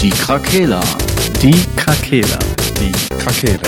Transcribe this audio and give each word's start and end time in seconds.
Die 0.00 0.10
Krakela. 0.10 0.80
Die 1.40 1.64
Krakela. 1.76 2.38
Die 2.78 2.92
Krakela. 3.16 3.60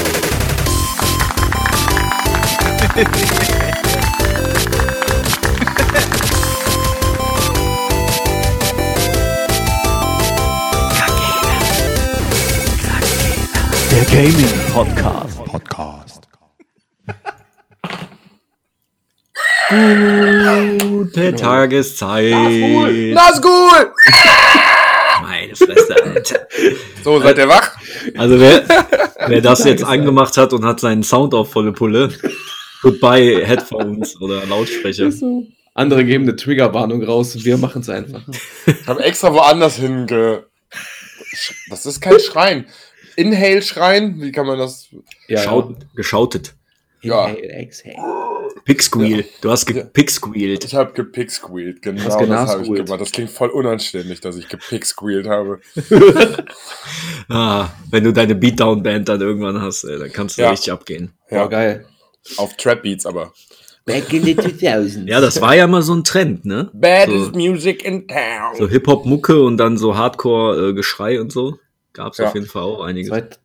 Der 13.90 14.04
Gaming 14.04 14.60
Podcast. 14.72 15.44
Podcast. 15.44 16.28
Gute 20.80 21.34
Tageszeit. 21.34 23.14
Nazgul! 23.14 23.92
Meine 25.48 25.74
Fresse, 25.74 26.04
Alter. 26.04 26.48
So, 27.02 27.20
seid 27.20 27.38
ihr 27.38 27.48
wach? 27.48 27.76
Also 28.16 28.38
wer, 28.40 28.64
wer 29.26 29.40
das 29.40 29.64
jetzt 29.64 29.84
angemacht 29.84 30.36
hat 30.36 30.52
und 30.52 30.64
hat 30.64 30.80
seinen 30.80 31.02
Sound 31.02 31.34
auf 31.34 31.50
volle 31.52 31.72
Pulle, 31.72 32.12
goodbye 32.82 33.44
Headphones 33.44 34.20
oder 34.20 34.44
Lautsprecher. 34.46 35.10
Andere 35.74 36.04
geben 36.04 36.24
eine 36.24 36.36
Triggerwarnung 36.36 37.02
raus 37.04 37.34
und 37.36 37.44
wir 37.44 37.56
machen 37.56 37.82
es 37.82 37.88
einfach. 37.88 38.22
Ich 38.66 38.86
habe 38.86 39.02
extra 39.02 39.32
woanders 39.32 39.76
hinge... 39.76 40.44
Das 41.70 41.86
ist 41.86 42.00
kein 42.00 42.18
Schrein. 42.18 42.66
Inhale-Schrein? 43.16 44.20
Wie 44.20 44.32
kann 44.32 44.46
man 44.46 44.58
das... 44.58 44.88
Ja, 45.28 45.42
Schaut, 45.42 45.76
geschautet. 45.94 46.54
Ja. 47.02 47.26
Inhale, 47.26 47.48
exhale. 47.48 47.96
Picksqueal. 48.68 49.24
Du 49.40 49.50
hast 49.50 49.66
Ja. 49.68 49.76
gepicksquealt. 49.82 50.62
Ich 50.64 50.74
habe 50.74 50.92
gepicksquealt. 50.92 51.80
Genau 51.80 52.02
Hast 52.04 52.20
das 52.20 52.50
habe 52.50 52.62
ich 52.64 52.72
gemacht. 52.74 53.00
Das 53.00 53.10
klingt 53.12 53.30
voll 53.30 53.48
unanständig, 53.48 54.20
dass 54.20 54.36
ich 54.36 54.48
gepicksquealt 54.48 55.26
habe. 55.26 55.60
Ah, 57.30 57.68
wenn 57.90 58.04
du 58.04 58.12
deine 58.12 58.34
Beatdown-Band 58.34 59.08
dann 59.08 59.20
irgendwann 59.20 59.60
hast, 59.60 59.84
ey, 59.84 59.98
dann 59.98 60.10
kannst 60.12 60.38
du 60.38 60.42
Ja. 60.42 60.50
richtig 60.50 60.72
abgehen. 60.72 61.12
Ja, 61.30 61.42
Boah, 61.44 61.50
geil. 61.50 61.86
auf 62.38 62.56
Trap 62.56 62.82
Beats 62.82 63.04
aber. 63.06 63.32
Back 63.84 64.12
in 64.12 64.22
the 64.24 64.34
2000s. 64.34 65.06
Ja, 65.08 65.20
das 65.20 65.40
war 65.40 65.54
ja 65.54 65.66
mal 65.66 65.82
so 65.82 65.94
ein 65.94 66.04
Trend, 66.04 66.44
ne? 66.44 66.70
Baddest 66.72 67.32
So- 67.32 67.38
music 67.38 67.84
in 67.84 68.06
town. 68.08 68.56
So 68.56 68.68
Hip-Hop-Mucke 68.68 69.42
und 69.42 69.56
dann 69.58 69.76
so 69.78 69.96
Hardcore-Geschrei 69.96 71.20
und 71.20 71.32
so. 71.32 71.58
Gab's 71.92 72.18
Ja. 72.18 72.28
auf 72.28 72.34
jeden 72.34 72.46
Fall 72.46 72.62
auch 72.62 72.82
einiges. 72.82 73.08
Zweit- 73.10 73.38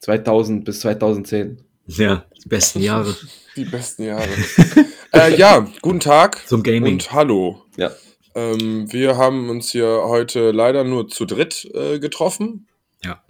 2000 0.00 0.64
bis 0.64 0.80
2010. 0.80 1.58
Ja, 1.96 2.24
die 2.44 2.48
besten 2.48 2.80
Jahre 2.80 3.14
Die 3.56 3.64
besten 3.64 4.04
Jahre. 4.04 4.28
äh, 5.12 5.36
ja, 5.36 5.66
guten 5.82 6.00
Tag 6.00 6.46
zum 6.46 6.62
Gaming. 6.62 6.94
und 6.94 7.12
hallo. 7.12 7.64
Ja. 7.76 7.90
Ähm, 8.34 8.92
wir 8.92 9.16
haben 9.16 9.50
uns 9.50 9.70
hier 9.70 10.02
heute 10.04 10.52
leider 10.52 10.84
nur 10.84 11.08
zu 11.08 11.24
dritt 11.24 11.68
äh, 11.74 11.98
getroffen. 11.98 12.68
Ja. 13.04 13.22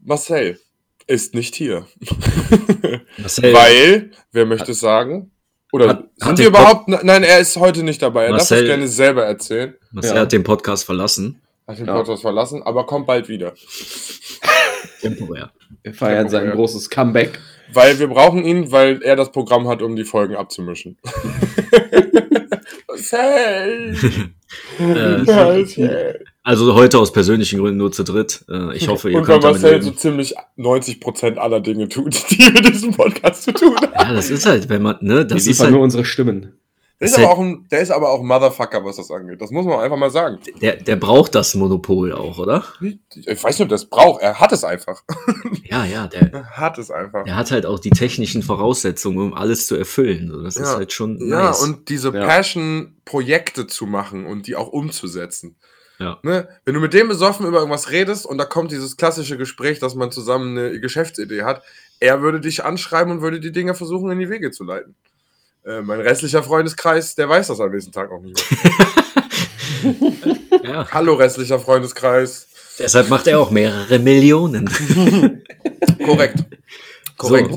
Marcel 0.00 0.60
ist 1.06 1.34
nicht 1.34 1.54
hier. 1.54 1.86
Marcel, 3.18 3.52
Weil, 3.54 4.10
wer 4.32 4.44
möchte 4.46 4.72
es 4.72 4.80
sagen? 4.80 5.30
Oder 5.72 5.88
Hat- 5.88 6.04
sind 6.16 6.24
hat 6.28 6.38
wir 6.38 6.44
den 6.44 6.52
Pod- 6.52 6.60
überhaupt. 6.60 6.88
Nein, 7.04 7.22
er 7.22 7.38
ist 7.40 7.56
heute 7.56 7.82
nicht 7.82 8.02
dabei. 8.02 8.24
Er 8.24 8.30
darf 8.32 8.38
Marcel- 8.40 8.62
es 8.64 8.68
gerne 8.68 8.88
selber 8.88 9.24
erzählen. 9.24 9.74
Marcel 9.92 10.14
Ja. 10.14 10.20
hat 10.22 10.32
den 10.32 10.44
Podcast 10.44 10.84
verlassen. 10.84 11.40
Hat 11.66 11.78
den 11.78 11.86
Ja. 11.86 11.94
Podcast 11.94 12.20
verlassen, 12.22 12.62
aber 12.62 12.84
kommt 12.84 13.06
bald 13.06 13.28
wieder. 13.28 13.54
Temporär. 15.00 15.52
Wir 15.82 15.94
feiern 15.94 16.26
Ja, 16.26 16.30
sein 16.30 16.50
großes 16.50 16.90
Comeback. 16.90 17.40
Weil 17.72 17.98
wir 17.98 18.08
brauchen 18.08 18.44
ihn, 18.44 18.70
weil 18.70 19.02
er 19.02 19.16
das 19.16 19.32
Programm 19.32 19.68
hat, 19.68 19.82
um 19.82 19.96
die 19.96 20.04
Folgen 20.04 20.36
abzumischen. 20.36 20.98
Marcel! 22.88 23.96
Äh, 24.78 25.18
Marcel! 25.22 26.24
also 26.44 26.74
heute 26.74 26.98
aus 26.98 27.12
persönlichen 27.12 27.58
Gründen 27.58 27.78
nur 27.78 27.90
zu 27.90 28.04
dritt. 28.04 28.44
Äh, 28.48 28.76
ich 28.76 28.86
hoffe, 28.88 29.10
ihr 29.10 29.18
Und 29.18 29.22
weil 29.22 29.40
könnt 29.40 29.44
damit 29.44 29.62
Marcel 29.62 29.82
so 29.82 29.90
ziemlich 29.90 30.34
90% 30.58 31.36
aller 31.36 31.60
Dinge 31.60 31.88
tut, 31.88 32.14
die 32.30 32.50
mit 32.52 32.68
diesem 32.68 32.92
Podcast 32.94 33.44
zu 33.44 33.52
tun 33.52 33.74
haben. 33.76 33.92
Ja, 33.92 34.12
das 34.12 34.30
ist 34.30 34.46
halt, 34.46 34.68
wenn 34.68 34.82
man, 34.82 34.96
ne, 35.00 35.16
Wir 35.16 35.24
das 35.24 35.42
ist 35.42 35.46
liefern 35.46 35.70
nur 35.70 35.80
halt, 35.80 35.84
unsere 35.84 36.04
Stimmen. 36.04 36.52
Der 37.04 37.18
ist, 37.18 37.18
aber 37.18 37.30
auch 37.32 37.38
ein, 37.38 37.66
der 37.70 37.80
ist 37.80 37.90
aber 37.90 38.10
auch 38.10 38.20
ein 38.20 38.26
Motherfucker, 38.26 38.84
was 38.84 38.96
das 38.96 39.10
angeht. 39.10 39.40
Das 39.40 39.50
muss 39.50 39.64
man 39.66 39.80
einfach 39.80 39.96
mal 39.96 40.10
sagen. 40.10 40.38
der, 40.60 40.76
der 40.76 40.96
braucht 40.96 41.34
das 41.34 41.54
Monopol 41.54 42.12
auch, 42.12 42.38
oder? 42.38 42.64
Ich 42.80 43.42
weiß 43.44 43.58
nicht, 43.58 43.62
ob 43.62 43.68
der 43.68 43.76
es 43.76 43.86
braucht. 43.86 44.22
Er 44.22 44.40
hat 44.40 44.52
es 44.52 44.64
einfach. 44.64 45.02
Ja, 45.66 45.84
ja, 45.86 46.06
der, 46.06 46.32
Er 46.32 46.44
hat 46.50 46.78
es 46.78 46.90
einfach. 46.90 47.24
der 47.24 47.34
hat 47.36 47.50
halt 47.50 47.66
auch 47.66 47.80
die 47.80 47.90
technischen 47.90 48.42
Voraussetzungen, 48.42 49.18
um 49.18 49.34
alles 49.34 49.66
zu 49.66 49.74
erfüllen. 49.74 50.30
Das 50.44 50.54
ist 50.56 50.68
Ja. 50.68 50.76
halt 50.76 50.92
schon 50.92 51.18
Ja, 51.26 51.44
nice. 51.46 51.62
und 51.62 51.88
diese 51.88 52.10
Ja. 52.14 52.26
Passion-Projekte 52.26 53.66
zu 53.66 53.86
machen 53.86 54.26
und 54.26 54.46
die 54.46 54.56
auch 54.56 54.68
umzusetzen. 54.68 55.56
Ja. 55.98 56.18
Ne? 56.22 56.48
Wenn 56.64 56.74
du 56.74 56.80
mit 56.80 56.92
dem 56.92 57.08
besoffen 57.08 57.46
über 57.46 57.58
irgendwas 57.58 57.90
redest 57.90 58.26
und 58.26 58.38
da 58.38 58.44
kommt 58.44 58.72
dieses 58.72 58.96
klassische 58.96 59.36
Gespräch, 59.36 59.78
dass 59.78 59.94
man 59.94 60.10
zusammen 60.10 60.56
eine 60.58 60.80
Geschäftsidee 60.80 61.42
hat, 61.42 61.62
er 62.00 62.20
würde 62.20 62.40
dich 62.40 62.64
anschreiben 62.64 63.12
und 63.12 63.20
würde 63.22 63.40
die 63.40 63.52
Dinge 63.52 63.74
versuchen, 63.74 64.10
in 64.10 64.18
die 64.18 64.28
Wege 64.28 64.50
zu 64.50 64.64
leiten. 64.64 64.94
Äh, 65.64 65.80
mein 65.80 66.00
restlicher 66.00 66.42
Freundeskreis, 66.42 67.14
der 67.14 67.28
weiß 67.28 67.46
das 67.48 67.60
am 67.60 67.70
nächsten 67.70 67.92
Tag 67.92 68.10
noch 68.10 68.20
nicht. 68.20 68.38
Mehr. 69.82 70.60
ja, 70.62 70.86
Hallo, 70.90 71.14
restlicher 71.14 71.58
Freundeskreis. 71.58 72.46
deshalb 72.78 73.08
macht 73.08 73.26
er 73.26 73.40
auch 73.40 73.50
mehrere 73.50 73.98
Millionen. 73.98 74.68
Korrekt. 76.04 76.44
Korrekt. 77.16 77.54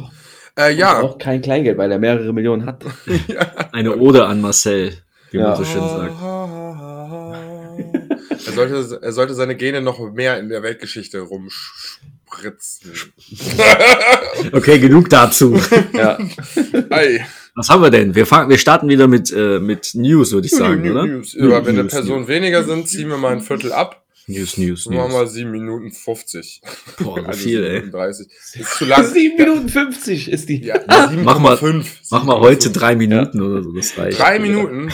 Äh, 0.57 0.73
ja, 0.73 1.01
Auch 1.01 1.17
kein 1.17 1.41
Kleingeld, 1.41 1.77
weil 1.77 1.91
er 1.91 1.99
mehrere 1.99 2.31
Millionen 2.33 2.65
hat. 2.65 2.83
Eine 3.73 3.95
Ode 3.97 4.25
an 4.25 4.41
Marcel, 4.41 4.97
wie 5.31 5.37
Ja. 5.37 5.49
man 5.49 5.57
so 5.57 5.65
schön 5.65 5.81
sagt. 5.81 6.13
Er 8.47 8.53
sollte, 8.53 8.99
er 9.01 9.11
sollte 9.11 9.33
seine 9.35 9.55
Gene 9.55 9.81
noch 9.81 9.99
mehr 10.13 10.39
in 10.39 10.49
der 10.49 10.63
Weltgeschichte 10.63 11.29
rumspritzen. 12.43 13.13
Okay, 14.51 14.79
genug 14.79 15.09
dazu. 15.09 15.59
ja. 15.93 16.17
Ei. 16.89 17.25
Was 17.55 17.69
haben 17.69 17.81
wir 17.81 17.89
denn? 17.89 18.13
Wir, 18.13 18.25
fangen, 18.27 18.49
wir 18.49 18.57
starten 18.59 18.87
wieder 18.87 19.07
mit, 19.07 19.31
äh, 19.33 19.59
mit 19.59 19.91
News, 19.95 20.31
würde 20.31 20.45
ich 20.45 20.53
sagen, 20.53 20.89
oder? 20.89 21.05
News. 21.07 21.35
Aber 21.39 21.65
wenn 21.65 21.73
eine 21.75 21.83
News, 21.83 21.93
Person 21.93 22.27
weniger 22.27 22.63
sind, 22.63 22.87
ziehen 22.87 23.09
wir 23.09 23.17
mal 23.17 23.33
ein 23.33 23.41
Viertel 23.41 23.71
ab. 23.73 24.03
News, 24.29 24.57
News, 24.57 24.83
Dann 24.83 24.95
machen 24.95 25.11
News. 25.11 25.21
wir 25.21 25.27
7 25.27 25.51
Minuten 25.51 25.91
50. 25.91 26.61
Boah, 26.99 27.19
so 27.21 27.25
Also 27.27 27.39
viel, 27.39 27.61
7 27.61 27.63
ey. 27.65 27.73
Minuten 27.79 27.91
30. 27.91 28.27
Ist 28.59 28.71
zu 28.77 28.85
lang. 28.85 29.05
7 29.13 29.37
Minuten 29.37 29.69
50 29.69 30.31
ist 30.31 30.49
die. 30.49 30.63
Ja, 30.65 30.79
Mach 31.23 31.39
mal- 31.39 31.55
7,5. 31.55 31.85
Mach 32.11 32.23
mal 32.25 32.39
heute 32.41 32.69
7,5. 32.69 32.73
drei 32.73 32.95
Minuten 32.95 33.41
oder 33.41 33.63
so, 33.63 33.71
das 33.71 33.97
reicht. 33.97 34.19
Drei 34.19 34.37
Minuten. 34.39 34.89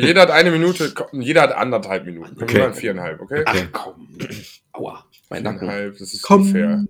Jeder 0.00 0.22
hat 0.22 0.30
eine 0.30 0.50
Minute, 0.52 0.94
jeder 1.12 1.42
hat 1.42 1.52
anderthalb 1.52 2.06
Minuten. 2.06 2.36
Können 2.36 2.42
Okay. 2.44 2.54
wir 2.58 2.68
mal 2.68 2.74
viereinhalb, 2.74 3.20
okay? 3.20 3.42
Ach 3.44 3.56
komm. 3.72 4.08
Aua. 4.72 5.04
Mein 5.30 5.42
Nacken. 5.42 5.60
Viereinhalb, 5.60 5.98
das 5.98 6.14
ist 6.14 6.22
Komm. 6.22 6.44
fair. 6.46 6.84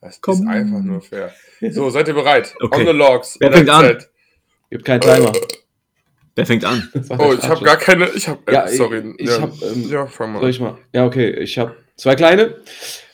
Das 0.00 0.20
Komm. 0.20 0.42
ist 0.42 0.46
einfach 0.48 0.80
nur 0.80 1.00
fair. 1.00 1.32
So, 1.70 1.90
seid 1.90 2.08
ihr 2.08 2.14
bereit? 2.14 2.54
Okay. 2.60 2.80
On 2.80 2.86
the 2.86 2.92
logs. 2.92 3.36
Wer 3.40 3.52
fängt 3.52 3.70
an? 3.70 3.98
Gibt 4.70 4.84
keinen 4.84 5.00
Timer. 5.00 5.32
Wer 6.36 6.46
fängt 6.46 6.64
an? 6.64 6.88
Oh, 7.18 7.32
ich 7.32 7.48
habe 7.48 7.64
gar 7.64 7.76
keine. 7.76 8.08
Ich 8.10 8.28
habe. 8.28 8.40
Ja, 8.52 8.64
Äh, 8.66 8.76
sorry. 8.76 9.14
ich 9.18 9.28
ja, 9.28 9.40
hab, 9.42 9.50
ähm, 9.62 9.88
ja, 9.88 10.06
fang 10.06 10.32
mal. 10.32 10.40
Soll 10.40 10.50
ich 10.50 10.60
mal? 10.60 10.76
Ja, 10.92 11.06
okay. 11.06 11.30
Ich 11.30 11.58
habe 11.58 11.76
zwei 11.96 12.14
kleine. 12.16 12.56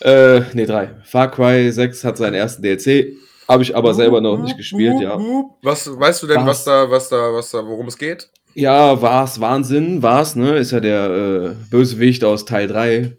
Äh, 0.01 0.41
nee, 0.55 0.65
drei. 0.67 0.91
Far 1.05 1.31
Cry 1.31 1.71
6 1.71 2.03
hat 2.05 2.17
seinen 2.17 2.35
ersten 2.35 2.63
DLC. 2.63 3.17
Habe 3.47 3.63
ich 3.65 3.75
aber 3.77 3.95
selber 3.95 4.21
noch 4.21 4.39
nicht 4.39 4.57
gespielt, 4.57 5.01
ja. 5.01 5.19
Was 5.63 5.99
weißt 5.99 6.23
du 6.23 6.29
denn, 6.29 6.47
was 6.47 6.47
Was? 6.47 6.65
da, 6.65 6.91
was 6.91 7.09
da, 7.09 7.33
was 7.35 7.51
da, 7.51 7.67
worum 7.67 7.89
es 7.89 7.99
geht? 7.99 8.31
Ja, 8.55 9.03
war's 9.03 9.41
Wahnsinn, 9.41 10.03
war's, 10.03 10.37
ne? 10.37 10.57
Ist 10.57 10.71
ja 10.71 10.79
der 10.81 11.11
äh, 11.11 11.55
Bösewicht 11.69 12.23
aus 12.25 12.45
Teil 12.45 12.69
3. 12.69 13.17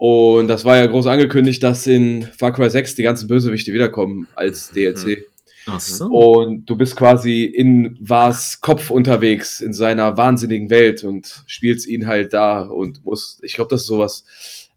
Und 0.00 0.48
das 0.48 0.64
war 0.64 0.78
ja 0.78 0.86
groß 0.86 1.06
angekündigt, 1.08 1.62
dass 1.62 1.86
in 1.86 2.22
Far 2.22 2.54
Cry 2.54 2.70
6 2.70 2.94
die 2.94 3.02
ganzen 3.02 3.28
Bösewichte 3.28 3.70
wiederkommen 3.74 4.28
als 4.34 4.70
DLC. 4.70 5.26
Ach 5.66 5.78
so. 5.78 6.06
Und 6.06 6.64
du 6.64 6.74
bist 6.74 6.96
quasi 6.96 7.44
in 7.44 7.98
Vars 8.00 8.62
Kopf 8.62 8.88
unterwegs, 8.88 9.60
in 9.60 9.74
seiner 9.74 10.16
wahnsinnigen 10.16 10.70
Welt 10.70 11.04
und 11.04 11.42
spielst 11.46 11.86
ihn 11.86 12.06
halt 12.06 12.32
da 12.32 12.62
und 12.62 13.04
musst, 13.04 13.44
ich 13.44 13.52
glaube, 13.52 13.68
das 13.68 13.82
ist 13.82 13.88
sowas 13.88 14.24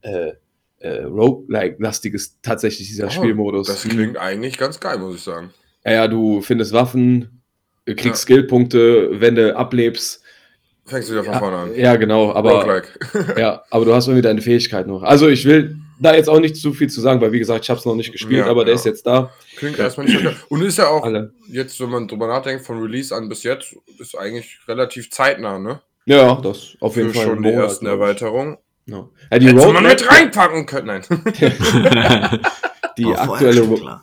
äh, 0.02 0.34
äh, 0.80 1.04
Roguelike-lastiges 1.04 2.40
tatsächlich, 2.42 2.90
dieser 2.90 3.08
Oh, 3.08 3.10
Spielmodus. 3.12 3.68
Das 3.68 3.84
klingt 3.84 4.18
eigentlich 4.18 4.58
ganz 4.58 4.78
geil, 4.82 4.98
muss 5.00 5.16
ich 5.16 5.22
sagen. 5.22 5.54
ja, 5.86 5.94
ja, 5.94 6.08
du 6.10 6.42
findest 6.42 6.74
Waffen, 6.74 7.42
kriegst 7.86 8.06
Ja. 8.06 8.16
Skillpunkte, 8.16 9.22
wenn 9.22 9.36
du 9.36 9.56
ablebst. 9.56 10.22
Fängst 10.86 11.08
du 11.10 11.14
wieder 11.14 11.24
von 11.24 11.36
vorne 11.36 11.58
an. 11.58 11.76
Ja, 11.76 11.96
genau, 11.96 12.34
aber, 12.34 12.84
ja, 13.38 13.64
aber 13.70 13.86
du 13.86 13.94
hast 13.94 14.08
irgendwie 14.08 14.22
deine 14.22 14.42
Fähigkeit 14.42 14.86
noch. 14.86 15.02
Also 15.02 15.30
ich 15.30 15.46
will 15.46 15.78
da 16.00 16.14
jetzt 16.14 16.30
auch 16.30 16.40
nicht 16.40 16.58
zu 16.58 16.74
viel 16.74 16.90
zu 16.90 17.00
sagen, 17.00 17.22
weil 17.22 17.32
wie 17.32 17.40
gesagt, 17.40 17.64
ich 17.64 17.70
habe 17.70 17.80
es 17.80 17.86
noch 17.86 17.96
nicht 17.96 18.12
gespielt, 18.12 18.46
Ja, 18.46 18.52
aber 18.52 18.66
der 18.66 18.74
ja. 18.74 18.80
ist 18.80 18.86
jetzt 18.86 19.06
da. 19.06 19.32
Klingt 19.56 19.80
erstmal 19.80 20.06
nicht 20.06 20.18
so 20.18 20.24
geil. 20.24 20.36
Und 20.50 20.62
ist 20.62 20.78
ja 20.78 20.90
auch, 20.90 21.04
Alle. 21.04 21.34
jetzt, 21.48 21.80
wenn 21.80 21.90
man 21.90 22.08
drüber 22.08 22.28
nachdenkt, 22.28 22.66
von 22.66 22.82
Release 22.82 23.16
an 23.16 23.30
bis 23.30 23.44
jetzt, 23.44 23.76
ist 24.00 24.18
eigentlich 24.18 24.60
relativ 24.68 25.10
zeitnah, 25.10 25.58
ne? 25.58 25.82
Ja, 26.06 26.36
das 26.36 26.76
auf 26.82 26.98
jeden 26.98 27.10
Für 27.10 27.16
Fall. 27.16 27.24
schon 27.28 27.38
ein 27.38 27.44
die 27.44 27.50
Monat, 27.50 27.64
ersten. 27.64 27.86
Erweiterungen. 27.86 28.58
Ja. 28.86 29.08
Ja, 29.32 29.40
die 29.40 29.46
Hätte 29.48 29.56
man 29.56 29.66
Roadmap, 29.66 29.84
mit 29.84 30.12
reinpacken 30.12 30.66
können. 30.66 30.88
Nein. 30.88 31.02
die, 32.98 33.04
vorher 33.04 33.22
aktuelle, 33.22 34.02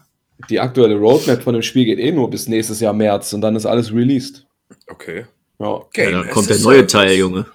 die 0.48 0.60
aktuelle 0.60 0.96
Roadmap 0.96 1.42
von 1.42 1.52
dem 1.52 1.62
Spiel 1.62 1.84
geht 1.84 1.98
eh 1.98 2.12
nur 2.12 2.30
bis 2.30 2.48
nächstes 2.48 2.80
Jahr 2.80 2.94
März 2.94 3.34
und 3.34 3.42
dann 3.42 3.56
ist 3.56 3.66
alles 3.66 3.92
released. 3.92 4.46
Okay. 4.88 5.26
Ja, 5.60 5.66
Ja, 5.66 5.82
Game 5.92 6.12
dann 6.12 6.28
as 6.28 6.34
kommt 6.34 6.48
der 6.50 6.58
neue 6.58 6.74
Service. 6.88 6.92
Teil, 6.92 7.12
Junge. 7.16 7.46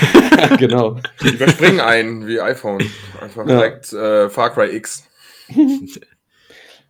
genau. 0.58 0.98
Überspringen 1.22 1.80
einen 1.80 2.26
wie 2.26 2.40
iPhone. 2.40 2.84
Einfach 3.20 3.48
Ja. 3.48 3.56
direkt 3.56 3.92
äh, 3.92 4.28
Far 4.30 4.50
Cry 4.54 4.76
X. 4.76 5.04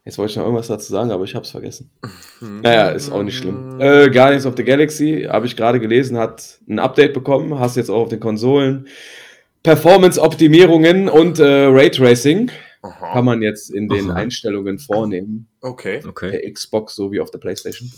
Jetzt 0.05 0.19
wollte 0.19 0.33
ich 0.33 0.37
noch 0.37 0.45
irgendwas 0.45 0.67
dazu 0.69 0.93
sagen, 0.93 1.11
aber 1.13 1.25
ich 1.25 1.35
habe 1.35 1.45
es 1.47 1.51
vergessen. 1.51 1.91
Hm. 2.41 2.61
Naja, 2.61 2.91
ist 2.91 3.11
auch 3.11 3.23
nicht 3.23 3.39
schlimm. 3.39 3.81
Äh, 3.81 4.11
Guardians 4.11 4.45
of 4.45 4.55
the 4.57 4.65
Galaxy, 4.65 5.27
habe 5.31 5.47
ich 5.47 5.57
gerade 5.57 5.81
gelesen, 5.81 6.19
hat 6.19 6.59
ein 6.69 6.79
Update 6.79 7.15
bekommen. 7.15 7.59
Hast 7.59 7.77
jetzt 7.77 7.89
auch 7.91 8.03
auf 8.03 8.09
den 8.11 8.21
Konsolen. 8.21 8.87
Performance-Optimierungen 9.63 11.09
und 11.09 11.39
äh, 11.39 11.45
Raytracing 11.67 12.51
Aha. 12.83 13.13
kann 13.15 13.25
man 13.25 13.41
jetzt 13.41 13.71
in 13.71 13.89
den 13.89 14.11
Aha. 14.11 14.19
Einstellungen 14.19 14.79
vornehmen. 14.79 15.49
Okay. 15.63 16.03
Okay. 16.07 16.33
Der 16.33 16.53
Xbox 16.53 16.95
sowie 16.97 17.21
auf 17.21 17.31
der 17.31 17.39
Playstation. 17.39 17.91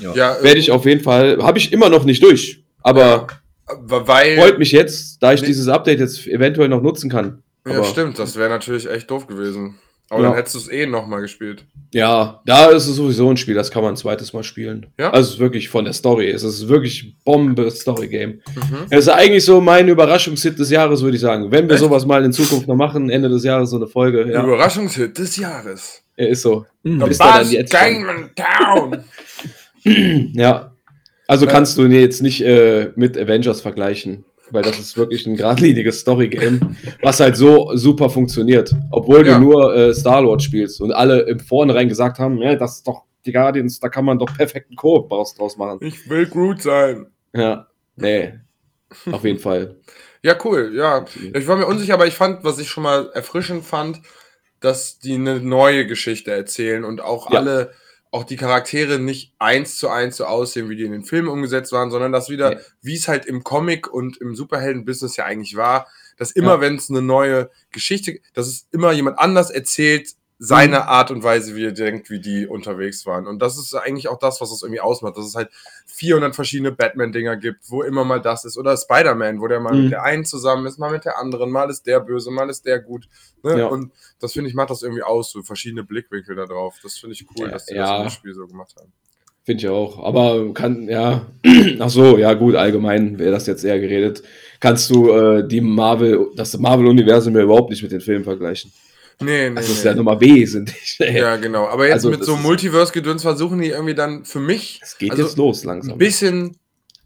Ja, 0.00 0.36
Werde 0.42 0.58
ich 0.58 0.70
auf 0.70 0.84
jeden 0.86 1.02
Fall, 1.02 1.38
habe 1.42 1.58
ich 1.58 1.72
immer 1.72 1.88
noch 1.88 2.04
nicht 2.04 2.22
durch. 2.22 2.62
Aber 2.82 3.26
weil. 3.78 4.36
freut 4.38 4.58
mich 4.58 4.72
jetzt, 4.72 5.22
da 5.22 5.32
ich 5.32 5.40
Nee. 5.42 5.48
dieses 5.48 5.68
Update 5.68 6.00
jetzt 6.00 6.26
eventuell 6.26 6.68
noch 6.68 6.82
nutzen 6.82 7.10
kann. 7.10 7.42
Ja, 7.66 7.74
Aber- 7.76 7.84
stimmt, 7.84 8.18
das 8.18 8.36
wäre 8.36 8.48
natürlich 8.48 8.88
echt 8.90 9.10
doof 9.10 9.26
gewesen. 9.26 9.76
Aber 10.12 10.22
Ja. 10.22 10.28
dann 10.30 10.36
hättest 10.38 10.56
du 10.56 10.58
es 10.58 10.68
eh 10.68 10.86
nochmal 10.86 11.20
gespielt. 11.20 11.64
Ja, 11.92 12.40
da 12.44 12.66
ist 12.70 12.88
es 12.88 12.96
sowieso 12.96 13.30
ein 13.30 13.36
Spiel, 13.36 13.54
das 13.54 13.70
kann 13.70 13.82
man 13.84 13.92
ein 13.92 13.96
zweites 13.96 14.32
Mal 14.32 14.42
spielen. 14.42 14.86
Ja? 14.98 15.10
Also 15.12 15.28
es 15.28 15.34
ist 15.34 15.40
wirklich 15.40 15.68
von 15.68 15.84
der 15.84 15.92
Story. 15.92 16.30
Es 16.30 16.42
ist 16.42 16.66
wirklich 16.68 17.14
Bombe-Story-Game. 17.24 18.30
Mhm. 18.54 18.86
Es 18.90 19.00
ist 19.06 19.08
eigentlich 19.08 19.44
so 19.44 19.60
mein 19.60 19.86
Überraschungshit 19.86 20.58
des 20.58 20.70
Jahres, 20.70 21.02
würde 21.02 21.14
ich 21.14 21.20
sagen. 21.22 21.52
Wenn 21.52 21.68
wir 21.68 21.74
Echt? 21.74 21.84
sowas 21.84 22.06
mal 22.06 22.24
in 22.24 22.32
Zukunft 22.32 22.66
noch 22.66 22.74
machen, 22.74 23.08
Ende 23.08 23.28
des 23.28 23.44
Jahres 23.44 23.70
so 23.70 23.76
eine 23.76 23.86
Folge. 23.86 24.28
Ja, 24.32 24.42
Überraschungshit 24.42 25.16
des 25.16 25.36
Jahres. 25.36 26.02
er 26.16 26.30
ist 26.30 26.42
so. 26.42 26.66
Mhm. 26.82 27.02
Ist 27.02 27.20
da 27.20 27.42
dann? 27.44 27.66
Gangman 27.66 28.30
Town. 28.34 29.04
Ja. 29.84 30.74
Also 31.26 31.46
Äh. 31.46 31.50
kannst 31.50 31.78
du 31.78 31.86
jetzt 31.86 32.22
nicht 32.22 32.40
äh, 32.42 32.90
mit 32.96 33.16
Avengers 33.16 33.60
vergleichen, 33.60 34.24
weil 34.50 34.62
das 34.62 34.78
ist 34.78 34.96
wirklich 34.96 35.26
ein 35.26 35.36
geradliniges 35.36 36.00
Story-Game, 36.00 36.76
was 37.02 37.20
halt 37.20 37.36
so 37.36 37.70
super 37.76 38.10
funktioniert. 38.10 38.74
Obwohl 38.90 39.26
Ja. 39.26 39.38
du 39.38 39.44
nur 39.44 39.74
äh, 39.74 39.94
Star-Lord 39.94 40.42
spielst 40.42 40.80
und 40.80 40.92
alle 40.92 41.20
im 41.22 41.38
Vornherein 41.40 41.88
gesagt 41.88 42.18
haben, 42.18 42.38
ja, 42.38 42.56
das 42.56 42.76
ist 42.78 42.86
doch 42.88 43.02
die 43.26 43.32
Guardians, 43.32 43.78
da 43.78 43.88
kann 43.88 44.04
man 44.04 44.18
doch 44.18 44.34
perfekten 44.34 44.74
Koop 44.76 45.08
draus 45.10 45.56
machen. 45.56 45.78
Ich 45.82 46.08
will 46.08 46.26
Groot 46.26 46.62
sein. 46.62 47.06
Ja, 47.34 47.66
nee, 47.96 48.32
auf 49.12 49.24
jeden 49.24 49.38
Fall. 49.38 49.76
Ja, 50.22 50.36
cool. 50.44 50.72
Ja, 50.74 51.06
ich 51.32 51.48
war 51.48 51.56
mir 51.56 51.64
unsicher, 51.64 51.94
aber 51.94 52.06
ich 52.06 52.12
fand, 52.12 52.44
was 52.44 52.58
ich 52.58 52.68
schon 52.68 52.82
mal 52.82 53.08
erfrischend 53.14 53.64
fand, 53.64 54.02
dass 54.60 54.98
die 54.98 55.14
eine 55.14 55.40
neue 55.40 55.86
Geschichte 55.86 56.30
erzählen 56.30 56.84
und 56.84 57.00
auch 57.00 57.30
Ja. 57.32 57.38
alle, 57.38 57.70
auch 58.12 58.24
die 58.24 58.36
Charaktere 58.36 58.98
nicht 58.98 59.32
eins 59.38 59.76
zu 59.78 59.88
eins 59.88 60.16
so 60.16 60.24
aussehen, 60.24 60.68
wie 60.68 60.76
die 60.76 60.84
in 60.84 60.92
den 60.92 61.04
Filmen 61.04 61.28
umgesetzt 61.28 61.70
waren, 61.72 61.90
sondern 61.90 62.10
dass 62.12 62.28
wieder, 62.28 62.50
Nee. 62.56 62.60
wie 62.82 62.96
es 62.96 63.06
halt 63.08 63.24
im 63.26 63.44
Comic 63.44 63.86
und 63.92 64.16
im 64.16 64.34
Superhelden-Business 64.34 65.16
ja 65.16 65.24
eigentlich 65.26 65.56
war, 65.56 65.86
dass 66.16 66.32
immer, 66.32 66.54
Ja. 66.54 66.60
wenn 66.60 66.74
es 66.76 66.90
eine 66.90 67.02
neue 67.02 67.50
Geschichte, 67.70 68.18
dass 68.34 68.48
es 68.48 68.66
immer 68.72 68.92
jemand 68.92 69.18
anders 69.18 69.50
erzählt, 69.50 70.10
seine 70.42 70.76
Mhm. 70.78 70.82
Art 70.88 71.10
und 71.10 71.22
Weise, 71.22 71.54
wie 71.54 71.66
er 71.66 71.72
denkt, 71.72 72.08
wie 72.08 72.18
die 72.18 72.46
unterwegs 72.46 73.04
waren. 73.04 73.26
Und 73.26 73.40
das 73.42 73.58
ist 73.58 73.74
eigentlich 73.74 74.08
auch 74.08 74.18
das, 74.18 74.40
was 74.40 74.50
es 74.50 74.62
irgendwie 74.62 74.80
ausmacht, 74.80 75.18
dass 75.18 75.26
es 75.26 75.34
halt 75.34 75.50
400 75.86 76.34
verschiedene 76.34 76.72
Batman-Dinger 76.72 77.36
gibt, 77.36 77.70
wo 77.70 77.82
immer 77.82 78.04
mal 78.04 78.20
das 78.22 78.46
ist. 78.46 78.56
Oder 78.56 78.74
Spider-Man, 78.74 79.42
wo 79.42 79.48
der 79.48 79.60
mal 79.60 79.74
Mhm. 79.74 79.82
mit 79.82 79.92
der 79.92 80.02
einen 80.02 80.24
zusammen 80.24 80.66
ist, 80.66 80.78
mal 80.78 80.90
mit 80.90 81.04
der 81.04 81.18
anderen, 81.18 81.50
mal 81.50 81.68
ist 81.68 81.86
der 81.86 82.00
böse, 82.00 82.30
mal 82.30 82.48
ist 82.48 82.64
der 82.64 82.78
gut. 82.80 83.06
Ne? 83.42 83.58
Ja. 83.58 83.66
Und 83.66 83.92
das 84.18 84.32
finde 84.32 84.48
ich, 84.48 84.54
macht 84.54 84.70
das 84.70 84.82
irgendwie 84.82 85.02
aus, 85.02 85.30
so 85.30 85.42
verschiedene 85.42 85.84
Blickwinkel 85.84 86.34
da 86.34 86.46
drauf. 86.46 86.76
Das 86.82 86.96
finde 86.96 87.12
ich 87.12 87.26
cool, 87.36 87.46
Ja, 87.46 87.52
dass 87.52 87.66
die 87.66 87.74
ja. 87.74 87.82
das 87.82 87.96
in 87.98 88.02
dem 88.04 88.10
Spiel 88.10 88.34
so 88.34 88.46
gemacht 88.46 88.74
haben. 88.80 88.90
Finde 89.44 89.62
ich 89.62 89.68
auch. 89.68 90.02
Aber 90.02 90.54
kann, 90.54 90.88
ja, 90.88 91.26
ach 91.80 91.90
so, 91.90 92.16
ja 92.16 92.32
gut, 92.32 92.54
allgemein 92.54 93.18
wäre 93.18 93.30
das 93.32 93.46
jetzt 93.46 93.62
eher 93.64 93.78
geredet. 93.78 94.22
Kannst 94.58 94.88
du 94.88 95.10
äh, 95.10 95.46
die 95.46 95.60
Marvel, 95.60 96.28
das 96.34 96.56
Marvel-Universum 96.58 97.34
ja 97.36 97.42
überhaupt 97.42 97.68
nicht 97.68 97.82
mit 97.82 97.92
den 97.92 98.00
Filmen 98.00 98.24
vergleichen. 98.24 98.72
Nee, 99.20 99.50
nee, 99.50 99.54
Das 99.56 99.68
ist 99.68 99.84
nee. 99.84 99.90
ja 99.90 99.96
nochmal 99.96 100.20
wesentlich. 100.20 100.96
ja, 100.98 101.36
genau. 101.36 101.66
Aber 101.68 101.84
jetzt 101.86 101.94
Also, 101.94 102.10
mit 102.10 102.24
so 102.24 102.36
Multiverse-Gedöns 102.36 103.22
versuchen 103.22 103.60
die 103.60 103.68
irgendwie 103.68 103.94
dann 103.94 104.24
für 104.24 104.40
mich 104.40 104.80
Es 104.82 104.96
geht 104.98 105.10
Also, 105.12 105.22
jetzt 105.24 105.36
los 105.36 105.64
langsam. 105.64 105.92
ein 105.94 105.98
bisschen 105.98 106.56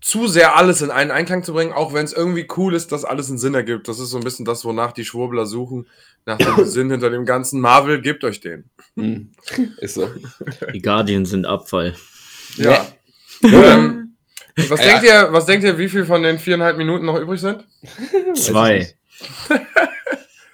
zu 0.01 0.29
sehr 0.29 0.57
alles 0.57 0.83
in 0.83 0.91
einen 0.91 1.11
Einklang 1.11 1.43
zu 1.43 1.55
bringen, 1.55 1.73
auch 1.73 1.95
wenn 1.95 2.05
es 2.05 2.13
irgendwie 2.13 2.47
cool 2.57 2.75
ist, 2.75 2.93
dass 2.93 3.05
alles 3.05 3.31
einen 3.31 3.39
Sinn 3.39 3.55
ergibt. 3.55 3.89
Das 3.89 3.99
ist 3.99 4.11
so 4.11 4.19
ein 4.19 4.23
bisschen 4.23 4.45
das, 4.45 4.65
wonach 4.65 4.93
die 4.93 5.05
Schwurbler 5.05 5.47
suchen, 5.47 5.87
nach 6.27 6.37
dem 6.39 6.65
Sinn 6.67 6.91
hinter 6.91 7.09
dem 7.11 7.25
ganzen 7.25 7.61
Marvel, 7.61 8.01
gebt 8.03 8.23
euch 8.23 8.41
den. 8.41 8.69
Hm. 8.97 9.33
Ist 9.79 9.95
so. 9.95 10.09
Die 10.73 10.83
Guardians 10.83 11.31
sind 11.31 11.47
Abfall. 11.47 11.95
Ja. 12.57 12.87
ähm, 13.43 14.15
was, 14.69 14.81
denkt 14.81 15.05
ihr, 15.05 15.29
was 15.31 15.47
denkt 15.47 15.65
ihr, 15.65 15.79
wie 15.79 15.89
viel 15.89 16.05
von 16.05 16.23
den 16.23 16.39
viereinhalb 16.39 16.77
Minuten 16.77 17.07
noch 17.07 17.19
übrig 17.19 17.41
sind? 17.41 17.65
Zwei. 18.37 18.95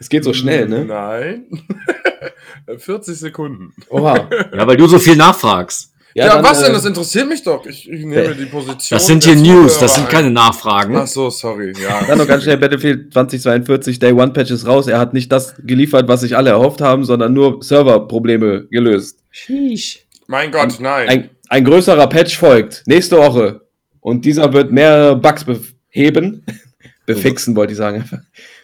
Es 0.00 0.08
geht 0.08 0.24
so 0.24 0.32
schnell, 0.32 0.66
ne? 0.68 0.84
Nein. 0.84 1.44
40 2.78 3.16
Sekunden. 3.18 3.72
Oha. 3.88 4.28
Ja, 4.56 4.66
weil 4.66 4.76
du 4.76 4.86
so 4.86 4.98
viel 4.98 5.16
nachfragst. 5.16 5.92
Ja, 6.14 6.26
dann, 6.26 6.42
was 6.44 6.58
denn? 6.60 6.70
äh, 6.70 6.74
Das 6.74 6.84
interessiert 6.84 7.28
mich 7.28 7.42
doch. 7.44 7.64
Ich, 7.66 7.88
ich 7.88 8.04
nehme 8.04 8.34
die 8.34 8.46
Position. 8.46 8.96
Das 8.96 9.06
sind 9.06 9.22
hier 9.22 9.36
News, 9.36 9.78
das 9.78 9.94
sind 9.94 10.06
ein. 10.06 10.10
keine 10.10 10.30
Nachfragen. 10.30 10.96
Ach 10.96 11.06
so, 11.06 11.30
sorry. 11.30 11.72
Ja. 11.80 12.02
Dann 12.04 12.18
noch 12.18 12.26
ganz 12.26 12.42
schnell 12.42 12.56
Battlefield 12.56 13.12
2042, 13.12 14.00
Day 14.00 14.12
One 14.12 14.32
Patch 14.32 14.50
ist 14.50 14.66
raus. 14.66 14.88
Er 14.88 14.98
hat 14.98 15.14
nicht 15.14 15.30
das 15.30 15.54
geliefert, 15.64 16.08
was 16.08 16.22
sich 16.22 16.36
alle 16.36 16.50
erhofft 16.50 16.80
haben, 16.80 17.04
sondern 17.04 17.32
nur 17.32 17.62
Serverprobleme 17.62 18.66
gelöst. 18.70 19.20
Sheesh. 19.30 20.00
Mein 20.26 20.50
Gott, 20.50 20.80
nein. 20.80 21.08
Ein, 21.08 21.30
ein 21.48 21.64
größerer 21.64 22.08
Patch 22.08 22.36
folgt 22.36 22.82
nächste 22.86 23.16
Woche. 23.16 23.60
Und 24.00 24.24
dieser 24.24 24.52
wird 24.52 24.72
mehr 24.72 25.14
Bugs 25.14 25.44
beheben. 25.44 26.44
Befixen, 27.06 27.54
wollte 27.54 27.72
ich 27.72 27.76
sagen. 27.78 28.04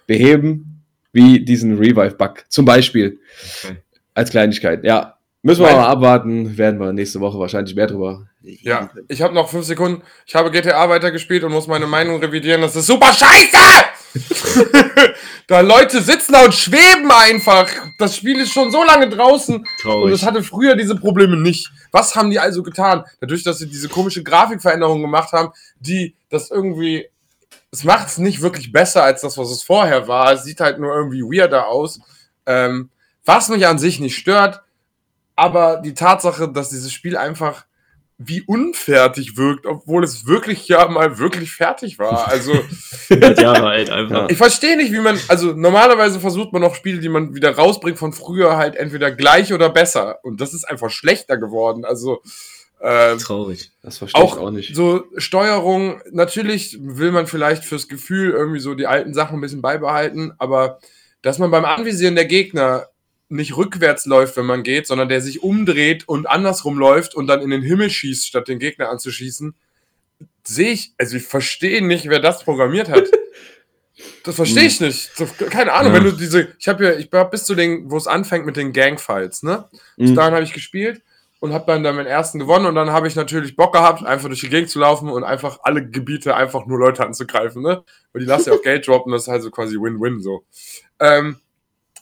Beheben, 0.09 0.76
wie 1.17 1.41
diesen 1.41 1.79
Revive-Bug. 1.79 2.45
Zum 2.49 2.65
Beispiel. 2.65 3.19
Okay. 3.65 3.79
Als 4.15 4.31
Kleinigkeit. 4.31 4.85
Ja. 4.85 5.15
Müssen 5.43 5.61
wir 5.63 5.69
Mein- 5.69 5.77
mal 5.77 5.89
abwarten. 5.89 6.57
Werden 6.59 6.79
wir 6.79 6.93
nächste 6.93 7.21
Woche 7.21 7.39
wahrscheinlich 7.39 7.75
mehr 7.75 7.87
drüber. 7.87 8.27
Ja, 8.43 8.91
ich 9.09 9.23
habe 9.23 9.35
noch 9.35 9.49
fünf 9.49 9.65
Sekunden. 9.67 10.03
Ich 10.27 10.35
habe 10.35 10.51
GTA 10.53 10.89
weitergespielt 10.89 11.43
und 11.43 11.53
muss 11.53 11.67
meine 11.67 11.87
Meinung 11.87 12.21
revidieren. 12.21 12.61
Das 12.61 12.77
ist 12.77 12.87
super 12.87 13.13
scheiße! 13.13 13.57
da 15.47 15.61
Leute 15.61 16.01
sitzen 16.01 16.33
da 16.33 16.45
und 16.45 16.55
schweben 16.55 17.11
einfach. 17.11 17.69
Das 17.99 18.17
Spiel 18.17 18.39
ist 18.41 18.53
schon 18.53 18.71
so 18.71 18.85
lange 18.85 19.09
draußen 19.09 19.57
und 19.57 19.69
Traurig. 19.83 20.15
es 20.15 20.25
hatte 20.25 20.43
früher 20.43 20.77
diese 20.77 20.97
Probleme 20.97 21.37
nicht. 21.37 21.71
Was 21.93 22.15
haben 22.15 22.31
die 22.31 22.39
also 22.39 22.63
getan? 22.63 23.05
Dadurch, 23.21 23.43
dass 23.43 23.59
sie 23.59 23.69
diese 23.69 23.89
komische 23.89 24.23
Grafikveränderung 24.23 25.01
gemacht 25.03 25.33
haben, 25.33 25.53
die 25.81 26.15
das 26.31 26.51
irgendwie. 26.51 27.07
Es 27.71 27.85
macht 27.85 28.09
es 28.09 28.19
nicht 28.19 28.43
wirklich 28.43 28.73
besser 28.73 29.03
als 29.03 29.21
das, 29.21 29.39
was 29.39 29.51
es 29.51 29.63
vorher 29.63 30.09
war. 30.09 30.33
Es 30.33 30.45
sieht 30.45 30.61
halt 30.61 30.79
nur 30.79 30.95
irgendwie 30.95 31.23
weirder 31.23 31.69
aus. 31.69 32.01
Ähm, 32.47 32.91
was 33.25 33.49
mich 33.49 33.67
an 33.67 33.79
sich 33.79 34.01
nicht 34.01 34.17
stört, 34.17 34.63
aber 35.35 35.79
die 35.79 35.95
Tatsache, 35.95 36.49
dass 36.51 36.71
dieses 36.71 36.93
Spiel 36.93 37.17
einfach 37.17 37.67
wie 38.19 38.43
unfertig 38.43 39.37
wirkt, 39.37 39.67
obwohl 39.67 40.03
es 40.03 40.27
wirklich 40.27 40.67
ja 40.69 40.89
mal 40.89 41.19
wirklich 41.19 41.53
fertig 41.53 41.99
war. 41.99 42.29
Also 42.29 42.53
100 43.11 43.39
Jahre 43.41 43.67
alt 43.67 43.91
einfach. 43.91 44.31
ich 44.31 44.39
verstehe 44.39 44.77
nicht, 44.79 44.91
wie 44.93 45.01
man, 45.01 45.21
also 45.29 45.53
normalerweise 45.53 46.19
versucht 46.19 46.53
man 46.55 46.65
auch 46.65 46.75
Spiele, 46.75 47.01
die 47.01 47.11
man 47.11 47.35
wieder 47.35 47.55
rausbringt 47.55 47.99
von 47.99 48.15
früher, 48.15 48.57
halt 48.57 48.75
entweder 48.75 49.11
gleich 49.11 49.53
oder 49.53 49.69
besser. 49.69 50.21
Und 50.23 50.41
das 50.41 50.55
ist 50.55 50.65
einfach 50.65 50.91
schlechter 50.91 51.37
geworden. 51.37 51.85
Also 51.85 52.23
äh, 52.81 53.17
Traurig. 53.17 53.71
Das 53.83 53.99
verstehe 53.99 54.23
ich 54.23 54.31
auch, 54.33 54.39
auch 54.39 54.51
nicht. 54.51 54.75
so 54.77 55.05
Steuerung, 55.17 56.01
natürlich 56.13 56.79
will 56.81 57.11
man 57.13 57.27
vielleicht 57.27 57.65
fürs 57.65 57.89
Gefühl 57.89 58.31
irgendwie 58.33 58.61
so 58.61 58.75
die 58.75 58.87
alten 58.87 59.15
Sachen 59.15 59.39
ein 59.39 59.41
bisschen 59.41 59.63
beibehalten, 59.63 60.33
aber 60.39 60.79
dass 61.23 61.39
man 61.39 61.51
beim 61.51 61.65
Anvisieren 61.65 62.15
der 62.15 62.27
Gegner 62.27 62.89
nicht 63.29 63.57
rückwärts 63.57 64.07
läuft, 64.07 64.37
wenn 64.37 64.47
man 64.47 64.63
geht, 64.63 64.87
sondern 64.87 65.09
der 65.09 65.21
sich 65.21 65.43
umdreht 65.43 66.09
und 66.09 66.27
andersrum 66.29 66.79
läuft 66.79 67.15
und 67.15 67.27
dann 67.27 67.41
in 67.43 67.51
den 67.51 67.63
Himmel 67.63 67.91
schießt, 67.91 68.27
statt 68.27 68.47
den 68.47 68.59
Gegner 68.61 68.89
anzuschießen, 68.91 69.55
sehe 70.45 70.71
ich, 70.71 70.93
also 70.99 71.17
ich 71.17 71.25
verstehe 71.25 71.85
nicht, 71.85 72.09
wer 72.09 72.21
das 72.21 72.45
programmiert 72.45 72.89
hat. 72.89 73.05
Das 74.25 74.35
verstehe 74.35 74.65
ich 74.65 74.79
nicht. 74.79 75.11
So, 75.17 75.27
keine 75.49 75.73
Ahnung, 75.73 75.93
Ja. 75.95 75.99
wenn 75.99 76.05
du 76.05 76.13
diese, 76.13 76.49
ich 76.59 76.69
habe 76.69 76.85
ja, 76.85 76.93
ich 76.93 77.11
war 77.11 77.31
bis 77.31 77.45
zu 77.45 77.55
den, 77.55 77.91
wo 77.91 77.97
es 77.97 78.07
anfängt 78.07 78.45
mit 78.45 78.57
den 78.57 78.75
Gang-Fights, 78.75 79.43
ne? 79.43 79.71
Bis 79.97 80.11
Mhm. 80.11 80.15
dahin 80.15 80.35
habe 80.35 80.45
ich 80.45 80.53
gespielt 80.53 81.01
und 81.47 81.55
habe 81.55 81.67
dann, 81.67 81.83
dann 81.83 81.97
meinen 81.97 82.07
ersten 82.07 82.39
gewonnen 82.39 82.67
und 82.67 82.75
dann 82.75 82.91
habe 82.91 83.09
ich 83.09 83.15
natürlich 83.15 83.57
Bock 83.57 83.73
gehabt, 83.73 84.05
einfach 84.05 84.29
durch 84.29 84.41
die 84.41 84.49
Gegend 84.49 84.69
zu 84.69 84.81
laufen 84.81 85.09
und 85.09 85.25
einfach 85.25 85.61
alle 85.63 85.89
Gebiete 85.89 86.35
einfach 86.35 86.67
nur 86.67 86.79
Leute 86.79 87.05
anzugreifen, 87.05 87.63
ne? 87.63 87.85
Weil 88.13 88.21
die 88.21 88.27
lassen 88.27 88.51
ja 88.51 88.57
auch 88.57 88.63
Geld 88.65 88.87
droppen, 88.87 89.13
das 89.13 89.23
ist 89.23 89.29
halt 89.29 89.43
so 89.43 89.51
quasi 89.51 89.77
Win-Win 89.77 90.21
so. 90.21 90.45
Ähm, 91.01 91.39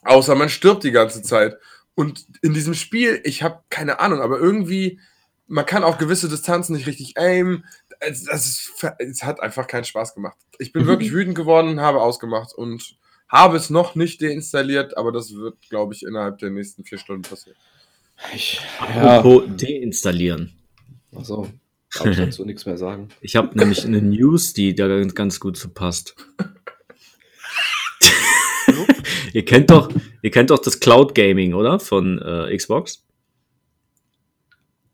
außer 0.03 0.35
man 0.35 0.49
stirbt 0.49 0.83
die 0.85 0.93
ganze 0.93 1.23
Zeit. 1.23 1.57
Und 1.95 2.27
in 2.43 2.55
diesem 2.55 2.75
Spiel, 2.75 3.21
ich 3.25 3.43
habe 3.43 3.61
keine 3.71 4.01
Ahnung, 4.01 4.21
aber 4.21 4.39
irgendwie, 4.39 4.99
man 5.47 5.67
kann 5.67 5.85
auch 5.85 5.99
gewisse 5.99 6.29
Distanzen 6.29 6.75
nicht 6.75 6.87
richtig 6.87 7.17
aimen. 7.19 7.65
Es, 8.01 8.27
ist, 8.27 8.85
es 8.99 9.23
hat 9.23 9.41
einfach 9.41 9.67
keinen 9.67 9.85
Spaß 9.85 10.15
gemacht. 10.15 10.37
Ich 10.59 10.73
bin 10.73 10.87
wirklich 10.87 11.13
wütend 11.13 11.37
geworden, 11.37 11.81
habe 11.81 12.01
ausgemacht 12.01 12.55
und 12.55 12.97
habe 13.29 13.57
es 13.57 13.71
noch 13.71 13.95
nicht 13.95 14.23
deinstalliert, 14.23 14.97
aber 14.97 15.13
das 15.13 15.35
wird, 15.35 15.61
glaube 15.69 15.95
ich, 15.95 16.05
innerhalb 16.05 16.39
der 16.39 16.51
nächsten 16.51 16.85
vier 16.85 16.99
Stunden 16.99 17.23
passieren. 17.23 17.57
Ich, 18.35 18.61
ja, 18.95 19.23
deinstallieren. 19.23 20.53
ach 21.17 21.25
so. 21.25 21.49
darf 21.95 22.07
ich 22.07 22.17
dazu 22.17 22.45
nichts 22.45 22.67
mehr 22.67 22.77
sagen. 22.77 23.09
Ich 23.21 23.37
habe 23.37 23.57
nämlich 23.59 23.85
eine 23.85 24.01
News, 24.01 24.53
die 24.53 24.75
da 24.75 25.03
ganz- 25.05 25.41
gut 25.41 25.57
zu 25.57 25.69
passt. 25.69 26.15
ihr 29.33 29.45
kennt 29.45 29.71
doch, 29.71 29.91
ihr 30.23 30.31
kennt 30.31 30.51
doch 30.51 30.59
das 30.59 30.81
Cloud 30.81 31.15
Gaming, 31.15 31.55
oder? 31.55 31.81
Von 31.81 32.21
äh, 32.21 32.57
Xbox. 32.57 33.05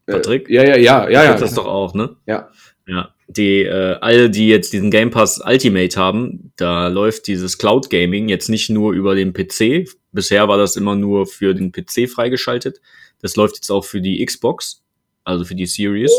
Patrick? 0.07 0.49
Äh, 0.51 0.55
ja, 0.55 0.63
ja, 0.65 0.77
ja, 0.77 0.77
ja, 0.77 1.09
Ihr 1.09 1.13
ja. 1.13 1.29
kennt 1.31 1.43
das 1.43 1.55
doch 1.55 1.67
auch, 1.67 1.95
ne? 1.95 2.17
Ja. 2.27 2.51
Ja. 2.87 3.15
Die, 3.29 3.63
äh, 3.63 3.97
alle, 4.01 4.29
die 4.29 4.49
jetzt 4.49 4.73
diesen 4.73 4.91
Game 4.91 5.11
Pass 5.11 5.41
Ultimate 5.45 5.99
haben, 5.99 6.53
da 6.57 6.89
läuft 6.89 7.29
dieses 7.29 7.59
Cloud 7.59 7.89
Gaming 7.89 8.29
jetzt 8.29 8.49
nicht 8.49 8.71
nur 8.71 8.93
über 8.93 9.15
den 9.15 9.33
PC. 9.33 9.89
Bisher 10.13 10.49
war 10.49 10.59
das 10.59 10.77
immer 10.77 10.97
nur 10.97 11.27
für 11.27 11.55
den 11.55 11.73
PC 11.73 12.09
freigeschaltet. 12.09 12.81
Das 13.21 13.37
läuft 13.37 13.57
jetzt 13.57 13.71
auch 13.71 13.85
für 13.85 14.01
die 14.01 14.25
Xbox, 14.25 14.83
also 15.25 15.45
für 15.45 15.55
die 15.55 15.67
Series. 15.67 16.13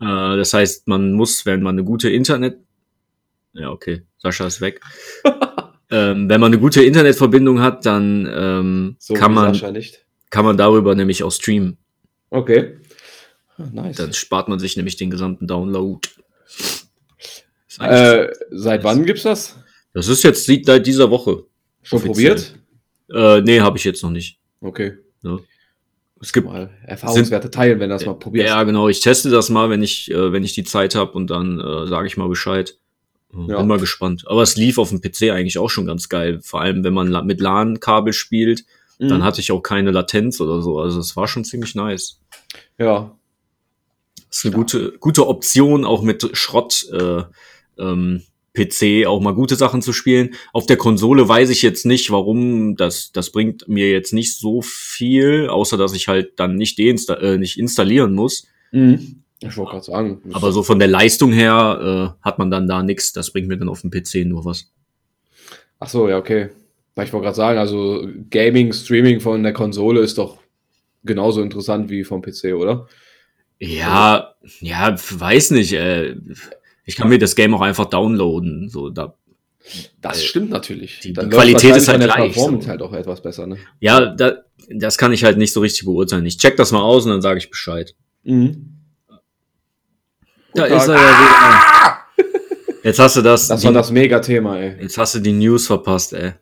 Äh, 0.00 0.36
das 0.36 0.52
heißt, 0.54 0.88
man 0.88 1.12
muss, 1.12 1.46
wenn 1.46 1.62
man 1.62 1.74
eine 1.74 1.84
gute 1.84 2.08
Internet, 2.10 2.58
ja 3.52 3.70
okay, 3.70 4.02
Sascha 4.18 4.46
ist 4.46 4.60
weg. 4.60 4.80
ähm, 5.90 6.28
wenn 6.28 6.40
man 6.40 6.52
eine 6.52 6.60
gute 6.60 6.82
Internetverbindung 6.82 7.60
hat, 7.60 7.86
dann 7.86 8.28
ähm, 8.32 8.96
So 8.98 9.14
kann 9.14 9.34
man 9.34 9.58
kann 10.30 10.44
man 10.44 10.56
darüber 10.56 10.94
nämlich 10.94 11.22
auch 11.22 11.32
streamen. 11.32 11.78
Okay. 12.30 12.78
Nice. 13.56 13.96
Dann 13.96 14.12
spart 14.12 14.48
man 14.48 14.58
sich 14.58 14.76
nämlich 14.76 14.96
den 14.96 15.10
gesamten 15.10 15.46
Download. 15.46 16.06
Äh, 17.80 18.28
seit 18.50 18.84
wann 18.84 19.04
gibt's 19.04 19.22
das? 19.22 19.56
Das 19.94 20.08
ist 20.08 20.22
jetzt 20.22 20.46
seit 20.46 20.86
dieser 20.86 21.10
Woche. 21.10 21.44
Schon 21.82 21.98
offiziell. 22.00 22.34
probiert? 22.36 22.54
Äh, 23.10 23.40
nee, 23.42 23.60
habe 23.60 23.78
ich 23.78 23.84
jetzt 23.84 24.02
noch 24.02 24.10
nicht. 24.10 24.38
Okay. 24.60 24.94
Es 26.20 26.32
gibt 26.32 26.46
Mal 26.48 26.70
Erfahrungswerte 26.84 27.50
teilen, 27.50 27.78
wenn 27.78 27.90
das 27.90 28.04
mal 28.04 28.14
probierst. 28.14 28.48
ja 28.48 28.62
genau, 28.64 28.88
ich 28.88 29.00
teste 29.00 29.30
das 29.30 29.50
mal, 29.50 29.70
wenn 29.70 29.82
ich 29.82 30.10
äh, 30.10 30.32
wenn 30.32 30.42
ich 30.42 30.52
die 30.52 30.64
Zeit 30.64 30.94
habe 30.96 31.12
und 31.12 31.28
dann 31.30 31.60
äh, 31.60 31.86
sage 31.86 32.06
ich 32.08 32.16
mal 32.16 32.28
Bescheid. 32.28 32.76
Äh, 33.32 33.50
Ja. 33.52 33.58
Bin 33.58 33.68
mal 33.68 33.78
gespannt. 33.78 34.24
Aber 34.26 34.42
es 34.42 34.56
lief 34.56 34.78
auf 34.78 34.88
dem 34.88 35.00
PC 35.00 35.30
eigentlich 35.30 35.58
auch 35.58 35.68
schon 35.70 35.86
ganz 35.86 36.08
geil. 36.08 36.40
Vor 36.42 36.60
allem, 36.60 36.82
wenn 36.82 36.92
man 36.94 37.24
mit 37.26 37.40
LAN-Kabel 37.40 38.12
spielt, 38.12 38.64
Mhm. 39.00 39.08
dann 39.10 39.22
hatte 39.22 39.40
ich 39.40 39.52
auch 39.52 39.60
keine 39.60 39.92
Latenz 39.92 40.40
oder 40.40 40.60
so. 40.60 40.80
Also 40.80 40.98
es 40.98 41.14
war 41.14 41.28
schon 41.28 41.44
ziemlich 41.44 41.76
nice. 41.76 42.18
Ja. 42.78 43.16
Das 44.28 44.38
ist 44.38 44.44
eine 44.46 44.54
gute, 44.56 44.98
gute 44.98 45.28
Option, 45.28 45.84
auch 45.84 46.02
mit 46.02 46.28
Schrott 46.36 46.84
äh, 46.92 47.22
ähm, 47.78 48.22
PC 48.58 49.06
auch 49.06 49.20
mal 49.20 49.34
gute 49.34 49.56
Sachen 49.56 49.82
zu 49.82 49.92
spielen. 49.92 50.34
Auf 50.52 50.66
der 50.66 50.76
Konsole 50.76 51.28
weiß 51.28 51.50
ich 51.50 51.62
jetzt 51.62 51.86
nicht, 51.86 52.10
warum. 52.10 52.76
Das, 52.76 53.12
das 53.12 53.30
bringt 53.30 53.68
mir 53.68 53.90
jetzt 53.90 54.12
nicht 54.12 54.36
so 54.36 54.62
viel, 54.62 55.48
außer 55.48 55.76
dass 55.76 55.94
ich 55.94 56.08
halt 56.08 56.38
dann 56.40 56.56
nicht, 56.56 56.78
deinsta 56.78 57.14
äh, 57.14 57.38
nicht 57.38 57.58
installieren 57.58 58.14
muss. 58.14 58.46
Mhm. 58.72 59.22
Ich 59.40 59.56
wollte 59.56 59.72
gerade 59.72 59.84
sagen. 59.84 60.20
Aber 60.32 60.50
so 60.52 60.62
von 60.62 60.78
der 60.78 60.88
Leistung 60.88 61.32
her 61.32 62.16
äh, 62.20 62.24
hat 62.24 62.38
man 62.38 62.50
dann 62.50 62.66
da 62.66 62.82
nichts. 62.82 63.12
Das 63.12 63.32
bringt 63.32 63.46
mir 63.48 63.56
dann 63.56 63.68
auf 63.68 63.82
dem 63.82 63.90
PC 63.90 64.26
nur 64.26 64.44
was. 64.44 64.72
Ach 65.78 65.88
so, 65.88 66.08
ja, 66.08 66.18
okay. 66.18 66.48
Weil 66.96 67.06
Ich 67.06 67.12
wollte 67.12 67.26
gerade 67.26 67.36
sagen, 67.36 67.58
also 67.58 68.08
Gaming, 68.30 68.72
Streaming 68.72 69.20
von 69.20 69.44
der 69.44 69.52
Konsole 69.52 70.00
ist 70.00 70.18
doch 70.18 70.38
genauso 71.04 71.40
interessant 71.40 71.88
wie 71.90 72.02
vom 72.02 72.22
PC, 72.22 72.54
oder? 72.54 72.88
Ja, 73.60 74.34
ja, 74.60 74.96
weiß 74.96 75.52
nicht. 75.52 75.72
Äh, 75.72 76.16
ich 76.88 76.96
kann 76.96 77.08
mir 77.08 77.18
das 77.18 77.36
Game 77.36 77.54
auch 77.54 77.60
einfach 77.60 77.84
downloaden. 77.86 78.68
So, 78.68 78.90
da, 78.90 79.14
Das 80.00 80.18
Äh, 80.22 80.26
stimmt 80.26 80.50
natürlich. 80.50 81.00
die- 81.00 81.12
die 81.12 81.28
Qualität 81.28 81.76
ist 81.76 81.88
halt 81.88 82.00
gleich, 82.02 82.32
Performance 82.32 82.64
so. 82.64 82.70
halt 82.70 82.80
auch 82.82 82.92
etwas 82.94 83.20
besser, 83.22 83.46
ne? 83.46 83.58
ja, 83.80 84.06
da, 84.06 84.38
das 84.70 84.96
kann 84.96 85.12
ich 85.12 85.24
halt 85.24 85.36
nicht 85.36 85.52
so 85.52 85.60
richtig 85.60 85.84
beurteilen. 85.84 86.24
Ich 86.24 86.38
check 86.38 86.56
das 86.56 86.72
mal 86.72 86.80
aus 86.80 87.04
und 87.04 87.10
dann 87.10 87.20
sage 87.22 87.38
ich 87.38 87.50
Bescheid. 87.50 87.94
Mhm. 88.22 88.74
Da 90.54 90.62
Guten 90.66 90.76
ist 90.78 90.88
er 90.88 90.94
ja 90.94 91.02
wieder. 91.02 92.78
Jetzt 92.82 92.98
hast 92.98 93.16
du 93.16 93.22
das. 93.22 93.48
Das 93.48 93.60
die, 93.60 93.66
war 93.66 93.72
das 93.74 93.90
Mega-Thema, 93.90 94.58
ey. 94.58 94.80
Jetzt 94.82 94.96
hast 94.96 95.14
du 95.14 95.18
die 95.20 95.32
News 95.32 95.66
verpasst, 95.66 96.14
ey. 96.14 96.32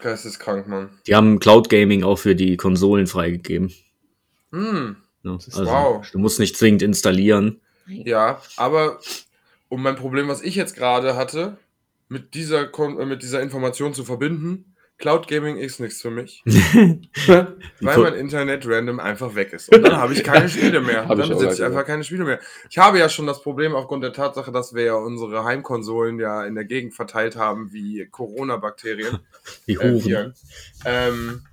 Geisteskrank, 0.00 0.66
Mann. 0.66 0.90
Die 1.06 1.14
haben 1.14 1.38
Cloud 1.38 1.68
Gaming 1.68 2.02
auch 2.02 2.16
für 2.18 2.34
die 2.34 2.56
Konsolen 2.56 3.06
freigegeben. 3.06 3.72
Hm. 4.50 4.96
Ne? 5.22 5.36
ist- 5.38 5.56
Also, 5.56 5.70
wow. 5.70 6.04
Du 6.10 6.18
musst 6.18 6.40
nicht 6.40 6.56
zwingend 6.56 6.82
installieren. 6.82 7.60
Ja, 7.86 8.40
aber 8.56 8.98
um 9.72 9.82
mein 9.82 9.96
Problem, 9.96 10.28
was 10.28 10.42
ich 10.42 10.54
jetzt 10.54 10.76
gerade 10.76 11.16
hatte, 11.16 11.56
mit 12.10 12.34
dieser, 12.34 12.66
Kon 12.66 13.00
äh, 13.00 13.06
mit 13.06 13.22
dieser 13.22 13.40
Information 13.40 13.94
zu 13.94 14.04
verbinden, 14.04 14.74
Cloud 14.98 15.26
Gaming 15.26 15.56
ist 15.56 15.80
nichts 15.80 16.02
für 16.02 16.10
mich, 16.10 16.42
weil 17.26 17.56
mein 17.80 18.12
Internet 18.12 18.68
random 18.68 19.00
einfach 19.00 19.34
weg 19.34 19.54
ist. 19.54 19.74
Und 19.74 19.82
dann 19.82 19.96
habe 19.96 20.12
ich 20.12 20.22
keine 20.22 20.46
Spiele 20.50 20.82
mehr. 20.82 21.06
Dann 21.06 21.26
besitze 21.26 21.54
ich 21.54 21.62
einfach 21.64 21.86
keine 21.86 22.04
Spiele 22.04 22.24
mehr. 22.24 22.38
Ich 22.68 22.76
habe 22.76 22.98
ja 22.98 23.08
schon 23.08 23.26
das 23.26 23.42
Problem 23.42 23.74
aufgrund 23.74 24.04
der 24.04 24.12
Tatsache, 24.12 24.52
dass 24.52 24.74
wir 24.74 24.84
ja 24.84 24.94
unsere 24.94 25.42
Heimkonsolen 25.42 26.20
ja 26.20 26.44
in 26.44 26.54
der 26.54 26.66
Gegend 26.66 26.92
verteilt 26.92 27.36
haben 27.36 27.72
wie 27.72 28.06
Corona-Bakterien. 28.10 29.20
Die 29.66 29.72
äh, 29.72 29.78
Huren. 29.78 30.04
Viren. 30.04 30.34
ähm, 30.84 31.46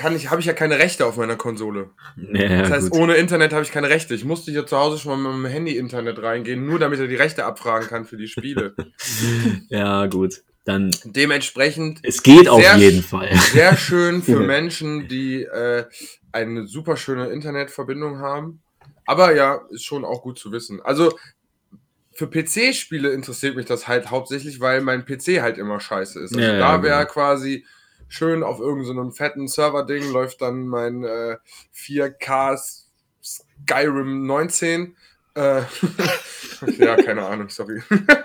kann 0.00 0.16
ich, 0.16 0.30
habe 0.30 0.40
ich 0.40 0.46
ja 0.46 0.54
keine 0.54 0.78
Rechte 0.78 1.04
auf 1.04 1.16
meiner 1.16 1.36
Konsole. 1.36 1.90
ja, 2.32 2.62
Das 2.62 2.70
heißt, 2.70 2.90
gut. 2.90 3.00
ohne 3.00 3.14
Internet 3.14 3.52
habe 3.52 3.62
ich 3.62 3.70
keine 3.70 3.90
Rechte. 3.90 4.14
Ich 4.14 4.24
musste 4.24 4.50
hier 4.50 4.66
zu 4.66 4.78
Hause 4.78 4.98
schon 4.98 5.20
mal 5.20 5.30
mit 5.32 5.42
meinem 5.42 5.52
Handy-Internet 5.52 6.22
reingehen, 6.22 6.64
nur 6.64 6.78
damit 6.78 6.98
er 7.00 7.06
die 7.06 7.16
Rechte 7.16 7.44
abfragen 7.44 7.86
kann 7.88 8.04
für 8.06 8.16
die 8.16 8.26
Spiele. 8.28 8.74
ja, 9.68 10.06
gut. 10.06 10.42
Dann, 10.64 10.90
Dementsprechend 11.04 12.00
es 12.02 12.22
geht 12.22 12.48
auf 12.48 12.62
Sehr 12.62 12.76
jeden 12.76 13.02
Fall. 13.02 13.30
sehr 13.52 13.76
schön 13.76 14.22
für 14.22 14.40
Menschen, 14.40 15.08
die 15.08 15.42
äh, 15.42 15.84
eine 16.32 16.66
super 16.66 16.96
schöne 16.96 17.28
Internetverbindung 17.28 18.18
haben. 18.18 18.60
Aber 19.06 19.34
ja, 19.34 19.60
ist 19.70 19.84
schon 19.84 20.04
auch 20.04 20.22
gut 20.22 20.38
zu 20.38 20.52
wissen. 20.52 20.80
Also 20.82 21.16
für 22.12 22.26
PC-Spiele 22.28 23.10
interessiert 23.10 23.56
mich 23.56 23.66
das 23.66 23.88
halt 23.88 24.10
hauptsächlich, 24.10 24.60
weil 24.60 24.80
mein 24.82 25.04
PC 25.04 25.40
halt 25.40 25.58
immer 25.58 25.80
scheiße 25.80 26.20
ist. 26.20 26.32
Also 26.36 26.40
Ja, 26.44 26.52
ja, 26.54 26.58
da 26.58 26.82
wäre 26.82 26.98
genau. 27.00 27.10
quasi 27.12 27.64
schön 28.10 28.42
auf 28.42 28.60
irgendeinem 28.60 29.12
fetten 29.12 29.48
Server-Ding 29.48 30.12
läuft 30.12 30.42
dann 30.42 30.66
mein 30.68 31.02
äh, 31.04 31.36
4K 31.74 32.58
Skyrim 33.22 34.26
19. 34.26 34.96
Äh, 35.36 35.62
ja, 36.78 36.96
keine 36.96 37.24
Ahnung, 37.24 37.48
sorry. 37.48 37.80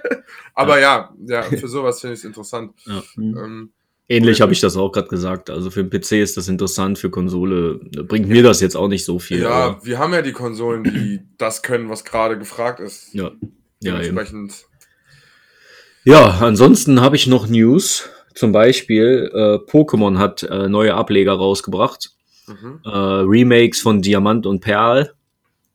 Aber 0.55 0.79
ja, 0.79 1.13
ja, 1.25 1.43
für 1.43 1.67
sowas 1.67 2.01
finde 2.01 2.15
ich 2.15 2.19
es 2.19 2.25
interessant. 2.25 2.73
Ja. 2.85 3.01
Ähm, 3.17 3.71
Ähnlich 4.07 4.39
habe 4.41 4.53
ich 4.53 4.59
das 4.61 4.77
auch 4.77 4.91
gerade 4.91 5.07
gesagt. 5.07 5.49
Also 5.49 5.71
für 5.71 5.83
den 5.83 5.89
PC 5.89 6.11
ist 6.21 6.37
das 6.37 6.47
interessant, 6.47 6.99
für 6.99 7.09
Konsole 7.09 7.79
bringt 8.03 8.27
mir 8.27 8.43
das 8.43 8.61
jetzt 8.61 8.75
auch 8.77 8.87
nicht 8.87 9.03
so 9.03 9.17
viel. 9.17 9.41
ja, 9.41 9.49
aber- 9.49 9.85
wir 9.85 9.97
haben 9.97 10.13
ja 10.13 10.21
die 10.21 10.31
Konsolen, 10.31 10.83
die 10.83 11.21
das 11.39 11.63
können, 11.63 11.89
was 11.89 12.03
gerade 12.05 12.37
gefragt 12.37 12.79
ist. 12.79 13.13
ja. 13.13 13.31
Ja, 13.81 13.95
eben. 13.95 14.03
Dementsprechend. 14.15 14.65
ja, 16.05 16.25
ansonsten 16.39 17.01
habe 17.01 17.15
ich 17.17 17.27
noch 17.27 17.47
News. 17.47 18.09
Zum 18.35 18.51
Beispiel, 18.51 19.31
äh, 19.33 19.37
Pokémon 19.71 20.17
hat 20.17 20.43
äh, 20.43 20.67
neue 20.67 20.93
Ableger 20.93 21.33
rausgebracht. 21.33 22.11
Mhm, 22.47 22.81
Äh, 22.85 22.89
Remakes 22.89 23.81
von 23.81 24.01
Diamant 24.01 24.45
und 24.45 24.59
Perl. 24.59 25.13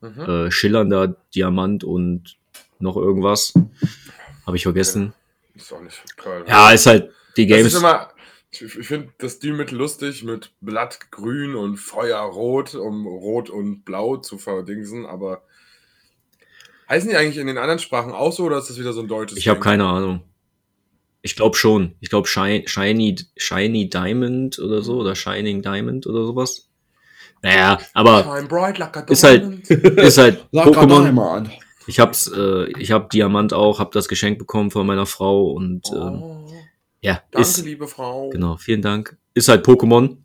mhm. 0.01 0.21
Äh, 0.21 0.51
schillernder 0.51 1.17
Diamant 1.35 1.83
und 1.85 2.37
noch 2.79 2.97
irgendwas. 2.97 3.53
Habe 4.47 4.57
ich 4.57 4.63
vergessen. 4.63 5.13
Ist 5.55 5.73
auch 5.73 5.81
nicht 5.83 6.17
geil. 6.17 6.45
Ja, 6.47 6.71
ist 6.71 6.87
halt 6.87 7.11
die 7.37 7.47
Games. 7.47 7.75
immer. 7.75 8.09
Ich, 8.53 8.63
ich 8.63 8.87
finde 8.87 9.11
das 9.19 9.35
Stilmittel 9.35 9.79
lustig 9.79 10.25
mit 10.25 10.51
Blattgrün 10.61 11.55
und 11.55 11.77
Feuerrot, 11.77 12.75
um 12.75 13.07
Rot 13.07 13.49
und 13.49 13.85
Blau 13.85 14.17
zu 14.17 14.39
verdingsen, 14.39 15.07
aber 15.07 15.43
heißen 16.89 17.09
die 17.11 17.17
eigentlich 17.17 17.37
in 17.39 17.47
den 17.47 17.59
anderen 17.59 17.79
Sprachen 17.79 18.13
auch 18.13 18.33
so 18.33 18.45
oder 18.45 18.59
ist 18.59 18.69
das 18.69 18.79
wieder 18.79 18.93
so 18.93 19.01
ein 19.03 19.09
deutsches 19.09 19.39
Ich 19.39 19.49
habe 19.49 19.61
keine 19.61 19.85
Ahnung. 19.87 20.23
Ich 21.23 21.37
glaube 21.37 21.57
schon. 21.57 21.95
Ich 22.01 22.09
glaube 22.11 22.27
Shiny, 22.29 22.65
Shiny, 22.67 23.17
Shiny 23.37 23.89
Diamond 23.91 24.59
oder 24.59 24.83
so 24.83 24.99
oder 25.01 25.15
Shining 25.15 25.61
Diamond 25.63 26.07
oder 26.07 26.25
sowas. 26.25 26.69
Naja, 27.43 27.79
aber 27.95 28.23
Shine 28.25 28.49
bright 28.49 28.79
like 28.79 28.97
a 28.97 29.01
Ist 29.03 29.23
halt- 29.25 29.69
ist 29.71 30.19
halt 30.19 30.45
Pokémon. 30.53 31.49
Ich 31.87 31.99
hab's, 31.99 32.27
äh, 32.31 32.71
ich 32.79 32.93
hab 32.93 33.11
Diamant 33.11 33.53
auch, 33.53 33.79
hab 33.81 33.93
das 33.93 34.09
Geschenk 34.09 34.39
bekommen 34.39 34.71
von 34.71 34.87
meiner 34.87 35.07
Frau 35.07 35.51
und 35.53 35.89
ähm, 35.93 36.23
Oh, 36.23 36.47
ja, 37.01 37.23
danke, 37.31 37.41
ist 37.49 37.65
liebe 37.65 37.89
Frau. 37.89 38.29
genau, 38.31 38.57
vielen 38.59 38.83
Dank. 38.83 39.17
Ist 39.35 39.49
halt 39.49 39.67
Pokémon, 39.67 40.19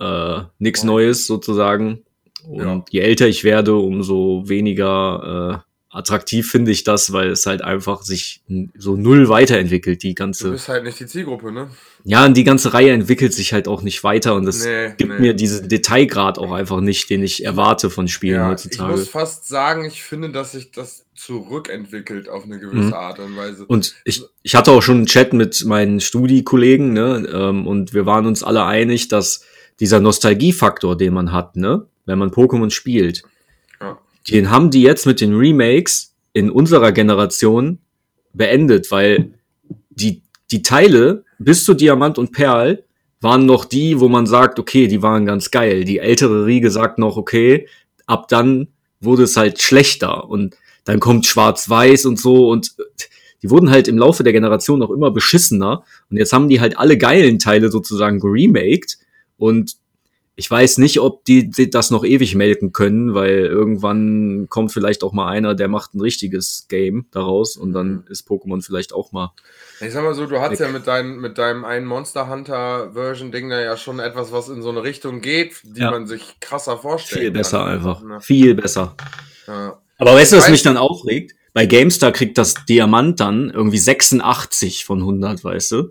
äh, 0.00 0.40
nichts 0.58 0.82
Oh. 0.84 0.86
Neues 0.86 1.26
sozusagen. 1.26 2.04
Und 2.48 2.60
Ja. 2.60 2.84
je 2.90 3.00
älter 3.00 3.26
ich 3.26 3.42
werde, 3.44 3.74
umso 3.76 4.44
weniger 4.46 5.64
äh, 5.66 5.67
attraktiv 5.90 6.50
finde 6.50 6.70
ich 6.70 6.84
das, 6.84 7.12
weil 7.12 7.28
es 7.30 7.46
halt 7.46 7.62
einfach 7.62 8.02
sich 8.02 8.42
so 8.76 8.96
null 8.96 9.28
weiterentwickelt. 9.30 10.02
Die 10.02 10.10
Du 10.14 10.14
ganze, 10.22 10.50
bist 10.50 10.68
halt 10.68 10.84
nicht 10.84 11.00
die 11.00 11.06
Zielgruppe, 11.06 11.50
ne? 11.50 11.70
ja, 12.04 12.24
und 12.26 12.36
die 12.36 12.44
ganze 12.44 12.74
Reihe 12.74 12.90
entwickelt 12.92 13.32
sich 13.32 13.52
halt 13.54 13.68
auch 13.68 13.82
nicht 13.82 14.04
weiter 14.04 14.34
und 14.34 14.44
das 14.44 14.64
Nee, 14.64 14.92
gibt 14.98 15.12
nee. 15.12 15.18
mir 15.18 15.34
diesen 15.34 15.68
Detailgrad 15.68 16.38
auch 16.38 16.52
einfach 16.52 16.80
nicht, 16.80 17.08
den 17.10 17.22
ich 17.22 17.44
erwarte 17.44 17.88
von 17.90 18.06
Spielen 18.06 18.36
Ja, 18.36 18.46
ich 18.46 18.50
heutzutage. 18.64 18.90
muss 18.92 19.08
fast 19.08 19.48
sagen, 19.48 19.84
ich 19.86 20.02
finde, 20.02 20.30
dass 20.30 20.52
sich 20.52 20.70
das 20.72 21.06
zurückentwickelt 21.14 22.28
auf 22.28 22.44
eine 22.44 22.58
gewisse 22.58 22.88
Mhm. 22.88 22.94
Art 22.94 23.18
und 23.18 23.36
Weise. 23.36 23.64
Und 23.66 23.94
ich, 24.04 24.22
ich 24.42 24.54
hatte 24.54 24.70
auch 24.72 24.82
schon 24.82 24.98
einen 24.98 25.06
Chat 25.06 25.32
mit 25.32 25.64
meinen 25.64 26.00
Studi-Kollegen, 26.00 26.92
ne, 26.92 27.26
ähm, 27.32 27.66
und 27.66 27.94
wir 27.94 28.06
waren 28.06 28.26
uns 28.26 28.42
alle 28.42 28.64
einig, 28.64 29.08
dass 29.08 29.44
dieser 29.80 30.00
Nostalgiefaktor, 30.00 30.96
den 30.96 31.14
man 31.14 31.32
hat, 31.32 31.56
ne, 31.56 31.86
wenn 32.06 32.18
man 32.18 32.30
Pokémon 32.30 32.70
spielt. 32.70 33.22
Den 34.30 34.50
haben 34.50 34.70
die 34.70 34.82
jetzt 34.82 35.06
mit 35.06 35.20
den 35.20 35.34
Remakes 35.34 36.14
in 36.32 36.50
unserer 36.50 36.92
Generation 36.92 37.78
beendet, 38.32 38.90
weil 38.90 39.32
die, 39.90 40.22
die 40.50 40.62
Teile 40.62 41.24
bis 41.38 41.64
zu 41.64 41.74
Diamant 41.74 42.18
und 42.18 42.32
Perl 42.32 42.84
waren 43.20 43.46
noch 43.46 43.64
die, 43.64 43.98
wo 44.00 44.08
man 44.08 44.26
sagt, 44.26 44.58
okay, 44.58 44.86
die 44.86 45.02
waren 45.02 45.26
ganz 45.26 45.50
geil. 45.50 45.84
Die 45.84 45.98
ältere 45.98 46.46
Riege 46.46 46.70
sagt 46.70 46.98
noch, 46.98 47.16
okay, 47.16 47.66
ab 48.06 48.28
dann 48.28 48.68
wurde 49.00 49.24
es 49.24 49.36
halt 49.36 49.60
schlechter 49.60 50.28
und 50.28 50.56
dann 50.84 51.00
kommt 51.00 51.26
Schwarz-Weiß 51.26 52.06
und 52.06 52.18
so 52.18 52.48
und 52.48 52.74
die 53.42 53.50
wurden 53.50 53.70
halt 53.70 53.88
im 53.88 53.98
Laufe 53.98 54.24
der 54.24 54.32
Generation 54.32 54.82
auch 54.82 54.90
immer 54.90 55.10
beschissener 55.10 55.84
und 56.10 56.16
jetzt 56.16 56.32
haben 56.32 56.48
die 56.48 56.60
halt 56.60 56.78
alle 56.78 56.98
geilen 56.98 57.38
Teile 57.38 57.70
sozusagen 57.70 58.20
geremaked 58.20 58.98
und 59.36 59.76
ich 60.38 60.48
weiß 60.48 60.78
nicht, 60.78 61.00
ob 61.00 61.24
die, 61.24 61.50
die 61.50 61.68
das 61.68 61.90
noch 61.90 62.04
ewig 62.04 62.36
melken 62.36 62.72
können, 62.72 63.12
weil 63.12 63.38
irgendwann 63.38 64.46
kommt 64.48 64.70
vielleicht 64.70 65.02
auch 65.02 65.12
mal 65.12 65.26
einer, 65.28 65.56
der 65.56 65.66
macht 65.66 65.96
ein 65.96 66.00
richtiges 66.00 66.66
Game 66.68 67.06
daraus 67.10 67.56
und 67.56 67.72
dann 67.72 68.04
ist 68.08 68.28
Pokémon 68.28 68.64
vielleicht 68.64 68.92
auch 68.92 69.10
mal. 69.10 69.32
Ich 69.80 69.92
sag 69.92 70.04
mal 70.04 70.14
so, 70.14 70.26
du 70.26 70.38
hast 70.40 70.60
ja 70.60 70.68
mit, 70.68 70.86
dein, 70.86 71.16
mit 71.18 71.38
deinem 71.38 71.64
einen 71.64 71.86
Monster 71.86 72.28
Hunter 72.28 72.92
Version 72.92 73.32
Ding 73.32 73.50
da 73.50 73.60
ja 73.60 73.76
schon 73.76 73.98
etwas, 73.98 74.30
was 74.30 74.48
in 74.48 74.62
so 74.62 74.68
eine 74.68 74.84
Richtung 74.84 75.22
geht, 75.22 75.54
die 75.64 75.80
Ja. 75.80 75.90
man 75.90 76.06
sich 76.06 76.38
krasser 76.38 76.78
vorstellt. 76.78 77.20
Viel 77.20 77.30
besser 77.32 77.64
einfach. 77.64 78.00
Ne? 78.04 78.20
Viel 78.20 78.54
besser. 78.54 78.94
Ja. 79.48 79.80
Aber 79.98 80.14
weißt 80.14 80.34
du, 80.34 80.36
was 80.36 80.50
mich 80.50 80.62
dann 80.62 80.76
aufregt? 80.76 81.34
Bei 81.52 81.66
GameStar 81.66 82.12
kriegt 82.12 82.38
das 82.38 82.54
Diamant 82.68 83.18
dann 83.18 83.50
irgendwie 83.50 83.78
86 83.78 84.84
von 84.84 85.00
100, 85.00 85.42
weißt 85.42 85.72
du? 85.72 85.90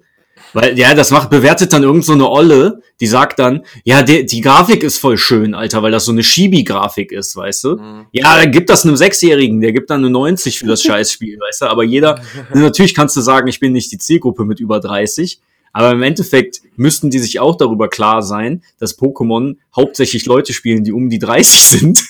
Weil, 0.54 0.78
ja, 0.78 0.94
das 0.94 1.12
macht, 1.12 1.30
bewertet 1.30 1.74
dann 1.74 1.84
irgend 1.84 2.06
so 2.06 2.14
eine 2.14 2.30
Olle, 2.30 2.82
die 3.00 3.08
sagt 3.08 3.40
dann, 3.40 3.64
ja, 3.84 4.02
die, 4.02 4.26
die 4.26 4.42
Grafik 4.42 4.84
ist 4.84 4.98
voll 4.98 5.18
schön, 5.18 5.54
Alter, 5.54 5.84
weil 5.84 5.92
das 5.92 6.06
so 6.06 6.12
eine 6.12 6.22
Chibi-Grafik 6.22 7.12
ist, 7.12 7.36
weißt 7.36 7.64
du? 7.66 7.76
Mhm. 7.78 8.06
Ja, 8.12 8.38
dann 8.38 8.52
gibt 8.52 8.70
das 8.70 8.86
einem 8.86 8.96
Sechsjährigen, 8.96 9.62
der 9.62 9.74
gibt 9.74 9.90
dann 9.90 10.02
eine 10.02 10.10
90 10.10 10.60
für 10.60 10.68
das 10.68 10.82
Scheißspiel, 10.84 11.40
weißt 11.40 11.62
du? 11.62 11.66
Aber 11.68 11.84
jeder, 11.84 12.22
natürlich 12.54 12.96
kannst 12.96 13.16
du 13.16 13.22
sagen, 13.22 13.48
ich 13.48 13.60
bin 13.60 13.74
nicht 13.74 13.92
die 13.92 13.98
Zielgruppe 13.98 14.46
mit 14.46 14.60
über 14.60 14.80
30, 14.80 15.42
aber 15.74 15.92
im 15.92 16.02
Endeffekt 16.02 16.62
müssten 16.76 17.12
die 17.12 17.20
sich 17.20 17.40
auch 17.40 17.56
darüber 17.56 17.88
klar 17.88 18.24
sein, 18.24 18.64
dass 18.80 18.98
Pokémon 18.98 19.58
hauptsächlich 19.76 20.26
Leute 20.26 20.54
spielen, 20.54 20.84
die 20.84 20.92
um 20.92 21.10
die 21.10 21.20
30 21.20 21.64
sind. 21.80 22.04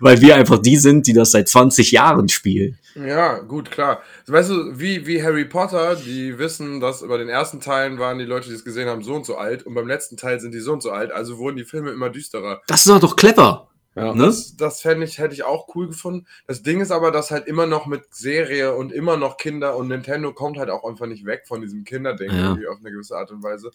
Weil 0.00 0.20
wir 0.20 0.36
einfach 0.36 0.58
die 0.58 0.76
sind, 0.76 1.06
die 1.06 1.12
das 1.14 1.32
seit 1.32 1.48
20 1.48 1.90
Jahren 1.90 2.28
spielen. 2.28 2.78
Ja, 2.94 3.38
gut, 3.40 3.70
klar. 3.70 4.02
Weißt 4.26 4.50
du, 4.50 4.78
wie, 4.78 5.06
wie 5.06 5.22
Harry 5.22 5.44
Potter, 5.44 5.96
die 5.96 6.38
wissen, 6.38 6.80
dass 6.80 7.02
über 7.02 7.18
den 7.18 7.28
ersten 7.28 7.60
Teilen 7.60 7.98
waren 7.98 8.18
die 8.18 8.24
Leute, 8.24 8.48
die 8.48 8.54
es 8.54 8.64
gesehen 8.64 8.88
haben, 8.88 9.02
so 9.02 9.14
und 9.14 9.26
so 9.26 9.36
alt 9.36 9.64
und 9.66 9.74
beim 9.74 9.88
letzten 9.88 10.16
Teil 10.16 10.38
sind 10.40 10.52
die 10.54 10.60
so 10.60 10.72
und 10.72 10.82
so 10.82 10.90
alt, 10.92 11.10
also 11.10 11.38
wurden 11.38 11.56
die 11.56 11.64
Filme 11.64 11.90
immer 11.90 12.10
düsterer. 12.10 12.62
Das 12.68 12.80
ist 12.80 12.88
doch 12.88 13.00
doch 13.00 13.16
clever. 13.16 13.68
Ja. 13.96 14.12
Ne? 14.14 14.26
Das, 14.26 14.56
das 14.56 14.80
fände 14.80 15.06
ich, 15.06 15.18
hätte 15.18 15.34
ich 15.34 15.44
auch 15.44 15.74
cool 15.74 15.86
gefunden. 15.88 16.26
Das 16.46 16.62
Ding 16.62 16.80
ist 16.80 16.90
aber, 16.90 17.10
dass 17.10 17.30
halt 17.30 17.46
immer 17.46 17.66
noch 17.66 17.86
mit 17.86 18.02
Serie 18.14 18.74
und 18.74 18.92
immer 18.92 19.16
noch 19.16 19.36
Kinder 19.36 19.76
und 19.76 19.88
Nintendo 19.88 20.32
kommt 20.32 20.58
halt 20.58 20.70
auch 20.70 20.84
einfach 20.84 21.06
nicht 21.06 21.24
weg 21.26 21.42
von 21.46 21.60
diesem 21.60 21.84
Kinderding 21.84 22.30
Ja. 22.30 22.36
irgendwie 22.50 22.66
auf 22.68 22.78
eine 22.80 22.90
gewisse 22.90 23.16
Art 23.16 23.30
und 23.30 23.42
Weise. 23.42 23.70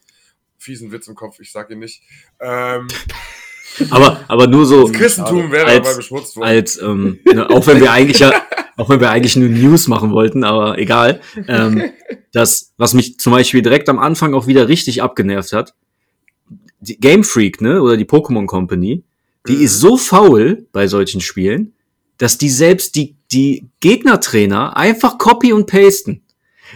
Fiesen 0.57 0.91
Witz 0.91 1.07
im 1.07 1.15
Kopf, 1.15 1.39
ich 1.39 1.51
sag 1.53 1.69
ihn 1.71 1.79
nicht. 1.79 2.03
Ähm, 2.39 2.87
Aber, 3.91 4.19
aber 4.27 4.47
nur 4.47 4.65
so 4.65 4.87
das 4.87 4.97
Christentum 4.97 5.51
wäre 5.51 5.67
als- 5.67 5.83
dabei 5.85 5.95
beschmutzt 5.95 6.35
worden. 6.35 6.47
als, 6.47 6.81
ähm, 6.81 7.19
ne, 7.23 7.49
auch 7.49 7.65
wenn 7.67 7.79
wir 7.79 7.91
eigentlich 7.91 8.19
ja, 8.19 8.33
auch 8.79 8.89
wenn 8.89 8.99
wir 9.01 9.11
eigentlich 9.11 9.35
nur 9.35 9.49
News 9.49 9.87
machen 9.87 10.11
wollten, 10.11 10.43
aber 10.43 10.77
egal. 10.77 11.21
Ähm, 11.47 11.83
das, 12.31 12.73
was 12.77 12.93
mich 12.93 13.19
zum 13.19 13.33
Beispiel 13.33 13.61
direkt 13.61 13.89
am 13.89 13.99
Anfang 13.99 14.33
auch 14.33 14.47
wieder 14.47 14.67
richtig 14.67 15.01
abgenervt 15.03 15.53
hat, 15.53 15.73
die 16.79 16.97
Game 16.99 17.23
Freak, 17.23 17.61
ne, 17.61 17.81
oder 17.81 17.97
die 17.97 18.05
Pokémon 18.05 18.45
Company, 18.45 19.03
die 19.47 19.57
Mhm. 19.57 19.61
ist 19.61 19.79
so 19.79 19.97
faul 19.97 20.65
bei 20.71 20.87
solchen 20.87 21.21
Spielen, 21.21 21.73
dass 22.17 22.37
die 22.37 22.49
selbst 22.49 22.95
die, 22.95 23.15
die 23.31 23.67
Gegnertrainer 23.81 24.77
einfach 24.77 25.17
copy 25.17 25.53
und 25.53 25.67
pasten. 25.67 26.21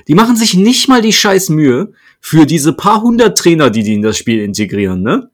Die 0.07 0.15
machen 0.15 0.35
sich 0.35 0.55
nicht 0.55 0.87
mal 0.89 1.01
die 1.01 1.13
scheiß 1.13 1.49
Mühe 1.49 1.93
für 2.19 2.45
diese 2.45 2.73
paar 2.73 3.01
hundert 3.01 3.37
Trainer, 3.37 3.69
die 3.69 3.83
die 3.83 3.93
in 3.93 4.01
das 4.01 4.17
Spiel 4.17 4.41
integrieren, 4.41 5.01
ne? 5.03 5.29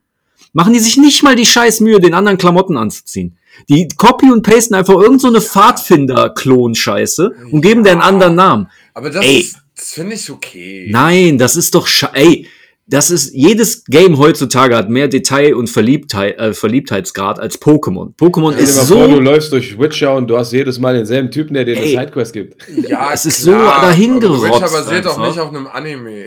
Machen 0.52 0.72
die 0.72 0.80
sich 0.80 0.96
nicht 0.96 1.22
mal 1.22 1.36
die 1.36 1.46
scheiß 1.46 1.80
Mühe, 1.80 2.00
den 2.00 2.12
anderen 2.14 2.36
Klamotten 2.38 2.76
anzuziehen. 2.76 3.36
Die 3.68 3.88
copy 3.96 4.30
und 4.30 4.42
pasten 4.42 4.74
einfach 4.74 4.94
irgend 4.94 5.20
so 5.20 5.28
eine 5.28 5.40
Pfadfinder-Klon-Scheiße 5.40 7.32
und 7.52 7.60
geben 7.60 7.84
der 7.84 7.92
einen 7.94 8.02
anderen 8.02 8.34
Namen. 8.34 8.68
aber 8.94 9.10
das, 9.10 9.24
ey. 9.24 9.38
ist- 9.40 9.56
das 9.76 9.92
finde 9.94 10.14
ich 10.14 10.30
okay. 10.30 10.88
Nein, 10.90 11.38
das 11.38 11.56
ist 11.56 11.74
doch 11.74 11.86
sche 11.86 12.10
ey, 12.12 12.46
das 12.86 13.10
ist 13.10 13.32
jedes 13.32 13.84
Game 13.84 14.18
heutzutage 14.18 14.76
hat 14.76 14.90
mehr 14.90 15.06
Detail 15.08 15.54
und 15.54 15.70
Verliebtheit, 15.70 16.38
äh, 16.38 16.52
Verliebtheitsgrad 16.52 17.38
als 17.38 17.58
Pokémon. 17.62 18.12
Pokémon 18.16 18.52
Stell 18.52 18.66
dir 18.66 18.72
mal 18.72 18.80
ist 18.82 18.88
vor, 18.88 19.08
du 19.08 19.14
so 19.14 19.20
läufst 19.20 19.52
durch 19.52 19.78
Witcher 19.78 20.16
und 20.16 20.26
du 20.28 20.36
hast 20.36 20.52
jedes 20.52 20.78
Mal 20.80 20.94
denselben 20.94 21.30
Typen, 21.30 21.54
der 21.54 21.64
dir 21.64 21.76
eine. 21.76 21.86
Sidequest 21.86 22.32
gibt. 22.32 22.56
Ja, 22.88 23.10
Es 23.14 23.24
ist 23.26 23.42
so 23.42 23.52
dahingerotzt 23.52 24.42
Witcher 24.42 24.60
basiert 24.72 25.06
doch 25.06 25.18
nicht 25.24 25.38
auf 25.38 25.48
einem 25.50 25.66
Anime. 25.68 26.24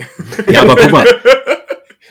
ja, 0.51 0.61
aber 0.61 0.75
guck 0.77 0.91
mal. 0.91 1.05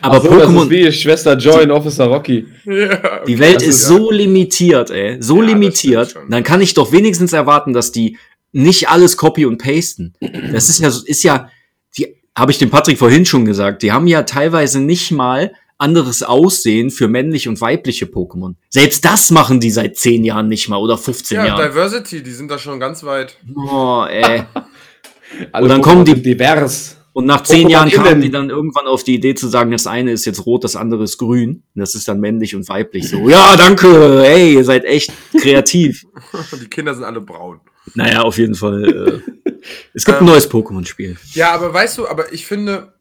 Aber 0.03 0.21
so, 0.21 0.29
das 0.29 0.43
ist 0.43 0.49
Pokémon 0.49 0.71
wie 0.71 0.93
Schwester 0.93 1.37
Joy 1.37 1.63
in 1.65 1.71
Officer 1.71 2.07
Rocky. 2.07 2.47
ja, 2.65 3.25
Die 3.27 3.39
Welt 3.39 3.63
ist 3.63 3.69
ist- 3.81 3.87
so 3.87 4.11
limitiert, 4.11 4.91
ey. 4.91 5.17
So 5.21 5.41
Ja, 5.41 5.49
limitiert. 5.49 6.15
Dann 6.29 6.43
kann 6.43 6.61
ich 6.61 6.75
doch 6.75 6.93
wenigstens 6.93 7.33
erwarten, 7.33 7.73
dass 7.73 7.93
die 7.93 8.19
nicht 8.53 8.89
alles 8.89 9.17
copy 9.17 9.47
und 9.47 9.59
pasten. 9.59 10.15
Das 10.53 10.69
ist 10.69 10.81
ja, 10.81 10.91
so- 10.91 11.05
ist 11.07 11.23
ja, 11.23 11.49
die, 11.97 12.17
habe 12.37 12.51
ich 12.53 12.59
dem 12.59 12.71
Patrick 12.71 12.99
vorhin 12.99 13.25
schon 13.25 13.45
gesagt, 13.45 13.83
die 13.83 13.93
haben 13.93 14.07
ja 14.07 14.23
teilweise 14.25 14.81
nicht 14.81 15.11
mal 15.11 15.53
anderes 15.79 16.23
Aussehen 16.23 16.91
für 16.91 17.09
männliche 17.09 17.49
und 17.49 17.61
weibliche 17.61 18.05
Pokémon. 18.07 18.55
Selbst 18.69 19.05
das 19.05 19.31
machen 19.31 19.59
die 19.59 19.71
seit 19.71 19.97
10 19.97 20.23
Jahren 20.25 20.49
nicht 20.49 20.69
mal 20.69 20.77
oder 20.77 20.97
15 20.99 21.39
Ja, 21.39 21.47
Jahren. 21.47 21.69
Diversity, 21.71 22.23
die 22.23 22.31
sind 22.31 22.51
da 22.51 22.59
schon 22.59 22.79
ganz 22.79 23.03
weit. 23.03 23.37
Oh, 23.57 24.05
ey. 24.09 24.43
Alle 25.53 25.65
Und 25.65 25.69
dann 25.71 25.81
Pokémon 25.81 25.83
kommen 25.83 26.05
die- 26.05 26.23
divers. 26.23 26.99
Und 27.13 27.27
nach 27.27 27.43
10 27.43 27.67
Pokémon 27.67 27.71
Jahren 27.71 27.91
kamen 27.91 28.09
innen. 28.09 28.21
die 28.23 28.31
dann 28.31 28.51
irgendwann 28.51 28.87
auf 28.87 29.05
die 29.05 29.15
Idee 29.15 29.35
zu 29.35 29.49
sagen, 29.49 29.71
das 29.71 29.87
eine 29.87 30.13
ist 30.13 30.25
jetzt 30.25 30.47
rot, 30.47 30.65
das 30.65 30.77
andere 30.77 31.05
ist 31.05 31.19
grün. 31.19 31.63
Und 31.75 31.81
das 31.81 31.95
ist 31.95 32.09
dann 32.09 32.21
männlich 32.21 32.57
und 32.57 32.69
weiblich. 32.69 33.09
So, 33.09 33.29
ja, 33.29 33.57
danke, 33.57 34.25
ey, 34.25 34.55
ihr 34.55 34.65
seid 34.65 34.85
echt 34.85 35.13
kreativ. 35.39 36.07
Die 36.61 36.69
Kinder 36.69 36.95
sind 36.95 37.05
alle 37.05 37.21
braun. 37.21 37.61
Naja, 37.95 38.23
auf 38.23 38.39
jeden 38.39 38.55
Fall. 38.55 39.23
Äh, 39.45 39.53
es 39.95 40.05
gibt 40.05 40.19
ein 40.19 40.27
Ähm, 40.27 40.33
neues 40.33 40.51
Pokémon-Spiel. 40.51 41.17
Ja, 41.35 41.53
aber 41.53 41.73
weißt 41.75 41.99
du, 41.99 42.09
aber 42.09 42.33
ich 42.33 42.47
finde, 42.47 42.95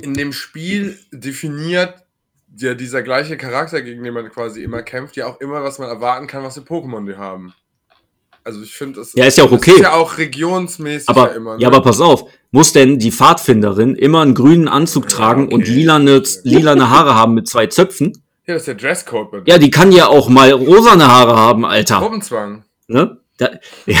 in 0.00 0.14
dem 0.14 0.32
Spiel 0.32 0.98
definiert 1.10 1.94
ja 2.56 2.74
dieser 2.74 3.02
gleiche 3.02 3.36
Charakter, 3.36 3.82
gegen 3.82 4.04
den 4.04 4.14
man 4.14 4.30
quasi 4.30 4.62
immer 4.62 4.82
kämpft, 4.82 5.16
ja 5.16 5.26
auch 5.26 5.40
immer, 5.40 5.62
was 5.64 5.78
man 5.78 5.88
erwarten 5.88 6.26
kann, 6.26 6.44
was 6.44 6.54
für 6.54 6.60
Pokémon 6.60 7.06
die 7.06 7.16
haben. 7.16 7.54
Also 8.44 8.62
ich 8.62 8.74
finde, 8.74 9.00
es 9.00 9.12
Ja, 9.14 9.24
ist 9.24 9.38
ja 9.38 9.44
auch 9.44 9.50
das 9.50 9.58
okay. 9.60 9.72
ist 9.72 9.80
ja 9.80 9.92
auch 9.94 10.18
regionsmäßig 10.18 11.08
Aber, 11.08 11.30
ja 11.30 11.36
immer. 11.36 11.52
ja, 11.52 11.58
ne? 11.58 11.66
aber 11.76 11.82
pass 11.82 12.00
auf, 12.00 12.24
muss 12.50 12.72
denn 12.72 12.98
die 12.98 13.12
Pfadfinderin 13.12 13.94
immer 13.94 14.22
einen 14.22 14.34
grünen 14.34 14.68
Anzug 14.68 15.08
tragen 15.08 15.44
okay. 15.46 15.54
und 15.54 15.68
lilane, 15.68 16.22
lilane 16.44 16.90
Haare 16.90 17.14
haben 17.14 17.34
mit 17.34 17.48
zwei 17.48 17.66
Zöpfen? 17.68 18.12
ja, 18.46 18.54
das 18.54 18.62
ist 18.62 18.66
der 18.68 18.74
Dresscode 18.74 19.46
Ja, 19.46 19.58
die 19.58 19.70
kann 19.70 19.92
ja 19.92 20.08
auch 20.08 20.28
mal 20.28 20.50
rosane 20.50 21.06
Haare 21.06 21.36
haben, 21.36 21.64
Alter. 21.64 22.00
Gruppenzwang. 22.00 22.64
Ne? 22.88 23.18
Da, 23.42 23.50
ja. 23.86 23.98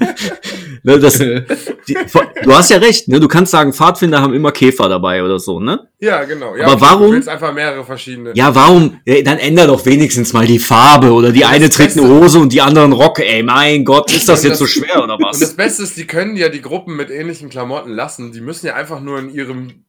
ne, 0.82 0.98
das, 0.98 1.18
die, 1.18 1.96
du 2.44 2.52
hast 2.54 2.70
ja 2.70 2.78
recht, 2.78 3.08
ne? 3.08 3.18
Du 3.20 3.28
kannst 3.28 3.50
sagen, 3.52 3.72
Pfadfinder 3.72 4.20
haben 4.20 4.34
immer 4.34 4.52
Käfer 4.52 4.88
dabei 4.88 5.22
oder 5.22 5.38
so, 5.38 5.60
ne? 5.60 5.88
Ja, 6.00 6.24
genau. 6.24 6.54
Ja, 6.56 6.66
Aber 6.66 6.80
warum- 6.80 7.06
Du 7.08 7.12
willst 7.14 7.28
einfach 7.28 7.52
mehrere 7.52 7.84
verschiedene. 7.84 8.32
Ja, 8.34 8.54
warum? 8.54 9.00
Ja, 9.04 9.20
dann 9.22 9.38
änder 9.38 9.66
doch 9.66 9.84
wenigstens 9.84 10.32
mal 10.32 10.46
die 10.46 10.58
Farbe 10.58 11.12
oder 11.12 11.32
die 11.32 11.44
eine 11.44 11.68
trägt 11.70 11.96
eine 11.98 12.08
Hose 12.08 12.38
und 12.38 12.52
die 12.52 12.60
anderen 12.60 12.92
Rock. 12.92 13.18
Ey, 13.20 13.42
mein 13.42 13.84
Gott, 13.84 14.12
ist 14.14 14.28
das 14.28 14.42
Und 14.44 14.50
jetzt 14.50 14.58
so 14.58 14.64
das- 14.64 14.72
schwer 14.72 15.02
oder 15.02 15.14
Und 15.14 15.22
das 15.24 15.40
was? 15.42 15.54
Beste 15.54 15.82
ist, 15.82 15.96
die 15.96 16.06
können 16.06 16.36
ja 16.36 16.48
die 16.48 16.62
Gruppen 16.62 16.96
mit 16.96 17.10
ähnlichen 17.10 17.48
Klamotten 17.48 17.90
lassen. 17.92 18.32
Die 18.32 18.40
müssen 18.40 18.66
ja 18.66 18.74
einfach 18.74 19.00
nur 19.00 19.18
in 19.18 19.34
ihrem. 19.34 19.84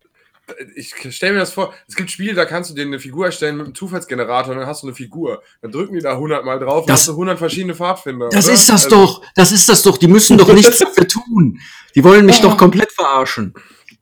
Ich 0.75 0.93
stelle 1.15 1.33
mir 1.33 1.39
das 1.39 1.53
vor, 1.53 1.73
es 1.87 1.95
gibt 1.95 2.09
Spiele, 2.11 2.33
da 2.33 2.45
kannst 2.45 2.69
du 2.69 2.75
dir 2.75 2.83
eine 2.83 2.99
Figur 2.99 3.25
erstellen 3.27 3.57
mit 3.57 3.65
einem 3.65 3.75
Zufallsgenerator 3.75 4.53
und 4.53 4.59
dann 4.59 4.67
hast 4.67 4.83
du 4.83 4.87
eine 4.87 4.95
Figur. 4.95 5.41
Dann 5.61 5.71
drücken 5.71 5.93
die 5.95 6.01
da 6.01 6.13
100 6.13 6.43
Mal 6.45 6.59
drauf 6.59 6.81
und 6.81 6.89
Das- 6.89 7.01
hast 7.01 7.07
du 7.09 7.13
100 7.13 7.37
verschiedene 7.39 7.75
Pfadfinder. 7.75 8.29
Das 8.29 8.45
oder? 8.45 8.53
ist 8.55 8.69
das 8.69 8.85
Also, 8.85 8.95
doch. 8.95 9.21
Das 9.35 9.51
ist 9.51 9.67
das 9.69 9.83
doch. 9.83 9.97
Die 9.97 10.07
müssen 10.07 10.37
doch 10.37 10.51
nichts 10.53 10.79
dafür 10.79 11.07
tun. 11.07 11.59
Die 11.95 12.03
wollen 12.03 12.25
mich 12.25 12.39
doch 12.41 12.57
komplett 12.57 12.91
verarschen. 12.91 13.53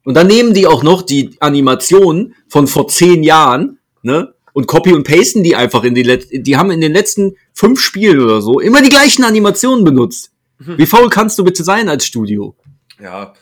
Und 0.04 0.14
dann 0.14 0.26
nehmen 0.26 0.54
die 0.54 0.66
auch 0.66 0.82
noch 0.82 1.02
die 1.02 1.36
Animation 1.40 2.34
von 2.48 2.66
vor 2.66 2.88
zehn 2.88 3.22
Jahren, 3.22 3.78
ne? 4.02 4.34
Und 4.54 4.66
copy 4.66 4.92
und 4.92 5.04
pasten 5.06 5.44
die 5.44 5.54
einfach 5.54 5.84
in 5.84 5.94
die 5.94 6.02
letzten, 6.02 6.42
die 6.42 6.56
haben 6.56 6.70
in 6.72 6.80
den 6.80 6.92
letzten 6.92 7.36
fünf 7.52 7.78
Spielen 7.80 8.18
oder 8.20 8.40
so 8.42 8.58
immer 8.58 8.82
die 8.82 8.88
gleichen 8.88 9.22
Animationen 9.22 9.84
benutzt. 9.84 10.32
Wie 10.58 10.86
faul 10.86 11.08
kannst 11.10 11.38
du 11.38 11.44
bitte 11.44 11.62
sein 11.62 11.88
als 11.88 12.04
Studio? 12.06 12.56
Ja, 13.00 13.34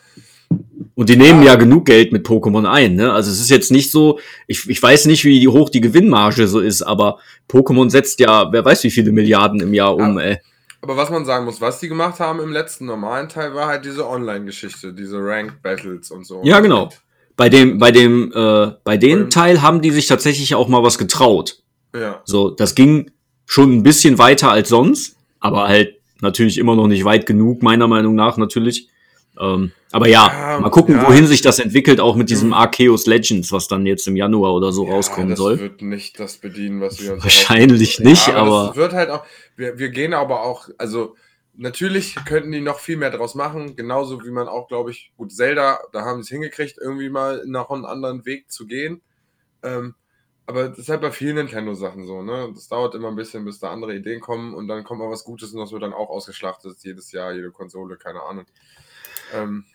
Und 0.97 1.09
die 1.09 1.15
nehmen 1.15 1.43
ja 1.43 1.53
genug 1.55 1.85
Geld 1.85 2.11
mit 2.11 2.25
Pokémon 2.25 2.65
ein, 2.67 2.95
ne? 2.95 3.13
Also 3.13 3.29
es 3.29 3.39
ist 3.39 3.51
jetzt 3.51 3.71
nicht 3.71 3.91
so, 3.91 4.19
ich, 4.47 4.67
ich 4.67 4.81
weiß 4.81 5.05
nicht, 5.05 5.23
wie 5.25 5.47
hoch 5.47 5.69
die 5.69 5.79
Gewinnmarge 5.79 6.47
so 6.47 6.59
ist, 6.59 6.81
aber 6.81 7.19
Pokémon 7.47 7.91
setzt 7.91 8.19
ja, 8.19 8.51
wer 8.51 8.65
weiß 8.65 8.83
wie 8.83 8.89
viele 8.89 9.11
Milliarden 9.11 9.59
im 9.61 9.75
Jahr 9.75 9.95
um, 9.95 10.17
Ja. 10.17 10.23
ey. 10.25 10.37
aber 10.81 10.97
was 10.97 11.11
man 11.11 11.23
sagen 11.23 11.45
muss, 11.45 11.61
was 11.61 11.79
die 11.79 11.87
gemacht 11.87 12.19
haben 12.19 12.39
im 12.39 12.51
letzten 12.51 12.87
normalen 12.87 13.29
Teil, 13.29 13.53
war 13.53 13.67
halt 13.67 13.85
diese 13.85 14.09
Online-Geschichte, 14.09 14.91
diese 14.91 15.17
Ranked 15.19 15.61
Battles 15.61 16.09
und 16.09 16.25
so. 16.25 16.41
Ja, 16.43 16.59
genau. 16.61 16.89
Bei 17.35 17.49
dem, 17.49 17.77
bei 17.77 17.91
dem, 17.91 18.31
äh, 18.33 18.71
bei 18.83 18.97
dem 18.97 19.29
Teil 19.29 19.61
haben 19.61 19.81
die 19.83 19.91
sich 19.91 20.07
tatsächlich 20.07 20.55
auch 20.55 20.67
mal 20.67 20.81
was 20.81 20.97
getraut. 20.97 21.59
Ja. 21.95 22.21
So, 22.25 22.49
das 22.49 22.73
ging 22.73 23.11
schon 23.45 23.71
ein 23.71 23.83
bisschen 23.83 24.17
weiter 24.17 24.49
als 24.49 24.69
sonst. 24.69 25.15
aber 25.39 25.67
halt 25.67 25.93
natürlich 26.21 26.57
immer 26.57 26.75
noch 26.75 26.87
nicht 26.87 27.05
weit 27.05 27.27
genug, 27.27 27.61
meiner 27.61 27.87
Meinung 27.87 28.15
nach 28.15 28.37
natürlich. 28.37 28.87
Ähm, 29.39 29.71
aber 29.91 30.07
ja, 30.07 30.27
Ja, 30.55 30.59
mal 30.59 30.69
gucken, 30.69 30.95
ja. 30.95 31.07
wohin 31.07 31.27
sich 31.27 31.41
das 31.41 31.59
entwickelt, 31.59 31.99
auch 31.99 32.15
mit 32.15 32.29
diesem 32.29 32.53
Arceus 32.53 33.05
Legends, 33.05 33.51
was 33.51 33.67
dann 33.67 33.85
jetzt 33.85 34.07
im 34.07 34.15
Januar 34.15 34.53
oder 34.53 34.71
so 34.71 34.83
rauskommen 34.85 35.29
das 35.29 35.39
soll. 35.39 35.59
wird 35.59 35.81
nicht 35.81 36.19
das 36.19 36.37
bedienen, 36.37 36.81
was 36.81 37.01
wir 37.01 37.13
uns 37.13 37.23
Wahrscheinlich 37.23 37.99
nicht, 37.99 38.27
ja, 38.27 38.35
aber- 38.35 38.67
Das 38.67 38.75
wird 38.77 38.93
halt 38.93 39.09
auch, 39.09 39.25
wir, 39.55 39.77
wir 39.79 39.89
gehen 39.89 40.13
aber 40.13 40.43
auch, 40.43 40.69
also 40.77 41.15
natürlich 41.55 42.15
könnten 42.25 42.51
die 42.51 42.61
noch 42.61 42.79
viel 42.79 42.97
mehr 42.97 43.11
draus 43.11 43.33
machen, 43.35 43.75
genauso 43.75 44.23
wie 44.23 44.31
man 44.31 44.47
auch, 44.47 44.67
glaube 44.67 44.91
ich, 44.91 45.11
gut, 45.17 45.31
Zelda, 45.31 45.79
da 45.91 46.01
haben 46.03 46.17
sie 46.21 46.27
es 46.27 46.29
hingekriegt, 46.29 46.77
irgendwie 46.79 47.09
mal 47.09 47.43
nach 47.45 47.69
einem 47.69 47.85
anderen 47.85 48.25
Weg 48.25 48.51
zu 48.51 48.65
gehen. 48.67 49.01
Ähm, 49.63 49.95
aber 50.45 50.69
das 50.69 50.77
ist 50.79 50.89
halt 50.89 51.01
bei 51.01 51.11
vielen 51.11 51.35
Nintendo-Sachen 51.35 52.05
so, 52.05 52.21
ne? 52.21 52.49
Das 52.53 52.69
dauert 52.69 52.95
immer 52.95 53.09
ein 53.09 53.15
bisschen, 53.17 53.43
bis 53.43 53.59
da 53.59 53.69
andere 53.71 53.95
Ideen 53.95 54.21
kommen 54.21 54.53
und 54.53 54.67
dann 54.69 54.83
kommt 54.85 55.01
mal 55.01 55.09
was 55.09 55.23
Gutes 55.25 55.51
und 55.53 55.59
das 55.59 55.71
wird 55.73 55.83
dann 55.83 55.93
auch 55.93 56.09
ausgeschlachtet, 56.09 56.77
jedes 56.83 57.11
Jahr, 57.11 57.33
jede 57.33 57.51
Konsole, 57.51 57.97
keine 57.97 58.21
Ahnung. 58.21 58.45
Ähm, 59.33 59.65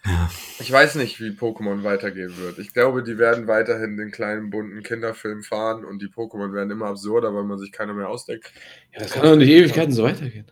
Ich 0.61 0.71
weiß 0.71 0.95
nicht, 0.97 1.21
wie 1.21 1.31
Pokémon 1.31 1.83
weitergehen 1.83 2.37
wird. 2.39 2.59
Ich 2.59 2.73
glaube, 2.73 3.03
die 3.03 3.19
werden 3.19 3.47
weiterhin 3.47 3.97
den 3.97 4.11
kleinen 4.11 4.51
bunten 4.51 4.83
Kinderfilm 4.83 5.43
fahren 5.43 5.85
und 5.85 6.01
die 6.01 6.07
Pokémon 6.09 6.53
werden 6.53 6.71
immer 6.71 6.87
absurder, 6.87 7.35
weil 7.35 7.45
man 7.45 7.59
sich 7.59 7.73
keiner 7.73 7.95
mehr 7.95 8.09
ausdenkt. 8.09 8.53
Ja, 8.93 9.01
das 9.01 9.13
kann 9.13 9.25
doch 9.25 9.37
nicht 9.37 9.49
Ewigkeiten 9.49 9.93
so 9.93 10.05
weitergehen. 10.05 10.47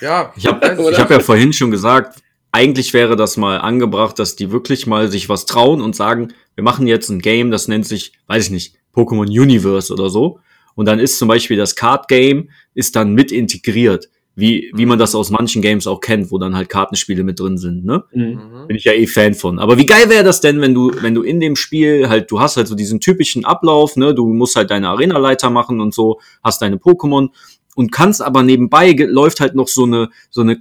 Ja, 0.00 0.32
Ich 0.36 0.46
habe 0.46 0.66
hab 0.66 1.10
ja 1.10 1.20
vorhin 1.20 1.52
schon 1.52 1.70
gesagt, 1.70 2.20
eigentlich 2.52 2.92
wäre 2.92 3.16
das 3.16 3.36
mal 3.36 3.58
angebracht, 3.58 4.18
dass 4.18 4.36
die 4.36 4.50
wirklich 4.50 4.86
mal 4.86 5.08
sich 5.10 5.28
was 5.28 5.46
trauen 5.46 5.80
und 5.80 5.94
sagen, 5.94 6.32
wir 6.54 6.64
machen 6.64 6.86
jetzt 6.86 7.08
ein 7.08 7.20
Game, 7.20 7.50
das 7.50 7.68
nennt 7.68 7.86
sich, 7.86 8.12
weiß 8.26 8.46
ich 8.46 8.50
nicht, 8.50 8.76
Pokémon 8.94 9.26
Universe 9.26 9.92
oder 9.92 10.10
so. 10.10 10.40
Und 10.74 10.86
dann 10.86 10.98
ist 10.98 11.18
zum 11.18 11.28
Beispiel 11.28 11.56
das 11.56 11.76
Card 11.76 12.08
Game 12.08 12.50
ist 12.74 12.96
dann 12.96 13.14
mit 13.14 13.32
integriert, 13.32 14.08
wie, 14.40 14.70
wie 14.74 14.86
man 14.86 14.98
das 14.98 15.14
aus 15.14 15.30
manchen 15.30 15.62
Games 15.62 15.86
auch 15.86 16.00
kennt, 16.00 16.30
wo 16.30 16.38
dann 16.38 16.56
halt 16.56 16.68
Kartenspiele 16.68 17.22
mit 17.22 17.38
drin 17.38 17.58
sind, 17.58 17.84
ne? 17.84 18.04
Mhm. 18.12 18.66
Bin 18.66 18.76
ich 18.76 18.84
ja 18.84 18.92
eh 18.92 19.06
Fan 19.06 19.34
von. 19.34 19.58
Aber 19.58 19.78
wie 19.78 19.86
geil 19.86 20.08
wäre 20.08 20.24
das 20.24 20.40
denn, 20.40 20.60
wenn 20.60 20.74
du, 20.74 20.92
wenn 21.00 21.14
du 21.14 21.22
in 21.22 21.40
dem 21.40 21.56
Spiel 21.56 22.08
halt, 22.08 22.30
du 22.30 22.40
hast 22.40 22.56
halt 22.56 22.68
so 22.68 22.74
diesen 22.74 23.00
typischen 23.00 23.44
Ablauf, 23.44 23.96
ne, 23.96 24.14
du 24.14 24.32
musst 24.32 24.56
halt 24.56 24.70
deine 24.70 24.88
Arenaleiter 24.88 25.50
machen 25.50 25.80
und 25.80 25.94
so, 25.94 26.20
hast 26.42 26.62
deine 26.62 26.76
Pokémon 26.76 27.28
und 27.76 27.92
kannst 27.92 28.22
aber 28.22 28.42
nebenbei 28.42 28.92
läuft 28.92 29.40
halt 29.40 29.54
noch 29.54 29.68
so 29.68 29.84
eine, 29.84 30.10
so 30.30 30.40
eine 30.40 30.60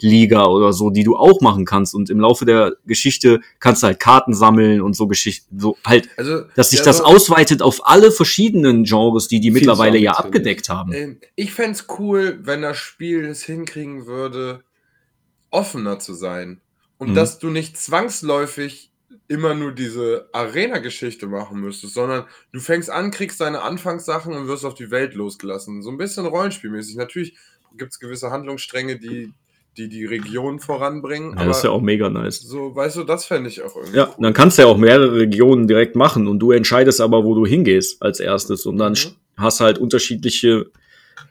Kart-Liga 0.00 0.46
oder 0.46 0.72
so, 0.72 0.90
die 0.90 1.04
du 1.04 1.16
auch 1.16 1.40
machen 1.40 1.64
kannst 1.64 1.94
und 1.94 2.10
im 2.10 2.20
Laufe 2.20 2.44
der 2.44 2.76
Geschichte 2.86 3.40
kannst 3.60 3.82
du 3.82 3.88
halt 3.88 4.00
Karten 4.00 4.34
sammeln 4.34 4.80
und 4.80 4.94
so 4.94 5.06
Geschichten, 5.06 5.58
so 5.58 5.76
halt, 5.84 6.08
Also, 6.16 6.44
dass 6.54 6.70
sich 6.70 6.80
ja, 6.80 6.84
das 6.84 7.00
ausweitet 7.00 7.62
auf 7.62 7.86
alle 7.86 8.10
verschiedenen 8.10 8.84
Genres, 8.84 9.28
die 9.28 9.40
die 9.40 9.50
mittlerweile 9.50 9.98
ja 9.98 10.12
abgedeckt 10.12 10.68
haben. 10.68 10.92
ähm, 10.92 11.20
Ich 11.34 11.52
fände 11.52 11.72
es 11.72 11.86
cool, 11.98 12.38
wenn 12.42 12.62
das 12.62 12.76
Spiel 12.76 13.24
es 13.24 13.42
hinkriegen 13.44 14.06
würde, 14.06 14.62
offener 15.50 15.98
zu 15.98 16.14
sein. 16.14 16.60
Und 16.98 17.10
Mhm. 17.10 17.14
dass 17.14 17.38
du 17.38 17.48
nicht 17.50 17.76
zwangsläufig 17.76 18.90
immer 19.28 19.54
nur 19.54 19.72
diese 19.72 20.28
Arena-Geschichte 20.32 21.26
machen 21.26 21.60
müsstest, 21.60 21.94
sondern 21.94 22.24
du 22.52 22.60
fängst 22.60 22.90
an, 22.90 23.10
kriegst 23.10 23.40
deine 23.40 23.62
Anfangssachen 23.62 24.32
und 24.34 24.46
wirst 24.46 24.64
auf 24.64 24.74
die 24.74 24.90
Welt 24.90 25.14
losgelassen. 25.14 25.82
So 25.82 25.90
ein 25.90 25.98
bisschen 25.98 26.26
rollenspielmäßig. 26.26 26.96
Natürlich 26.96 27.36
gibt 27.76 27.92
es 27.92 27.98
gewisse 27.98 28.30
Handlungsstränge, 28.30 28.98
die, 28.98 29.32
die 29.76 29.88
die 29.88 30.04
Region 30.06 30.58
voranbringen. 30.60 31.36
Ja, 31.38 31.44
das 31.46 31.58
ist 31.58 31.64
ja 31.64 31.70
auch 31.70 31.80
mega 31.82 32.08
nice. 32.10 32.40
so, 32.40 32.74
weißt 32.74 32.96
du, 32.96 33.04
das 33.04 33.24
fände 33.26 33.48
ich 33.48 33.62
auch 33.62 33.76
irgendwie. 33.76 33.96
Ja, 33.96 34.14
dann 34.18 34.32
kannst 34.32 34.58
du 34.58 34.62
ja 34.62 34.68
auch 34.68 34.78
mehrere 34.78 35.14
Regionen 35.16 35.66
direkt 35.66 35.96
machen 35.96 36.26
und 36.28 36.38
du 36.38 36.52
entscheidest 36.52 37.00
aber, 37.00 37.24
wo 37.24 37.34
du 37.34 37.46
hingehst 37.46 38.02
als 38.02 38.20
erstes 38.20 38.66
und 38.66 38.78
dann 38.78 38.92
Mhm. 38.94 39.16
hast 39.36 39.60
halt 39.60 39.78
unterschiedliche 39.78 40.70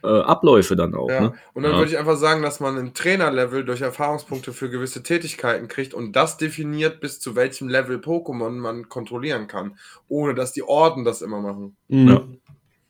äh, 0.02 0.08
Abläufe 0.08 0.76
dann 0.76 0.94
auch. 0.94 1.08
Ja, 1.08 1.20
Ne? 1.22 1.32
und 1.54 1.62
dann 1.62 1.72
Ja. 1.72 1.78
würde 1.78 1.90
ich 1.90 1.98
einfach 1.98 2.16
sagen, 2.16 2.42
dass 2.42 2.60
man 2.60 2.76
ein 2.76 2.92
Trainerlevel 2.94 3.64
durch 3.64 3.80
Erfahrungspunkte 3.80 4.52
für 4.52 4.68
gewisse 4.68 5.02
Tätigkeiten 5.02 5.68
kriegt 5.68 5.94
und 5.94 6.14
das 6.14 6.36
definiert, 6.36 7.00
bis 7.00 7.18
zu 7.18 7.34
welchem 7.34 7.68
Level 7.68 7.96
Pokémon 7.98 8.50
man 8.50 8.88
kontrollieren 8.88 9.46
kann, 9.48 9.78
ohne 10.08 10.34
dass 10.34 10.52
die 10.52 10.62
Orden 10.62 11.04
das 11.04 11.22
immer 11.22 11.40
machen. 11.40 11.76
Mhm. 11.88 12.08
Ja. 12.08 12.24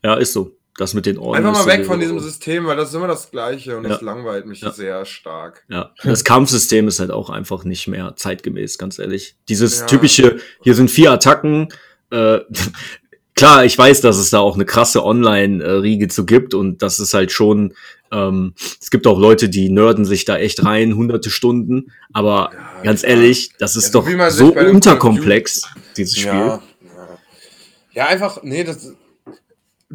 Ja, 0.02 0.14
ist 0.16 0.32
so. 0.32 0.50
Das 0.78 0.92
mit 0.92 1.06
den 1.06 1.16
Orden. 1.16 1.44
Einfach 1.46 1.64
mal 1.64 1.72
weg 1.72 1.86
von 1.86 2.00
diesem 2.00 2.18
System, 2.20 2.66
weil 2.66 2.76
das 2.76 2.90
ist 2.90 2.94
immer 2.94 3.06
das 3.08 3.30
Gleiche 3.30 3.78
und 3.78 3.84
Ja. 3.84 3.90
das 3.90 4.02
langweilt 4.02 4.44
mich 4.46 4.60
Ja. 4.60 4.72
sehr 4.72 5.06
stark. 5.06 5.64
Ja, 5.68 5.92
das 6.04 6.22
Kampfsystem 6.22 6.86
ist 6.86 7.00
halt 7.00 7.10
auch 7.10 7.30
einfach 7.30 7.64
nicht 7.64 7.88
mehr 7.88 8.12
zeitgemäß, 8.16 8.76
ganz 8.76 8.98
ehrlich. 8.98 9.36
Dieses 9.48 9.80
Ja. 9.80 9.86
typische, 9.86 10.36
hier 10.62 10.74
sind 10.74 10.90
vier 10.90 11.12
Attacken. 11.12 11.68
Äh, 12.10 12.40
klar, 13.34 13.64
ich 13.64 13.76
weiß, 13.78 14.02
dass 14.02 14.18
es 14.18 14.28
da 14.30 14.40
auch 14.40 14.54
eine 14.54 14.66
krasse 14.66 15.02
Online-Riege 15.02 16.08
zu 16.08 16.26
gibt 16.26 16.52
und 16.52 16.82
das 16.82 17.00
ist 17.00 17.14
halt 17.14 17.32
schon, 17.32 17.72
ähm, 18.12 18.52
es 18.80 18.90
gibt 18.90 19.06
auch 19.06 19.18
Leute, 19.18 19.48
die 19.48 19.70
nerden 19.70 20.04
sich 20.04 20.26
da 20.26 20.36
echt 20.36 20.62
rein, 20.64 20.94
hunderte 20.94 21.30
Stunden, 21.30 21.90
aber 22.12 22.50
ganz 22.84 23.02
ehrlich, 23.02 23.50
das 23.58 23.76
ist 23.76 23.94
doch 23.94 24.06
so 24.28 24.54
unterkomplex, 24.54 25.62
dieses 25.96 26.18
Spiel. 26.18 26.58
Ja, 27.94 28.06
einfach, 28.08 28.42
nee, 28.42 28.62
das. 28.62 28.92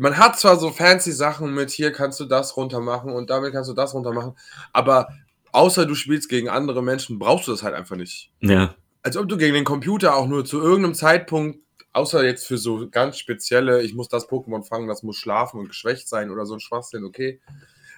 Man 0.02 0.18
hat 0.18 0.40
zwar 0.40 0.58
so 0.58 0.72
fancy 0.72 1.12
Sachen 1.12 1.54
mit, 1.54 1.70
hier 1.70 1.92
kannst 1.92 2.20
du 2.20 2.26
das 2.26 2.58
runter 2.58 2.80
machen 2.80 3.12
und 3.12 3.30
damit 3.30 3.54
kannst 3.54 3.70
du 3.70 3.74
das 3.74 3.94
runter 3.94 4.14
machen, 4.14 4.36
aber 4.74 5.10
außer 5.52 5.86
du 5.86 5.94
spielst 5.94 6.28
gegen 6.28 6.50
andere 6.50 6.82
Menschen, 6.82 7.20
brauchst 7.20 7.48
du 7.48 7.52
das 7.52 7.62
halt 7.62 7.76
einfach 7.76 7.96
nicht. 7.96 8.32
Ja, 8.40 8.74
als 9.04 9.18
ob 9.18 9.28
du 9.28 9.38
gegen 9.38 9.54
den 9.54 9.64
Computer 9.64 10.16
auch 10.16 10.28
nur 10.28 10.46
zu 10.46 10.60
irgendeinem 10.60 10.94
Zeitpunkt, 10.94 11.60
außer 11.94 12.24
jetzt 12.24 12.48
für 12.48 12.58
so 12.58 12.88
ganz 12.90 13.18
spezielle, 13.18 13.82
ich 13.82 13.94
muss 13.94 14.08
das 14.08 14.30
Pokémon 14.30 14.64
fangen, 14.64 14.88
das 14.88 15.04
muss 15.04 15.18
schlafen 15.18 15.60
und 15.60 15.68
geschwächt 15.68 16.08
sein 16.08 16.32
oder 16.32 16.46
so 16.46 16.56
ein 16.56 16.60
Schwachsinn, 16.60 17.04
okay. 17.04 17.40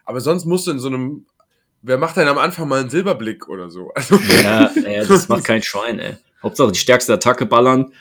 Aber 0.06 0.20
sonst 0.20 0.46
musst 0.46 0.68
du 0.68 0.72
in 0.72 0.80
so 0.80 0.88
einem, 0.88 1.26
wer 1.82 1.98
macht 1.98 2.18
denn 2.18 2.28
am 2.28 2.38
Anfang 2.38 2.68
mal 2.68 2.82
einen 2.82 2.89
Silberblick 2.89 3.48
oder 3.50 3.70
so? 3.70 3.92
Also, 3.96 4.16
ja, 4.44 4.72
ja 4.76 5.04
das 5.08 5.30
macht 5.30 5.46
kein 5.46 5.62
Schwein, 5.62 6.00
ey. 6.00 6.18
Hauptsache 6.42 6.72
die 6.72 6.80
stärkste 6.80 7.13
Attacke 7.13 7.46
ballern 7.46 7.94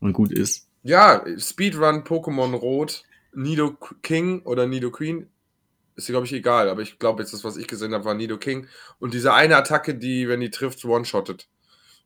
und 0.00 0.12
gut 0.12 0.32
ist. 0.32 0.68
ja, 0.82 1.24
Speedrun 1.38 2.04
Pokémon 2.04 2.54
Rot, 2.54 3.04
Nido 3.32 3.76
King 4.02 4.42
oder 4.42 4.66
Nido 4.66 4.90
Queen, 4.90 5.28
ist 5.96 6.06
glaube 6.06 6.26
ich 6.26 6.32
egal, 6.32 6.68
aber 6.68 6.82
ich 6.82 6.98
glaube 6.98 7.22
jetzt 7.22 7.32
das, 7.32 7.44
was 7.44 7.56
ich 7.56 7.66
gesehen 7.66 7.92
habe, 7.94 8.04
war 8.04 8.14
Nido 8.14 8.38
King. 8.38 8.66
Und 8.98 9.14
diese 9.14 9.34
eine 9.34 9.56
Attacke, 9.56 9.94
die, 9.94 10.28
wenn 10.28 10.40
die 10.40 10.50
trifft, 10.50 10.84
one-shottet. 10.84 11.48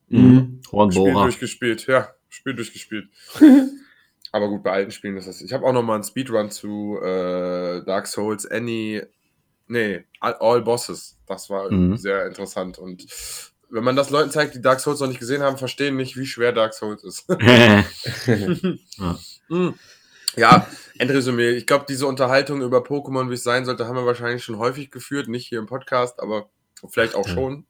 Mhm. 0.08 0.60
Spiel 0.62 0.72
Hornbohrer. 0.72 1.22
durchgespielt, 1.24 1.86
ja, 1.86 2.08
Spiel 2.28 2.54
durchgespielt. 2.54 3.08
Aber 4.32 4.48
gut, 4.48 4.62
bei 4.62 4.72
alten 4.72 4.90
Spielen 4.92 5.16
ist 5.18 5.28
das. 5.28 5.42
Ich 5.42 5.52
habe 5.52 5.66
auch 5.66 5.72
noch 5.74 5.82
mal 5.82 5.94
einen 5.96 6.04
Speedrun 6.04 6.50
zu 6.50 6.98
äh, 7.02 7.84
Dark 7.84 8.06
Souls 8.06 8.46
Any, 8.50 9.02
nee, 9.68 10.04
All, 10.20 10.34
All 10.40 10.62
Bosses. 10.62 11.18
Das 11.26 11.50
war 11.50 11.70
Mhm. 11.70 11.98
sehr 11.98 12.26
interessant. 12.26 12.78
Und 12.78 13.06
wenn 13.68 13.84
man 13.84 13.94
das 13.96 14.08
Leuten 14.10 14.30
zeigt, 14.30 14.54
die 14.54 14.62
Dark 14.62 14.80
Souls 14.80 15.00
noch 15.00 15.08
nicht 15.08 15.20
gesehen 15.20 15.42
haben, 15.42 15.58
verstehen 15.58 15.96
nicht, 15.96 16.16
wie 16.16 16.26
schwer 16.26 16.52
Dark 16.52 16.72
Souls 16.72 17.04
ist. 17.04 17.26
Mm. 19.48 19.70
Ja, 20.36 20.66
Endresümee. 20.98 21.50
Ich 21.50 21.66
glaube, 21.66 21.84
diese 21.88 22.06
Unterhaltung 22.06 22.62
über 22.62 22.78
Pokémon, 22.78 23.30
wie 23.30 23.34
es 23.34 23.42
sein 23.42 23.64
sollte, 23.64 23.86
haben 23.86 23.96
wir 23.96 24.06
wahrscheinlich 24.06 24.44
schon 24.44 24.58
häufig 24.58 24.90
geführt. 24.90 25.28
Nicht 25.28 25.46
hier 25.48 25.58
im 25.58 25.66
Podcast, 25.66 26.20
aber 26.20 26.48
vielleicht 26.88 27.14
auch 27.14 27.26
Ja. 27.28 27.34
schon. 27.34 27.64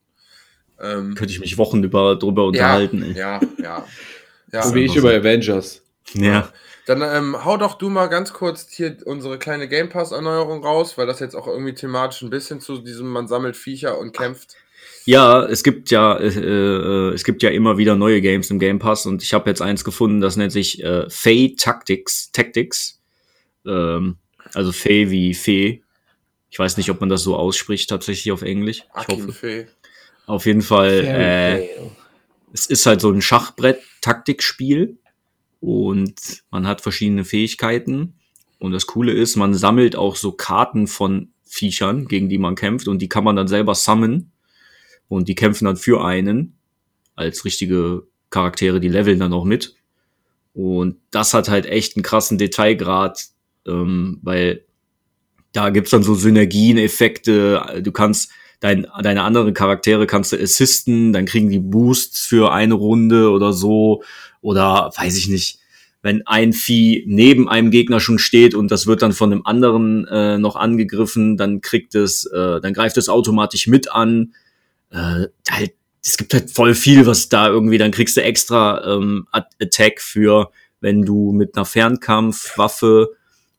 Ähm, 0.80 1.14
Könnte 1.14 1.32
ich 1.32 1.40
mich 1.40 1.58
Wochen 1.58 1.82
über, 1.84 2.16
drüber 2.16 2.46
unterhalten, 2.46 3.02
ey. 3.02 3.12
ja, 3.12 3.40
ja. 3.58 3.86
ja. 4.52 4.62
So 4.62 4.74
wie 4.74 4.84
ich 4.84 4.96
über 4.96 5.10
Avengers. 5.10 5.82
Ja. 6.14 6.48
Dann 6.86 7.00
ähm, 7.02 7.44
hau 7.44 7.56
doch 7.56 7.74
du 7.78 7.88
mal 7.88 8.08
ganz 8.08 8.32
kurz 8.32 8.68
hier 8.68 8.96
unsere 9.04 9.38
kleine 9.38 9.68
Game 9.68 9.88
Pass-Erneuerung 9.88 10.64
raus, 10.64 10.98
weil 10.98 11.06
das 11.06 11.20
jetzt 11.20 11.36
auch 11.36 11.46
irgendwie 11.46 11.74
thematisch 11.74 12.22
ein 12.22 12.30
bisschen 12.30 12.60
zu 12.60 12.78
diesem, 12.78 13.06
man 13.08 13.28
sammelt 13.28 13.56
Viecher 13.56 13.98
und 13.98 14.16
kämpft. 14.16 14.56
Ja, 15.04 15.44
es 15.44 15.62
gibt 15.62 15.90
ja, 15.90 16.16
äh, 16.16 16.28
äh, 16.28 17.14
es 17.14 17.24
gibt 17.24 17.42
ja 17.42 17.50
immer 17.50 17.78
wieder 17.78 17.96
neue 17.96 18.20
Games 18.20 18.50
im 18.50 18.58
Game 18.58 18.78
Pass 18.78 19.06
und 19.06 19.22
ich 19.22 19.34
habe 19.34 19.50
jetzt 19.50 19.62
eins 19.62 19.84
gefunden, 19.84 20.20
das 20.20 20.36
nennt 20.36 20.52
sich 20.52 20.82
äh, 20.82 21.08
Fey 21.10 21.56
Tactics. 21.56 22.30
Tactics. 22.32 23.00
Ähm, 23.66 24.16
also 24.54 24.72
Fey 24.72 25.10
wie 25.10 25.34
Fee. 25.34 25.82
Ich 26.50 26.58
weiß 26.58 26.76
nicht, 26.76 26.90
ob 26.90 27.00
man 27.00 27.08
das 27.08 27.22
so 27.22 27.36
ausspricht 27.36 27.88
tatsächlich 27.90 28.30
auf 28.32 28.42
Englisch. 28.42 28.84
Ich 29.00 29.08
hoffe. 29.08 29.32
Fee. 29.32 29.66
Auf 30.26 30.46
jeden 30.46 30.62
Fall. 30.62 31.04
Äh, 31.04 31.68
es 32.52 32.66
ist 32.66 32.86
halt 32.86 33.00
so 33.00 33.10
ein 33.10 33.22
Schachbrett-Taktikspiel 33.22 34.98
und 35.60 36.42
man 36.50 36.66
hat 36.66 36.82
verschiedene 36.82 37.24
Fähigkeiten. 37.24 38.14
Und 38.58 38.72
das 38.72 38.86
Coole 38.86 39.12
ist, 39.12 39.36
man 39.36 39.54
sammelt 39.54 39.96
auch 39.96 40.16
so 40.16 40.32
Karten 40.32 40.86
von 40.86 41.32
Viechern, 41.44 42.06
gegen 42.06 42.28
die 42.28 42.38
man 42.38 42.54
kämpft 42.54 42.88
und 42.88 43.00
die 43.00 43.08
kann 43.08 43.24
man 43.24 43.36
dann 43.36 43.48
selber 43.48 43.74
summonen 43.74 44.31
und 45.12 45.28
die 45.28 45.34
kämpfen 45.34 45.66
dann 45.66 45.76
für 45.76 46.02
einen 46.02 46.54
als 47.16 47.44
richtige 47.44 48.04
Charaktere, 48.30 48.80
die 48.80 48.88
leveln 48.88 49.20
dann 49.20 49.34
auch 49.34 49.44
mit. 49.44 49.74
Und 50.54 50.96
das 51.10 51.34
hat 51.34 51.50
halt 51.50 51.66
echt 51.66 51.96
einen 51.96 52.02
krassen 52.02 52.38
Detailgrad, 52.38 53.26
ähm, 53.66 54.20
weil 54.22 54.64
da 55.52 55.68
gibt's 55.68 55.90
dann 55.90 56.02
so 56.02 56.14
Synergien, 56.14 56.78
Effekte. 56.78 57.82
Du 57.82 57.92
kannst 57.92 58.30
dein, 58.60 58.86
deine 59.02 59.22
anderen 59.22 59.52
Charaktere 59.52 60.06
kannst 60.06 60.32
du 60.32 60.40
assisten, 60.40 61.12
dann 61.12 61.26
kriegen 61.26 61.50
die 61.50 61.58
Boosts 61.58 62.24
für 62.24 62.50
eine 62.50 62.72
Runde 62.72 63.30
oder 63.30 63.52
so. 63.52 64.02
Oder 64.40 64.92
weiß 64.96 65.18
ich 65.18 65.28
nicht. 65.28 65.58
wenn 66.00 66.26
ein 66.26 66.54
Vieh 66.54 67.04
neben 67.06 67.50
einem 67.50 67.70
Gegner 67.70 68.00
schon 68.00 68.18
steht 68.18 68.54
und 68.54 68.70
das 68.70 68.86
wird 68.86 69.02
dann 69.02 69.12
von 69.12 69.30
einem 69.30 69.42
anderen 69.44 70.06
äh, 70.08 70.38
noch 70.38 70.56
angegriffen, 70.56 71.36
dann 71.36 71.60
kriegt 71.60 71.94
es, 71.94 72.24
äh, 72.24 72.60
dann 72.60 72.72
greift 72.72 72.96
es 72.96 73.10
automatisch 73.10 73.66
mit 73.68 73.92
an. 73.92 74.32
Äh, 74.92 75.28
halt, 75.50 75.72
es 76.04 76.16
gibt 76.16 76.34
halt 76.34 76.50
voll 76.50 76.74
viel, 76.74 77.06
was 77.06 77.28
da 77.28 77.48
irgendwie, 77.48 77.78
dann 77.78 77.90
kriegst 77.92 78.16
du 78.16 78.22
extra 78.22 78.84
ähm, 78.96 79.26
Attack 79.32 80.00
für, 80.00 80.50
wenn 80.80 81.02
du 81.02 81.32
mit 81.32 81.56
einer 81.56 81.64
Fernkampfwaffe 81.64 83.10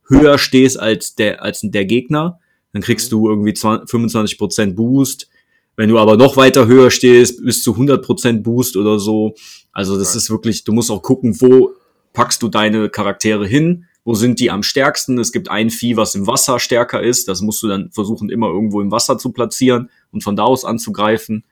höher 0.08 0.38
stehst 0.38 0.80
als 0.80 1.16
der, 1.16 1.42
als 1.42 1.62
der 1.64 1.86
Gegner. 1.86 2.40
Dann 2.74 2.82
kriegst 2.82 3.12
du 3.12 3.30
irgendwie 3.30 3.54
20, 3.54 3.90
25% 3.90 4.74
Boost. 4.74 5.30
Wenn 5.76 5.90
du 5.90 5.98
aber 5.98 6.18
noch 6.18 6.38
weiter 6.38 6.68
höher 6.68 6.92
stehst, 6.92 7.44
bis 7.44 7.64
zu 7.64 7.76
100% 7.76 8.42
Boost 8.44 8.78
oder 8.78 9.00
so. 9.00 9.34
Also 9.72 9.98
das 9.98 10.10
Okay. 10.10 10.18
ist 10.18 10.30
wirklich, 10.30 10.64
du 10.64 10.74
musst 10.74 10.92
auch 10.92 11.02
gucken, 11.02 11.40
wo 11.42 11.74
packst 12.14 12.44
du 12.44 12.48
deine 12.50 12.90
Charaktere 12.90 13.48
hin? 13.48 13.86
Wo 14.06 14.16
sind 14.16 14.40
die 14.40 14.52
am 14.52 14.64
stärksten? 14.64 15.18
Es 15.18 15.32
gibt 15.32 15.50
ein 15.50 15.70
Vieh, 15.70 15.96
was 15.96 16.16
im 16.16 16.28
Wasser 16.28 16.60
stärker 16.60 17.02
ist. 17.02 17.28
Das 17.28 17.42
musst 17.42 17.64
du 17.64 17.68
dann 17.68 17.90
versuchen, 17.92 18.30
immer 18.30 18.48
irgendwo 18.48 18.82
im 18.82 18.92
Wasser 18.92 19.18
zu 19.18 19.32
platzieren 19.32 19.90
und 20.12 20.24
von 20.24 20.36
da 20.36 20.44
aus 20.44 20.66
anzugreifen. 20.66 21.46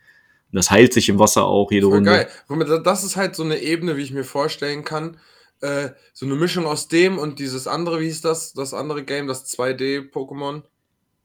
Und 0.51 0.55
das 0.55 0.69
heilt 0.69 0.93
sich 0.93 1.07
im 1.07 1.17
Wasser 1.17 1.45
auch 1.45 1.71
jede 1.71 1.87
Voll 1.87 1.95
Runde. 1.95 2.27
geil. 2.49 2.81
Das 2.83 3.05
ist 3.05 3.15
halt 3.15 3.35
so 3.35 3.43
eine 3.43 3.59
Ebene, 3.61 3.95
wie 3.95 4.01
ich 4.01 4.11
mir 4.11 4.25
vorstellen 4.25 4.83
kann. 4.83 5.17
Äh, 5.61 5.91
so 6.11 6.25
eine 6.25 6.35
Mischung 6.35 6.65
aus 6.65 6.89
dem 6.89 7.17
und 7.17 7.39
dieses 7.39 7.67
andere, 7.67 8.01
wie 8.01 8.05
hieß 8.05 8.21
das? 8.21 8.53
Das 8.53 8.73
andere 8.73 9.05
Game, 9.05 9.27
das 9.27 9.45
2D-Pokémon. 9.57 10.63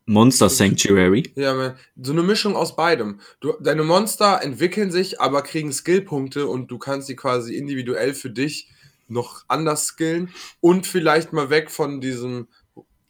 Monster 0.04 0.48
Sanctuary. 0.48 1.32
Ja, 1.34 1.54
man, 1.54 1.76
so 2.00 2.12
eine 2.12 2.22
Mischung 2.22 2.54
aus 2.54 2.76
beidem. 2.76 3.20
Du, 3.40 3.54
deine 3.60 3.82
Monster 3.82 4.40
entwickeln 4.40 4.92
sich, 4.92 5.20
aber 5.20 5.42
kriegen 5.42 5.72
Skillpunkte 5.72 6.46
und 6.46 6.70
du 6.70 6.78
kannst 6.78 7.08
sie 7.08 7.16
quasi 7.16 7.56
individuell 7.56 8.14
für 8.14 8.30
dich 8.30 8.70
noch 9.08 9.44
anders 9.48 9.86
skillen 9.86 10.30
und 10.60 10.86
vielleicht 10.86 11.32
mal 11.32 11.50
weg 11.50 11.70
von 11.70 12.00
diesem 12.00 12.48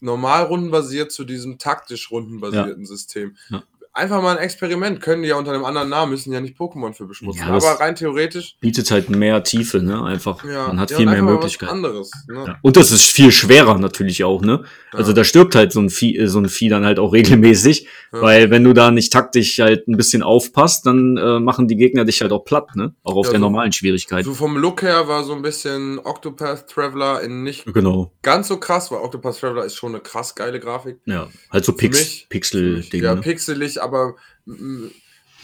normal 0.01 0.45
rundenbasiert 0.45 1.11
zu 1.11 1.25
diesem 1.25 1.59
taktisch 1.59 2.11
rundenbasierten 2.11 2.87
System. 2.87 3.37
Ja. 3.49 3.65
Einfach 3.97 4.21
mal 4.23 4.37
ein 4.37 4.43
Experiment. 4.43 5.01
Können 5.01 5.23
die 5.23 5.29
ja 5.31 5.37
unter 5.37 5.53
einem 5.53 5.65
anderen 5.65 5.89
Namen, 5.89 6.13
müssen 6.13 6.33
ja 6.33 6.41
nicht 6.41 6.57
Pokémon 6.59 6.93
für 6.93 7.07
beschmutzen. 7.07 7.41
Ja, 7.41 7.55
aber 7.55 7.81
rein 7.81 7.95
theoretisch, 7.97 8.57
Bietet 8.61 8.91
halt 8.91 9.09
mehr 9.09 9.43
Tiefe, 9.43 9.83
ne? 9.83 10.03
Einfach. 10.05 10.45
ja. 10.45 10.67
Man 10.69 10.79
hat 10.79 10.91
ja, 10.91 10.99
viel 10.99 11.07
mehr 11.07 11.23
Möglichkeiten. 11.23 11.73
anderes. 11.73 12.11
Ne? 12.29 12.45
Ja. 12.47 12.59
Und 12.61 12.77
das 12.77 12.91
ist 12.91 13.07
viel 13.07 13.33
schwerer 13.33 13.79
natürlich 13.79 14.23
auch, 14.23 14.43
ne? 14.43 14.65
Also 14.93 15.13
da 15.13 15.25
stirbt 15.25 15.55
halt 15.55 15.73
so 15.73 15.81
ein 15.81 15.89
Vieh, 15.91 16.17
äh, 16.17 16.27
so 16.29 16.39
ein 16.39 16.49
Vieh 16.49 16.69
dann 16.69 16.85
halt 16.85 16.99
auch 16.99 17.13
regelmäßig, 17.15 17.87
weil 18.13 18.51
wenn 18.51 18.65
du 18.65 18.73
da 18.75 18.91
nicht 18.91 19.13
taktisch 19.13 19.59
halt 19.61 19.89
ein 19.89 19.97
bisschen 19.97 20.23
aufpasst, 20.23 20.85
dann 20.87 21.17
äh, 21.17 21.41
machen 21.41 21.67
die 21.67 21.77
Gegner 21.77 22.05
dich 22.05 22.21
halt 22.21 22.33
auch 22.33 22.45
platt, 22.45 22.77
ne? 22.77 22.95
Auch 23.03 23.15
auf 23.17 23.27
der 23.31 23.39
so- 23.41 23.47
normalen 23.47 23.73
Schwierigkeit. 23.73 24.25
So 24.27 24.35
vom 24.35 24.57
Look 24.59 24.83
her 24.83 25.09
war 25.09 25.25
so 25.25 25.33
ein 25.35 25.43
bisschen 25.43 25.99
Octopath 26.05 26.69
Traveler 26.69 27.23
in 27.23 27.43
nicht 27.45 27.65
Genau. 27.73 28.13
ganz 28.23 28.49
so 28.49 28.59
krass, 28.59 28.91
weil 28.91 28.99
Octopath 28.99 29.39
Traveler 29.41 29.65
ist 29.65 29.77
schon 29.77 29.93
eine 29.95 30.01
krass 30.01 30.35
geile 30.35 30.61
Grafik. 30.61 30.99
Ja, 31.07 31.29
halt 31.51 31.65
so 31.65 31.73
Pix 31.73 32.27
Pixel-Ding. 32.29 33.03
Ja, 33.03 33.15
ne? 33.15 33.21
pixelig, 33.21 33.81
aber 33.87 34.15
mm, 34.45 34.87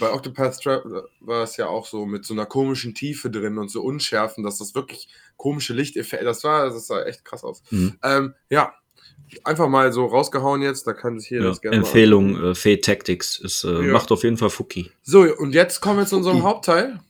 bei 0.01 0.13
Octopath 0.13 0.61
Traveler 0.63 1.05
war 1.21 1.43
es 1.45 1.57
ja 1.57 1.67
auch 1.69 1.87
so 1.87 2.07
mit 2.07 2.25
so 2.25 2.35
einer 2.35 2.47
komischen 2.47 2.95
Tiefe 2.95 3.31
drin 3.31 3.59
und 3.59 3.71
so 3.71 3.83
Unschärfen, 3.83 4.43
dass 4.45 4.59
das 4.59 4.75
wirklich 4.75 5.09
komische 5.37 5.75
Lichteffekte, 5.75 6.25
das 6.25 6.43
war, 6.45 6.69
das 6.71 6.87
sah 6.87 7.03
echt 7.05 7.25
krass 7.25 7.45
aus. 7.45 7.63
Mhm. 7.71 7.95
Ähm, 8.03 8.35
ja, 8.51 8.73
einfach 9.45 9.69
mal 9.69 9.93
so 9.93 10.07
rausgehauen 10.07 10.63
jetzt, 10.63 10.87
da 10.87 10.93
kann 10.93 11.19
sich 11.19 11.29
hier 11.29 11.41
Ja, 11.41 11.45
das 11.49 11.61
gerne 11.61 11.77
mal 11.79 11.83
Empfehlung, 11.85 12.29
angucken. 12.37 12.51
äh, 12.51 12.55
Fate 12.55 12.85
Tactics. 12.85 13.39
Ist, 13.39 13.65
äh, 13.65 13.87
Ja. 13.87 13.93
Macht 13.93 14.11
auf 14.13 14.23
jeden 14.25 14.37
Fall 14.39 14.51
Fuki. 14.51 14.91
So, 15.03 15.21
und 15.23 15.55
jetzt 15.55 15.81
kommen 15.81 15.99
wir 16.01 16.07
zu 16.07 16.17
unserem 16.17 16.43
Hauptteil. 16.43 17.01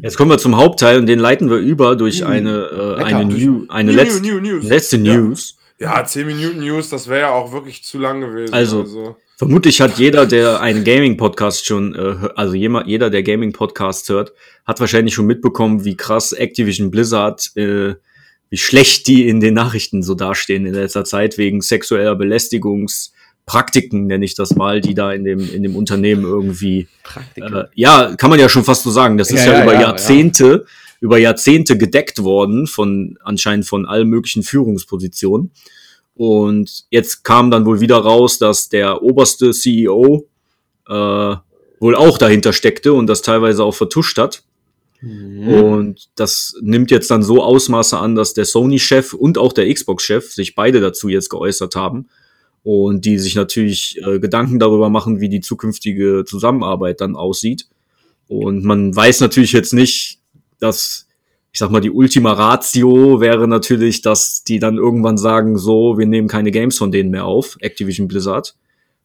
Jetzt 0.00 0.16
kommen 0.16 0.30
wir 0.30 0.38
zum 0.38 0.56
Hauptteil 0.56 0.98
und 0.98 1.06
den 1.06 1.18
leiten 1.18 1.50
wir 1.50 1.58
über 1.58 1.94
durch 1.96 2.22
Mhm. 2.22 2.26
eine, 2.26 2.96
äh, 2.98 3.02
eine, 3.02 3.24
New, 3.26 3.66
eine 3.68 3.90
New, 3.90 3.96
letzte, 3.96 4.22
new, 4.22 4.40
new 4.40 4.54
News. 4.56 4.64
letzte 4.64 4.96
Ja. 4.98 5.16
News. 5.16 5.56
Ja, 5.78 6.04
10 6.04 6.26
Minuten 6.26 6.60
News, 6.60 6.88
das 6.88 7.08
wäre 7.08 7.20
ja 7.22 7.30
auch 7.30 7.52
wirklich 7.52 7.84
zu 7.84 7.98
lang 7.98 8.20
gewesen. 8.22 8.54
Also, 8.54 9.16
Vermutlich 9.42 9.80
hat 9.80 9.98
jeder, 9.98 10.24
der 10.24 10.60
einen 10.60 10.84
Gaming-Podcast 10.84 11.66
schon, 11.66 11.96
äh, 11.96 12.28
also 12.36 12.54
jeder, 12.54 12.86
jeder, 12.86 13.10
der 13.10 13.24
Gaming-Podcasts 13.24 14.08
hört, 14.08 14.32
hat 14.64 14.78
wahrscheinlich 14.78 15.14
schon 15.14 15.26
mitbekommen, 15.26 15.84
wie 15.84 15.96
krass 15.96 16.30
Activision 16.30 16.92
Blizzard, 16.92 17.50
äh, 17.56 17.96
wie 18.50 18.56
schlecht 18.56 19.08
die 19.08 19.26
in 19.26 19.40
den 19.40 19.54
Nachrichten 19.54 20.04
so 20.04 20.14
dastehen 20.14 20.64
in 20.64 20.74
letzter 20.74 21.04
Zeit 21.04 21.38
wegen 21.38 21.60
sexueller 21.60 22.14
Belästigungspraktiken, 22.14 24.06
nenne 24.06 24.24
ich 24.24 24.36
das 24.36 24.54
mal, 24.54 24.80
die 24.80 24.94
da 24.94 25.12
in 25.12 25.24
dem, 25.24 25.40
in 25.52 25.64
dem 25.64 25.74
Unternehmen 25.74 26.22
irgendwie 26.22 26.86
äh, 27.34 27.64
ja, 27.74 28.14
kann 28.14 28.30
man 28.30 28.38
ja 28.38 28.48
schon 28.48 28.62
fast 28.62 28.84
so 28.84 28.92
sagen. 28.92 29.18
Das 29.18 29.32
ist 29.32 29.44
Ja, 29.44 29.54
ja, 29.54 29.58
ja, 29.58 29.64
über 29.64 29.74
ja, 29.74 29.80
Jahrzehnte, 29.80 30.66
über 31.00 31.18
Jahrzehnte 31.18 31.76
gedeckt 31.76 32.22
worden 32.22 32.68
von 32.68 33.18
anscheinend 33.24 33.66
von 33.66 33.86
allen 33.86 34.06
möglichen 34.06 34.44
Führungspositionen. 34.44 35.50
Und 36.14 36.84
jetzt 36.90 37.24
kam 37.24 37.50
dann 37.50 37.64
wohl 37.64 37.80
wieder 37.80 37.96
raus, 37.96 38.38
dass 38.38 38.68
der 38.68 39.02
oberste 39.02 39.52
CEO 39.52 40.26
äh, 40.88 41.36
wohl 41.80 41.96
auch 41.96 42.18
dahinter 42.18 42.52
steckte 42.52 42.92
und 42.92 43.06
das 43.06 43.22
teilweise 43.22 43.64
auch 43.64 43.74
vertuscht 43.74 44.18
hat. 44.18 44.42
Mhm. 45.00 45.48
Und 45.48 46.08
das 46.14 46.54
nimmt 46.60 46.90
jetzt 46.90 47.10
dann 47.10 47.22
so 47.22 47.42
Ausmaße 47.42 47.98
an, 47.98 48.14
dass 48.14 48.34
der 48.34 48.44
Sony-Chef 48.44 49.12
und 49.14 49.36
auch 49.36 49.52
der 49.52 49.72
Xbox-Chef 49.72 50.32
sich 50.32 50.54
beide 50.54 50.80
dazu 50.80 51.08
jetzt 51.08 51.28
geäußert 51.28 51.74
haben. 51.74 52.08
Und 52.62 53.04
die 53.04 53.18
sich 53.18 53.34
natürlich 53.34 54.00
äh, 54.06 54.20
Gedanken 54.20 54.60
darüber 54.60 54.88
machen, 54.88 55.20
wie 55.20 55.28
die 55.28 55.40
zukünftige 55.40 56.24
Zusammenarbeit 56.24 57.00
dann 57.00 57.16
aussieht. 57.16 57.66
Und 58.28 58.62
man 58.62 58.94
weiß 58.94 59.20
natürlich 59.20 59.50
jetzt 59.50 59.72
nicht, 59.72 60.20
dass, 60.60 61.08
ich 61.52 61.58
sag 61.58 61.70
mal, 61.70 61.80
die 61.80 61.90
Ultima 61.90 62.32
Ratio 62.32 63.20
wäre 63.20 63.46
natürlich, 63.46 64.00
dass 64.00 64.42
die 64.42 64.58
dann 64.58 64.78
irgendwann 64.78 65.18
sagen, 65.18 65.58
so, 65.58 65.98
wir 65.98 66.06
nehmen 66.06 66.28
keine 66.28 66.50
Games 66.50 66.78
von 66.78 66.90
denen 66.90 67.10
mehr 67.10 67.26
auf, 67.26 67.56
Activision 67.60 68.08
Blizzard. 68.08 68.54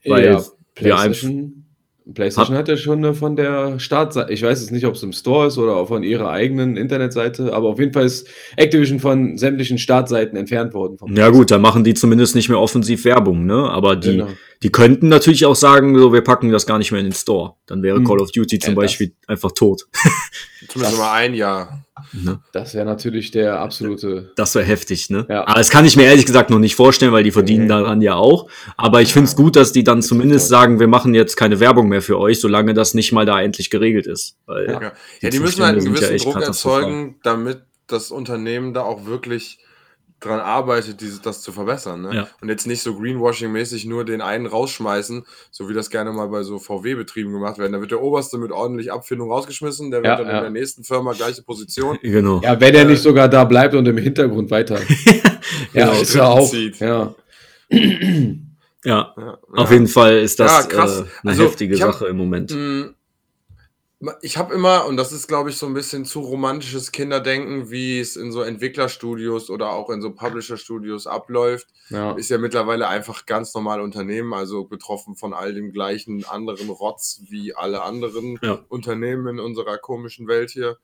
Weil 0.05 0.25
ja, 0.25 0.43
PlayStation, 0.75 1.65
PlayStation 2.13 2.55
hat 2.55 2.69
ja 2.69 2.77
schon 2.77 2.99
eine 2.99 3.13
von 3.13 3.35
der 3.35 3.79
Startseite, 3.79 4.31
ich 4.31 4.41
weiß 4.43 4.61
jetzt 4.61 4.71
nicht, 4.71 4.85
ob 4.85 4.93
es 4.95 5.03
im 5.03 5.11
Store 5.11 5.47
ist 5.47 5.57
oder 5.57 5.75
auch 5.75 5.89
von 5.89 6.03
ihrer 6.03 6.29
eigenen 6.29 6.77
Internetseite, 6.77 7.51
aber 7.53 7.67
auf 7.67 7.79
jeden 7.79 7.91
Fall 7.91 8.05
ist 8.05 8.29
Activision 8.55 9.01
von 9.01 9.37
sämtlichen 9.37 9.77
Startseiten 9.77 10.37
entfernt 10.37 10.73
worden. 10.73 10.97
vom 10.97 11.13
Ja 11.17 11.29
gut, 11.29 11.51
da 11.51 11.57
machen 11.57 11.83
die 11.83 11.95
zumindest 11.95 12.33
nicht 12.35 12.47
mehr 12.47 12.59
offensiv 12.61 13.03
Werbung, 13.03 13.45
ne? 13.45 13.69
Aber 13.69 13.97
die, 13.97 14.11
Genau. 14.11 14.29
die 14.63 14.69
könnten 14.71 15.09
natürlich 15.09 15.45
auch 15.45 15.55
sagen, 15.57 15.99
so, 15.99 16.13
wir 16.13 16.21
packen 16.21 16.49
das 16.49 16.65
gar 16.65 16.77
nicht 16.77 16.93
mehr 16.93 17.01
in 17.01 17.07
den 17.07 17.13
Store. 17.13 17.55
Dann 17.65 17.83
wäre 17.83 17.97
Hm. 17.97 18.05
Call 18.05 18.21
of 18.21 18.31
Duty 18.31 18.59
zum 18.59 18.75
Ja, 18.75 18.79
Beispiel 18.79 19.11
einfach 19.27 19.51
tot. 19.51 19.87
Zumindest 20.69 20.97
mal 20.97 21.11
ein 21.13 21.33
Jahr. 21.33 21.83
Ne? 22.13 22.39
Das 22.51 22.73
wäre 22.73 22.85
natürlich 22.85 23.31
der 23.31 23.59
absolute. 23.59 24.31
Das 24.35 24.55
wäre 24.55 24.65
heftig, 24.65 25.09
ne? 25.09 25.25
Ja. 25.29 25.47
Aber 25.47 25.57
das 25.57 25.69
kann 25.69 25.85
ich 25.85 25.95
mir 25.95 26.03
ehrlich 26.03 26.25
gesagt 26.25 26.49
noch 26.49 26.59
nicht 26.59 26.75
vorstellen, 26.75 27.11
weil 27.11 27.23
die 27.23 27.31
verdienen 27.31 27.63
Nee. 27.63 27.69
daran 27.69 28.01
ja 28.01 28.15
auch. 28.15 28.49
Aber 28.75 29.01
ich 29.01 29.13
find's 29.13 29.35
gut, 29.35 29.55
dass 29.55 29.71
die 29.71 29.83
dann 29.83 30.01
zumindest 30.01 30.47
sagen, 30.47 30.79
wir 30.79 30.87
machen 30.87 31.13
jetzt 31.13 31.35
keine 31.35 31.59
Werbung 31.59 31.87
mehr 31.89 32.01
für 32.01 32.17
euch, 32.19 32.39
solange 32.39 32.73
das 32.73 32.93
nicht 32.93 33.11
mal 33.11 33.25
da 33.25 33.41
endlich 33.41 33.69
geregelt 33.69 34.07
ist. 34.07 34.37
Weil 34.45 34.67
Ja. 34.67 34.81
Ja, 34.81 34.91
Die 35.21 35.25
ja 35.25 35.29
die 35.31 35.39
müssen 35.39 35.63
halt 35.63 35.77
einen 35.77 35.93
ja 35.95 36.07
gewissen 36.07 36.17
Druck 36.31 36.41
erzeugen, 36.41 37.15
damit 37.23 37.61
das 37.87 38.11
Unternehmen 38.11 38.73
da 38.73 38.81
auch 38.83 39.05
wirklich 39.05 39.59
dran 40.19 40.39
arbeitet, 40.39 40.99
diese, 41.01 41.21
das 41.21 41.41
zu 41.41 41.51
verbessern. 41.51 42.01
Ne? 42.01 42.15
Ja. 42.15 42.27
Und 42.41 42.49
jetzt 42.49 42.65
nicht 42.65 42.81
so 42.81 42.93
Greenwashing-mäßig 42.95 43.87
nur 43.87 44.03
den 44.03 44.21
einen 44.21 44.47
rausschmeißen, 44.47 45.25
so 45.51 45.69
wie 45.69 45.73
das 45.75 45.89
gerne 45.91 46.11
mal 46.11 46.27
bei 46.27 46.41
so 46.43 46.57
VW-Betrieben 46.57 47.31
gemacht 47.31 47.59
werden. 47.59 47.73
Da 47.73 47.79
wird 47.81 47.91
der 47.91 48.01
Oberste 48.01 48.37
mit 48.39 48.51
ordentlich 48.51 48.91
Abfindung 48.91 49.31
rausgeschmissen, 49.31 49.91
der 49.91 49.99
wird 49.99 50.07
Ja, 50.07 50.15
dann 50.17 50.27
ja. 50.27 50.37
in 50.37 50.41
der 50.41 50.49
nächsten 50.61 50.83
Firma 50.83 51.13
gleiche 51.13 51.43
Position. 51.43 51.99
Genau. 52.01 52.41
Ja, 52.43 52.59
wenn 52.59 52.73
er 52.73 52.81
Äh, 52.81 52.85
nicht 52.85 53.01
sogar 53.03 53.29
da 53.29 53.43
bleibt 53.43 53.75
und 53.75 53.87
im 53.87 53.97
Hintergrund 53.97 54.49
weiter. 54.49 54.79
ja, 55.73 55.85
Genau, 55.87 56.01
ist 56.01 56.15
er 56.15 56.27
auch. 56.29 56.49
zieht. 56.49 56.79
Ja. 56.79 57.13
Ja. 58.83 59.13
Ja, 59.17 59.37
Auf 59.53 59.69
ja. 59.69 59.73
jeden 59.73 59.87
Fall 59.87 60.19
ist 60.19 60.39
das 60.39 60.51
Ja, 60.51 60.63
krass. 60.63 60.99
Äh, 60.99 61.03
eine 61.23 61.31
Also, 61.31 61.43
heftige 61.43 61.75
hab- 61.79 61.93
Sache 61.93 62.07
im 62.07 62.17
Moment. 62.17 62.51
Mm, 62.51 62.93
Ich 64.21 64.37
habe 64.37 64.53
immer, 64.53 64.85
und 64.85 64.95
das 64.95 65.11
ist, 65.11 65.27
glaube 65.27 65.49
ich, 65.49 65.57
so 65.57 65.65
ein 65.65 65.73
bisschen 65.73 66.05
zu 66.05 66.19
romantisches 66.19 66.91
Kinderdenken, 66.91 67.71
wie 67.71 67.99
es 67.99 68.15
in 68.15 68.31
so 68.31 68.43
Entwicklerstudios 68.43 69.49
oder 69.49 69.71
auch 69.71 69.89
in 69.89 70.03
so 70.03 70.13
Publisher-Studios 70.13 71.07
abläuft. 71.07 71.67
ja. 71.89 72.11
Ist 72.11 72.29
ja 72.29 72.37
mittlerweile 72.37 72.87
einfach 72.87 73.25
ganz 73.25 73.55
normale 73.55 73.81
Unternehmen, 73.81 74.35
also 74.35 74.65
betroffen 74.65 75.15
von 75.15 75.33
all 75.33 75.55
dem 75.55 75.71
gleichen 75.73 76.25
anderen 76.25 76.69
Rotz 76.69 77.21
wie 77.29 77.55
alle 77.55 77.81
anderen 77.81 78.37
Ja. 78.43 78.59
Unternehmen 78.69 79.27
in 79.27 79.39
unserer 79.39 79.79
komischen 79.79 80.27
Welt 80.27 80.51
hier. 80.51 80.77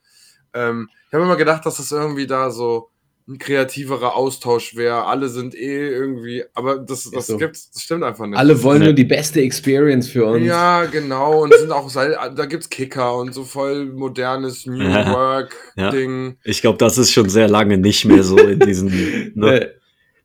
Ähm, 0.56 0.90
ich 1.08 1.14
habe 1.14 1.24
immer 1.24 1.36
gedacht, 1.38 1.68
dass 1.68 1.78
das 1.78 1.92
irgendwie 1.92 2.26
da 2.26 2.50
so 2.50 2.90
ein 3.28 3.38
kreativerer 3.38 4.16
Austausch 4.16 4.76
wäre. 4.76 5.06
Alle 5.06 5.30
sind 5.30 5.56
eh 5.56 5.88
irgendwie, 5.90 6.44
aber 6.54 6.78
das, 6.80 7.10
das, 7.10 7.28
so. 7.28 7.38
gibt's, 7.38 7.72
das 7.72 7.84
stimmt 7.84 8.04
einfach 8.04 8.26
nicht. 8.26 8.38
Alle 8.38 8.62
wollen 8.64 8.80
Nee. 8.80 8.86
nur 8.86 8.94
die 8.94 9.06
beste 9.06 9.42
Experience 9.42 10.10
für 10.10 10.26
uns. 10.26 10.46
Ja, 10.46 10.86
genau. 10.86 11.44
Und 11.44 11.54
sind 11.54 11.72
auch, 11.72 11.90
da 11.94 12.46
gibt's 12.46 12.70
Kicker 12.70 13.18
und 13.18 13.34
so 13.34 13.44
voll 13.44 13.86
modernes 13.86 14.66
New 14.66 14.84
Ja. 14.84 15.14
Work-Ding. 15.14 16.38
Ich 16.44 16.62
glaube, 16.62 16.78
das 16.78 16.98
ist 16.98 17.12
schon 17.14 17.30
sehr 17.30 17.48
lange 17.48 17.78
nicht 17.78 18.06
mehr 18.06 18.24
so 18.24 18.38
in 18.38 18.60
diesen. 18.60 18.92
Ne? 19.36 19.72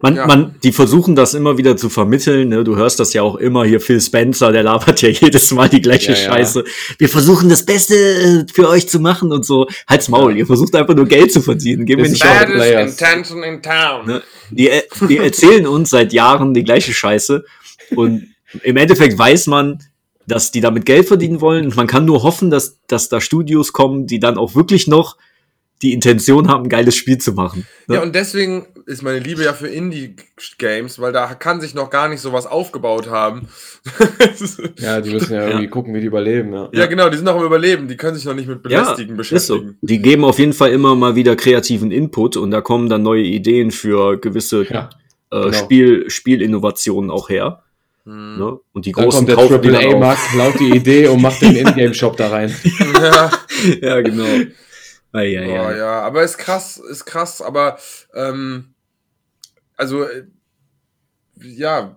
Man, 0.01 0.15
Ja. 0.15 0.27
man, 0.29 0.55
die 0.63 0.71
versuchen 0.71 1.17
das 1.17 1.35
immer 1.35 1.59
wieder 1.59 1.77
zu 1.77 1.89
vermitteln. 1.89 2.51
Ne? 2.51 2.63
Du 2.63 2.77
hörst 2.77 3.01
das 3.01 3.13
ja 3.15 3.23
auch 3.23 3.35
immer 3.35 3.65
hier. 3.65 3.81
Phil 3.81 4.01
Spencer, 4.01 4.53
der 4.53 4.63
labert 4.63 5.03
ja 5.03 5.09
jedes 5.09 5.51
Mal 5.51 5.69
die 5.69 5.81
gleiche 5.81 6.13
Ja, 6.13 6.19
ja. 6.19 6.25
Scheiße. 6.33 6.65
Wir 6.99 7.09
versuchen 7.09 7.49
das 7.49 7.65
Beste 7.67 7.95
äh, 7.97 8.45
für 8.53 8.69
euch 8.69 8.89
zu 8.89 9.01
machen 9.01 9.33
und 9.33 9.45
so. 9.45 9.67
Halt's 9.89 10.09
Maul. 10.09 10.37
Ihr 10.37 10.47
versucht 10.47 10.75
einfach 10.77 10.95
nur 10.95 11.07
Geld 11.07 11.33
zu 11.33 11.43
verdienen. 11.43 11.85
Gehen 11.85 11.99
wir 11.99 12.09
nicht 12.09 12.25
auf. 12.25 12.43
intention 12.43 13.43
in 13.43 13.61
town. 13.61 14.07
Ne? 14.07 14.23
Die, 14.51 14.69
äh, 14.69 14.83
die 15.09 15.19
erzählen 15.19 15.67
uns 15.67 15.91
seit 15.91 16.13
Jahren 16.13 16.55
die 16.55 16.63
gleiche 16.63 16.93
Scheiße. 16.93 17.45
Und 17.97 18.29
im 18.63 18.77
Endeffekt 18.77 19.19
weiß 19.19 19.49
man, 19.49 19.83
dass 20.29 20.53
die 20.53 20.61
damit 20.61 20.87
Geld 20.87 21.09
verdienen 21.09 21.41
wollen. 21.41 21.65
Und 21.67 21.77
man 21.77 21.89
kann 21.89 22.05
nur 22.05 22.23
hoffen, 22.23 22.51
dass, 22.51 22.79
dass 22.87 23.09
da 23.09 23.21
Studios 23.21 23.73
kommen, 23.73 24.07
die 24.07 24.21
dann 24.21 24.39
auch 24.39 24.55
wirklich 24.55 24.87
noch 24.87 25.17
die 25.83 25.93
Intention 25.93 26.49
haben, 26.49 26.65
ein 26.65 26.69
geiles 26.69 26.97
Spiel 26.97 27.19
zu 27.19 27.33
machen. 27.33 27.67
Ne? 27.87 27.97
Ja, 27.97 28.03
und 28.03 28.15
deswegen 28.15 28.67
ist 28.87 29.03
meine 29.03 29.19
Liebe 29.21 29.45
ja 29.45 29.53
für 29.53 29.69
Indie-Games, 29.69 30.99
weil 30.99 31.13
da 31.13 31.35
kann 31.35 31.61
sich 31.61 31.75
noch 31.75 31.91
gar 31.91 32.09
nicht 32.09 32.21
sowas 32.21 32.47
aufgebaut 32.47 33.09
haben. 33.09 33.49
Ja, 34.81 35.01
die 35.01 35.11
müssen 35.11 35.33
ja 35.35 35.47
irgendwie 35.49 35.69
gucken, 35.69 35.95
wie 35.95 36.01
die 36.01 36.07
überleben. 36.07 36.53
Ja. 36.53 36.69
ja, 36.73 36.87
genau, 36.87 37.09
die 37.09 37.17
sind 37.17 37.25
noch 37.25 37.37
am 37.37 37.45
Überleben, 37.45 37.89
die 37.89 37.97
können 37.97 38.17
sich 38.17 38.25
noch 38.25 38.35
nicht 38.35 38.49
mit 38.49 38.63
Belästigen 38.63 39.19
ist 39.19 39.29
so. 39.47 39.55
beschäftigen. 39.57 39.79
Die 39.81 40.01
geben 40.01 40.25
auf 40.25 40.39
jeden 40.39 40.53
Fall 40.53 40.71
immer 40.71 40.95
mal 40.95 41.15
wieder 41.17 41.37
kreativen 41.37 41.91
Input 41.91 42.37
und 42.37 42.51
da 42.51 42.61
kommen 42.61 42.89
dann 42.89 43.03
neue 43.03 43.23
Ideen 43.23 43.71
für 43.71 44.19
gewisse 44.21 44.65
Ja. 44.69 44.91
äh, 45.31 45.41
genau. 45.45 45.53
Spiel, 45.53 46.11
Spielinnovationen 46.11 47.11
auch 47.11 47.29
her. 47.29 47.63
Hm. 48.05 48.39
Ne? 48.39 48.59
Und 48.73 48.87
die 48.87 48.93
Dann 48.93 49.05
großen 49.05 49.19
kommt 49.19 49.29
der 49.29 49.37
kaufen 49.37 49.63
die 49.63 49.69
dann 49.69 49.85
auch. 49.85 49.93
AAA-Markt, 49.95 50.21
klaut 50.33 50.61
die 50.61 50.71
Idee 50.71 51.09
und 51.09 51.23
macht 51.23 51.43
den 51.43 51.57
Ingame-Shop 51.57 52.17
da 52.17 52.29
rein. 52.29 52.55
Ja. 53.03 53.31
ja, 53.81 54.01
genau. 54.01 54.25
Ah, 55.13 55.23
ja, 55.23 55.43
Boah, 55.43 55.71
ja. 55.71 55.77
ja, 55.77 56.01
aber 56.03 56.23
ist 56.23 56.39
krass, 56.39 56.77
ist 56.77 57.07
krass, 57.07 57.41
aber 57.41 57.79
ähm, 58.15 58.75
also 59.77 60.05
äh, 60.05 60.25
ja, 61.41 61.97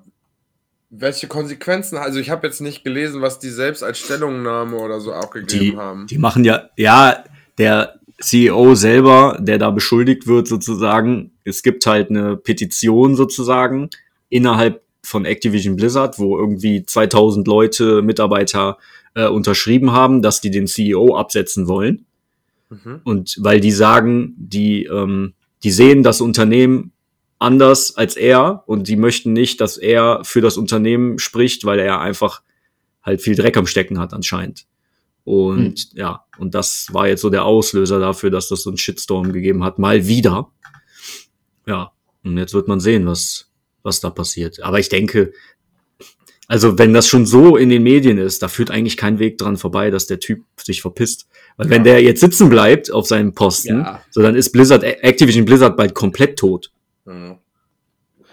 welche 0.90 1.28
Konsequenzen, 1.28 1.98
also 1.98 2.20
ich 2.20 2.30
habe 2.30 2.48
jetzt 2.48 2.62
nicht 2.62 2.84
gelesen, 2.84 3.22
was 3.22 3.40
die 3.40 3.50
selbst 3.50 3.84
als 3.84 4.00
Stellungnahme 4.00 4.78
oder 4.78 5.00
so 5.00 5.14
abgegeben 5.14 5.72
Die, 5.72 5.78
haben. 5.78 6.08
die 6.08 6.18
machen 6.18 6.44
ja, 6.44 6.70
ja, 6.78 7.24
der 7.58 8.00
CEO 8.20 8.76
selber, 8.76 9.38
der 9.42 9.58
da 9.58 9.72
beschuldigt 9.72 10.28
wird 10.28 10.48
sozusagen, 10.48 11.32
es 11.44 11.64
gibt 11.64 11.86
halt 11.86 12.10
eine 12.10 12.38
Petition 12.38 13.16
sozusagen 13.16 13.90
innerhalb 14.30 14.84
von 15.04 15.26
Activision 15.26 15.76
Blizzard, 15.76 16.20
wo 16.20 16.38
irgendwie 16.38 16.86
2000 16.86 17.48
Leute, 17.48 18.02
Mitarbeiter 18.02 18.78
äh, 19.16 19.28
unterschrieben 19.28 19.92
haben, 19.92 20.22
dass 20.22 20.42
die 20.42 20.52
den 20.52 20.68
CEO 20.68 21.16
absetzen 21.16 21.68
wollen. 21.68 22.06
Mhm. 22.72 23.02
Und 23.04 23.38
weil 23.40 23.60
die 23.60 23.72
sagen, 23.72 24.34
die, 24.38 24.86
ähm, 24.86 25.34
die 25.64 25.72
sehen 25.72 26.04
das 26.04 26.22
Unternehmen 26.22 26.94
anders 27.38 27.98
als 27.98 28.16
er 28.16 28.64
und 28.68 28.88
die 28.88 28.96
möchten 28.96 29.34
nicht, 29.34 29.62
dass 29.62 29.78
er 29.78 30.22
für 30.24 30.42
das 30.42 30.58
Unternehmen 30.58 31.20
spricht, 31.20 31.66
weil 31.66 31.80
er 31.80 32.00
einfach 32.00 32.42
halt 33.04 33.22
viel 33.22 33.36
Dreck 33.36 33.58
am 33.58 33.68
Stecken 33.68 34.00
hat 34.00 34.14
anscheinend. 34.14 34.66
Und 35.24 35.94
ja, 35.94 36.26
und 36.38 36.56
das 36.56 36.88
war 36.92 37.08
jetzt 37.08 37.22
so 37.22 37.30
der 37.30 37.46
Auslöser 37.46 38.00
dafür, 38.00 38.30
dass 38.30 38.48
das 38.48 38.64
so 38.64 38.70
einen 38.70 38.78
Shitstorm 38.78 39.34
gegeben 39.34 39.64
hat, 39.64 39.80
mal 39.80 40.08
wieder. 40.08 40.52
Ja, 41.68 41.92
und 42.24 42.38
jetzt 42.38 42.54
wird 42.54 42.68
man 42.68 42.80
sehen, 42.80 43.06
was, 43.06 43.52
was 43.84 44.00
da 44.00 44.10
passiert. 44.10 44.62
Aber 44.62 44.80
ich 44.80 44.90
denke, 44.90 45.34
also 46.48 46.78
wenn 46.78 46.94
das 46.94 47.08
schon 47.08 47.26
so 47.26 47.56
in 47.56 47.70
den 47.70 47.84
Medien 47.84 48.18
ist, 48.18 48.44
da 48.44 48.48
führt 48.48 48.72
eigentlich 48.72 48.98
kein 48.98 49.20
Weg 49.20 49.38
dran 49.38 49.58
vorbei, 49.58 49.90
dass 49.90 50.08
der 50.08 50.20
Typ 50.20 50.44
sich 50.62 50.82
verpisst. 50.82 51.28
Weil 51.58 51.70
wenn 51.70 51.84
der 51.84 52.02
jetzt 52.02 52.22
sitzen 52.22 52.50
bleibt 52.50 52.92
auf 52.92 53.06
seinem 53.08 53.34
Posten, 53.34 53.80
Ja. 53.80 54.02
so 54.10 54.22
dann 54.22 54.36
ist 54.36 54.52
Blizzard, 54.52 54.84
Activision 54.84 55.46
Blizzard 55.46 55.78
bald 55.78 55.94
komplett 55.94 56.38
tot. 56.40 56.72
Mhm. 57.06 57.38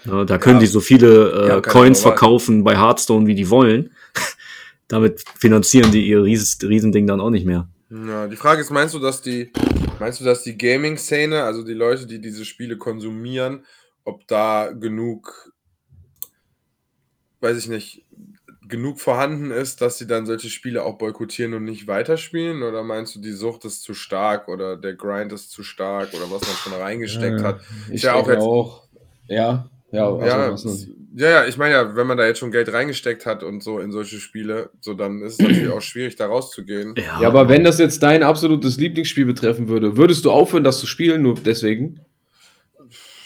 Ja, 0.04 0.24
da 0.24 0.38
können 0.38 0.56
Ja. 0.56 0.60
die 0.60 0.66
so 0.66 0.80
viele 0.80 1.58
äh, 1.58 1.62
Coins 1.62 2.00
verkaufen 2.00 2.64
bei 2.64 2.76
Hearthstone, 2.76 3.26
wie 3.26 3.34
die 3.34 3.50
wollen. 3.50 3.90
Damit 4.88 5.22
finanzieren 5.38 5.92
die 5.92 6.06
ihr 6.06 6.22
Ries 6.22 6.58
Riesending 6.62 7.06
dann 7.06 7.20
auch 7.20 7.30
nicht 7.30 7.44
mehr. 7.44 7.68
Ja, 7.90 8.26
die 8.26 8.36
Frage 8.36 8.60
ist, 8.62 8.70
meinst 8.70 8.94
du, 8.94 8.98
dass 8.98 9.20
die, 9.22 9.50
meinst 9.98 10.20
du, 10.20 10.24
dass 10.24 10.42
die 10.44 10.56
Gaming-Szene, 10.56 11.42
also 11.42 11.62
die 11.62 11.74
Leute, 11.74 12.06
die 12.06 12.20
diese 12.20 12.44
Spiele 12.44 12.76
konsumieren, 12.78 13.64
ob 14.04 14.26
da 14.28 14.70
genug, 14.72 15.52
weiß 17.40 17.58
ich 17.58 17.68
nicht, 17.68 18.04
genug 18.68 19.00
vorhanden 19.00 19.50
ist, 19.50 19.80
dass 19.80 19.98
sie 19.98 20.06
dann 20.06 20.26
solche 20.26 20.48
Spiele 20.48 20.82
auch 20.84 20.98
boykottieren 20.98 21.54
und 21.54 21.64
nicht 21.64 21.86
weiterspielen? 21.86 22.62
Oder 22.62 22.82
meinst 22.82 23.14
du, 23.14 23.20
die 23.20 23.32
Sucht 23.32 23.64
ist 23.64 23.82
zu 23.82 23.94
stark 23.94 24.48
oder 24.48 24.76
der 24.76 24.94
Grind 24.94 25.32
ist 25.32 25.50
zu 25.50 25.62
stark 25.62 26.12
oder 26.14 26.30
was 26.30 26.42
man 26.42 26.56
schon 26.56 26.72
reingesteckt 26.74 27.42
hat? 27.42 27.60
Ich 27.90 28.02
ja 28.02 28.14
auch 28.14 28.28
jetzt- 28.28 28.42
auch. 28.42 28.84
Ja, 29.26 29.68
ja, 29.90 30.08
also, 30.08 30.68
ja, 30.68 30.86
ja, 31.16 31.30
ja, 31.30 31.46
ich 31.46 31.56
meine 31.56 31.74
ja, 31.74 31.96
wenn 31.96 32.06
man 32.06 32.16
da 32.18 32.26
jetzt 32.26 32.38
schon 32.38 32.50
Geld 32.50 32.72
reingesteckt 32.72 33.26
hat 33.26 33.42
und 33.42 33.62
so 33.62 33.78
in 33.80 33.90
solche 33.90 34.18
Spiele, 34.20 34.70
so 34.80 34.94
dann 34.94 35.22
ist 35.22 35.34
es 35.34 35.38
natürlich 35.40 35.68
auch 35.68 35.80
schwierig, 35.80 36.16
da 36.16 36.26
rauszugehen. 36.26 36.94
ja, 36.96 37.26
aber 37.26 37.48
wenn 37.48 37.64
das 37.64 37.78
jetzt 37.78 38.02
dein 38.02 38.22
absolutes 38.22 38.76
Lieblingsspiel 38.76 39.24
betreffen 39.24 39.68
würde, 39.68 39.96
würdest 39.96 40.24
du 40.24 40.30
aufhören, 40.30 40.64
das 40.64 40.78
zu 40.78 40.86
spielen, 40.86 41.22
nur 41.22 41.34
deswegen? 41.34 42.00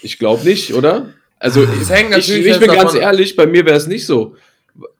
Ich 0.02 0.18
glaube 0.18 0.44
nicht, 0.44 0.74
oder? 0.74 1.12
Also, 1.38 1.62
Es 1.62 1.90
hängt 1.90 2.10
ich, 2.10 2.16
natürlich 2.16 2.40
ich 2.40 2.46
jetzt 2.46 2.60
bin 2.60 2.70
ganz 2.70 2.94
ehrlich, 2.94 3.34
bei 3.34 3.46
mir 3.46 3.64
wäre 3.64 3.76
es 3.76 3.86
nicht 3.88 4.06
so. 4.06 4.36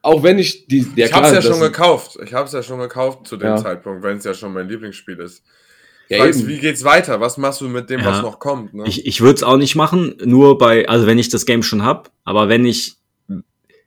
Auch 0.01 0.21
wenn 0.23 0.37
ich 0.39 0.67
die. 0.67 0.85
Ja, 0.95 1.07
ich 1.07 1.13
hab's 1.13 1.29
ja 1.29 1.35
das- 1.35 1.45
schon 1.45 1.59
gekauft. 1.59 2.17
Ich 2.23 2.33
hab's 2.33 2.53
ja 2.53 2.61
schon 2.61 2.79
gekauft 2.79 3.27
zu 3.27 3.37
dem 3.37 3.47
Ja. 3.47 3.57
Zeitpunkt, 3.57 4.03
wenn 4.03 4.17
es 4.17 4.23
ja 4.23 4.33
schon 4.33 4.53
mein 4.53 4.67
Lieblingsspiel 4.69 5.19
ist. 5.19 5.43
Ja, 6.09 6.25
eben. 6.25 6.47
wie 6.47 6.59
geht's 6.59 6.83
weiter? 6.83 7.21
Was 7.21 7.37
machst 7.37 7.61
du 7.61 7.67
mit 7.69 7.89
dem, 7.89 8.01
Ja. 8.01 8.07
was 8.07 8.21
noch 8.21 8.37
kommt? 8.37 8.73
Ne? 8.73 8.83
Ich, 8.85 9.05
ich 9.07 9.21
würde 9.21 9.35
es 9.35 9.43
auch 9.43 9.57
nicht 9.57 9.75
machen, 9.75 10.15
nur 10.23 10.57
bei, 10.57 10.87
also 10.87 11.07
wenn 11.07 11.17
ich 11.17 11.29
das 11.29 11.45
Game 11.45 11.63
schon 11.63 11.83
hab, 11.83 12.11
aber 12.23 12.49
wenn 12.49 12.65
ich, 12.65 12.97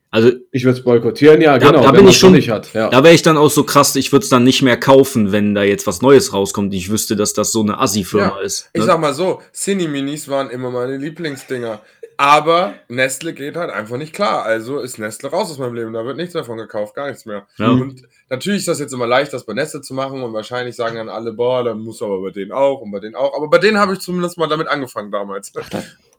also 0.09 0.31
Ich 0.51 0.63
würde 0.63 0.79
es 0.79 0.83
boykottieren, 0.83 1.41
ja, 1.41 1.57
Da- 1.59 1.67
genau. 1.71 1.83
da 1.83 1.89
wenn 1.89 1.97
bin 2.01 2.07
ich 2.07 2.17
schon- 2.17 2.31
nicht 2.33 2.49
hat. 2.49 2.73
Ja. 2.73 2.89
da 2.89 3.03
wäre 3.03 3.13
ich 3.13 3.21
dann 3.21 3.37
auch 3.37 3.51
so 3.51 3.63
krass, 3.63 3.95
ich 3.95 4.11
würde 4.11 4.23
es 4.23 4.29
dann 4.29 4.43
nicht 4.43 4.61
mehr 4.63 4.77
kaufen, 4.77 5.31
wenn 5.31 5.53
da 5.53 5.63
jetzt 5.63 5.85
was 5.85 6.01
Neues 6.01 6.33
rauskommt. 6.33 6.73
Ich 6.73 6.89
wüsste, 6.89 7.15
dass 7.15 7.33
das 7.33 7.51
so 7.51 7.61
eine 7.61 7.79
Assi-Firma 7.79 8.37
Ja, 8.39 8.41
ist. 8.41 8.69
Ich 8.73 8.79
ne? 8.81 8.87
sag 8.87 8.99
mal 8.99 9.13
so, 9.13 9.41
Cine-Minis 9.53 10.27
waren 10.27 10.49
immer 10.49 10.71
meine 10.71 10.97
Lieblingsdinger. 10.97 11.81
Aber 12.17 12.73
Nestle 12.87 13.33
geht 13.33 13.55
halt 13.55 13.69
einfach 13.69 13.97
nicht 13.97 14.13
klar. 14.13 14.43
Also 14.43 14.79
ist 14.79 14.97
Nestle 14.97 15.29
raus 15.29 15.51
aus 15.51 15.59
meinem 15.59 15.75
Leben. 15.75 15.93
Da 15.93 16.03
wird 16.03 16.17
nichts 16.17 16.33
mehr 16.33 16.43
von 16.43 16.57
gekauft, 16.57 16.95
gar 16.95 17.07
nichts 17.07 17.25
mehr. 17.25 17.45
Ja. 17.57 17.69
Und 17.69 18.01
natürlich 18.29 18.59
ist 18.59 18.67
das 18.67 18.79
jetzt 18.79 18.93
immer 18.93 19.05
leicht, 19.05 19.33
das 19.33 19.45
bei 19.45 19.53
Nestle 19.53 19.81
zu 19.81 19.93
machen. 19.93 20.23
Und 20.23 20.33
wahrscheinlich 20.33 20.75
sagen 20.75 20.95
dann 20.95 21.09
alle, 21.09 21.33
boah, 21.33 21.63
dann 21.63 21.79
muss 21.79 22.01
aber 22.01 22.19
bei 22.21 22.31
denen 22.31 22.51
auch 22.51 22.81
und 22.81 22.91
bei 22.91 22.99
denen 22.99 23.15
auch. 23.15 23.35
Aber 23.35 23.49
bei 23.49 23.59
denen 23.59 23.77
habe 23.77 23.93
ich 23.93 23.99
zumindest 23.99 24.39
mal 24.39 24.47
damit 24.47 24.67
angefangen 24.67 25.11
damals. 25.11 25.53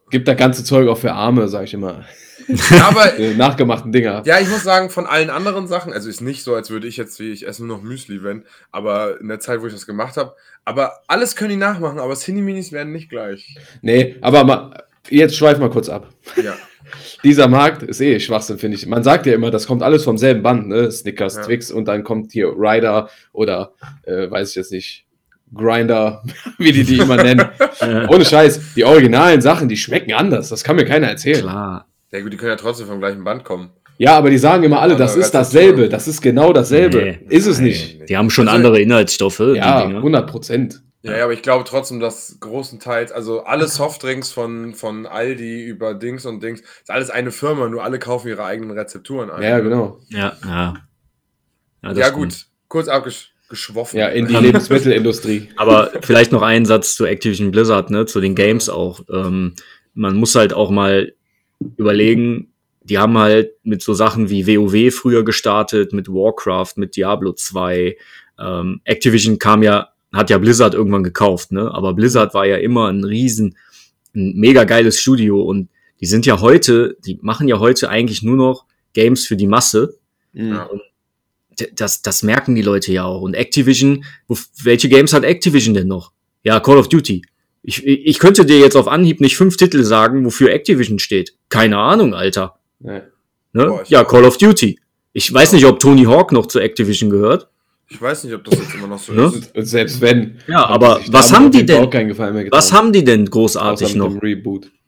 Gibt 0.09 0.27
da 0.27 0.33
ganze 0.33 0.63
Zeug 0.63 0.87
auch 0.87 0.97
für 0.97 1.11
Arme, 1.11 1.49
sag 1.49 1.65
ich 1.65 1.73
immer. 1.73 2.05
aber 2.81 3.11
nachgemachten 3.35 3.91
Dinger. 3.91 4.23
Ja, 4.25 4.39
ich 4.39 4.49
muss 4.49 4.63
sagen, 4.63 4.89
von 4.89 5.05
allen 5.05 5.29
anderen 5.29 5.67
Sachen, 5.67 5.93
also 5.93 6.09
ist 6.09 6.21
nicht 6.21 6.43
so, 6.43 6.55
als 6.55 6.69
würde 6.69 6.87
ich 6.87 6.97
jetzt, 6.97 7.19
wie 7.19 7.31
ich 7.31 7.45
esse 7.45 7.63
nur 7.63 7.77
noch 7.77 7.83
Müsli, 7.83 8.23
wenn, 8.23 8.45
aber 8.71 9.19
in 9.19 9.27
der 9.27 9.39
Zeit, 9.39 9.61
wo 9.61 9.67
ich 9.67 9.73
das 9.73 9.85
gemacht 9.85 10.17
habe, 10.17 10.33
aber 10.65 10.93
alles 11.07 11.35
können 11.35 11.51
die 11.51 11.57
nachmachen, 11.57 11.99
aber 11.99 12.15
Cine-Minis 12.15 12.71
werden 12.71 12.91
nicht 12.91 13.09
gleich. 13.09 13.55
Nee, 13.81 14.15
aber 14.21 14.43
mal, 14.45 14.83
jetzt 15.09 15.35
schweif 15.35 15.57
mal 15.59 15.69
kurz 15.69 15.89
ab. 15.89 16.09
Ja. 16.41 16.53
Dieser 17.23 17.47
Markt 17.47 17.83
ist 17.83 18.01
eh 18.01 18.19
Schwachsinn, 18.19 18.57
finde 18.57 18.77
ich. 18.77 18.87
Man 18.87 19.03
sagt 19.03 19.25
ja 19.25 19.33
immer, 19.33 19.51
das 19.51 19.67
kommt 19.67 19.83
alles 19.83 20.03
vom 20.03 20.17
selben 20.17 20.41
Band, 20.41 20.69
ne? 20.69 20.89
Snickers, 20.91 21.35
Ja. 21.35 21.41
Twix 21.43 21.71
und 21.71 21.87
dann 21.87 22.03
kommt 22.03 22.31
hier 22.31 22.47
Ryder 22.57 23.09
oder 23.33 23.73
äh, 24.03 24.29
weiß 24.31 24.49
ich 24.51 24.55
jetzt 24.55 24.71
nicht, 24.71 25.05
Grinder, 25.53 26.23
wie 26.57 26.71
die 26.71 26.83
die 26.83 26.97
immer 26.97 27.17
nennen. 27.17 27.45
Ohne 28.09 28.23
Scheiß, 28.25 28.73
die 28.75 28.83
originalen 28.85 29.41
Sachen, 29.41 29.67
die 29.67 29.77
schmecken 29.77 30.13
anders. 30.13 30.49
Das 30.49 30.63
kann 30.63 30.75
mir 30.77 30.85
keiner 30.85 31.07
erzählen. 31.07 31.41
klar. 31.41 31.85
Ja 32.11 32.21
gut, 32.21 32.33
die 32.33 32.37
können 32.37 32.51
ja 32.51 32.55
trotzdem 32.55 32.87
vom 32.87 32.99
gleichen 32.99 33.23
Band 33.23 33.43
kommen. 33.43 33.69
Ja, 33.97 34.17
aber 34.17 34.29
die 34.29 34.37
sagen 34.37 34.63
immer 34.63 34.79
alle, 34.79 34.95
das 34.95 35.15
ist 35.17 35.31
dasselbe. 35.31 35.89
Das 35.89 36.07
ist 36.07 36.21
genau 36.21 36.53
dasselbe. 36.53 36.97
Nee. 36.97 37.35
ist 37.35 37.45
es 37.47 37.59
nicht. 37.59 38.07
Die 38.09 38.15
haben 38.17 38.29
schon 38.29 38.47
Also- 38.47 38.55
andere 38.55 38.79
Inhaltsstoffe, 38.79 39.39
Ja, 39.55 39.81
die 39.81 39.87
Dinger. 39.87 39.97
100 39.99 40.25
Prozent. 40.31 40.81
Ja, 41.01 41.17
ja, 41.17 41.23
aber 41.23 41.33
ich 41.33 41.41
glaube 41.41 41.63
trotzdem, 41.63 42.01
dass 42.01 42.37
großenteils, 42.41 43.13
also 43.13 43.43
alle 43.43 43.67
Softdrinks 43.67 44.33
von, 44.33 44.73
von 44.73 45.05
Aldi 45.05 45.63
über 45.63 45.93
Dings 45.93 46.25
und 46.25 46.43
Dings, 46.43 46.59
ist 46.59 46.91
alles 46.91 47.09
eine 47.09 47.31
Firma, 47.31 47.69
nur 47.69 47.83
alle 47.83 47.99
kaufen 47.99 48.27
ihre 48.27 48.43
eigenen 48.43 48.77
Rezepturen 48.77 49.29
ein. 49.29 49.41
Ja, 49.41 49.59
genau. 49.59 49.99
Ja, 50.09 50.35
ja. 50.45 50.73
das 51.81 51.97
Ja, 51.97 52.05
stimmt. 52.07 52.17
gut, 52.17 52.45
kurz 52.67 52.87
abgeschwoffen. 52.89 53.97
Ja, 53.97 54.09
in 54.09 54.27
die 54.27 54.35
Lebensmittelindustrie. 54.35 55.49
Aber 55.55 55.89
vielleicht 56.01 56.33
noch 56.33 56.41
ein 56.41 56.65
Satz 56.65 56.95
zu 56.95 57.05
Activision 57.05 57.51
Blizzard, 57.51 57.91
ne, 57.91 58.05
zu 58.05 58.19
den 58.19 58.35
Games 58.35 58.67
auch. 58.67 58.99
Ähm, 59.09 59.55
man 59.93 60.17
muss 60.17 60.35
halt 60.35 60.51
auch 60.51 60.69
mal 60.69 61.13
überlegen, 61.77 62.51
die 62.81 62.97
haben 62.97 63.17
halt 63.17 63.51
mit 63.63 63.81
so 63.81 63.93
Sachen 63.93 64.29
wie 64.29 64.47
WoW 64.47 64.93
früher 64.93 65.23
gestartet, 65.23 65.93
mit 65.93 66.09
Warcraft, 66.09 66.73
mit 66.75 66.97
Diablo 66.97 67.31
2. 67.31 67.95
Ähm, 68.37 68.81
Activision 68.83 69.39
kam 69.39 69.63
ja, 69.63 69.89
hat 70.13 70.29
ja 70.29 70.37
Blizzard 70.37 70.73
irgendwann 70.73 71.03
gekauft, 71.03 71.51
ne? 71.51 71.71
Aber 71.73 71.93
Blizzard 71.93 72.33
war 72.33 72.45
ja 72.45 72.57
immer 72.57 72.87
ein 72.87 73.03
riesen, 73.03 73.55
ein 74.15 74.33
mega 74.35 74.63
geiles 74.63 74.99
Studio 74.99 75.41
und 75.43 75.69
die 76.01 76.05
sind 76.07 76.25
ja 76.25 76.39
heute, 76.41 76.97
die 77.05 77.19
machen 77.21 77.47
ja 77.47 77.59
heute 77.59 77.89
eigentlich 77.89 78.23
nur 78.23 78.37
noch 78.37 78.65
Games 78.93 79.27
für 79.27 79.35
die 79.35 79.47
Masse. 79.47 79.97
Ja. 80.33 80.69
D- 81.59 81.71
Das, 81.75 82.01
das 82.01 82.23
merken 82.23 82.55
die 82.55 82.61
Leute 82.61 82.91
ja 82.91 83.03
auch. 83.03 83.21
Und 83.21 83.33
Activision, 83.35 84.03
wo, 84.27 84.37
welche 84.63 84.89
Games 84.89 85.13
hat 85.13 85.23
Activision 85.23 85.73
denn 85.73 85.87
noch? 85.87 86.11
Ja, 86.43 86.59
Call 86.59 86.77
of 86.77 86.87
Duty. 86.89 87.21
Ich, 87.61 87.85
ich 87.85 88.17
könnte 88.19 88.45
dir 88.45 88.57
jetzt 88.59 88.77
auf 88.77 88.87
Anhieb 88.87 89.19
nicht 89.19 89.35
fünf 89.35 89.57
Titel 89.57 89.83
sagen, 89.83 90.23
wofür 90.25 90.51
Activision 90.51 90.97
steht. 90.97 91.35
Keine 91.49 91.77
Ahnung, 91.77 92.13
Alter. 92.13 92.57
Nee. 92.79 93.01
Ne? 93.51 93.65
Boah, 93.65 93.83
ja. 93.87 94.03
Call 94.05 94.23
of 94.23 94.37
Duty. 94.37 94.79
Ich 95.11 95.31
weiß 95.33 95.51
nicht, 95.51 95.65
ob 95.65 95.79
Tony 95.79 96.05
Hawk 96.05 96.31
noch 96.31 96.45
zu 96.45 96.59
Activision 96.59 97.09
gehört. 97.09 97.49
Ich 97.91 97.99
weiß 97.99 98.23
nicht, 98.23 98.33
ob 98.35 98.43
das 98.43 98.59
jetzt 98.59 98.75
immer 98.75 98.87
noch 98.87 98.99
so 98.99 99.13
Ne? 99.13 99.31
ist. 99.53 99.69
Selbst 99.69 99.99
wenn. 99.99 100.37
Ja, 100.47 100.65
aber 100.67 101.01
was 101.07 101.33
haben 101.33 101.51
die 101.51 101.65
denn? 101.65 101.83
Auch 101.83 101.89
keinen 101.89 102.09
Gefallen 102.09 102.35
mehr. 102.35 102.47
Was 102.51 102.71
haben 102.71 102.93
die 102.93 103.03
denn 103.03 103.25
großartig 103.25 103.95
noch? 103.95 104.15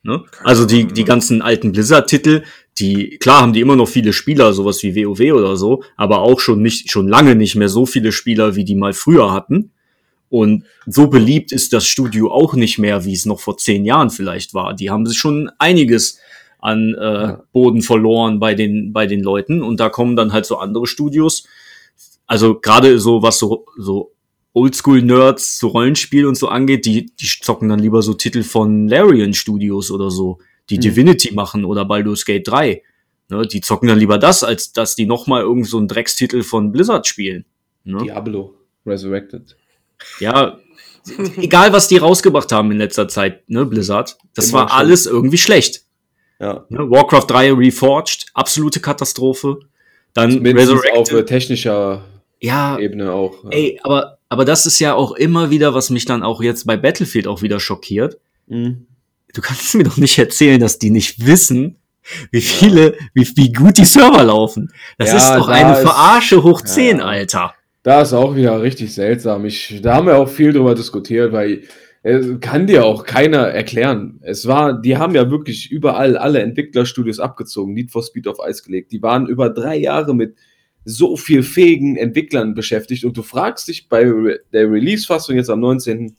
Ne? 0.03 0.23
Also 0.43 0.65
die, 0.65 0.85
die 0.85 1.03
ganzen 1.03 1.41
alten 1.41 1.71
Blizzard-Titel, 1.71 2.43
die, 2.79 3.17
klar 3.19 3.41
haben 3.41 3.53
die 3.53 3.59
immer 3.59 3.75
noch 3.75 3.87
viele 3.87 4.13
Spieler, 4.13 4.53
sowas 4.53 4.81
wie 4.81 4.95
WoW 4.95 5.33
oder 5.33 5.57
so, 5.57 5.83
aber 5.95 6.19
auch 6.19 6.39
schon 6.39 6.61
nicht, 6.61 6.91
schon 6.91 7.07
lange 7.07 7.35
nicht 7.35 7.55
mehr 7.55 7.69
so 7.69 7.85
viele 7.85 8.11
Spieler, 8.11 8.55
wie 8.55 8.65
die 8.65 8.75
mal 8.75 8.93
früher 8.93 9.31
hatten. 9.31 9.71
Und 10.29 10.63
so 10.85 11.07
beliebt 11.07 11.51
ist 11.51 11.73
das 11.73 11.85
Studio 11.85 12.31
auch 12.31 12.53
nicht 12.53 12.79
mehr, 12.79 13.03
wie 13.03 13.13
es 13.13 13.25
noch 13.25 13.39
vor 13.39 13.57
zehn 13.57 13.83
Jahren 13.83 14.09
vielleicht 14.09 14.53
war. 14.53 14.73
Die 14.73 14.89
haben 14.89 15.05
sich 15.05 15.17
schon 15.17 15.51
einiges 15.59 16.19
an 16.59 16.93
äh. 16.95 17.35
Boden 17.51 17.81
verloren 17.81 18.39
bei 18.39 18.55
den, 18.55 18.93
bei 18.93 19.07
den 19.07 19.21
Leuten. 19.21 19.61
Und 19.61 19.79
da 19.79 19.89
kommen 19.89 20.15
dann 20.15 20.31
halt 20.31 20.45
so 20.45 20.57
andere 20.57 20.87
Studios. 20.87 21.45
Also 22.31 22.57
gerade 22.59 22.97
so, 22.97 23.21
was 23.21 23.37
so, 23.39 23.65
so 23.77 24.13
Oldschool-Nerds, 24.53 25.59
so 25.59 25.67
Rollenspiel 25.67 26.25
und 26.25 26.35
so 26.35 26.47
angeht, 26.47 26.85
die, 26.85 27.07
die 27.07 27.25
zocken 27.41 27.67
dann 27.67 27.79
lieber 27.79 28.01
so 28.01 28.13
Titel 28.13 28.43
von 28.43 28.87
Larian 28.87 29.33
Studios 29.33 29.91
oder 29.91 30.09
so, 30.09 30.37
die 30.69 30.77
Mhm. 30.77 30.81
Divinity 30.81 31.33
machen 31.33 31.65
oder 31.65 31.83
Baldur's 31.83 32.23
Gate 32.25 32.47
3. 32.47 32.83
Ne, 33.29 33.45
die 33.47 33.59
zocken 33.61 33.87
dann 33.89 33.99
lieber 33.99 34.17
das, 34.17 34.43
als 34.43 34.71
dass 34.71 34.95
die 34.95 35.05
nochmal 35.05 35.41
irgend 35.41 35.67
so 35.67 35.77
einen 35.77 35.87
Dreckstitel 35.89 36.41
von 36.43 36.71
Blizzard 36.71 37.05
spielen. 37.07 37.43
Ne? 37.83 37.97
Diablo 38.03 38.55
Resurrected. 38.85 39.55
Ja, 40.19 40.57
egal 41.37 41.73
was 41.73 41.87
die 41.89 41.97
rausgebracht 41.97 42.51
haben 42.53 42.71
in 42.71 42.77
letzter 42.77 43.07
Zeit, 43.07 43.49
ne, 43.49 43.65
Blizzard, 43.65 44.17
das 44.35 44.49
Immer 44.51 44.59
war 44.61 44.69
schon. 44.69 44.77
alles 44.77 45.05
irgendwie 45.05 45.37
schlecht. 45.37 45.83
Ja. 46.39 46.65
Ne? 46.69 46.79
Warcraft 46.89 47.25
3 47.27 47.53
Reforged, 47.53 48.27
absolute 48.33 48.79
Katastrophe. 48.79 49.59
Dann 50.13 50.41
Mindestens 50.41 50.79
auf 50.79 50.85
äh, 50.85 50.97
Resurrected. 50.99 51.27
technischer 51.27 52.03
Ja, 52.41 52.77
Ebene 52.79 53.11
auch. 53.11 53.43
ja. 53.45 53.49
ey, 53.51 53.79
aber, 53.83 54.17
aber 54.29 54.45
das 54.45 54.65
ist 54.65 54.79
ja 54.79 54.93
auch 54.95 55.11
immer 55.13 55.49
wieder, 55.51 55.73
was 55.73 55.89
mich 55.91 56.05
dann 56.05 56.23
auch 56.23 56.41
jetzt 56.41 56.65
bei 56.65 56.75
Battlefield 56.75 57.27
auch 57.27 57.41
wieder 57.41 57.59
schockiert. 57.59 58.17
Mhm. 58.47 58.87
Du 59.33 59.41
kannst 59.41 59.73
mir 59.75 59.83
doch 59.83 59.97
nicht 59.97 60.17
erzählen, 60.17 60.59
dass 60.59 60.79
die 60.79 60.89
nicht 60.89 61.25
wissen, 61.25 61.77
wie 62.31 62.41
viele, 62.41 62.95
wie, 63.13 63.27
wie 63.35 63.51
gut 63.53 63.77
die 63.77 63.85
Server 63.85 64.23
laufen. 64.23 64.71
Das 64.97 65.09
Ja, 65.09 65.17
ist 65.17 65.29
doch 65.39 65.47
da 65.47 65.53
eine 65.53 65.73
ist- 65.73 65.81
Verarsche 65.81 66.41
hoch 66.43 66.61
10, 66.61 66.97
Ja. 66.97 67.05
Alter. 67.05 67.53
Da 67.83 68.01
ist 68.01 68.13
auch 68.13 68.35
wieder 68.35 68.61
richtig 68.61 68.93
seltsam. 68.93 69.45
Ich, 69.45 69.79
da 69.81 69.95
haben 69.95 70.07
wir 70.07 70.17
auch 70.17 70.29
viel 70.29 70.51
drüber 70.53 70.75
diskutiert, 70.75 71.31
weil 71.31 71.63
äh, 72.03 72.19
kann 72.39 72.67
dir 72.67 72.85
auch 72.85 73.05
keiner 73.05 73.47
erklären. 73.47 74.19
Es 74.21 74.47
war, 74.47 74.79
die 74.81 74.97
haben 74.97 75.15
ja 75.15 75.29
wirklich 75.31 75.71
überall 75.71 76.17
alle 76.17 76.41
Entwicklerstudios 76.41 77.19
abgezogen, 77.19 77.73
Need 77.73 77.91
for 77.91 78.03
Speed 78.03 78.27
auf 78.27 78.39
Eis 78.39 78.63
gelegt. 78.63 78.91
Die 78.91 79.01
waren 79.01 79.27
über 79.27 79.49
drei 79.49 79.77
Jahre 79.77 80.13
mit 80.15 80.35
so 80.85 81.15
viel 81.17 81.43
fähigen 81.43 81.95
Entwicklern 81.97 82.53
beschäftigt 82.53 83.05
und 83.05 83.15
du 83.15 83.23
fragst 83.23 83.67
dich 83.67 83.87
bei 83.87 84.03
der 84.51 84.71
Release-Fassung 84.71 85.35
jetzt 85.35 85.49
am 85.49 85.59
19. 85.59 86.15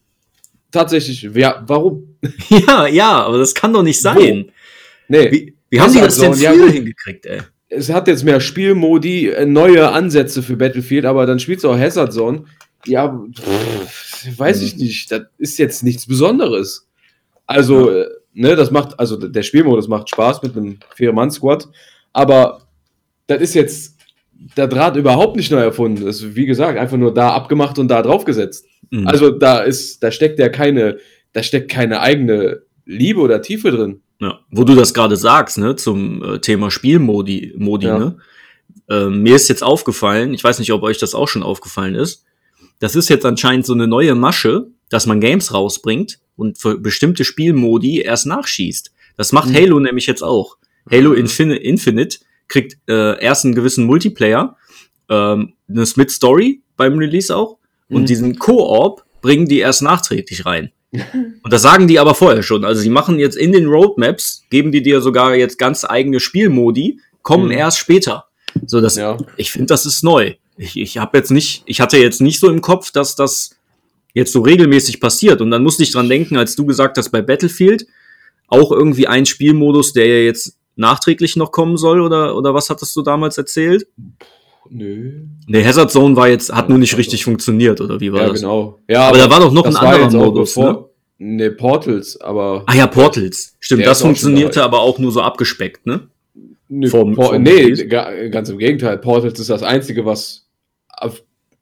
tatsächlich, 0.71 1.35
wer, 1.35 1.65
warum? 1.67 2.17
Ja, 2.49 2.87
ja, 2.87 3.23
aber 3.23 3.39
das 3.39 3.55
kann 3.55 3.73
doch 3.73 3.83
nicht 3.83 4.01
sein. 4.01 4.53
Nee, 5.09 5.31
Wie, 5.31 5.55
wie 5.71 5.81
haben 5.81 5.93
die 5.93 6.01
das 6.01 6.19
denn 6.19 6.35
so, 6.35 6.43
ja, 6.43 6.53
früher 6.53 6.67
gut. 6.67 6.75
hingekriegt, 6.75 7.27
ey? 7.27 7.41
es 7.73 7.91
hat 7.91 8.07
jetzt 8.07 8.25
mehr 8.25 8.41
Spielmodi, 8.41 9.29
äh, 9.29 9.47
neue 9.47 9.91
Ansätze 9.91 10.43
für 10.43 10.57
Battlefield, 10.57 11.05
aber 11.05 11.27
dann 11.27 11.41
spielst 11.41 11.65
du 11.65 11.71
auch 11.71 11.79
Hazard 11.79 12.13
Zone. 12.13 12.45
Ja, 12.85 13.21
pff, 13.35 14.39
weiß 14.39 14.63
ich 14.63 14.77
nicht. 14.77 15.11
Das 15.11 15.23
ist 15.39 15.59
jetzt 15.59 15.83
nichts 15.83 16.07
Besonderes. 16.07 16.87
Also, 17.47 17.91
äh, 17.91 18.07
ne, 18.35 18.57
das 18.57 18.71
macht, 18.71 18.99
also 18.99 19.17
der 19.17 19.43
Spielmodus 19.43 19.89
macht 19.89 20.11
Spaß 20.11 20.43
mit 20.43 20.57
einem 20.57 20.79
Vier-Mann-Squad, 20.95 21.69
aber 22.13 22.67
das 23.27 23.41
ist 23.41 23.55
jetzt 23.55 23.92
der 24.57 24.67
Draht 24.69 24.97
überhaupt 24.97 25.37
nicht 25.37 25.51
neu 25.51 25.61
erfunden. 25.61 26.05
Das 26.05 26.21
ist, 26.21 26.35
wie 26.35 26.47
gesagt, 26.47 26.79
einfach 26.79 26.97
nur 26.97 27.13
da 27.15 27.31
abgemacht 27.31 27.79
und 27.79 27.89
da 27.89 28.03
draufgesetzt. 28.03 28.67
Mhm. 28.91 29.07
Also 29.07 29.31
da 29.31 29.61
ist, 29.61 30.03
da 30.03 30.11
steckt 30.11 30.39
ja 30.39 30.49
keine, 30.49 30.99
da 31.33 31.43
steckt 31.43 31.71
keine 31.71 32.01
eigene 32.01 32.63
Liebe 32.85 33.21
oder 33.21 33.41
Tiefe 33.43 33.71
drin. 33.71 34.01
Ja, 34.21 34.41
wo 34.51 34.65
du 34.65 34.75
das 34.75 34.95
gerade 34.95 35.17
sagst, 35.17 35.59
ne, 35.59 35.75
zum 35.77 36.23
äh, 36.23 36.39
Thema 36.39 36.71
Spielmodi, 36.71 37.55
Modi, 37.57 37.87
Ja. 37.87 37.99
ne? 37.99 38.17
Ähm, 38.89 39.23
mir 39.23 39.37
ist 39.37 39.49
jetzt 39.49 39.63
aufgefallen, 39.63 40.35
ich 40.35 40.43
weiß 40.45 40.59
nicht, 40.59 40.73
ob 40.73 40.83
euch 40.83 40.99
das 40.99 41.15
auch 41.15 41.29
schon 41.29 41.43
aufgefallen 41.43 41.95
ist, 41.95 42.25
das 42.79 42.97
ist 42.97 43.09
jetzt 43.09 43.25
anscheinend 43.25 43.65
so 43.67 43.73
eine 43.75 43.87
neue 43.87 44.15
Masche, 44.15 44.67
dass 44.89 45.07
man 45.07 45.21
Games 45.21 45.55
rausbringt 45.55 46.19
und 46.37 46.59
für 46.59 46.79
bestimmte 46.79 47.25
Spielmodi 47.25 48.01
erst 48.01 48.27
nachschießt. 48.27 48.93
Das 49.17 49.33
macht 49.33 49.51
Mhm. 49.51 49.55
Halo 49.55 49.81
nämlich 49.81 50.07
jetzt 50.07 50.23
auch. 50.23 50.57
Halo 50.91 51.13
Infin 51.13 51.51
Infinite 51.53 52.19
kriegt 52.53 52.77
äh, 52.89 53.19
erst 53.23 53.45
einen 53.45 53.55
gewissen 53.55 53.85
Multiplayer, 53.87 54.57
ähm, 55.09 55.55
eine 55.69 55.87
Smith 55.87 56.13
Story 56.13 56.63
beim 56.77 56.99
Release 56.99 57.35
auch, 57.35 57.57
und 57.89 58.03
Mhm. 58.03 58.07
diesen 58.07 58.39
Koop 58.39 59.05
bringen 59.23 59.47
die 59.47 59.59
erst 59.59 59.83
nachträglich 59.83 60.45
rein. 60.47 60.71
Und 61.43 61.53
das 61.53 61.63
sagen 61.63 61.89
die 61.89 61.99
aber 61.99 62.15
vorher 62.15 62.43
schon. 62.43 62.65
Also 62.67 62.83
sie 62.83 62.91
machen 62.91 63.19
jetzt 63.19 63.37
in 63.37 63.53
den 63.53 63.67
Roadmaps, 63.67 64.45
geben 64.51 64.73
die 64.73 64.83
dir 64.83 65.01
sogar 65.01 65.35
jetzt 65.35 65.59
ganz 65.59 65.85
eigene 65.87 66.21
Spielmodi, 66.21 67.01
kommen 67.23 67.47
Mhm. 67.47 67.53
erst 67.53 67.79
später. 67.79 68.27
So 68.67 68.81
das, 68.83 68.97
Ja. 68.97 69.17
ich 69.39 69.53
finde, 69.53 69.67
das 69.69 69.87
ist 69.87 70.03
neu. 70.05 70.35
Ich, 70.59 70.77
ich 70.77 70.99
habe 70.99 71.17
jetzt 71.17 71.31
nicht, 71.31 71.63
ich 71.67 71.81
hatte 71.81 71.97
jetzt 71.97 72.21
nicht 72.21 72.39
so 72.41 72.51
im 72.51 72.61
Kopf, 72.61 72.91
dass 72.93 73.17
das 73.17 73.57
jetzt 74.13 74.33
so 74.33 74.41
regelmäßig 74.43 75.01
passiert. 75.01 75.41
Und 75.41 75.51
dann 75.51 75.63
musste 75.63 75.83
ich 75.83 75.93
dran 75.93 76.09
denken, 76.11 76.37
als 76.37 76.57
du 76.57 76.67
gesagt 76.67 76.99
hast, 76.99 77.09
bei 77.11 77.23
Battlefield 77.23 77.87
auch 78.49 78.71
irgendwie 78.71 79.07
ein 79.07 79.25
Spielmodus, 79.25 79.95
der 79.95 80.07
ja 80.07 80.25
jetzt 80.27 80.59
nachträglich 80.77 81.37
noch 81.37 81.53
kommen 81.53 81.77
soll, 81.77 82.01
oder, 82.01 82.37
oder 82.37 82.55
was 82.55 82.71
hattest 82.71 82.95
du 82.97 83.03
damals 83.03 83.39
erzählt? 83.39 83.87
Nö. 84.71 85.23
Der 85.49 85.65
Hazard 85.67 85.91
Zone 85.91 86.17
war 86.17 86.29
jetzt, 86.29 86.53
hat 86.53 86.65
Ja, 86.65 86.69
nur 86.71 86.79
nicht 86.79 86.93
also- 86.93 86.99
richtig 86.99 87.25
funktioniert, 87.25 87.81
oder 87.81 88.01
wie 88.01 88.13
war 88.13 88.23
Ja, 88.23 88.29
das? 88.29 88.41
genau. 88.41 88.79
Ja, 88.89 89.09
Aber 89.09 89.19
da 89.19 89.29
war 89.31 89.41
doch 89.41 89.53
noch 89.53 89.65
ein 89.67 89.77
anderer 89.77 90.11
Modus, 90.11 90.57
ne? 90.57 90.85
Ne, 91.19 91.51
Portals, 91.53 92.21
aber. 92.21 92.65
Ah 92.67 92.75
ja, 92.75 92.87
Portals. 92.87 93.55
Stimmt, 93.61 93.87
das 93.87 94.01
funktionierte 94.01 94.63
aber 94.65 94.81
auch 94.81 94.99
nur 94.99 95.13
so 95.13 95.21
abgespeckt, 95.21 95.87
ne? 95.87 96.09
Nee, 96.69 96.87
vom- 96.89 97.15
vom 97.15 97.43
nee 97.43 97.71
ganz 98.31 98.49
im 98.49 98.59
Gegenteil. 98.59 98.99
Portals 98.99 99.39
ist 99.39 99.51
das 99.51 99.63
Einzige, 99.63 100.05
was 100.07 100.49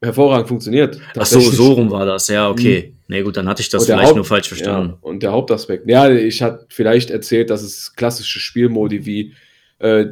hervorragend 0.01 0.49
funktioniert. 0.49 0.99
Ach 1.19 1.27
so, 1.27 1.41
so 1.41 1.73
rum 1.73 1.91
war 1.91 2.07
das. 2.07 2.29
Ja, 2.29 2.49
okay. 2.49 2.95
Nee, 3.11 3.23
gut, 3.23 3.37
dann 3.37 3.49
hatte 3.49 3.61
ich 3.61 3.69
das 3.69 3.87
vielleicht 3.87 4.07
Haupt- 4.07 4.15
nur 4.17 4.25
falsch 4.25 4.47
verstanden. 4.47 4.91
Ja, 4.93 4.99
und 5.01 5.23
der 5.25 5.33
Hauptaspekt. 5.33 5.91
Ja, 5.91 6.09
ich 6.09 6.43
hatte 6.43 6.65
vielleicht 6.69 7.11
erzählt, 7.11 7.51
dass 7.51 7.61
es 7.63 7.97
klassische 7.97 8.39
Spielmodi 8.39 9.05
wie 9.05 9.35
äh, 9.81 10.07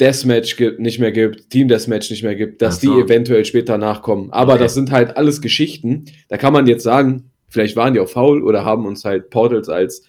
Deathmatch 0.00 0.56
gibt, 0.56 0.80
nicht 0.80 0.98
mehr 0.98 1.12
gibt, 1.12 1.48
Team 1.50 1.68
Deathmatch 1.68 2.10
nicht 2.10 2.24
mehr 2.24 2.34
gibt, 2.34 2.60
dass 2.60 2.80
so. 2.80 2.92
die 2.92 3.00
eventuell 3.02 3.44
später 3.44 3.78
nachkommen. 3.78 4.32
Aber 4.32 4.54
Okay. 4.54 4.62
das 4.64 4.74
sind 4.74 4.90
halt 4.90 5.16
alles 5.16 5.40
Geschichten. 5.40 6.06
Da 6.28 6.38
kann 6.38 6.52
man 6.52 6.66
jetzt 6.66 6.82
sagen, 6.82 7.30
vielleicht 7.48 7.76
waren 7.76 7.94
die 7.94 8.00
auch 8.00 8.08
faul 8.08 8.42
oder 8.42 8.64
haben 8.64 8.84
uns 8.84 9.04
halt 9.04 9.30
Portals 9.30 9.68
als 9.68 10.02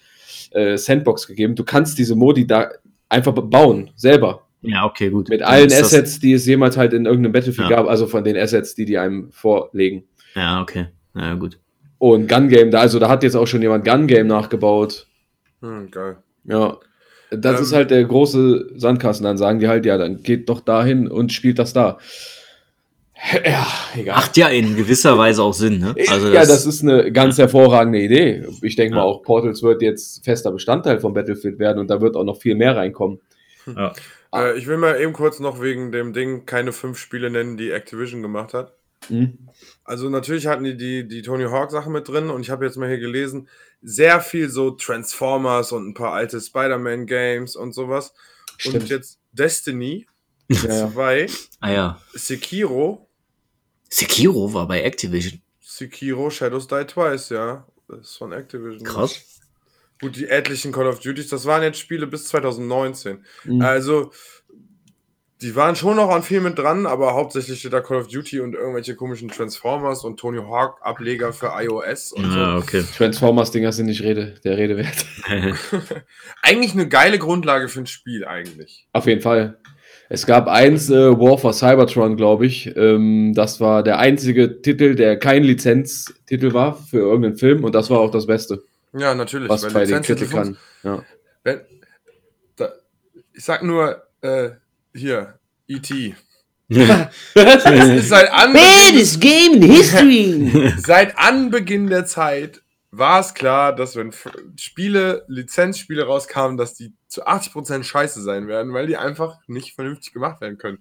äh, 0.50 0.76
Sandbox 0.76 1.28
gegeben. 1.28 1.54
Du 1.54 1.62
kannst 1.62 1.96
diese 1.96 2.16
Modi 2.16 2.44
da 2.46 2.70
einfach 3.08 3.32
bauen, 3.32 3.90
selber. 3.94 4.48
Ja, 4.62 4.84
okay, 4.84 5.10
gut. 5.10 5.28
Mit 5.28 5.42
Dann 5.42 5.48
allen 5.48 5.72
Assets, 5.72 6.18
die 6.18 6.32
es 6.32 6.44
jemals 6.46 6.76
halt 6.76 6.92
in 6.92 7.04
irgendeinem 7.06 7.32
Battlefield 7.32 7.70
Ja. 7.70 7.76
gab, 7.76 7.86
also 7.86 8.08
von 8.08 8.24
den 8.24 8.36
Assets, 8.36 8.74
die 8.74 8.84
die 8.84 8.98
einem 8.98 9.30
vorlegen. 9.30 10.04
Ja, 10.34 10.60
okay. 10.60 10.86
Ja, 11.14 11.34
gut. 11.34 11.58
Und 12.04 12.28
Gun 12.28 12.48
Game, 12.48 12.72
da, 12.72 12.80
also 12.80 12.98
da 12.98 13.08
hat 13.08 13.22
jetzt 13.22 13.36
auch 13.36 13.46
schon 13.46 13.62
jemand 13.62 13.84
Gun 13.84 14.08
Game 14.08 14.26
nachgebaut. 14.26 15.06
Hm, 15.60 15.88
geil. 15.92 16.16
Ja. 16.42 16.78
Das 17.30 17.58
Ähm, 17.58 17.62
ist 17.62 17.72
halt 17.72 17.92
der 17.92 18.02
große 18.02 18.72
Sandkasten. 18.74 19.22
Dann 19.22 19.38
sagen 19.38 19.60
die 19.60 19.68
halt, 19.68 19.86
ja, 19.86 19.96
dann 19.96 20.20
geht 20.20 20.48
doch 20.48 20.58
dahin 20.60 21.06
und 21.06 21.32
spielt 21.32 21.60
das 21.60 21.72
da. 21.72 21.98
Ja, 23.44 23.68
egal. 23.96 24.16
Macht 24.16 24.36
ja 24.36 24.48
in 24.48 24.74
gewisser 24.74 25.16
Weise 25.16 25.44
auch 25.44 25.54
Sinn, 25.54 25.78
ne? 25.78 25.94
Also 26.08 26.26
ja, 26.30 26.40
das 26.44 26.66
ist 26.66 26.82
eine 26.82 27.12
ganz 27.12 27.38
hervorragende 27.38 28.00
Idee. 28.00 28.46
Ich 28.62 28.74
denke 28.74 28.96
Ja. 28.96 29.02
mal, 29.02 29.06
auch 29.08 29.22
Portals 29.22 29.62
wird 29.62 29.80
jetzt 29.80 30.24
fester 30.24 30.50
Bestandteil 30.50 30.98
von 30.98 31.14
Battlefield 31.14 31.60
werden 31.60 31.78
und 31.78 31.88
da 31.88 32.00
wird 32.00 32.16
auch 32.16 32.24
noch 32.24 32.38
viel 32.40 32.56
mehr 32.56 32.76
reinkommen. 32.76 33.20
ja. 33.76 33.92
Äh, 34.34 34.58
ich 34.58 34.66
will 34.66 34.76
mal 34.76 35.00
eben 35.00 35.12
kurz 35.12 35.38
noch 35.38 35.62
wegen 35.62 35.92
dem 35.92 36.12
Ding 36.12 36.46
keine 36.46 36.72
fünf 36.72 36.98
Spiele 36.98 37.30
nennen, 37.30 37.56
die 37.56 37.70
Activision 37.70 38.22
gemacht 38.22 38.54
hat. 38.54 38.72
Hm? 39.08 39.38
Also 39.84 40.08
natürlich 40.08 40.46
hatten 40.46 40.64
die 40.64 40.76
die, 40.76 41.08
die 41.08 41.22
Tony 41.22 41.44
Hawk 41.44 41.70
Sachen 41.70 41.92
mit 41.92 42.08
drin 42.08 42.30
und 42.30 42.42
ich 42.42 42.50
habe 42.50 42.64
jetzt 42.64 42.76
mal 42.76 42.88
hier 42.88 42.98
gelesen, 42.98 43.48
sehr 43.82 44.20
viel 44.20 44.48
so 44.48 44.70
Transformers 44.70 45.72
und 45.72 45.88
ein 45.88 45.94
paar 45.94 46.12
alte 46.12 46.40
Spider-Man 46.40 47.06
Games 47.06 47.56
und 47.56 47.72
sowas. 47.72 48.14
Und 48.64 48.70
Stimmt. 48.70 48.88
jetzt 48.90 49.18
Destiny 49.32 50.06
Ja, 50.48 50.68
ja. 50.68 50.92
2, 50.92 51.26
Ah 51.60 51.70
ja. 51.70 52.00
Sekiro, 52.14 53.08
Sekiro 53.88 54.52
war 54.54 54.66
bei 54.68 54.82
Activision. 54.82 55.42
Sekiro 55.60 56.30
Shadows 56.30 56.66
Die 56.66 56.84
Twice, 56.84 57.30
ja. 57.30 57.66
Das 57.88 58.00
ist 58.00 58.16
von 58.16 58.32
Activision. 58.32 58.84
Krass. 58.84 59.40
Gut, 60.00 60.16
die 60.16 60.28
etlichen 60.28 60.72
Call 60.72 60.86
of 60.86 61.00
Duties, 61.00 61.28
das 61.28 61.44
waren 61.44 61.62
jetzt 61.62 61.78
Spiele 61.78 62.06
bis 62.06 62.26
2019. 62.28 63.24
Hm. 63.42 63.60
Also, 63.60 64.12
die 65.42 65.56
waren 65.56 65.74
schon 65.76 65.96
noch 65.96 66.08
an 66.10 66.22
viel 66.22 66.40
mit 66.40 66.56
dran, 66.58 66.86
aber 66.86 67.14
hauptsächlich 67.14 67.58
steht 67.58 67.72
da 67.72 67.80
Call 67.80 67.98
of 67.98 68.08
Duty 68.08 68.40
und 68.40 68.54
irgendwelche 68.54 68.94
komischen 68.94 69.28
Transformers 69.28 70.04
und 70.04 70.18
Tony 70.18 70.38
Hawk 70.38 70.78
Ableger 70.82 71.32
für 71.32 71.52
iOS 71.58 72.12
und 72.12 72.24
Ah, 72.26 72.56
okay. 72.58 72.84
Transformers-Dinger 72.96 73.72
sind 73.72 73.86
nicht 73.86 74.02
Rede, 74.02 74.34
der 74.44 74.56
Rede 74.56 74.76
wert. 74.76 75.04
so. 75.70 75.78
Eigentlich 76.42 76.72
eine 76.72 76.88
geile 76.88 77.18
Grundlage 77.18 77.68
für 77.68 77.80
ein 77.80 77.86
Spiel, 77.86 78.24
eigentlich. 78.24 78.86
Auf 78.92 79.06
jeden 79.06 79.20
Fall. 79.20 79.58
Es 80.08 80.26
gab 80.26 80.46
eins, 80.46 80.90
äh, 80.90 81.18
War 81.18 81.38
for 81.38 81.52
Cybertron, 81.54 82.16
glaube 82.16 82.46
ich. 82.46 82.76
Ähm, 82.76 83.32
das 83.34 83.60
war 83.60 83.82
der 83.82 83.98
einzige 83.98 84.60
Titel, 84.62 84.94
der 84.94 85.18
kein 85.18 85.42
Lizenztitel 85.42 86.52
war 86.52 86.74
für 86.76 86.98
irgendeinen 86.98 87.36
Film 87.36 87.64
und 87.64 87.74
das 87.74 87.88
war 87.90 87.98
auch 88.00 88.10
das 88.10 88.26
Beste, 88.26 88.62
Ja, 88.92 89.14
natürlich. 89.14 89.48
was 89.48 89.62
weil 89.64 89.70
bei 89.72 89.80
den 89.86 89.88
Lizenztitel 89.98 90.20
Kritikern. 90.26 90.56
Ja. 90.82 91.02
Wenn, 91.44 91.60
da, 92.56 92.72
ich 93.32 93.42
sag 93.44 93.62
nur, 93.62 94.02
äh, 94.20 94.50
hier, 94.94 95.38
E.T. 95.68 96.14
Seit 96.72 98.32
Anbeginn, 98.32 99.20
game 99.20 99.54
in 99.54 99.62
history! 99.62 100.72
seit 100.78 101.18
Anbeginn 101.18 101.88
der 101.88 102.06
Zeit 102.06 102.62
war 102.90 103.20
es 103.20 103.34
klar, 103.34 103.74
dass 103.74 103.96
wenn 103.96 104.12
Spiele, 104.56 105.24
Lizenzspiele 105.28 106.04
rauskamen, 106.04 106.56
dass 106.56 106.74
die 106.74 106.92
zu 107.08 107.26
80% 107.26 107.82
scheiße 107.82 108.22
sein 108.22 108.48
werden, 108.48 108.72
weil 108.72 108.86
die 108.86 108.96
einfach 108.96 109.38
nicht 109.46 109.74
vernünftig 109.74 110.12
gemacht 110.12 110.40
werden 110.40 110.58
können. 110.58 110.78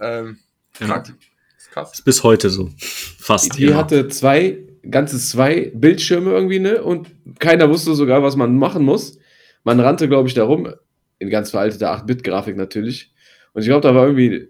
Ähm, 0.00 0.38
krank. 0.74 1.14
Ist 1.56 1.70
krass. 1.70 1.92
Ist 1.92 2.04
bis 2.04 2.22
heute 2.22 2.50
so. 2.50 2.70
Fast. 2.78 3.56
Die 3.56 3.66
immer. 3.66 3.76
hatte 3.76 4.08
zwei, 4.08 4.58
ganze 4.88 5.18
zwei 5.18 5.70
Bildschirme 5.74 6.30
irgendwie, 6.32 6.58
ne? 6.58 6.82
Und 6.82 7.10
keiner 7.38 7.68
wusste 7.68 7.94
sogar, 7.94 8.22
was 8.22 8.36
man 8.36 8.56
machen 8.56 8.84
muss. 8.84 9.18
Man 9.62 9.78
rannte, 9.78 10.08
glaube 10.08 10.28
ich, 10.28 10.34
darum, 10.34 10.72
in 11.18 11.30
ganz 11.30 11.50
veralteter 11.50 11.92
8-Bit-Grafik 11.94 12.56
natürlich. 12.56 13.09
Und 13.52 13.62
ich 13.62 13.68
glaube, 13.68 13.80
da 13.82 13.94
war 13.94 14.06
irgendwie. 14.06 14.48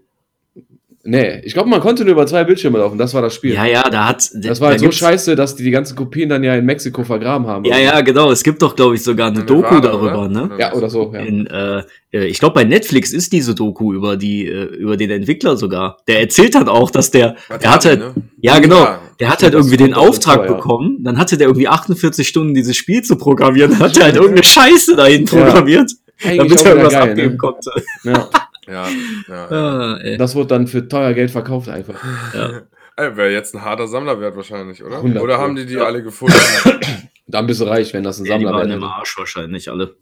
Nee, 1.03 1.41
ich 1.43 1.53
glaube, 1.53 1.67
man 1.67 1.79
konnte 1.81 2.03
nur 2.03 2.11
über 2.11 2.27
zwei 2.27 2.43
Bildschirme 2.43 2.77
laufen. 2.77 2.99
Das 2.99 3.15
war 3.15 3.23
das 3.23 3.33
Spiel. 3.33 3.55
ja, 3.55 3.65
ja, 3.65 3.89
da 3.89 4.09
hat. 4.09 4.29
das 4.35 4.61
war 4.61 4.67
da 4.67 4.71
halt 4.73 4.81
so 4.81 4.91
scheiße, 4.91 5.35
dass 5.35 5.55
die 5.55 5.63
die 5.63 5.71
ganzen 5.71 5.95
Kopien 5.95 6.29
dann 6.29 6.43
ja 6.43 6.53
in 6.53 6.63
Mexiko 6.63 7.03
vergraben 7.03 7.47
haben. 7.47 7.65
Ja, 7.65 7.79
ja, 7.79 8.01
genau. 8.01 8.29
Es 8.29 8.43
gibt 8.43 8.61
doch, 8.61 8.75
glaube 8.75 8.93
ich, 8.93 9.01
sogar 9.01 9.29
eine 9.29 9.37
Eine 9.37 9.45
Doku 9.47 9.63
Ware, 9.71 9.81
darüber, 9.81 10.19
oder? 10.25 10.29
ne? 10.29 10.51
Ja, 10.59 10.73
oder 10.73 10.91
so. 10.91 11.11
Ja. 11.11 11.21
In, 11.21 11.47
äh, 11.47 11.81
äh, 12.13 12.25
ich 12.27 12.37
glaube, 12.37 12.53
bei 12.53 12.65
Netflix 12.65 13.13
ist 13.13 13.33
diese 13.33 13.55
Doku 13.55 13.93
über 13.93 14.15
die, 14.15 14.45
äh, 14.45 14.65
über 14.75 14.95
den 14.95 15.09
Entwickler 15.09 15.57
sogar. 15.57 15.97
Der 16.07 16.19
erzählt 16.19 16.53
dann 16.53 16.69
auch, 16.69 16.91
dass 16.91 17.09
der, 17.09 17.35
der 17.63 17.71
hat 17.73 17.83
halt, 17.83 17.99
ne? 17.99 18.13
ja 18.39 18.59
genau, 18.59 18.83
Ja. 18.83 19.01
der 19.19 19.29
hat 19.31 19.41
halt 19.41 19.55
irgendwie 19.55 19.77
den 19.77 19.95
Auftrag 19.95 20.41
ja. 20.47 20.53
bekommen, 20.53 20.99
dann 21.03 21.17
hatte 21.17 21.35
der 21.35 21.47
irgendwie 21.47 21.67
48 21.67 22.27
Stunden 22.27 22.53
dieses 22.53 22.77
Spiel 22.77 23.01
zu 23.01 23.15
programmieren, 23.15 23.79
hat 23.79 23.97
er 23.97 24.03
halt 24.03 24.17
irgendeine 24.17 24.43
Scheiße 24.43 24.95
dahin 24.95 25.25
Ja. 25.25 25.45
programmiert, 25.45 25.89
Eigentlich 26.23 26.37
damit 26.37 26.61
er 26.63 26.67
irgendwas 26.73 26.93
geil, 26.93 27.09
abgeben 27.09 27.31
ne? 27.31 27.37
konnte. 27.37 27.71
ja. 28.03 28.29
Ja, 28.71 28.87
ja. 29.27 29.51
Ah, 29.51 29.97
ey. 30.01 30.17
Das 30.17 30.35
wurde 30.35 30.47
dann 30.47 30.67
für 30.67 30.87
teuer 30.87 31.13
Geld 31.13 31.31
verkauft 31.31 31.69
einfach. 31.69 32.01
Ey, 32.97 33.15
Wäre 33.15 33.31
jetzt 33.31 33.55
ein 33.55 33.63
harter 33.63 33.87
Sammlerwert 33.87 34.35
wahrscheinlich, 34.35 34.83
oder? 34.83 34.97
100 34.97 35.23
Oder 35.23 35.35
Pro. 35.35 35.43
haben 35.43 35.55
die 35.55 35.65
die 35.65 35.77
alle 35.77 36.03
gefunden? 36.03 36.35
Dann 37.27 37.47
bist 37.47 37.61
du 37.61 37.65
reich, 37.65 37.93
wenn 37.93 38.03
das 38.03 38.19
ein 38.19 38.25
Ja, 38.25 38.37
die 38.37 38.43
Sammler 38.43 38.59
waren 38.59 38.71
im. 38.71 38.83
Arsch 38.83 39.17
wahrscheinlich 39.17 39.69
alle. 39.71 39.95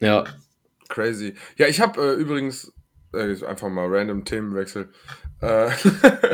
Ja. 0.00 0.24
Crazy. 0.88 1.34
Ja, 1.56 1.66
ich 1.66 1.80
habe 1.80 2.00
äh, 2.00 2.14
übrigens 2.14 2.72
äh, 3.14 3.30
ist 3.30 3.44
einfach 3.44 3.68
mal 3.68 3.86
random 3.88 4.24
Themenwechsel. 4.24 4.88
Äh, 5.42 5.70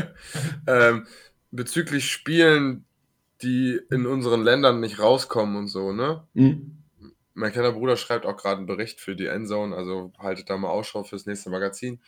ähm, 0.67 1.07
bezüglich 1.51 2.11
Spielen, 2.11 2.85
die 3.43 3.81
in 3.91 4.07
unseren 4.07 4.43
Ländern 4.43 4.81
nicht 4.81 5.01
rauskommen 5.01 5.57
und 5.57 5.69
so, 5.69 5.93
ne? 5.93 6.25
Hm. 6.35 6.85
Mein 7.37 7.53
kleiner 7.53 7.73
Bruder 7.73 7.97
schreibt 7.97 8.27
auch 8.27 8.37
gerade 8.37 8.59
einen 8.59 8.67
Bericht 8.67 9.01
für 9.01 9.15
die 9.15 9.27
Endzone, 9.27 9.77
also 9.77 10.13
haltet 10.19 10.51
da 10.51 10.57
mal 10.57 10.71
Ausschau 10.71 11.05
fürs 11.05 11.27
nächste 11.27 11.51
Magazin. 11.51 12.01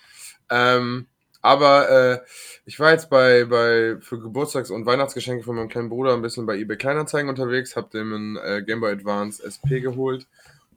Ähm, 0.50 1.06
aber 1.40 1.90
äh, 1.90 2.20
ich 2.64 2.80
war 2.80 2.90
jetzt 2.90 3.10
bei, 3.10 3.44
bei 3.44 3.96
für 4.00 4.18
Geburtstags- 4.18 4.70
und 4.70 4.86
Weihnachtsgeschenke 4.86 5.44
von 5.44 5.54
meinem 5.54 5.68
kleinen 5.68 5.90
Bruder 5.90 6.14
ein 6.14 6.22
bisschen 6.22 6.46
bei 6.46 6.56
eBay 6.56 6.76
Kleinanzeigen 6.76 7.28
unterwegs, 7.28 7.76
hab 7.76 7.90
dem 7.90 8.12
einen 8.12 8.36
äh, 8.36 8.62
Game 8.62 8.80
Boy 8.80 8.92
Advance 8.92 9.42
SP 9.44 9.78
geholt 9.80 10.26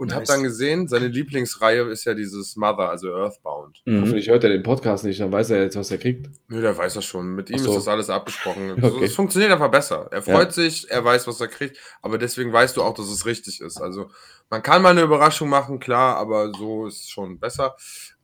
und 0.01 0.13
hab 0.13 0.21
Nice. 0.21 0.29
dann 0.29 0.41
gesehen, 0.41 0.87
seine 0.87 1.09
Lieblingsreihe 1.09 1.83
ist 1.83 2.05
ja 2.05 2.15
dieses 2.15 2.55
Mother, 2.55 2.89
also 2.89 3.13
Earthbound. 3.15 3.83
Mhm. 3.85 4.01
Hoffentlich 4.01 4.29
hört 4.29 4.43
er 4.43 4.49
den 4.49 4.63
Podcast 4.63 5.05
nicht, 5.05 5.19
dann 5.19 5.31
weiß 5.31 5.51
er 5.51 5.61
jetzt, 5.61 5.75
was 5.75 5.91
er 5.91 5.99
kriegt. 5.99 6.27
Nö, 6.47 6.59
der 6.59 6.75
weiß 6.75 6.95
das 6.95 7.05
schon. 7.05 7.35
Mit 7.35 7.51
ihm 7.51 7.59
so. 7.59 7.69
ist 7.69 7.75
das 7.77 7.87
alles 7.87 8.09
abgesprochen. 8.09 8.71
Okay. 8.83 9.05
Es 9.05 9.13
funktioniert 9.13 9.51
einfach 9.51 9.69
besser. 9.69 10.07
Er 10.09 10.23
freut 10.23 10.47
Ja. 10.47 10.51
sich, 10.53 10.89
er 10.89 11.05
weiß, 11.05 11.27
was 11.27 11.39
er 11.39 11.49
kriegt, 11.49 11.77
aber 12.01 12.17
deswegen 12.17 12.51
weißt 12.51 12.77
du 12.77 12.81
auch, 12.81 12.95
dass 12.95 13.09
es 13.11 13.27
richtig 13.27 13.61
ist. 13.61 13.79
Also 13.79 14.09
man 14.49 14.63
kann 14.63 14.81
mal 14.81 14.89
eine 14.89 15.03
Überraschung 15.03 15.49
machen, 15.49 15.79
klar, 15.79 16.17
aber 16.17 16.51
so 16.51 16.87
ist 16.87 17.01
es 17.01 17.09
schon 17.11 17.37
besser. 17.39 17.75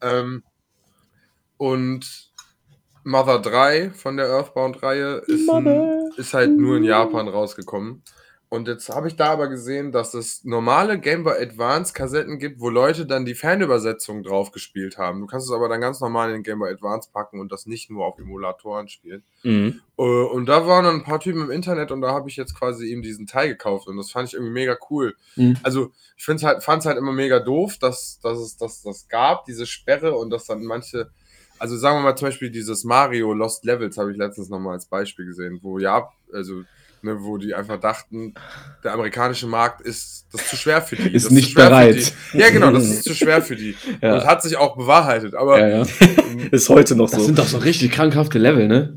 Ähm, 0.02 0.42
und 1.58 2.32
Mother 3.04 3.38
3 3.38 3.92
von 3.92 4.18
der 4.18 4.30
Earthbound-Reihe 4.30 5.22
ist, 5.28 5.48
ist 6.18 6.34
halt 6.34 6.58
nur 6.58 6.78
in 6.78 6.84
Japan 6.86 7.28
rausgekommen. 7.28 8.02
Und 8.50 8.70
jetzt 8.70 8.88
habe 8.88 9.10
ich 9.10 9.18
da 9.18 9.32
aber 9.32 9.50
gesehen, 9.50 9.92
dass 9.92 10.14
es 10.14 10.46
normale 10.46 11.00
Game 11.00 11.26
Boy 11.26 11.38
Advance 11.42 11.94
Kassetten 11.94 12.40
gibt, 12.40 12.62
wo 12.62 12.70
Leute 12.70 13.06
dann 13.06 13.26
die 13.26 13.36
Fanübersetzung 13.36 14.24
drauf 14.24 14.52
gespielt 14.52 14.98
haben. 14.98 15.20
Du 15.20 15.28
kannst 15.28 15.48
es 15.48 15.54
aber 15.54 15.68
dann 15.68 15.82
ganz 15.82 16.00
normal 16.00 16.30
in 16.30 16.36
den 16.36 16.44
Game 16.44 16.60
Boy 16.60 16.72
Advance 16.72 17.10
packen 17.12 17.42
und 17.42 17.52
das 17.52 17.66
nicht 17.66 17.90
nur 17.90 18.06
auf 18.06 18.18
Emulatoren 18.18 18.88
spielen. 18.88 19.24
Mhm. 19.44 19.82
Äh, 19.98 20.02
Und 20.02 20.46
da 20.46 20.66
waren 20.66 20.86
dann 20.86 20.96
ein 20.96 21.04
paar 21.04 21.20
Typen 21.20 21.42
im 21.42 21.52
Internet 21.52 21.92
und 21.92 22.00
da 22.00 22.12
habe 22.14 22.30
ich 22.30 22.38
jetzt 22.38 22.58
quasi 22.58 22.88
ihm 22.88 23.02
diesen 23.02 23.28
Teil 23.28 23.50
gekauft 23.50 23.88
und 23.88 23.98
das 23.98 24.12
fand 24.12 24.30
ich 24.30 24.36
irgendwie 24.36 24.54
mega 24.54 24.78
cool. 24.90 25.16
Mhm. 25.36 25.58
Also 25.64 25.92
ich 26.16 26.26
halt, 26.46 26.64
fand 26.64 26.80
es 26.80 26.86
halt 26.86 26.98
immer 26.98 27.12
mega 27.12 27.40
doof, 27.40 27.78
dass, 27.78 28.22
dass 28.22 28.38
es 28.38 28.56
dass 28.56 28.82
das 28.82 29.10
gab, 29.10 29.44
diese 29.44 29.66
Sperre 29.66 30.16
und 30.16 30.30
dass 30.30 30.46
dann 30.46 30.64
manche, 30.64 31.10
also 31.60 31.76
sagen 31.76 31.98
wir 31.98 32.04
mal 32.04 32.16
zum 32.16 32.30
Beispiel 32.30 32.50
dieses 32.50 32.86
Mario 32.86 33.34
Lost 33.34 33.66
Levels 33.66 33.98
habe 33.98 34.12
ich 34.12 34.18
letztens 34.18 34.48
nochmal 34.48 34.76
als 34.76 34.86
Beispiel 34.86 35.26
gesehen, 35.26 35.60
wo 35.62 35.80
ja, 35.80 36.10
also 36.32 36.64
ne, 37.08 37.18
wo 37.22 37.38
die 37.38 37.56
einfach 37.56 37.80
dachten, 37.80 38.34
der 38.84 38.94
amerikanische 38.94 39.48
Markt 39.48 39.82
ist 39.82 40.28
das 40.32 40.42
ist 40.42 40.50
zu 40.50 40.56
schwer 40.58 40.82
für 40.82 40.96
die. 40.98 41.10
Ist 41.14 41.26
das 41.28 41.32
nicht 41.32 41.52
schwer 41.52 41.70
bereit. 41.70 41.96
Für 42.02 42.38
die. 42.38 42.44
Ja 42.44 42.50
genau, 42.50 42.72
das 42.72 42.84
ist 42.86 43.04
zu 43.06 43.16
schwer 43.16 43.42
für 43.42 43.56
die. 43.56 43.76
Ja. 44.02 44.16
Und 44.16 44.26
hat 44.26 44.44
sich 44.44 44.58
auch 44.58 44.76
bewahrheitet, 44.78 45.34
aber 45.36 45.60
Ja, 45.60 45.68
ja. 45.80 45.86
Ist 46.52 46.70
heute 46.70 46.96
noch 46.96 47.10
Das 47.10 47.20
so. 47.20 47.26
sind 47.26 47.40
doch 47.40 47.48
so 47.48 47.58
richtig 47.58 47.92
krankhafte 47.92 48.38
Level, 48.38 48.68
ne? 48.68 48.94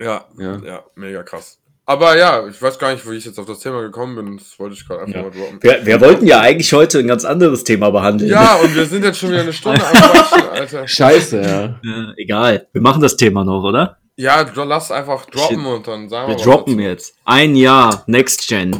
ja, 0.00 0.24
Ja. 0.38 0.60
Ja, 0.64 0.84
mega 0.96 1.22
krass. 1.22 1.58
Aber 1.84 2.16
ja, 2.16 2.46
ich 2.46 2.62
weiß 2.62 2.78
gar 2.78 2.92
nicht, 2.92 3.08
wie 3.10 3.16
ich 3.16 3.24
jetzt 3.24 3.38
auf 3.40 3.46
das 3.46 3.58
Thema 3.58 3.82
gekommen 3.82 4.14
bin. 4.16 4.36
Das 4.38 4.58
wollte 4.58 4.74
ich 4.76 4.86
gerade 4.86 5.02
einfach 5.02 5.14
Ja. 5.16 5.22
mal 5.22 5.30
droppen. 5.30 5.58
Wir, 5.62 5.84
wir 5.84 6.00
wollten 6.00 6.26
ja 6.26 6.40
eigentlich 6.40 6.72
heute 6.72 7.00
ein 7.00 7.08
ganz 7.08 7.24
anderes 7.24 7.64
Thema 7.64 7.90
behandeln. 7.90 8.30
Ja, 8.30 8.54
und 8.56 8.74
wir 8.74 8.86
sind 8.86 9.04
jetzt 9.04 9.18
schon 9.18 9.30
wieder 9.30 9.40
eine 9.42 9.52
Stunde 9.52 9.84
am 9.86 9.92
Quatschen, 9.92 10.48
Alter. 10.48 10.88
Scheiße, 10.88 11.42
ja. 11.42 11.80
Ja, 11.82 12.12
egal. 12.16 12.66
Wir 12.72 12.80
machen 12.80 13.02
das 13.02 13.16
Thema 13.16 13.44
noch, 13.44 13.62
oder? 13.64 13.98
Ja, 14.16 14.44
du 14.44 14.62
lass 14.64 14.90
einfach 14.90 15.24
droppen 15.26 15.58
Shit. 15.60 15.66
und 15.66 15.88
dann 15.88 16.08
sagen 16.08 16.30
Wir 16.30 16.36
wir 16.38 16.44
droppen 16.44 16.76
dazu. 16.76 16.88
jetzt. 16.88 17.14
Ein 17.24 17.56
Jahr 17.56 18.04
Next 18.06 18.46
Gen. 18.46 18.76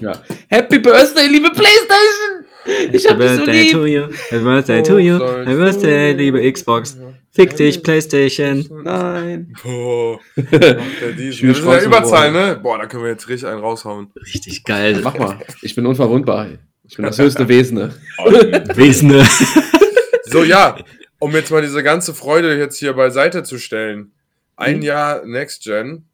ja. 0.00 0.12
Happy 0.48 0.78
Birthday, 0.78 1.26
liebe 1.26 1.50
Playstation! 1.50 2.44
Ich 2.92 3.08
hab 3.08 3.18
Happy 3.18 3.28
so 3.28 3.36
Birthday 3.44 3.62
lieb! 3.62 3.72
to 3.72 3.86
you. 3.86 4.02
Happy 4.28 4.44
Birthday 4.44 4.82
to 4.82 4.98
you. 4.98 5.18
Happy 5.18 5.54
Birthday, 5.56 6.12
liebe 6.12 6.52
Xbox. 6.52 6.98
Fick 7.30 7.56
dich, 7.56 7.82
Playstation. 7.82 8.68
Nein. 8.84 9.54
Boah, 9.62 10.18
Wir 10.36 11.32
sind 11.32 11.56
ja 11.64 11.80
Überzahl, 11.82 12.32
ne? 12.32 12.60
Boah, 12.62 12.78
da 12.78 12.86
können 12.86 13.04
wir 13.04 13.10
jetzt 13.10 13.28
richtig 13.28 13.48
einen 13.48 13.60
raushauen. 13.60 14.12
Richtig 14.34 14.64
geil. 14.64 15.00
Mach 15.02 15.16
mal. 15.18 15.38
Ich 15.62 15.74
bin 15.74 15.86
unverwundbar. 15.86 16.46
Ich 16.84 16.96
bin 16.96 17.06
das 17.06 17.18
höchste 17.18 17.48
Wesen. 17.48 17.78
ne? 17.78 17.94
Wesene. 18.76 19.26
So, 20.24 20.42
ja, 20.44 20.76
um 21.20 21.32
jetzt 21.32 21.50
mal 21.50 21.62
diese 21.62 21.82
ganze 21.82 22.12
Freude 22.12 22.58
jetzt 22.58 22.78
hier 22.78 22.92
beiseite 22.92 23.42
zu 23.44 23.58
stellen. 23.58 24.12
Ein 24.58 24.82
Jahr 24.82 25.24
Next 25.24 25.62
Gen. 25.64 26.04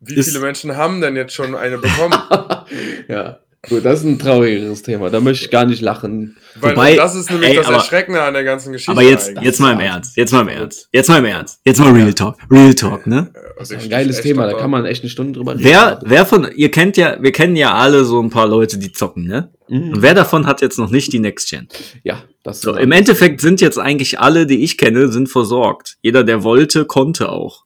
Wie 0.00 0.14
Ist- 0.14 0.28
viele 0.28 0.40
Menschen 0.40 0.76
haben 0.76 1.00
denn 1.00 1.14
jetzt 1.16 1.34
schon 1.34 1.54
eine 1.54 1.78
bekommen? 1.78 2.14
Ja. 3.08 3.40
Gut, 3.68 3.84
das 3.84 4.00
ist 4.00 4.04
ein 4.06 4.18
traurigeres 4.18 4.82
Thema. 4.82 5.10
Da 5.10 5.20
möchte 5.20 5.44
ich 5.46 5.50
gar 5.50 5.64
nicht 5.64 5.80
lachen. 5.80 6.36
Weil 6.60 6.72
Wobei- 6.76 6.96
das 6.96 7.14
ist 7.14 7.30
nämlich 7.30 7.50
ey, 7.50 7.56
das 7.56 7.66
aber- 7.66 7.76
Erschreckende 7.76 8.22
an 8.22 8.34
der 8.34 8.44
ganzen 8.44 8.72
Geschichte. 8.72 8.92
Aber 8.92 9.02
jetzt, 9.02 9.28
eigentlich. 9.30 9.44
jetzt 9.44 9.60
mal 9.60 9.72
im 9.72 9.80
Ernst. 9.80 10.16
Jetzt 10.16 10.32
mal 10.32 10.40
im 10.42 10.48
Ernst. 10.48 10.88
Jetzt 10.92 11.08
mal 11.08 11.18
im 11.18 11.24
Ernst. 11.24 11.60
Jetzt 11.64 11.80
mal 11.80 11.92
Real 11.92 12.12
Talk. 12.14 12.36
Real 12.50 12.74
Talk, 12.74 13.06
ne? 13.06 13.30
Das 13.58 13.70
ist 13.70 13.82
ein 13.82 13.88
geiles 13.90 14.20
Thema, 14.20 14.46
da 14.46 14.54
kann 14.58 14.70
man 14.70 14.84
echt 14.84 15.02
eine 15.02 15.10
Stunde 15.10 15.32
drüber 15.32 15.52
reden. 15.52 15.64
Wer, 15.64 16.00
wer 16.04 16.26
von, 16.26 16.48
ihr 16.54 16.70
kennt 16.70 16.96
ja, 16.96 17.16
wir 17.20 17.32
kennen 17.32 17.56
ja 17.56 17.74
alle 17.74 18.04
so 18.04 18.20
ein 18.20 18.30
paar 18.30 18.46
Leute, 18.48 18.78
die 18.78 18.92
zocken, 18.92 19.26
ne? 19.26 19.50
Und 19.68 19.88
Mhm. 19.90 20.02
wer 20.02 20.14
davon 20.14 20.46
hat 20.46 20.60
jetzt 20.60 20.78
noch 20.78 20.90
nicht 20.90 21.12
die 21.12 21.18
Next 21.20 21.48
Gen? 21.50 21.68
Ja, 22.02 22.22
das 22.42 22.60
So, 22.60 22.74
im 22.74 22.92
Endeffekt 22.92 23.40
sind 23.40 23.60
jetzt 23.60 23.78
eigentlich 23.78 24.20
alle, 24.20 24.46
die 24.46 24.62
ich 24.62 24.76
kenne, 24.76 25.08
sind 25.08 25.28
versorgt. 25.28 25.96
Jeder, 26.02 26.22
der 26.24 26.42
wollte, 26.44 26.84
konnte 26.84 27.30
auch. 27.30 27.64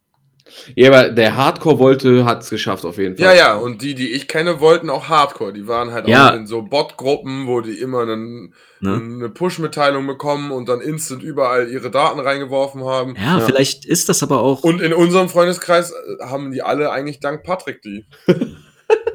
Ja, 0.74 0.88
aber 0.90 1.08
der 1.10 1.36
Hardcore 1.36 1.78
wollte, 1.78 2.24
hat 2.24 2.42
es 2.42 2.50
geschafft 2.50 2.84
auf 2.84 2.98
jeden 2.98 3.16
Fall. 3.16 3.26
Ja, 3.26 3.34
ja, 3.34 3.56
und 3.56 3.82
die, 3.82 3.94
die 3.94 4.12
ich 4.12 4.28
kenne, 4.28 4.60
wollten 4.60 4.90
auch 4.90 5.08
Hardcore. 5.08 5.52
Die 5.52 5.66
waren 5.68 5.92
halt 5.92 6.08
Ja. 6.08 6.30
auch 6.30 6.34
in 6.36 6.46
so 6.46 6.62
Bot-Gruppen, 6.62 7.46
wo 7.46 7.60
die 7.60 7.78
immer 7.78 8.02
einen, 8.02 8.54
Ne? 8.80 8.94
eine 8.94 9.28
Push-Mitteilung 9.28 10.06
bekommen 10.06 10.52
und 10.52 10.68
dann 10.68 10.80
instant 10.80 11.22
überall 11.22 11.68
ihre 11.68 11.90
Daten 11.90 12.20
reingeworfen 12.20 12.84
haben. 12.84 13.16
Ja, 13.16 13.38
Ja. 13.38 13.44
vielleicht 13.44 13.84
ist 13.84 14.08
das 14.08 14.22
aber 14.22 14.40
auch. 14.40 14.62
Und 14.62 14.80
in 14.80 14.92
unserem 14.92 15.28
Freundeskreis 15.28 15.90
äh, 15.90 16.24
haben 16.24 16.52
die 16.52 16.62
alle 16.62 16.92
eigentlich 16.92 17.18
dank 17.18 17.42
Patrick 17.42 17.82
die. 17.82 18.04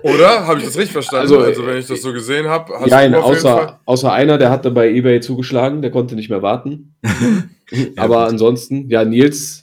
Oder? 0.03 0.45
Habe 0.47 0.59
ich 0.59 0.65
das 0.65 0.75
richtig 0.77 0.91
verstanden? 0.91 1.21
Also, 1.33 1.39
Also, 1.39 1.65
wenn 1.65 1.77
ich 1.77 1.87
das 1.87 2.01
so 2.01 2.11
gesehen 2.13 2.47
habe, 2.47 2.73
hast 2.79 2.89
Nein, 2.89 3.13
du 3.13 3.19
auf 3.19 3.25
jeden 3.33 3.37
außer, 3.37 3.57
Fall. 3.57 3.79
außer 3.85 4.11
einer, 4.11 4.37
der 4.37 4.49
hatte 4.49 4.69
bei 4.69 4.89
eBay 4.89 5.21
zugeschlagen, 5.21 5.81
der 5.81 5.91
konnte 5.91 6.15
nicht 6.15 6.29
mehr 6.29 6.41
warten. 6.41 6.95
Aber 7.95 8.23
gut. 8.23 8.31
ansonsten, 8.33 8.89
ja, 8.89 9.03
Nils, 9.05 9.62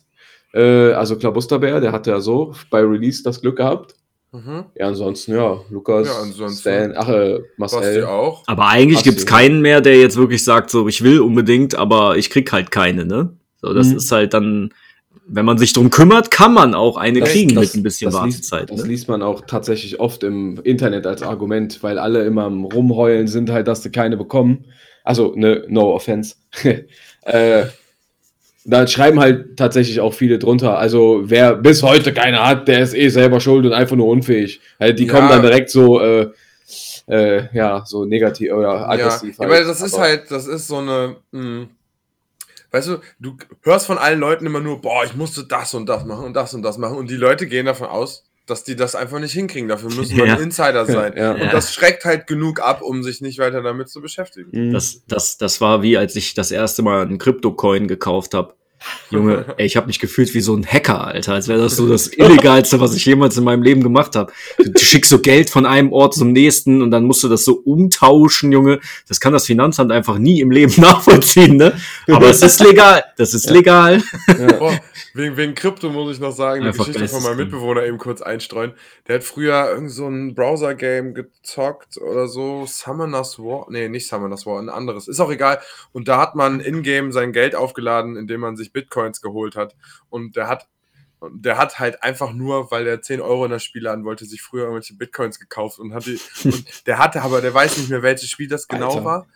äh, 0.53 0.93
also 0.93 1.17
Klabusterbär, 1.17 1.81
der 1.81 1.93
hatte 1.93 2.11
ja 2.11 2.21
so 2.21 2.55
bei 2.71 2.81
Release 2.81 3.23
das 3.23 3.41
Glück 3.41 3.57
gehabt. 3.57 3.95
Mhm. 4.33 4.65
Ja, 4.77 4.87
ansonsten, 4.87 5.33
ja, 5.35 5.59
Lukas, 5.71 6.07
Ja, 6.07 6.21
ansonsten. 6.23 6.61
Stan, 6.61 6.93
ach, 6.97 7.09
äh, 7.09 7.41
Marcel. 7.57 8.05
auch. 8.05 8.45
Aber 8.47 8.69
eigentlich 8.69 9.03
gibt's 9.03 9.25
du. 9.25 9.31
keinen 9.33 9.61
mehr, 9.61 9.81
der 9.81 9.99
jetzt 9.99 10.17
wirklich 10.17 10.45
sagt, 10.45 10.71
so, 10.71 10.87
ich 10.87 11.03
will 11.03 11.21
unbedingt, 11.21 11.75
aber 11.75 12.17
ich 12.17 12.31
krieg 12.31 12.53
halt 12.53 12.71
keine, 12.71 13.05
ne? 13.05 13.31
So, 13.61 13.75
das 13.75 13.89
Mhm. 13.89 13.97
ist 13.97 14.13
halt 14.13 14.33
dann, 14.33 14.73
wenn 15.27 15.45
man 15.45 15.59
sich 15.59 15.73
drum 15.73 15.91
kümmert, 15.91 16.31
kann 16.31 16.55
man 16.55 16.75
auch 16.75 16.97
eine 16.97 17.19
Das- 17.21 17.31
kriegen 17.33 17.55
das- 17.57 17.75
mit 17.75 17.81
ein 17.81 17.83
bisschen 17.83 18.13
das 18.13 18.23
liest, 18.25 18.53
Wartezeit. 18.53 18.71
das 18.71 18.83
Ne? 18.85 18.89
liest 18.89 19.09
man 19.09 19.23
auch 19.23 19.41
tatsächlich 19.47 19.99
oft 19.99 20.23
im 20.23 20.61
Internet 20.63 21.07
als 21.09 21.23
Argument, 21.23 21.83
weil 21.83 21.99
alle 21.99 22.23
immer 22.25 22.45
am 22.45 22.65
Rumheulen 22.65 23.27
sind 23.27 23.51
halt, 23.51 23.67
dass 23.67 23.83
sie 23.83 23.91
keine 23.91 24.17
bekommen. 24.17 24.65
Also, 25.03 25.33
ne, 25.35 25.65
no 25.69 25.93
offense. 25.93 26.37
äh, 27.23 27.65
da 28.65 28.87
schreiben 28.87 29.21
halt 29.21 29.57
tatsächlich 29.57 30.01
auch 30.01 30.13
viele 30.15 30.39
drunter. 30.39 30.79
Also, 30.79 31.23
wer 31.25 31.55
bis 31.55 31.83
heute 31.83 32.13
keine 32.13 32.45
hat, 32.47 32.69
der 32.69 32.81
ist 32.81 32.95
eh 32.95 33.09
selber 33.09 33.41
schuld 33.41 33.65
und 33.67 33.73
einfach 33.73 33.97
nur 33.97 34.07
unfähig. 34.09 34.61
Halt, 34.79 34.99
die 34.99 35.07
Ja. 35.07 35.13
kommen 35.15 35.29
dann 35.29 35.43
direkt 35.43 35.71
so, 35.71 36.01
äh, 36.01 36.31
äh, 37.09 37.49
ja, 37.53 37.83
so 37.87 38.05
negativ 38.05 38.53
oder 38.53 38.89
aggressiv. 38.89 39.35
ja, 39.39 39.41
halt. 39.41 39.51
weil 39.51 39.65
das 39.65 39.81
ist 39.81 39.95
Aber- 39.95 40.03
halt, 40.05 40.31
das 40.31 40.47
ist 40.47 40.69
so 40.69 40.77
eine, 40.79 41.17
mh, 41.33 41.67
weißt 42.71 42.89
du, 42.89 42.99
du 43.19 43.37
hörst 43.63 43.87
von 43.87 43.99
allen 43.99 44.21
Leuten 44.21 44.47
immer 44.47 44.61
nur, 44.61 44.81
boah, 44.81 45.05
ich 45.05 45.15
musste 45.17 45.45
das 45.45 45.75
und 45.75 45.89
das 45.89 46.05
machen 46.05 46.27
und 46.27 46.35
das 46.35 46.55
und 46.55 46.63
das 46.63 46.79
machen 46.79 46.97
und 46.99 47.11
die 47.11 47.17
Leute 47.17 47.47
gehen 47.47 47.67
davon 47.67 47.89
aus, 47.89 48.25
dass 48.51 48.65
die 48.65 48.77
das 48.77 48.95
einfach 48.95 49.19
nicht 49.21 49.33
hinkriegen. 49.33 49.69
Dafür 49.69 49.91
müssen 49.95 50.17
wir 50.17 50.27
Ja. 50.27 50.35
ein 50.37 50.43
Insider 50.43 50.85
sein. 50.87 51.15
Ja. 51.17 51.33
Und 51.33 51.41
Ja. 51.41 51.51
das 51.51 51.73
schreckt 51.73 52.05
halt 52.05 52.27
genug 52.27 52.61
ab, 52.61 52.83
um 52.83 53.03
sich 53.03 53.21
nicht 53.21 53.39
weiter 53.39 53.63
damit 53.63 53.89
zu 53.89 54.01
beschäftigen. 54.01 54.51
Mhm. 54.53 54.73
Das, 54.73 55.03
das, 55.07 55.39
das 55.39 55.61
war 55.61 55.83
wie, 55.83 55.97
als 55.97 56.17
ich 56.17 56.35
das 56.35 56.51
erste 56.51 56.83
Mal 56.83 57.03
einen 57.03 57.19
Krypto-Coin 57.19 57.87
gekauft 57.89 58.35
habe. 58.35 58.55
Junge, 59.11 59.45
ey, 59.57 59.67
ich 59.67 59.77
habe 59.77 59.87
mich 59.87 59.99
gefühlt 59.99 60.33
wie 60.35 60.41
so 60.41 60.55
ein 60.55 60.67
Hacker, 60.67 61.07
Alter, 61.07 61.35
als 61.35 61.49
wäre 61.49 61.61
das 61.61 61.77
so 61.77 61.89
das 61.89 62.09
Illegalste, 62.09 62.81
was 62.81 62.95
ich 62.95 63.05
jemals 63.05 63.37
in 63.37 63.45
meinem 63.45 63.63
Leben 63.63 63.83
gemacht 63.83 64.17
habe. 64.17 64.33
Du, 64.59 64.71
du 64.71 64.81
schickst 64.81 65.11
so 65.11 65.19
Geld 65.21 65.51
von 65.51 65.67
einem 65.67 65.93
Ort 65.93 66.15
zum 66.15 66.33
nächsten 66.33 66.83
und 66.83 66.91
dann 66.91 67.05
musst 67.05 67.23
du 67.23 67.29
das 67.29 67.45
so 67.45 67.55
umtauschen, 67.55 68.53
Junge. 68.53 68.81
Das 69.09 69.21
kann 69.21 69.33
das 69.33 69.47
Finanzamt 69.47 69.93
einfach 69.93 70.19
nie 70.19 70.41
im 70.41 70.51
Leben 70.51 70.75
nachvollziehen, 70.81 71.57
ne? 71.57 71.75
Aber 72.09 72.29
es 72.29 72.43
ist 72.43 72.61
legal, 72.61 73.05
das 73.17 73.35
ist 73.35 73.51
legal. 73.51 74.03
Boah, 74.59 74.79
wegen, 75.15 75.37
wegen 75.37 75.55
Krypto 75.55 75.91
muss 75.91 76.15
ich 76.15 76.21
noch 76.21 76.33
sagen, 76.33 76.61
eine 76.61 76.71
Einfach 76.71 76.87
Geschichte 76.87 77.09
von 77.09 77.23
meinem. 77.23 77.39
Mitbewohner 77.39 77.85
eben 77.85 77.99
kurz 77.99 78.23
einstreuen. 78.23 78.73
Der 79.09 79.17
hat 79.17 79.25
früher 79.25 79.71
irgend 79.71 79.91
so 79.91 80.07
ein 80.07 80.35
Browser-Game 80.35 81.15
gezockt 81.15 81.99
oder 81.99 82.29
so. 82.29 82.65
Summoners 82.67 83.39
War. 83.39 83.67
Nee, 83.71 83.89
nicht 83.89 84.07
Summoners 84.07 84.47
War, 84.47 84.61
ein 84.61 84.69
anderes. 84.69 85.09
Ist 85.09 85.21
auch 85.21 85.31
egal. 85.31 85.61
Und 85.93 86.09
da 86.09 86.19
hat 86.19 86.35
man 86.35 86.61
in-game 86.61 87.13
sein 87.13 87.33
Geld 87.33 87.55
aufgeladen, 87.55 88.17
indem 88.17 88.41
man 88.41 88.57
sich 88.57 88.70
Bitcoins 88.73 89.21
geholt 89.21 89.57
hat. 89.57 89.77
Und 90.09 90.37
der 90.37 90.49
hat. 90.49 90.69
und 91.21 91.45
Der 91.45 91.59
hat 91.59 91.79
halt 91.79 92.03
einfach 92.03 92.33
nur, 92.33 92.71
weil 92.71 92.87
er 92.87 93.03
10 93.03 93.21
Euro 93.21 93.45
in 93.45 93.51
das 93.51 93.63
Spiel 93.65 93.83
laden 93.83 94.05
wollte, 94.05 94.25
sich 94.25 94.43
früher 94.43 94.65
irgendwelche 94.65 94.95
Bitcoins 94.95 95.39
gekauft 95.39 95.79
und 95.79 95.95
hat 95.95 96.07
die. 96.07 96.19
und 96.45 96.87
der 96.87 96.99
hatte 96.99 97.23
aber, 97.23 97.41
der 97.41 97.53
weiß 97.55 97.79
nicht 97.79 97.91
mehr, 97.91 98.03
welches 98.03 98.29
Spiel 98.31 98.49
das 98.49 98.69
genau 98.69 98.91
Alter. 98.91 99.05
war. 99.05 99.27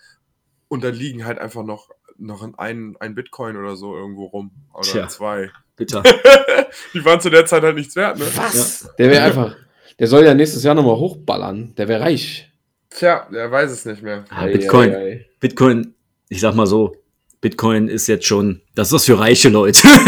Und 0.68 0.82
da 0.82 0.88
liegen 0.88 1.24
halt 1.24 1.38
einfach 1.38 1.62
noch, 1.62 1.90
noch 2.16 2.42
ein, 2.58 2.96
ein 3.00 3.14
Bitcoin 3.14 3.56
oder 3.56 3.76
so 3.76 3.94
irgendwo 3.96 4.26
rum. 4.26 4.50
Oder 4.72 4.82
Tja. 4.82 5.08
zwei. 5.08 5.50
Bitte. 5.76 6.02
Die 6.94 7.04
waren 7.04 7.20
zu 7.20 7.30
der 7.30 7.46
Zeit 7.46 7.62
halt 7.62 7.76
nichts 7.76 7.96
wert, 7.96 8.18
ne? 8.18 8.24
Was? 8.36 8.88
Der 8.98 9.10
wäre 9.10 9.24
einfach, 9.24 9.56
der 9.98 10.06
soll 10.06 10.24
ja 10.24 10.32
nächstes 10.34 10.62
Jahr 10.62 10.74
nochmal 10.74 10.96
hochballern. 10.96 11.74
Der 11.76 11.88
wäre 11.88 12.00
reich. 12.02 12.50
Tja, 12.90 13.28
der 13.32 13.50
weiß 13.50 13.70
es 13.72 13.84
nicht 13.84 14.02
mehr. 14.02 14.24
Ah, 14.30 14.42
Ei, 14.42 14.52
Bitcoin, 14.52 14.90
ei, 14.94 14.96
ei. 14.96 15.26
Bitcoin, 15.40 15.94
ich 16.28 16.40
sag 16.40 16.54
mal 16.54 16.66
so, 16.66 16.96
Bitcoin 17.48 17.88
ist 17.88 18.06
jetzt 18.06 18.24
schon, 18.26 18.62
das 18.74 18.88
ist 18.88 18.92
was 18.94 19.04
für 19.04 19.18
reiche 19.18 19.50
Leute. 19.50 19.86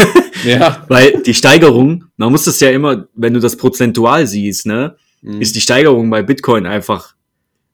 Ja. 0.45 0.85
Weil 0.87 1.23
die 1.25 1.33
Steigerung, 1.33 2.05
man 2.15 2.31
muss 2.31 2.43
das 2.45 2.59
ja 2.59 2.69
immer, 2.69 3.07
wenn 3.15 3.33
du 3.33 3.39
das 3.39 3.57
prozentual 3.57 4.27
siehst, 4.27 4.65
ne, 4.67 4.95
Mhm. 5.23 5.41
ist 5.41 5.55
die 5.55 5.61
Steigerung 5.61 6.11
bei 6.11 6.21
Bitcoin 6.21 6.67
einfach, 6.67 7.15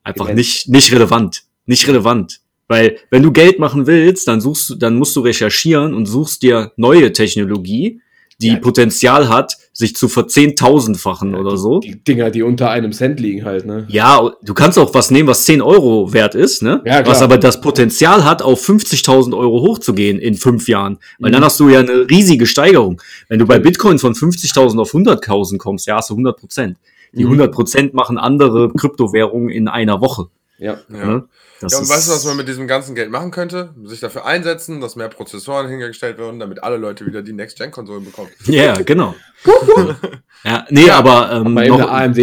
einfach 0.02 0.34
nicht, 0.34 0.70
nicht 0.70 0.92
relevant. 0.94 1.44
Nicht 1.66 1.86
relevant. 1.90 2.40
Weil, 2.70 2.98
wenn 3.12 3.22
du 3.22 3.34
Geld 3.34 3.60
machen 3.60 3.86
willst, 3.86 4.30
dann 4.30 4.40
suchst 4.40 4.70
du, 4.70 4.76
dann 4.76 4.96
musst 4.96 5.14
du 5.18 5.20
recherchieren 5.20 5.94
und 5.94 6.06
suchst 6.06 6.42
dir 6.42 6.72
neue 6.78 7.12
Technologie, 7.12 8.00
die 8.40 8.48
Ja. 8.48 8.56
Potenzial 8.60 9.28
hat, 9.28 9.58
sich 9.76 9.96
zu 9.96 10.08
verzehntausendfachen 10.08 11.34
oder 11.36 11.58
so. 11.58 11.80
Die 11.80 11.96
Dinger, 12.04 12.30
die 12.30 12.44
unter 12.44 12.70
einem 12.70 12.94
Cent 12.94 13.20
liegen 13.20 13.44
halt, 13.44 13.66
ne? 13.66 13.86
Ja, 13.90 14.32
du 14.44 14.54
kannst 14.54 14.78
auch 14.78 14.94
was 14.94 15.10
nehmen, 15.10 15.28
was 15.28 15.46
10 15.46 15.62
Euro 15.64 16.14
wert 16.14 16.36
ist, 16.36 16.62
ne? 16.62 16.82
Ja, 16.86 17.02
klar. 17.02 17.08
was 17.08 17.22
aber 17.24 17.38
das 17.38 17.60
Potenzial 17.60 18.24
hat, 18.24 18.42
auf 18.44 18.64
50.000 18.64 19.36
Euro 19.36 19.62
hochzugehen 19.62 20.20
in 20.20 20.36
fünf 20.36 20.68
Jahren. 20.68 21.00
Weil 21.20 21.30
Mhm. 21.32 21.34
dann 21.34 21.44
hast 21.46 21.60
du 21.60 21.70
ja 21.70 21.80
eine 21.80 22.08
riesige 22.10 22.46
Steigerung. 22.46 23.02
Wenn 23.30 23.40
du 23.40 23.48
bei 23.48 23.58
Bitcoin 23.60 23.98
von 23.98 24.14
50.000 24.14 24.80
auf 24.80 24.94
100.000 24.94 25.58
kommst, 25.58 25.88
ja, 25.88 25.96
hast 25.98 26.12
du 26.12 26.14
100 26.16 26.38
Prozent. 26.38 26.78
Die 27.14 27.24
Mhm. 27.24 27.32
100 27.32 27.52
Prozent 27.52 27.94
machen 27.96 28.18
andere 28.20 28.72
Kryptowährungen 28.74 29.50
in 29.50 29.68
einer 29.68 30.02
Woche. 30.02 30.28
Ja. 30.64 30.80
Ja. 30.90 31.06
Ne? 31.06 31.24
Das 31.60 31.74
Ja, 31.74 31.78
und 31.80 31.84
ist- 31.84 31.90
weißt 31.90 32.08
du, 32.08 32.12
was 32.14 32.26
man 32.26 32.38
mit 32.38 32.48
diesem 32.48 32.68
ganzen 32.68 32.96
Geld 32.96 33.10
machen 33.12 33.32
könnte? 33.32 33.74
Sich 33.84 34.00
dafür 34.00 34.26
einsetzen, 34.26 34.80
dass 34.82 34.96
mehr 34.96 35.10
Prozessoren 35.10 35.68
hingestellt 35.70 36.18
werden, 36.18 36.40
damit 36.40 36.64
alle 36.64 36.78
Leute 36.78 37.06
wieder 37.06 37.22
die 37.22 37.34
Next-Gen-Konsolen 37.34 38.06
bekommen. 38.06 38.30
Ja, 38.46 38.82
genau. 38.82 39.16
ja, 40.44 40.66
nee, 40.70 40.86
Ja, 40.88 40.98
aber 40.98 41.32
ähm, 41.34 41.58
eine 41.58 41.70
noch 41.70 41.90
AMD 41.90 42.18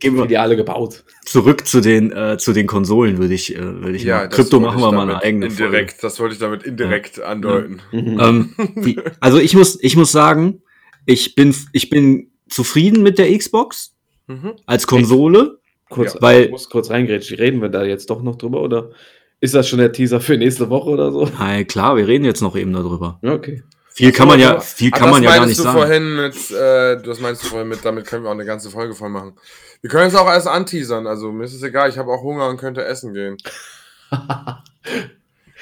Filiale 0.00 0.56
gebaut. 0.56 1.04
zurück 1.24 1.66
zu 1.66 1.80
den 1.80 2.12
äh, 2.12 2.38
zu 2.38 2.52
den 2.52 2.66
Konsolen 2.66 3.18
würde 3.18 3.34
ich 3.34 3.54
äh, 3.54 3.60
würde 3.60 3.96
ich 3.96 4.06
mal. 4.06 4.26
das 4.28 4.36
Krypto 4.36 4.58
machen 4.60 4.78
ich 4.78 4.84
wir 4.84 4.92
mal 4.92 5.00
damit 5.06 5.14
eine 5.16 5.22
eigene 5.24 5.50
Folge. 5.50 5.64
Indirekt, 5.64 6.02
das 6.02 6.18
wollte 6.20 6.34
ich 6.34 6.40
damit 6.40 6.62
indirekt 6.62 7.20
andeuten. 7.20 7.80
Mhm. 7.92 8.20
Ähm, 8.20 8.54
wie, 8.76 8.98
also 9.20 9.38
ich 9.38 9.54
muss, 9.54 9.78
ich 9.82 9.96
muss 9.96 10.12
sagen, 10.12 10.62
ich 11.06 11.34
bin, 11.34 11.54
ich 11.72 11.90
bin 11.90 12.30
zufrieden 12.48 13.02
mit 13.02 13.18
der 13.18 13.36
Xbox 13.36 13.90
Mhm. 14.28 14.52
als 14.66 14.86
Konsole. 14.86 15.58
Kurz, 15.92 16.14
Ja. 16.14 16.22
Weil- 16.22 16.44
ich 16.46 16.50
muss 16.50 16.68
kurz 16.68 16.90
reingrätschen. 16.90 17.36
Reden 17.38 17.62
wir 17.62 17.68
da 17.68 17.84
jetzt 17.84 18.10
doch 18.10 18.22
noch 18.22 18.36
drüber 18.36 18.60
oder 18.62 18.90
ist 19.40 19.54
das 19.54 19.68
schon 19.68 19.78
der 19.78 19.92
Teaser 19.92 20.20
für 20.20 20.36
nächste 20.36 20.70
Woche 20.70 20.90
oder 20.90 21.10
so? 21.12 21.28
Hey, 21.38 21.64
klar, 21.64 21.96
wir 21.96 22.06
reden 22.08 22.24
jetzt 22.24 22.40
noch 22.42 22.56
eben 22.56 22.72
darüber. 22.72 23.18
Ja, 23.22 23.32
Okay. 23.34 23.62
Viel 23.94 24.10
kann 24.10 24.26
man 24.26 24.40
ja, 24.40 24.58
viel 24.58 24.90
kann 24.90 25.02
das 25.08 25.10
man 25.10 25.22
ja 25.22 25.36
gar 25.36 25.44
nicht 25.44 25.58
du 25.58 25.64
sagen. 25.64 25.76
vorhin 25.76 26.16
mit, 26.16 26.34
äh, 26.50 27.02
das 27.02 27.20
meinst 27.20 27.44
du 27.44 27.48
vorhin 27.48 27.68
mit, 27.68 27.84
damit 27.84 28.06
können 28.06 28.24
wir 28.24 28.30
auch 28.30 28.34
eine 28.34 28.46
ganze 28.46 28.70
Folge 28.70 28.94
voll 28.94 29.10
machen. 29.10 29.34
Wir 29.82 29.90
können 29.90 30.06
es 30.08 30.14
auch 30.14 30.26
erst 30.28 30.48
anteasern, 30.48 31.06
also 31.06 31.30
mir 31.30 31.44
ist 31.44 31.52
es 31.52 31.62
egal, 31.62 31.90
ich 31.90 31.98
habe 31.98 32.10
auch 32.10 32.22
Hunger 32.22 32.48
und 32.48 32.56
könnte 32.56 32.82
essen 32.86 33.12
gehen. 33.12 33.36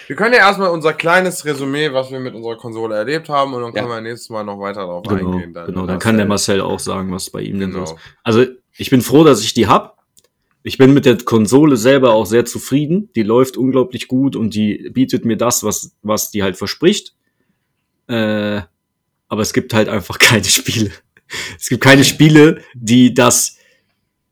wir 0.07 0.17
können 0.17 0.33
ja 0.33 0.41
erstmal 0.41 0.71
unser 0.71 0.93
kleines 0.93 1.45
Resümee, 1.45 1.93
was 1.93 2.11
wir 2.11 2.21
mit 2.21 2.35
unserer 2.35 2.57
Konsole 2.57 2.95
erlebt 2.97 3.29
haben, 3.29 3.55
und 3.55 3.63
dann 3.63 3.73
Ja. 3.75 3.81
können 3.83 3.93
wir 3.95 4.01
nächstes 4.01 4.31
Mal 4.31 4.45
noch 4.45 4.59
weiter 4.61 4.81
darauf 4.83 5.03
Genau, 5.09 5.33
eingehen. 5.33 5.53
Dann, 5.53 5.67
genau, 5.67 5.81
dann 5.87 5.97
das 5.97 6.03
kann 6.05 6.17
der. 6.17 6.27
Marcel 6.27 6.61
auch 6.61 6.79
sagen, 6.81 7.13
was 7.13 7.31
bei 7.31 7.41
ihm 7.43 7.61
denn 7.61 7.73
so 7.73 7.83
ist. 7.83 7.91
Genau. 7.91 8.01
Also 8.25 8.45
ich 8.77 8.91
bin 8.91 9.03
froh, 9.03 9.25
dass 9.25 9.43
ich 9.43 9.55
die 9.55 9.67
hab. 9.67 9.99
Ich 10.63 10.77
bin 10.77 10.93
mit 10.93 11.07
der 11.07 11.17
Konsole 11.19 11.77
selber 11.77 12.13
auch 12.13 12.27
sehr 12.27 12.45
zufrieden. 12.45 13.09
Die 13.17 13.23
läuft 13.23 13.57
unglaublich 13.57 14.09
gut 14.09 14.37
und 14.37 14.55
die 14.55 14.91
bietet 14.93 15.25
mir 15.25 15.37
das, 15.37 15.65
was, 15.65 15.97
was 16.03 16.31
die 16.31 16.43
halt 16.43 16.57
verspricht. 16.57 17.15
Äh, 18.09 18.61
aber 19.29 19.43
es 19.43 19.53
gibt 19.53 19.73
halt 19.73 19.89
einfach 19.89 20.19
keine 20.21 20.45
Spiele. 20.45 20.91
Es 21.59 21.69
gibt 21.69 21.83
keine 21.83 22.05
Spiele, 22.05 22.63
die 22.75 23.15
das, 23.15 23.57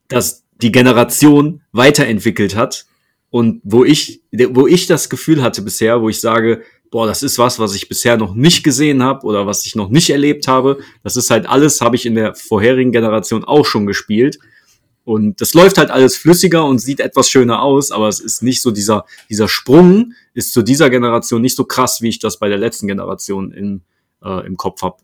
das 0.09 0.45
die 0.61 0.73
Generation 0.73 1.63
weiterentwickelt 1.73 2.57
hat 2.57 2.87
und 3.31 3.61
wo 3.63 3.85
ich, 3.85 4.23
wo 4.33 4.67
ich 4.67 4.87
das 4.87 5.09
Gefühl 5.09 5.43
hatte 5.43 5.63
bisher, 5.63 6.03
wo 6.03 6.09
ich 6.09 6.21
sage, 6.21 6.63
boah, 6.91 7.07
das 7.07 7.23
ist 7.23 7.39
was, 7.39 7.59
was 7.59 7.75
ich 7.75 7.89
bisher 7.89 8.17
noch 8.17 8.35
nicht 8.35 8.65
gesehen 8.65 9.03
habe 9.03 9.27
oder 9.27 9.47
was 9.47 9.67
ich 9.67 9.77
noch 9.77 9.91
nicht 9.91 10.11
erlebt 10.11 10.49
habe. 10.49 10.79
Das 11.03 11.17
ist 11.17 11.31
halt 11.31 11.47
alles, 11.47 11.81
habe 11.81 11.97
ich 11.97 12.07
in 12.07 12.15
der 12.15 12.35
vorherigen 12.35 12.93
Generation 12.93 13.45
auch 13.45 13.67
schon 13.67 13.87
gespielt. 13.87 14.39
Und 15.09 15.41
das 15.41 15.55
läuft 15.55 15.79
halt 15.79 15.91
alles 15.91 16.19
flüssiger 16.19 16.67
und 16.67 16.81
sieht 16.81 17.01
etwas 17.01 17.31
schöner 17.31 17.63
aus, 17.63 17.93
aber 17.93 18.09
es 18.09 18.21
ist 18.21 18.43
nicht 18.43 18.61
so 18.61 18.71
dieser, 18.71 19.07
dieser 19.31 19.49
Sprung 19.49 20.13
ist 20.35 20.53
zu 20.53 20.61
dieser 20.61 20.91
Generation 20.91 21.41
nicht 21.41 21.57
so 21.57 21.65
krass, 21.65 22.03
wie 22.03 22.11
ich 22.11 22.19
das 22.19 22.39
bei 22.39 22.51
der 22.51 22.59
letzten 22.59 22.89
Generation 22.89 23.51
in, 23.51 23.81
äh, 24.23 24.47
im 24.47 24.59
Kopf 24.59 24.83
hab. 24.83 25.01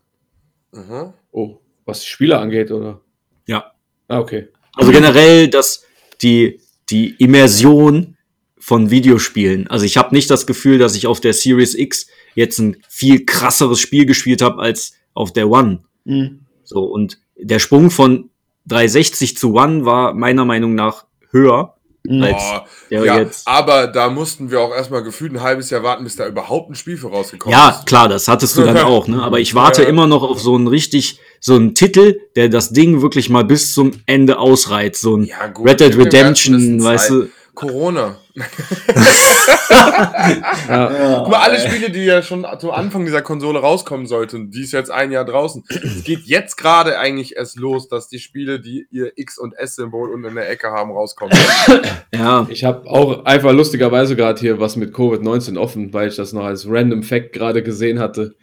Mhm. 0.73 1.11
Oh, 1.31 1.57
was 1.85 2.01
die 2.01 2.05
Spiele 2.05 2.37
angeht, 2.37 2.69
oder? 2.69 3.01
Ja. 3.47 3.71
Ah, 4.07 4.19
okay. 4.19 4.49
Also 4.75 4.91
generell, 4.91 5.47
dass 5.47 5.83
die, 6.21 6.59
die 6.91 7.15
Immersion 7.15 8.15
von 8.59 8.91
Videospielen. 8.91 9.65
Also 9.71 9.87
ich 9.87 9.97
habe 9.97 10.13
nicht 10.13 10.29
das 10.29 10.45
Gefühl, 10.45 10.77
dass 10.77 10.95
ich 10.95 11.07
auf 11.07 11.19
der 11.19 11.33
Series 11.33 11.73
X 11.73 12.05
jetzt 12.35 12.59
ein 12.59 12.77
viel 12.89 13.25
krasseres 13.25 13.79
Spiel 13.79 14.05
gespielt 14.05 14.43
habe 14.43 14.61
als 14.61 14.93
auf 15.15 15.33
der 15.33 15.49
One. 15.49 15.83
Mhm. 16.03 16.41
So, 16.63 16.83
und 16.83 17.17
der 17.37 17.57
Sprung 17.57 17.89
von 17.89 18.29
360 18.67 19.37
zu 19.37 19.53
One 19.53 19.85
war 19.85 20.13
meiner 20.13 20.45
Meinung 20.45 20.75
nach 20.75 21.05
höher 21.31 21.75
als 22.21 22.33
Boah, 22.43 22.65
ja, 22.91 23.17
jetzt. 23.19 23.47
aber 23.47 23.87
da 23.87 24.09
mussten 24.09 24.51
wir 24.51 24.59
auch 24.61 24.71
erstmal 24.75 25.01
gefühlt 25.01 25.33
ein 25.33 25.41
halbes 25.41 25.71
Jahr 25.71 25.81
warten, 25.81 26.03
bis 26.03 26.15
da 26.15 26.27
überhaupt 26.27 26.69
ein 26.69 26.75
Spiel 26.75 26.97
für 26.97 27.07
rausgekommen 27.07 27.51
Ja, 27.57 27.69
ist. 27.69 27.87
klar, 27.87 28.07
das 28.07 28.27
hattest 28.27 28.55
du 28.57 28.61
dann 28.63 28.77
auch, 28.83 29.07
ne? 29.07 29.23
Aber 29.23 29.39
ich 29.39 29.55
warte 29.55 29.81
Ja. 29.83 29.89
immer 29.89 30.05
noch 30.05 30.21
auf 30.21 30.39
so 30.39 30.53
einen 30.53 30.67
richtig, 30.67 31.19
so 31.39 31.55
einen 31.55 31.73
Titel, 31.73 32.19
der 32.35 32.49
das 32.49 32.69
Ding 32.71 33.01
wirklich 33.01 33.29
mal 33.31 33.43
bis 33.43 33.73
zum 33.73 33.91
Ende 34.05 34.37
ausreizt. 34.37 35.01
So 35.01 35.17
ein 35.17 35.23
Ja, 35.23 35.47
gut, 35.47 35.67
Red 35.67 35.79
Dead 35.79 35.97
Redemption, 35.97 36.83
weißt 36.83 37.07
Zeit. 37.07 37.11
du? 37.17 37.29
Corona. 37.55 38.17
Ja. 40.67 41.19
Guck 41.19 41.29
mal, 41.29 41.39
alle 41.41 41.59
Spiele, 41.59 41.89
die 41.89 42.03
ja 42.05 42.21
schon 42.21 42.45
zum 42.59 42.71
Anfang 42.71 43.05
dieser 43.05 43.21
Konsole 43.21 43.59
rauskommen 43.59 44.05
sollten, 44.07 44.51
die 44.51 44.61
ist 44.61 44.71
jetzt 44.73 44.91
ein 44.91 45.11
Jahr 45.11 45.25
draußen. 45.25 45.63
Es 45.69 46.03
geht 46.03 46.21
jetzt 46.25 46.57
gerade 46.57 46.97
eigentlich 46.99 47.35
erst 47.35 47.57
los, 47.57 47.87
dass 47.87 48.07
die 48.07 48.19
Spiele, 48.19 48.59
die 48.59 48.87
ihr 48.91 49.11
X- 49.17 49.37
und 49.37 49.53
S-Symbol 49.57 50.09
unten 50.11 50.27
in 50.29 50.35
der 50.35 50.49
Ecke 50.49 50.71
haben, 50.71 50.91
rauskommen. 50.91 51.37
Ja, 52.13 52.47
Ich 52.49 52.63
habe 52.63 52.89
auch 52.89 53.25
einfach 53.25 53.51
lustigerweise 53.51 54.15
gerade 54.15 54.39
hier 54.39 54.59
was 54.59 54.75
mit 54.75 54.93
Covid-19 54.95 55.57
offen, 55.57 55.93
weil 55.93 56.07
ich 56.09 56.15
das 56.15 56.33
noch 56.33 56.45
als 56.45 56.65
Random 56.69 57.03
Fact 57.03 57.33
gerade 57.33 57.61
gesehen 57.61 57.99
hatte. 57.99 58.35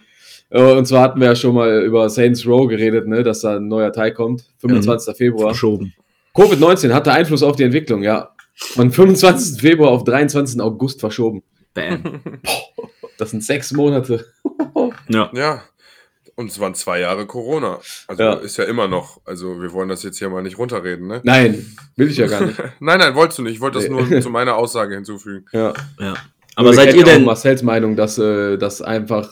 Äh, 0.51 0.61
Und 0.63 0.87
zwar 0.87 1.03
hatten 1.03 1.21
wir 1.21 1.29
ja 1.29 1.37
schon 1.37 1.55
mal 1.55 1.83
über 1.83 2.09
Saints 2.11 2.47
Row 2.47 2.69
geredet, 2.69 3.07
ne, 3.09 3.23
dass 3.23 3.41
da 3.41 3.57
ein 3.57 3.69
neuer 3.69 3.93
Teil 3.93 4.13
kommt, 4.13 4.45
25. 4.59 5.17
Februar. 5.17 5.49
verschoben. 5.51 5.95
Covid-19 6.35 6.93
hatte 6.93 7.13
Einfluss 7.13 7.43
auf 7.43 7.57
die 7.57 7.63
Entwicklung, 7.65 8.03
ja. 8.03 8.32
Von 8.55 8.91
25. 8.93 9.61
Februar 9.61 9.91
auf 9.91 10.05
23. 10.05 10.61
August 10.61 11.01
verschoben. 11.01 11.43
Bam. 11.75 12.21
Das 13.19 13.31
sind 13.31 13.45
sechs 13.45 13.73
Monate. 13.73 14.27
Ja. 15.09 15.31
Ja. 15.35 15.63
Und 16.35 16.51
es 16.51 16.59
waren 16.59 16.75
zwei 16.75 17.01
Jahre 17.01 17.27
Corona. 17.27 17.79
Also 18.09 18.23
Ja. 18.23 18.33
ist 18.35 18.57
ja 18.57 18.65
immer 18.65 18.89
noch. 18.89 19.21
Also 19.25 19.61
wir 19.61 19.73
wollen 19.73 19.89
das 19.89 20.03
jetzt 20.03 20.19
hier 20.19 20.29
mal 20.31 20.43
nicht 20.43 20.59
runterreden, 20.59 21.07
ne? 21.07 21.21
Nein, 21.23 21.77
will 21.97 22.11
ich 22.11 22.17
ja 22.17 22.27
gar 22.27 22.45
nicht. 22.45 22.59
Nein, 22.81 22.99
nein, 22.99 23.15
wolltest 23.15 23.39
du 23.39 23.43
nicht. 23.43 23.55
Ich 23.55 23.61
wollte 23.61 23.79
das 23.79 23.89
nur 23.89 24.21
zu 24.21 24.31
meiner 24.31 24.57
Aussage 24.57 24.95
hinzufügen. 24.95 25.45
Ja. 25.53 25.73
ja. 26.01 26.15
Aber 26.57 26.73
seid 26.73 26.95
ihr 26.95 27.05
denn, 27.05 27.25
Marcells 27.25 27.63
Meinung, 27.63 27.95
dass 27.97 28.19
äh, 28.19 28.57
das 28.57 28.81
einfach, 28.83 29.31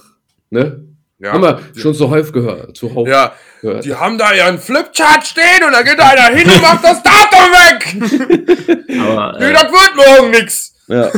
ne? 0.51 0.85
Ja. 1.21 1.33
Haben 1.33 1.43
wir 1.43 1.61
schon 1.77 1.95
zu 1.95 2.09
häufig 2.11 2.33
gehört. 2.33 2.77
Zu 2.77 2.95
häufig 2.95 3.13
Ja, 3.13 3.33
gehört. 3.61 3.85
die 3.85 3.95
haben 3.95 4.17
da 4.19 4.33
ihren 4.33 4.59
Flipchart 4.59 5.27
stehen 5.27 5.63
und 5.67 5.73
da 5.73 5.83
geht 5.83 6.01
einer 6.01 6.35
hin 6.35 6.49
und 6.51 6.63
macht 6.63 6.83
das 6.83 7.03
Datum 7.03 7.53
weg. 7.53 8.77
aber, 9.01 9.37
Nee, 9.39 9.45
äh, 9.51 9.53
das 9.53 9.65
wird 9.65 9.97
morgen 9.97 10.31
nix. 10.31 10.75
Ja. 10.89 11.09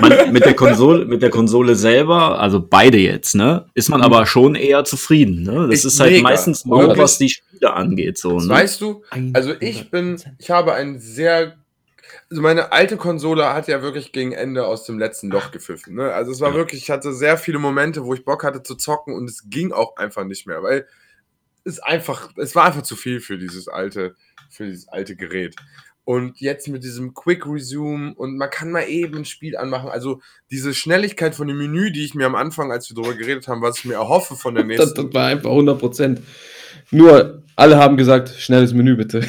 man, 0.00 0.32
mit 0.32 0.44
der 0.46 0.54
Konsole, 0.54 1.04
mit 1.04 1.20
der 1.20 1.28
Konsole 1.28 1.74
selber, 1.74 2.38
also 2.40 2.60
beide 2.66 2.96
jetzt, 2.96 3.34
ne, 3.34 3.66
ist 3.74 3.90
man 3.90 4.00
aber 4.00 4.24
schon 4.24 4.54
eher 4.54 4.84
zufrieden, 4.84 5.42
ne? 5.42 5.66
Das 5.68 5.80
Ist 5.80 5.84
ist, 5.84 6.00
halt 6.00 6.12
mega. 6.12 6.22
meistens 6.22 6.64
nur, 6.64 6.96
was 6.96 7.18
die 7.18 7.28
Spiele 7.28 7.74
angeht, 7.74 8.16
so, 8.16 8.38
ne? 8.38 8.48
Weißt 8.48 8.80
du, 8.80 9.02
also 9.34 9.52
ich 9.60 9.90
bin, 9.90 10.18
ich 10.38 10.50
habe 10.50 10.72
ein 10.72 10.98
sehr, 10.98 11.56
also 12.30 12.42
meine 12.42 12.72
alte 12.72 12.96
Konsole 12.96 13.52
hat 13.54 13.68
ja 13.68 13.80
wirklich 13.82 14.12
gegen 14.12 14.32
Ende 14.32 14.66
aus 14.66 14.84
dem 14.84 14.98
letzten 14.98 15.30
Loch 15.30 15.50
gepfiffen. 15.50 15.94
Ne? 15.94 16.12
Also 16.12 16.30
es 16.30 16.40
war 16.40 16.54
wirklich, 16.54 16.82
ich 16.82 16.90
hatte 16.90 17.12
sehr 17.14 17.38
viele 17.38 17.58
Momente, 17.58 18.04
wo 18.04 18.12
ich 18.14 18.24
Bock 18.24 18.44
hatte 18.44 18.62
zu 18.62 18.74
zocken 18.74 19.14
und 19.14 19.28
es 19.30 19.48
ging 19.48 19.72
auch 19.72 19.96
einfach 19.96 20.24
nicht 20.24 20.46
mehr, 20.46 20.62
weil 20.62 20.86
es 21.64 21.78
einfach, 21.80 22.30
es 22.36 22.54
war 22.54 22.66
einfach 22.66 22.82
zu 22.82 22.96
viel 22.96 23.20
für 23.20 23.38
dieses 23.38 23.68
alte, 23.68 24.14
für 24.50 24.66
dieses 24.66 24.88
alte 24.88 25.16
Gerät. 25.16 25.56
Und 26.04 26.40
jetzt 26.40 26.68
mit 26.68 26.84
diesem 26.84 27.12
Quick 27.12 27.46
Resume 27.46 28.14
und 28.14 28.38
man 28.38 28.48
kann 28.48 28.70
mal 28.70 28.88
eben 28.88 29.18
ein 29.18 29.24
Spiel 29.26 29.56
anmachen. 29.58 29.90
Also 29.90 30.22
diese 30.50 30.72
Schnelligkeit 30.72 31.34
von 31.34 31.48
dem 31.48 31.58
Menü, 31.58 31.90
die 31.92 32.02
ich 32.04 32.14
mir 32.14 32.24
am 32.26 32.34
Anfang, 32.34 32.72
als 32.72 32.88
wir 32.88 32.94
darüber 32.94 33.14
geredet 33.14 33.46
haben, 33.46 33.60
was 33.60 33.78
ich 33.78 33.84
mir 33.84 33.94
erhoffe 33.94 34.34
von 34.34 34.54
der 34.54 34.64
Das, 34.64 34.78
nächsten. 34.78 35.04
das 35.06 35.14
war 35.14 35.26
einfach 35.26 35.50
100 35.50 35.78
Prozent. 35.78 36.22
Nur, 36.90 37.42
alle 37.56 37.76
haben 37.76 37.98
gesagt, 37.98 38.30
schnelles 38.38 38.72
Menü 38.72 38.96
bitte. 38.96 39.26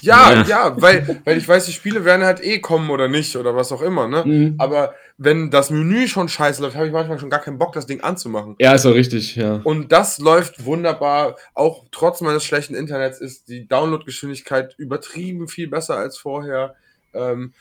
Ja, 0.00 0.32
Ja. 0.32 0.42
ja, 0.44 0.82
weil, 0.82 1.20
weil 1.24 1.36
ich 1.38 1.46
weiß, 1.48 1.66
die 1.66 1.72
Spiele 1.72 2.04
werden 2.04 2.24
halt 2.24 2.42
eh 2.42 2.58
kommen 2.60 2.90
oder 2.90 3.08
nicht 3.08 3.36
oder 3.36 3.54
was 3.54 3.72
auch 3.72 3.82
immer, 3.82 4.08
ne? 4.08 4.24
Mhm. 4.24 4.54
Aber 4.58 4.94
wenn 5.18 5.50
das 5.50 5.70
Menü 5.70 6.08
schon 6.08 6.28
scheiße 6.28 6.62
läuft, 6.62 6.76
habe 6.76 6.86
ich 6.86 6.92
manchmal 6.92 7.18
schon 7.18 7.30
gar 7.30 7.40
keinen 7.40 7.58
Bock, 7.58 7.72
das 7.72 7.86
Ding 7.86 8.00
anzumachen. 8.00 8.56
Ja, 8.58 8.74
ist 8.74 8.86
auch 8.86 8.94
richtig, 8.94 9.36
ja. 9.36 9.60
Und 9.64 9.92
das 9.92 10.18
läuft 10.18 10.64
wunderbar. 10.64 11.36
Auch 11.54 11.84
trotz 11.92 12.20
meines 12.22 12.44
schlechten 12.44 12.74
Internets 12.74 13.20
ist 13.20 13.48
die 13.48 13.68
Downloadgeschwindigkeit 13.68 14.74
übertrieben 14.78 15.48
viel 15.48 15.68
besser 15.68 15.96
als 15.96 16.16
vorher. 16.16 16.74
Ähm, 17.12 17.52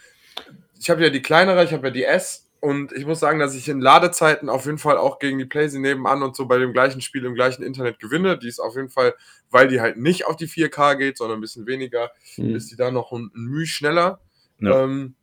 ich 0.80 0.90
habe 0.90 1.04
ja 1.04 1.10
die 1.10 1.22
kleinere, 1.22 1.64
ich 1.64 1.74
habe 1.74 1.88
ja 1.88 1.92
die 1.92 2.06
S. 2.06 2.46
Und 2.62 2.92
ich 2.92 3.06
muss 3.06 3.20
sagen, 3.22 3.40
dass 3.40 3.56
ich 3.56 3.70
in 3.70 3.80
Ladezeiten 3.80 4.50
auf 4.50 4.66
jeden 4.66 4.78
Fall 4.80 4.98
auch 4.98 5.20
gegen 5.20 5.38
die 5.40 5.46
Playsee 5.46 5.80
nebenan 5.80 6.24
und 6.24 6.36
so 6.36 6.46
bei 6.46 6.58
dem 6.58 6.74
gleichen 6.74 7.00
Spiel 7.00 7.24
im 7.26 7.34
gleichen 7.34 7.64
Internet 7.64 8.00
gewinne. 8.00 8.38
Die 8.38 8.48
ist 8.50 8.60
auf 8.60 8.76
jeden 8.76 8.90
Fall, 8.90 9.14
weil 9.50 9.68
die 9.70 9.80
halt 9.80 9.98
nicht 9.98 10.28
auf 10.28 10.36
die 10.36 10.48
4K 10.48 10.96
geht, 10.96 11.18
sondern 11.18 11.38
ein 11.38 11.42
bisschen 11.42 11.66
weniger, 11.68 12.12
Mhm. 12.38 12.56
ist 12.56 12.70
die 12.72 12.76
da 12.76 12.92
noch 12.92 13.12
ein, 13.14 13.32
ein 13.34 13.46
Mühe 13.46 13.66
schneller. 13.66 14.20
Ja. 14.60 14.84
Ähm, 14.84 15.16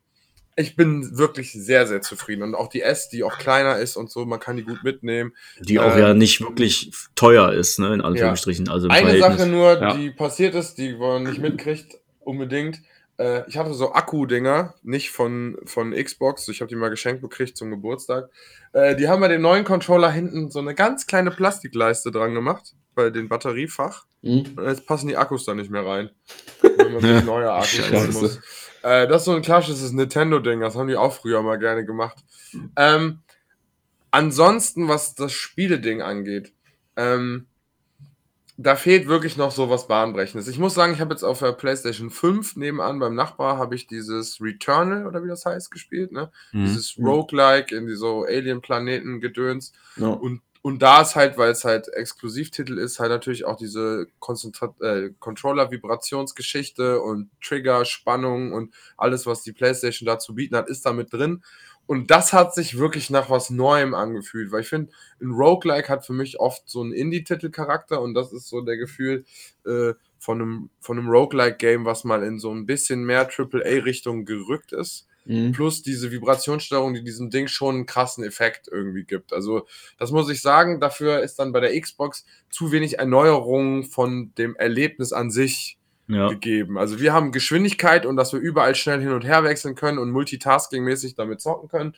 ich 0.58 0.74
bin 0.76 1.18
wirklich 1.18 1.52
sehr, 1.52 1.86
sehr 1.86 2.00
zufrieden. 2.00 2.42
Und 2.42 2.54
auch 2.54 2.68
die 2.68 2.80
S, 2.80 3.10
die 3.10 3.22
auch 3.22 3.36
kleiner 3.36 3.76
ist 3.76 3.96
und 3.98 4.10
so, 4.10 4.24
man 4.24 4.40
kann 4.40 4.56
die 4.56 4.62
gut 4.64 4.82
mitnehmen. 4.82 5.34
Die 5.60 5.78
auch 5.78 5.92
Ähm, 5.92 5.98
ja 6.00 6.14
nicht 6.14 6.40
wirklich 6.40 6.90
teuer 7.14 7.52
ist, 7.52 7.78
ne, 7.78 7.92
in 7.92 8.00
Anführungsstrichen, 8.00 8.70
also 8.70 8.86
im 8.86 8.92
Eine 8.92 9.10
Verhältnis. 9.10 9.38
Sache 9.40 9.50
nur, 9.50 9.72
Ja. 9.78 9.94
die 9.94 10.10
passiert 10.10 10.54
ist, 10.54 10.76
die 10.78 10.94
man 10.96 11.24
nicht 11.24 11.40
mitkriegt, 11.40 11.98
unbedingt. 12.20 12.80
Äh, 13.18 13.48
ich 13.48 13.56
hatte 13.56 13.74
so 13.74 13.92
Akku-Dinger, 13.92 14.74
nicht 14.82 15.10
von, 15.10 15.56
von 15.64 15.92
Xbox. 15.92 16.48
Ich 16.48 16.60
habe 16.60 16.68
die 16.68 16.76
mal 16.76 16.90
geschenkt 16.90 17.22
gekriegt 17.22 17.56
zum 17.56 17.70
Geburtstag. 17.70 18.30
Äh, 18.72 18.96
die 18.96 19.08
haben 19.08 19.20
bei 19.20 19.28
dem 19.28 19.42
neuen 19.42 19.64
Controller 19.64 20.10
hinten 20.10 20.50
so 20.50 20.58
eine 20.58 20.74
ganz 20.74 21.06
kleine 21.06 21.30
Plastikleiste 21.30 22.10
dran 22.10 22.34
gemacht, 22.34 22.74
bei 22.94 23.10
dem 23.10 23.28
Batteriefach. 23.28 24.04
Mhm. 24.22 24.54
Und 24.56 24.64
jetzt 24.64 24.86
passen 24.86 25.08
die 25.08 25.16
Akkus 25.16 25.44
da 25.44 25.54
nicht 25.54 25.70
mehr 25.70 25.86
rein. 25.86 26.10
Wenn 26.60 26.92
man 26.92 27.02
sich 27.02 27.24
neue 27.24 27.52
Akkus 27.52 27.90
holen 27.90 28.12
muss. 28.12 28.40
Äh, 28.82 29.08
das 29.08 29.22
ist 29.22 29.24
so 29.24 29.34
ein 29.34 29.42
klassisches 29.42 29.92
Nintendo-Ding, 29.92 30.60
das 30.60 30.76
haben 30.76 30.88
die 30.88 30.96
auch 30.96 31.12
früher 31.12 31.42
mal 31.42 31.58
gerne 31.58 31.84
gemacht. 31.84 32.18
Ähm, 32.76 33.22
ansonsten, 34.12 34.88
was 34.88 35.14
das 35.14 35.32
Spieleding 35.32 36.02
angeht, 36.02 36.52
ähm, 36.96 37.46
da 38.58 38.74
fehlt 38.74 39.06
wirklich 39.06 39.36
noch 39.36 39.50
so 39.50 39.68
was 39.68 39.86
Bahnbrechendes. 39.86 40.48
Ich 40.48 40.58
muss 40.58 40.74
sagen, 40.74 40.94
ich 40.94 41.00
habe 41.00 41.12
jetzt 41.12 41.24
auf 41.24 41.40
der 41.40 41.52
PlayStation 41.52 42.10
5 42.10 42.56
nebenan 42.56 42.98
beim 42.98 43.14
Nachbar 43.14 43.58
habe 43.58 43.74
ich 43.74 43.86
dieses 43.86 44.40
Returnal 44.40 45.06
oder 45.06 45.22
wie 45.22 45.28
das 45.28 45.44
heißt 45.44 45.70
gespielt, 45.70 46.10
ne? 46.12 46.30
Mhm. 46.52 46.64
Dieses 46.64 46.96
Roguelike 46.98 47.76
in 47.76 47.86
die 47.86 47.96
so 47.96 48.24
Alien-Planeten 48.24 49.20
gedöns. 49.20 49.72
Ja. 49.96 50.08
Und, 50.08 50.40
und 50.62 50.80
da 50.80 51.02
ist 51.02 51.16
halt, 51.16 51.36
weil 51.36 51.50
es 51.50 51.64
halt 51.64 51.88
Exklusivtitel 51.88 52.78
ist, 52.78 52.98
halt 52.98 53.10
natürlich 53.10 53.44
auch 53.44 53.56
diese 53.56 54.06
äh, 54.80 55.10
Controller-Vibrationsgeschichte 55.18 57.00
und 57.02 57.30
Trigger, 57.42 57.84
Spannung 57.84 58.52
und 58.52 58.74
alles, 58.96 59.26
was 59.26 59.42
die 59.42 59.52
PlayStation 59.52 60.06
dazu 60.06 60.34
bieten 60.34 60.56
hat, 60.56 60.68
ist 60.68 60.86
da 60.86 60.94
mit 60.94 61.12
drin. 61.12 61.42
Und 61.86 62.10
das 62.10 62.32
hat 62.32 62.54
sich 62.54 62.78
wirklich 62.78 63.10
nach 63.10 63.30
was 63.30 63.50
Neuem 63.50 63.94
angefühlt, 63.94 64.50
weil 64.52 64.62
ich 64.62 64.68
finde, 64.68 64.92
ein 65.20 65.30
Roguelike 65.30 65.88
hat 65.88 66.04
für 66.04 66.12
mich 66.12 66.40
oft 66.40 66.68
so 66.68 66.82
einen 66.82 66.92
Indie-Titel-Charakter 66.92 68.00
und 68.00 68.14
das 68.14 68.32
ist 68.32 68.48
so 68.48 68.60
der 68.60 68.76
Gefühl 68.76 69.24
äh, 69.64 69.94
von 70.18 70.40
einem, 70.40 70.70
von 70.80 70.98
einem 70.98 71.08
Roguelike-Game, 71.08 71.84
was 71.84 72.04
mal 72.04 72.22
in 72.22 72.38
so 72.38 72.52
ein 72.52 72.66
bisschen 72.66 73.04
mehr 73.04 73.28
AAA-Richtung 73.28 74.24
gerückt 74.24 74.72
ist 74.72 75.06
Mhm. 75.26 75.52
plus 75.52 75.82
diese 75.82 76.12
Vibrationssteuerung, 76.12 76.94
die 76.94 77.02
diesem 77.02 77.30
Ding 77.30 77.48
schon 77.48 77.74
einen 77.74 77.86
krassen 77.86 78.22
Effekt 78.24 78.68
irgendwie 78.70 79.04
gibt. 79.04 79.32
Also, 79.32 79.66
das 79.98 80.12
muss 80.12 80.30
ich 80.30 80.40
sagen, 80.40 80.80
dafür 80.80 81.20
ist 81.20 81.40
dann 81.40 81.52
bei 81.52 81.60
der 81.60 81.78
Xbox 81.80 82.24
zu 82.48 82.70
wenig 82.70 83.00
Erneuerung 83.00 83.82
von 83.84 84.32
dem 84.38 84.54
Erlebnis 84.54 85.12
an 85.12 85.30
sich 85.32 85.78
Ja. 86.08 86.28
gegeben. 86.28 86.78
Also, 86.78 87.00
wir 87.00 87.12
haben 87.12 87.32
Geschwindigkeit 87.32 88.06
und 88.06 88.16
dass 88.16 88.32
wir 88.32 88.40
überall 88.40 88.74
schnell 88.74 89.00
hin 89.00 89.10
und 89.12 89.24
her 89.24 89.42
wechseln 89.44 89.74
können 89.74 89.98
und 89.98 90.10
multitasking-mäßig 90.12 91.14
damit 91.16 91.40
zocken 91.40 91.68
können. 91.68 91.94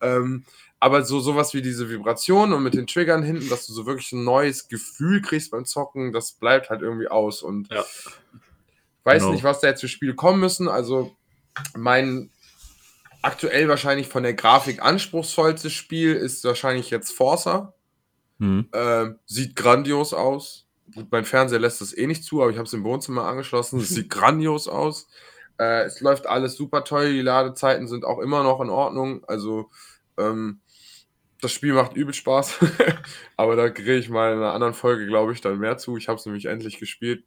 Ähm, 0.00 0.44
aber 0.78 1.04
so 1.04 1.20
sowas 1.20 1.54
wie 1.54 1.62
diese 1.62 1.88
Vibration 1.88 2.52
und 2.52 2.62
mit 2.62 2.74
den 2.74 2.86
Triggern 2.86 3.22
hinten, 3.22 3.48
dass 3.48 3.66
du 3.66 3.72
so 3.72 3.86
wirklich 3.86 4.12
ein 4.12 4.24
neues 4.24 4.68
Gefühl 4.68 5.22
kriegst 5.22 5.50
beim 5.50 5.64
Zocken, 5.64 6.12
das 6.12 6.32
bleibt 6.32 6.68
halt 6.68 6.82
irgendwie 6.82 7.08
aus. 7.08 7.42
Und 7.42 7.72
Ja. 7.72 7.82
weiß 9.04 9.22
Genau. 9.22 9.32
nicht, 9.32 9.44
was 9.44 9.60
da 9.60 9.68
jetzt 9.68 9.80
für 9.80 9.88
Spiele 9.88 10.14
kommen 10.14 10.38
müssen. 10.40 10.68
Also 10.68 11.16
mein 11.74 12.30
aktuell 13.22 13.68
wahrscheinlich 13.68 14.08
von 14.08 14.22
der 14.22 14.34
Grafik 14.34 14.82
anspruchsvollste 14.82 15.70
Spiel 15.70 16.14
ist 16.14 16.44
wahrscheinlich 16.44 16.90
jetzt 16.90 17.12
Forza. 17.12 17.72
Mhm. 18.38 18.68
Ähm, 18.74 19.18
sieht 19.24 19.56
grandios 19.56 20.12
aus. 20.12 20.65
Gut, 20.94 21.06
mein 21.10 21.24
Fernseher 21.24 21.58
lässt 21.58 21.82
es 21.82 21.96
eh 21.96 22.06
nicht 22.06 22.24
zu, 22.24 22.42
aber 22.42 22.50
ich 22.50 22.56
habe 22.56 22.66
es 22.66 22.72
im 22.72 22.84
Wohnzimmer 22.84 23.24
angeschlossen. 23.24 23.80
Es 23.80 23.90
sieht 23.90 24.10
grandios 24.10 24.68
aus. 24.68 25.08
Äh, 25.58 25.84
es 25.84 26.00
läuft 26.00 26.26
alles 26.26 26.56
super 26.56 26.84
toll. 26.84 27.12
Die 27.12 27.22
Ladezeiten 27.22 27.88
sind 27.88 28.04
auch 28.04 28.18
immer 28.18 28.42
noch 28.42 28.60
in 28.60 28.70
Ordnung. 28.70 29.24
Also, 29.26 29.70
ähm, 30.16 30.60
das 31.40 31.52
Spiel 31.52 31.72
macht 31.72 31.96
übel 31.96 32.14
Spaß. 32.14 32.58
aber 33.36 33.56
da 33.56 33.68
kriege 33.70 33.96
ich 33.96 34.08
mal 34.08 34.32
in 34.32 34.38
einer 34.38 34.52
anderen 34.52 34.74
Folge, 34.74 35.06
glaube 35.06 35.32
ich, 35.32 35.40
dann 35.40 35.58
mehr 35.58 35.76
zu. 35.78 35.96
Ich 35.96 36.08
habe 36.08 36.18
es 36.18 36.26
nämlich 36.26 36.46
endlich 36.46 36.78
gespielt. 36.78 37.24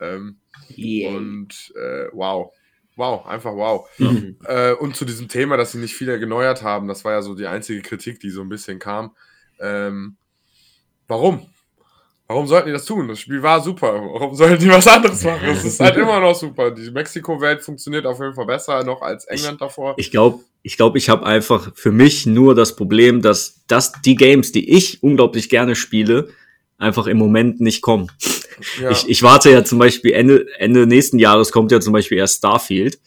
Ähm, 0.00 0.38
und 0.76 1.72
äh, 1.76 2.08
wow. 2.12 2.52
Wow, 2.96 3.26
einfach 3.26 3.54
wow. 3.54 3.88
Mhm. 3.98 4.38
Äh, 4.44 4.72
und 4.72 4.94
zu 4.94 5.04
diesem 5.04 5.28
Thema, 5.28 5.56
dass 5.56 5.72
sie 5.72 5.78
nicht 5.78 5.94
viel 5.94 6.16
geneuert 6.18 6.62
haben, 6.62 6.86
das 6.86 7.04
war 7.04 7.12
ja 7.12 7.22
so 7.22 7.34
die 7.34 7.46
einzige 7.46 7.82
Kritik, 7.82 8.20
die 8.20 8.30
so 8.30 8.40
ein 8.40 8.48
bisschen 8.48 8.78
kam. 8.78 9.16
Ähm, 9.58 10.16
warum? 11.08 11.48
Warum 12.26 12.46
sollten 12.46 12.68
die 12.68 12.72
das 12.72 12.86
tun? 12.86 13.06
Das 13.08 13.20
Spiel 13.20 13.42
war 13.42 13.62
super. 13.62 13.92
Warum 13.92 14.34
sollten 14.34 14.58
die 14.58 14.70
was 14.70 14.86
anderes 14.86 15.22
machen? 15.24 15.46
Es 15.46 15.64
ist 15.64 15.80
halt 15.80 15.96
immer 15.96 16.20
noch 16.20 16.34
super. 16.34 16.70
Die 16.70 16.90
Mexiko-Welt 16.90 17.62
funktioniert 17.62 18.06
auf 18.06 18.18
jeden 18.18 18.34
Fall 18.34 18.46
besser 18.46 18.82
noch 18.82 19.02
als 19.02 19.26
England 19.26 19.60
davor. 19.60 19.94
Ich 19.98 20.10
glaube, 20.10 20.40
ich, 20.62 20.78
glaub, 20.78 20.96
ich 20.96 21.10
habe 21.10 21.26
einfach 21.26 21.72
für 21.74 21.92
mich 21.92 22.24
nur 22.24 22.54
das 22.54 22.76
Problem, 22.76 23.20
dass 23.20 23.60
das 23.66 23.92
die 24.04 24.14
Games, 24.14 24.52
die 24.52 24.70
ich 24.70 25.02
unglaublich 25.02 25.50
gerne 25.50 25.74
spiele, 25.74 26.28
einfach 26.78 27.06
im 27.06 27.18
Moment 27.18 27.60
nicht 27.60 27.82
kommen. 27.82 28.10
Ja. 28.80 28.90
Ich, 28.90 29.08
ich 29.08 29.22
warte 29.22 29.50
ja 29.50 29.64
zum 29.64 29.78
Beispiel 29.78 30.12
Ende, 30.12 30.46
Ende 30.58 30.86
nächsten 30.86 31.18
Jahres 31.18 31.52
kommt 31.52 31.72
ja 31.72 31.80
zum 31.80 31.92
Beispiel 31.92 32.18
erst 32.18 32.38
Starfield, 32.38 32.98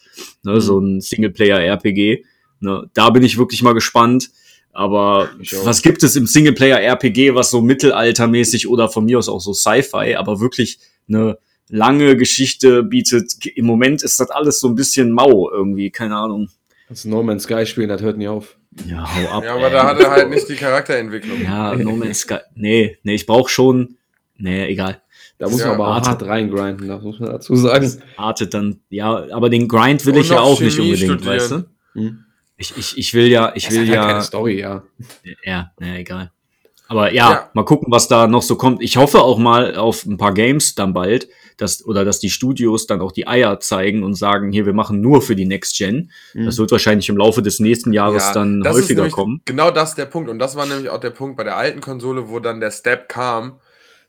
ne, 0.44 0.62
so 0.62 0.80
ein 0.80 1.02
Singleplayer-RPG. 1.02 2.24
Ne, 2.60 2.90
da 2.94 3.10
bin 3.10 3.24
ich 3.24 3.38
wirklich 3.38 3.64
mal 3.64 3.74
gespannt. 3.74 4.30
Aber 4.78 5.30
was 5.64 5.82
gibt 5.82 6.04
es 6.04 6.16
im 6.16 6.28
Singleplayer-RPG, 6.28 7.34
was 7.34 7.50
so 7.50 7.62
mittelaltermäßig 7.62 8.68
oder 8.68 8.90
von 8.90 9.06
mir 9.06 9.18
aus 9.18 9.28
auch 9.28 9.40
so 9.42 9.52
Sci-Fi, 9.52 10.16
aber 10.16 10.40
wirklich 10.40 10.78
eine 11.10 11.40
lange 11.68 12.16
Geschichte 12.16 12.84
bietet? 12.84 13.34
Im 13.56 13.66
Moment 13.66 14.04
ist 14.04 14.20
das 14.20 14.30
alles 14.30 14.60
so 14.60 14.68
ein 14.68 14.76
bisschen 14.76 15.12
mau 15.12 15.50
irgendwie, 15.50 15.90
keine 15.90 16.16
Ahnung. 16.18 16.50
Das 16.90 17.06
No 17.06 17.24
Man's 17.24 17.44
Sky 17.44 17.66
spielen, 17.66 17.90
das 17.90 18.04
hört 18.04 18.18
nie 18.20 18.28
auf. 18.28 18.56
Ja, 18.88 19.04
hau 19.16 19.38
ab. 19.38 19.44
ja, 19.44 19.56
aber 19.56 19.66
ey. 19.66 19.72
da 19.74 19.88
hat 19.88 20.00
er 20.00 20.12
halt 20.12 20.30
nicht 20.30 20.48
die 20.48 20.54
Charakterentwicklung. 20.56 21.42
Ja, 21.44 21.76
No 21.76 21.96
Man's 21.96 22.20
Sky. 22.20 22.38
Nee, 22.54 22.98
nee, 23.02 23.16
ich 23.16 23.26
brauche 23.26 23.50
schon. 23.50 23.96
Nee, 24.38 24.68
egal. 24.68 25.02
Da 25.40 25.50
muss 25.50 25.60
Ja, 25.60 25.70
man 25.70 25.76
aber 25.76 25.86
warte. 25.88 26.10
hart 26.12 26.24
reingrinden, 26.24 26.88
das 26.88 27.02
muss 27.02 27.20
man 27.20 27.32
dazu 27.32 27.56
sagen. 27.56 27.92
Artet 28.16 28.54
dann, 28.54 28.80
ja, 28.90 29.26
aber 29.32 29.50
den 29.50 29.68
Grind 29.68 30.06
will 30.06 30.14
Und 30.14 30.22
ich 30.22 30.30
ja 30.30 30.40
auch 30.40 30.60
nicht 30.62 30.76
Chemie 30.76 30.92
unbedingt, 30.94 31.22
studieren. 31.22 31.36
weißt 31.36 31.52
du? 31.52 31.66
Hm. 31.96 32.24
Ich, 32.58 32.76
ich, 32.78 32.98
ich 32.98 33.14
will 33.14 33.28
ja, 33.28 33.52
ich 33.56 33.66
Das 33.66 33.74
will 33.74 33.82
halt 33.82 33.90
ja, 33.90 34.06
keine 34.08 34.22
Story, 34.24 34.60
ja. 34.60 34.84
ja, 35.44 35.72
naja, 35.80 35.96
egal. 35.96 36.32
Aber 36.90 37.12
ja, 37.14 37.32
Ja. 37.32 37.50
mal 37.54 37.66
gucken, 37.66 37.92
was 37.92 38.08
da 38.08 38.28
noch 38.28 38.42
so 38.42 38.56
kommt. 38.56 38.82
Ich 38.82 38.98
hoffe 38.98 39.22
auch 39.22 39.38
mal 39.38 39.76
auf 39.76 40.06
ein 40.06 40.18
paar 40.18 40.34
Games 40.34 40.74
dann 40.74 40.94
bald, 40.94 41.28
dass, 41.58 41.86
oder 41.86 42.06
dass 42.06 42.20
die 42.20 42.30
Studios 42.30 42.88
dann 42.88 43.02
auch 43.02 43.12
die 43.12 43.28
Eier 43.28 43.60
zeigen 43.60 44.04
und 44.04 44.14
sagen, 44.16 44.52
hier, 44.52 44.66
wir 44.66 44.74
machen 44.74 45.02
nur 45.02 45.22
für 45.22 45.36
die 45.36 45.46
Next 45.46 45.78
Gen. 45.78 46.12
Das 46.34 46.58
wird 46.58 46.72
wahrscheinlich 46.72 47.10
im 47.10 47.18
Laufe 47.18 47.42
des 47.42 47.60
nächsten 47.60 47.94
Jahres 47.94 48.24
Ja, 48.24 48.34
dann 48.34 48.64
häufiger 48.66 49.02
nämlich 49.02 49.14
kommen. 49.14 49.42
Genau 49.46 49.70
das 49.72 49.90
ist 49.90 49.98
der 49.98 50.06
Punkt. 50.06 50.30
Und 50.30 50.40
das 50.40 50.56
war 50.56 50.66
nämlich 50.66 50.90
auch 50.90 51.00
der 51.00 51.10
Punkt 51.10 51.36
bei 51.38 51.44
der 51.44 51.58
alten 51.58 51.82
Konsole, 51.82 52.30
wo 52.30 52.40
dann 52.40 52.60
der 52.62 52.72
Step 52.72 53.10
kam. 53.10 53.60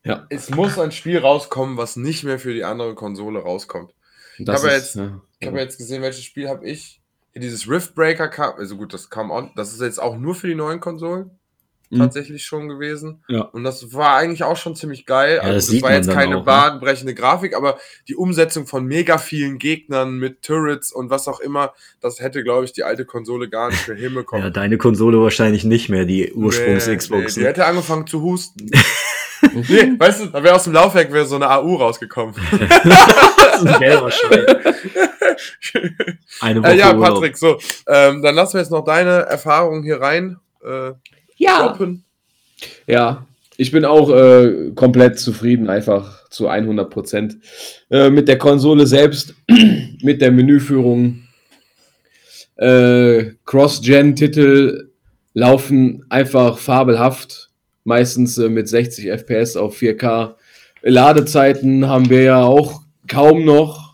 Ja. 0.04 0.26
Es 0.30 0.48
muss 0.50 0.78
ein 0.78 0.92
Spiel 0.92 1.18
rauskommen, 1.18 1.76
was 1.76 1.96
nicht 1.96 2.22
mehr 2.22 2.38
für 2.38 2.54
die 2.54 2.64
andere 2.64 2.94
Konsole 2.94 3.40
rauskommt. 3.40 3.92
Das 4.38 4.62
habe 4.62 4.72
ist, 4.74 4.94
jetzt- 4.94 4.96
ja. 4.96 5.20
Ich 5.40 5.48
habe 5.48 5.58
jetzt 5.58 5.78
gesehen, 5.78 6.00
welches 6.02 6.24
Spiel 6.24 6.48
habe 6.48 6.66
ich. 6.68 6.97
Dieses 7.38 7.68
Riftbreaker 7.68 8.28
kam. 8.28 8.54
Also 8.58 8.76
gut, 8.76 8.92
das 8.94 9.10
kam 9.10 9.30
auch. 9.30 9.48
Das 9.56 9.72
ist 9.72 9.80
jetzt 9.80 10.00
auch 10.00 10.16
nur 10.16 10.34
für 10.34 10.46
die 10.46 10.54
neuen 10.54 10.80
Konsolen 10.80 11.30
Mhm. 11.90 12.00
tatsächlich 12.00 12.44
schon 12.44 12.68
gewesen. 12.68 13.24
Ja. 13.28 13.40
Und 13.40 13.64
das 13.64 13.94
war 13.94 14.14
eigentlich 14.16 14.44
auch 14.44 14.58
schon 14.58 14.76
ziemlich 14.76 15.06
geil. 15.06 15.36
Ja, 15.36 15.42
also 15.42 15.54
das 15.54 15.66
das 15.68 15.82
war 15.82 15.92
jetzt 15.94 16.10
keine 16.10 16.36
auch, 16.36 16.40
ne? 16.40 16.44
bahnbrechende 16.44 17.14
Grafik, 17.14 17.56
aber 17.56 17.78
die 18.08 18.14
Umsetzung 18.14 18.66
von 18.66 18.84
mega 18.84 19.16
vielen 19.16 19.56
Gegnern 19.58 20.18
mit 20.18 20.42
Turrets 20.42 20.92
und 20.92 21.08
was 21.08 21.28
auch 21.28 21.40
immer, 21.40 21.72
das 22.02 22.20
hätte, 22.20 22.42
glaube 22.44 22.66
ich, 22.66 22.74
die 22.74 22.84
alte 22.84 23.06
Konsole 23.06 23.48
gar 23.48 23.70
nicht 23.70 23.88
mehr 23.88 23.96
hinbekommen. 23.96 24.44
Ja, 24.44 24.50
deine 24.50 24.76
Konsole 24.76 25.20
wahrscheinlich 25.22 25.64
nicht 25.64 25.88
mehr, 25.88 26.04
die 26.04 26.24
Nee, 26.24 26.32
Ursprungs-Xbox. 26.32 27.36
Nee, 27.36 27.40
die 27.40 27.40
ne? 27.40 27.46
hätte 27.48 27.64
angefangen 27.64 28.06
zu 28.06 28.20
husten. 28.20 28.70
nee, 29.54 29.94
weißt 29.98 30.20
du, 30.20 30.26
da 30.26 30.42
wäre 30.42 30.56
aus 30.56 30.64
dem 30.64 30.74
Laufwerk 30.74 31.10
wäre 31.12 31.24
so 31.24 31.36
eine 31.36 31.48
AU 31.50 31.76
rausgekommen. 31.76 32.34
das 32.50 33.62
ist 33.62 33.66
ein 33.66 33.78
gelber 33.80 34.10
Schein. 34.10 34.44
Eine 36.40 36.62
Woche 36.62 36.72
äh, 36.72 36.78
ja, 36.78 36.94
Urlaub. 36.94 37.14
Patrick, 37.14 37.36
so. 37.36 37.58
Ähm, 37.86 38.22
dann 38.22 38.34
lassen 38.34 38.54
wir 38.54 38.60
jetzt 38.60 38.70
noch 38.70 38.84
deine 38.84 39.26
Erfahrungen 39.26 39.82
hier 39.82 40.00
rein. 40.00 40.38
Äh, 40.62 40.92
droppen. 41.38 42.04
Ja, 42.86 43.26
ich 43.56 43.70
bin 43.70 43.84
auch 43.84 44.10
äh, 44.10 44.70
komplett 44.74 45.18
zufrieden, 45.18 45.68
einfach 45.68 46.28
zu 46.30 46.48
100 46.48 46.90
Prozent. 46.90 47.38
Äh, 47.90 48.10
mit 48.10 48.28
der 48.28 48.38
Konsole 48.38 48.86
selbst, 48.86 49.34
mit 50.02 50.20
der 50.20 50.30
Menüführung. 50.32 51.24
Äh, 52.56 53.32
Cross-Gen-Titel 53.44 54.90
laufen 55.34 56.04
einfach 56.08 56.58
fabelhaft, 56.58 57.50
meistens 57.84 58.38
äh, 58.38 58.48
mit 58.48 58.68
60 58.68 59.10
FPS 59.10 59.56
auf 59.56 59.76
4K. 59.76 60.34
Ladezeiten 60.82 61.88
haben 61.88 62.10
wir 62.10 62.22
ja 62.22 62.42
auch 62.42 62.82
kaum 63.08 63.44
noch 63.44 63.87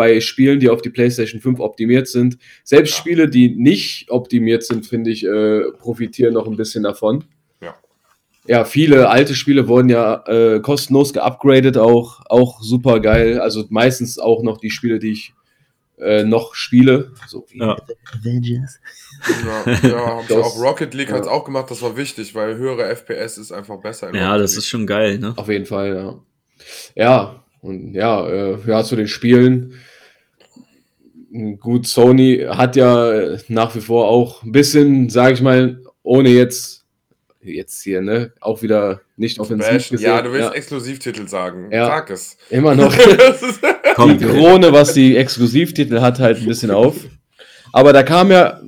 bei 0.00 0.18
Spielen, 0.20 0.60
die 0.60 0.70
auf 0.70 0.80
die 0.80 0.88
PlayStation 0.88 1.42
5 1.42 1.60
optimiert 1.60 2.08
sind. 2.08 2.38
Selbst 2.64 2.92
Ja. 2.94 2.96
Spiele, 3.00 3.28
die 3.28 3.50
nicht 3.54 4.10
optimiert 4.10 4.62
sind, 4.62 4.86
finde 4.86 5.10
ich, 5.10 5.26
äh, 5.26 5.60
profitieren 5.78 6.32
noch 6.32 6.46
ein 6.46 6.56
bisschen 6.56 6.82
davon. 6.84 7.24
Ja. 7.60 7.74
Ja, 8.46 8.64
viele 8.64 9.10
alte 9.10 9.34
Spiele 9.34 9.68
wurden 9.68 9.90
ja 9.90 10.24
äh, 10.26 10.60
kostenlos 10.60 11.12
geupgradet, 11.12 11.76
auch, 11.76 12.20
auch 12.30 12.62
super 12.62 12.98
geil. 13.00 13.38
Also 13.40 13.66
meistens 13.68 14.18
auch 14.18 14.42
noch 14.42 14.56
die 14.56 14.70
Spiele, 14.70 14.98
die 14.98 15.12
ich 15.12 15.34
äh, 15.98 16.24
noch 16.24 16.54
spiele. 16.54 17.12
So 17.28 17.44
Ja. 17.52 17.76
Avengers. 18.18 18.80
Ja, 19.44 19.72
ja 19.86 20.20
Das- 20.26 20.38
auch 20.38 20.58
Rocket 20.62 20.94
League 20.94 21.10
ja. 21.10 21.22
auch 21.26 21.44
gemacht, 21.44 21.70
das 21.70 21.82
war 21.82 21.94
wichtig, 21.98 22.34
weil 22.34 22.56
höhere 22.56 22.84
FPS 22.88 23.36
ist 23.36 23.52
einfach 23.52 23.76
besser. 23.82 24.06
Ja, 24.14 24.28
Rocket 24.30 24.44
das 24.44 24.52
League. 24.52 24.58
ist 24.60 24.66
schon 24.68 24.86
geil, 24.86 25.18
ne? 25.18 25.34
Auf 25.36 25.48
jeden 25.50 25.66
Fall, 25.66 25.94
ja. 25.94 26.18
Ja, 26.94 27.44
und 27.60 27.92
ja, 27.92 28.26
äh, 28.26 28.56
ja, 28.66 28.82
zu 28.82 28.96
den 28.96 29.08
Spielen. 29.08 29.74
Gut, 31.60 31.86
Sony 31.86 32.44
hat 32.48 32.74
ja 32.74 33.36
nach 33.48 33.74
wie 33.76 33.80
vor 33.80 34.08
auch 34.08 34.42
ein 34.42 34.50
bisschen, 34.50 35.08
sage 35.10 35.34
ich 35.34 35.40
mal, 35.40 35.80
ohne 36.02 36.30
jetzt, 36.30 36.84
jetzt 37.40 37.82
hier, 37.82 38.00
ne, 38.00 38.32
auch 38.40 38.62
wieder 38.62 39.02
nicht 39.16 39.38
offensiv 39.38 39.90
gesehen. 39.90 40.06
Ja, 40.06 40.22
du 40.22 40.32
willst 40.32 40.48
ja, 40.48 40.54
Exklusivtitel 40.54 41.28
sagen. 41.28 41.70
Ja. 41.70 41.86
Sag 41.86 42.10
es. 42.10 42.36
immer 42.50 42.74
noch 42.74 42.92
die 42.96 44.16
Krone, 44.18 44.72
was 44.72 44.92
die 44.94 45.16
Exklusivtitel 45.16 46.00
hat, 46.00 46.18
halt 46.18 46.38
ein 46.38 46.46
bisschen 46.46 46.72
auf. 46.72 46.96
Aber 47.72 47.92
da 47.92 48.02
kam 48.02 48.32
ja, 48.32 48.60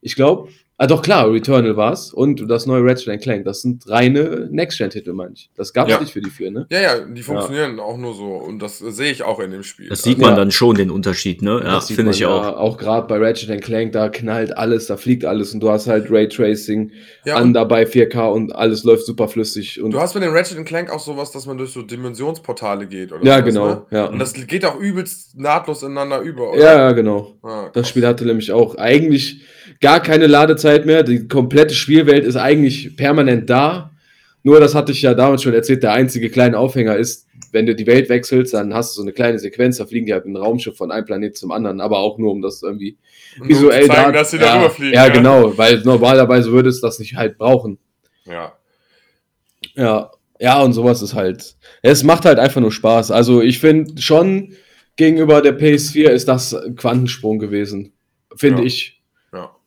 ich 0.00 0.16
glaube, 0.16 0.48
ah 0.76 0.86
doch 0.86 1.02
klar, 1.02 1.30
Returnal 1.32 1.76
war's 1.76 2.12
und 2.12 2.50
das 2.50 2.66
neue 2.66 2.82
Ratchet 2.84 3.20
Clank. 3.22 3.44
Das 3.44 3.62
sind 3.62 3.88
reine 3.88 4.48
Next-Gen-Titel, 4.50 5.12
manch. 5.12 5.50
Das 5.56 5.72
gab's 5.72 5.90
Ja. 5.90 6.00
nicht 6.00 6.12
für 6.12 6.20
die 6.20 6.30
vier, 6.30 6.50
ne? 6.50 6.66
ja, 6.70 6.80
ja, 6.80 6.98
die 7.00 7.22
funktionieren 7.22 7.78
auch 7.80 7.96
nur 7.96 8.14
so 8.14 8.24
und 8.34 8.58
das 8.60 8.80
äh, 8.82 8.90
sehe 8.90 9.10
ich 9.12 9.22
auch 9.22 9.38
in 9.40 9.50
dem 9.52 9.62
Spiel. 9.62 9.88
das 9.88 10.02
sieht 10.02 10.18
man 10.18 10.30
Ja. 10.30 10.36
dann 10.36 10.50
schon, 10.50 10.74
den 10.76 10.90
Unterschied, 10.90 11.42
ne? 11.42 11.60
Ja, 11.64 11.80
finde 11.80 12.10
ich 12.12 12.18
ja 12.18 12.28
auch. 12.28 12.56
Auch 12.56 12.76
gerade 12.76 13.06
bei 13.06 13.18
Ratchet 13.18 13.62
Clank, 13.62 13.92
da 13.92 14.08
knallt 14.08 14.56
alles, 14.56 14.86
da 14.86 14.96
fliegt 14.96 15.24
alles 15.24 15.54
und 15.54 15.60
du 15.60 15.70
hast 15.70 15.86
halt 15.86 16.10
Raytracing 16.10 16.90
ja, 17.24 17.36
an 17.36 17.52
dabei 17.54 17.84
4K 17.86 18.32
und 18.32 18.54
alles 18.54 18.82
läuft 18.84 19.06
super 19.06 19.28
flüssig. 19.28 19.80
Und 19.82 19.92
du 19.92 20.00
hast 20.00 20.14
mit 20.14 20.24
dem 20.24 20.32
Ratchet 20.32 20.64
Clank 20.66 20.90
auch 20.90 21.00
sowas, 21.00 21.30
dass 21.30 21.46
man 21.46 21.56
durch 21.58 21.70
so 21.72 21.82
Dimensionsportale 21.82 22.86
geht, 22.86 23.12
oder 23.12 23.24
ja, 23.24 23.34
sowas, 23.38 23.44
genau. 23.44 23.66
Ne? 23.68 23.82
Ja. 23.90 24.04
Und 24.06 24.18
das 24.18 24.32
geht 24.32 24.64
auch 24.64 24.78
übelst 24.78 25.38
nahtlos 25.38 25.82
ineinander 25.82 26.20
über, 26.20 26.50
oder? 26.52 26.58
ja, 26.60 26.76
ja, 26.78 26.92
genau. 26.92 27.34
Ah, 27.42 27.70
Das. 27.72 27.88
Spiel 27.88 28.06
hatte 28.06 28.24
nämlich 28.24 28.50
auch 28.52 28.74
eigentlich 28.76 29.42
gar 29.80 30.00
keine 30.00 30.26
Ladezeit 30.26 30.86
mehr. 30.86 31.02
Die 31.02 31.26
komplette 31.28 31.74
Spielwelt 31.74 32.24
ist 32.24 32.36
eigentlich 32.36 32.96
permanent 32.96 33.48
da. 33.50 33.90
Nur, 34.42 34.60
das 34.60 34.74
hatte 34.74 34.92
ich 34.92 35.00
ja 35.00 35.14
damals 35.14 35.42
schon 35.42 35.54
erzählt, 35.54 35.82
der 35.82 35.92
einzige 35.92 36.28
kleine 36.28 36.58
Aufhänger 36.58 36.96
ist, 36.96 37.26
wenn 37.50 37.64
du 37.64 37.74
die 37.74 37.86
Welt 37.86 38.08
wechselst, 38.10 38.52
dann 38.52 38.74
hast 38.74 38.92
du 38.92 38.96
so 38.96 39.02
eine 39.02 39.12
kleine 39.12 39.38
Sequenz, 39.38 39.78
da 39.78 39.86
fliegen 39.86 40.04
die 40.06 40.12
halt 40.12 40.26
einem 40.26 40.36
Raumschiff 40.36 40.76
von 40.76 40.90
einem 40.90 41.06
Planet 41.06 41.36
zum 41.36 41.50
anderen, 41.50 41.80
aber 41.80 41.98
auch 42.00 42.18
nur, 42.18 42.30
um 42.32 42.42
das 42.42 42.62
irgendwie 42.62 42.98
Nur 43.38 43.48
visuell 43.48 43.82
zu 43.84 43.88
zeigen, 43.88 44.12
da- 44.12 44.18
dass 44.18 44.30
sie 44.32 44.36
ja, 44.36 44.42
darüber 44.46 44.70
fliegen. 44.70 44.92
Ja, 44.94 45.08
genau, 45.08 45.56
weil 45.56 45.80
normalerweise 45.84 46.52
würde 46.52 46.68
es 46.68 46.80
das 46.82 46.98
nicht 46.98 47.14
halt 47.16 47.38
brauchen. 47.38 47.78
Ja. 48.26 48.52
Ja, 49.76 50.10
ja, 50.38 50.60
und 50.62 50.72
sowas 50.72 51.00
ist 51.02 51.14
halt. 51.14 51.56
Es 51.82 52.02
macht 52.02 52.24
halt 52.24 52.38
einfach 52.38 52.60
nur 52.60 52.72
Spaß. 52.72 53.10
Also 53.12 53.40
ich 53.40 53.60
finde 53.60 54.00
schon, 54.02 54.54
gegenüber 54.96 55.40
der 55.42 55.58
PS4 55.58 56.08
ist 56.10 56.28
das 56.28 56.54
ein 56.54 56.76
Quantensprung 56.76 57.38
gewesen. 57.38 57.92
Finde 58.36 58.60
Ja. 58.62 58.66
ich. 58.66 58.93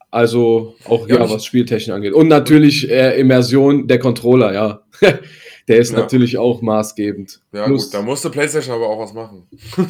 Also 0.10 0.76
auch 0.86 1.08
Ja, 1.08 1.16
ja, 1.18 1.30
was 1.30 1.46
Spieltechnik 1.46 1.94
angeht. 1.96 2.14
Und 2.14 2.28
natürlich 2.30 2.90
äh, 2.90 3.20
Immersion 3.20 3.88
der 3.88 4.00
Controller, 4.00 4.54
ja. 4.54 4.82
der 5.68 5.78
ist 5.78 5.92
Ja. 5.92 6.00
natürlich 6.00 6.38
auch 6.38 6.62
maßgebend. 6.62 7.42
Ja, 7.52 7.66
Plus, 7.66 7.86
gut, 7.86 7.94
da 7.94 8.02
musste 8.02 8.30
PlayStation 8.30 8.76
aber 8.76 8.88
auch 8.88 9.00
was 9.00 9.14
machen. 9.14 9.48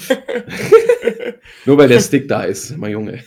nur 1.65 1.77
weil 1.77 1.87
der 1.87 1.99
Stick 2.01 2.27
da 2.27 2.43
ist, 2.43 2.75
mein 2.77 2.91
Junge. 2.91 3.23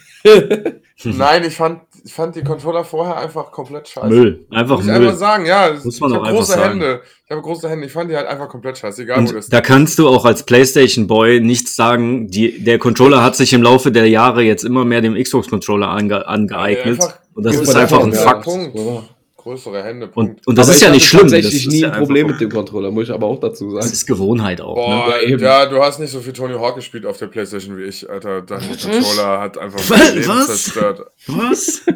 Nein, 1.05 1.45
ich 1.45 1.55
fand, 1.55 1.81
ich 2.05 2.13
fand 2.13 2.35
die 2.37 2.43
Controller 2.43 2.85
vorher 2.85 3.17
einfach 3.17 3.51
komplett 3.51 3.89
scheiße. 3.89 4.07
Müll. 4.09 4.47
Einfach 4.51 4.77
Muss 4.77 4.87
ich 4.87 4.93
Müll. 4.93 5.07
einfach 5.07 5.19
sagen, 5.19 5.47
ja. 5.47 5.71
Muss 5.85 6.01
man 6.01 6.11
ich 6.11 6.17
auch 6.17 6.21
habe 6.21 6.29
einfach 6.29 6.39
große 6.39 6.53
sagen. 6.53 6.69
Hände. 6.81 7.01
Ich 7.25 7.31
habe 7.31 7.43
große 7.43 7.69
Hände. 7.69 7.87
Ich 7.87 7.93
fand 7.93 8.11
die 8.11 8.17
halt 8.17 8.27
einfach 8.27 8.49
komplett 8.49 8.79
scheiße, 8.79 9.03
egal 9.03 9.23
wo 9.29 9.33
das 9.33 9.47
Und 9.47 9.53
da 9.53 9.61
kannst 9.61 9.99
du 9.99 10.09
auch 10.09 10.25
als 10.25 10.43
PlayStation 10.45 11.07
Boy 11.07 11.41
nichts 11.41 11.77
sagen. 11.77 12.29
Die, 12.29 12.63
der 12.65 12.79
Controller 12.79 13.23
hat 13.23 13.37
sich 13.37 13.53
im 13.53 13.63
Laufe 13.63 13.93
der 13.93 14.09
Jahre 14.09 14.43
jetzt 14.43 14.65
immer 14.65 14.85
mehr 14.85 15.01
dem 15.01 15.15
Xbox 15.15 15.49
Controller 15.49 15.89
ange, 15.89 16.27
angeeignet. 16.27 17.01
einfach- 17.01 17.19
und 17.35 17.45
das 17.47 17.57
Ja, 17.57 17.63
ist 17.63 17.75
einfach 17.77 18.03
ein 18.03 18.13
ja. 18.13 18.19
Fakt. 18.19 18.45
Punkt. 18.45 18.77
Ja. 19.51 19.55
größere 19.57 19.83
Hände. 19.85 20.07
Punkt. 20.09 20.41
Und, 20.41 20.47
und 20.49 20.59
das 20.59 20.67
Aber 20.69 20.75
ist 20.75 20.81
ich 20.83 20.87
ja 20.89 20.93
nicht 20.95 21.07
schlimm. 21.09 21.23
tatsächlich 21.23 21.65
das 21.65 21.73
nie 21.73 21.77
ist 21.77 21.83
ja 21.83 21.91
ein 21.91 21.99
Problem 21.99 22.27
mit 22.29 22.41
dem 22.41 22.51
Controller, 22.51 22.91
muss 22.91 23.05
ich 23.05 23.11
aber 23.11 23.27
auch 23.27 23.41
dazu 23.41 23.75
Das 23.75 23.85
sagen. 23.85 23.93
ist 23.95 24.07
Gewohnheit 24.07 24.61
auch. 24.61 24.75
Boah, 24.75 25.09
Ja, 25.11 25.21
eben. 25.29 25.43
ja, 25.43 25.67
du 25.67 25.83
hast 25.83 25.99
nicht 25.99 26.11
so 26.11 26.21
viel 26.21 26.33
Tony 26.33 26.55
Hawk 26.55 26.77
gespielt 26.77 27.07
auf 27.07 27.17
der 27.19 27.27
Playstation 27.27 27.77
wie 27.77 27.83
ich, 27.85 28.09
Alter. 28.09 28.43
Dein 28.43 28.61
Controller 28.61 29.41
hat 29.41 29.59
einfach 29.59 29.81
mein 29.91 30.15
Leben 30.15 30.29
Was? 30.29 30.47
zerstört. 30.47 31.01
Ne? 31.27 31.35
Was? 31.51 31.83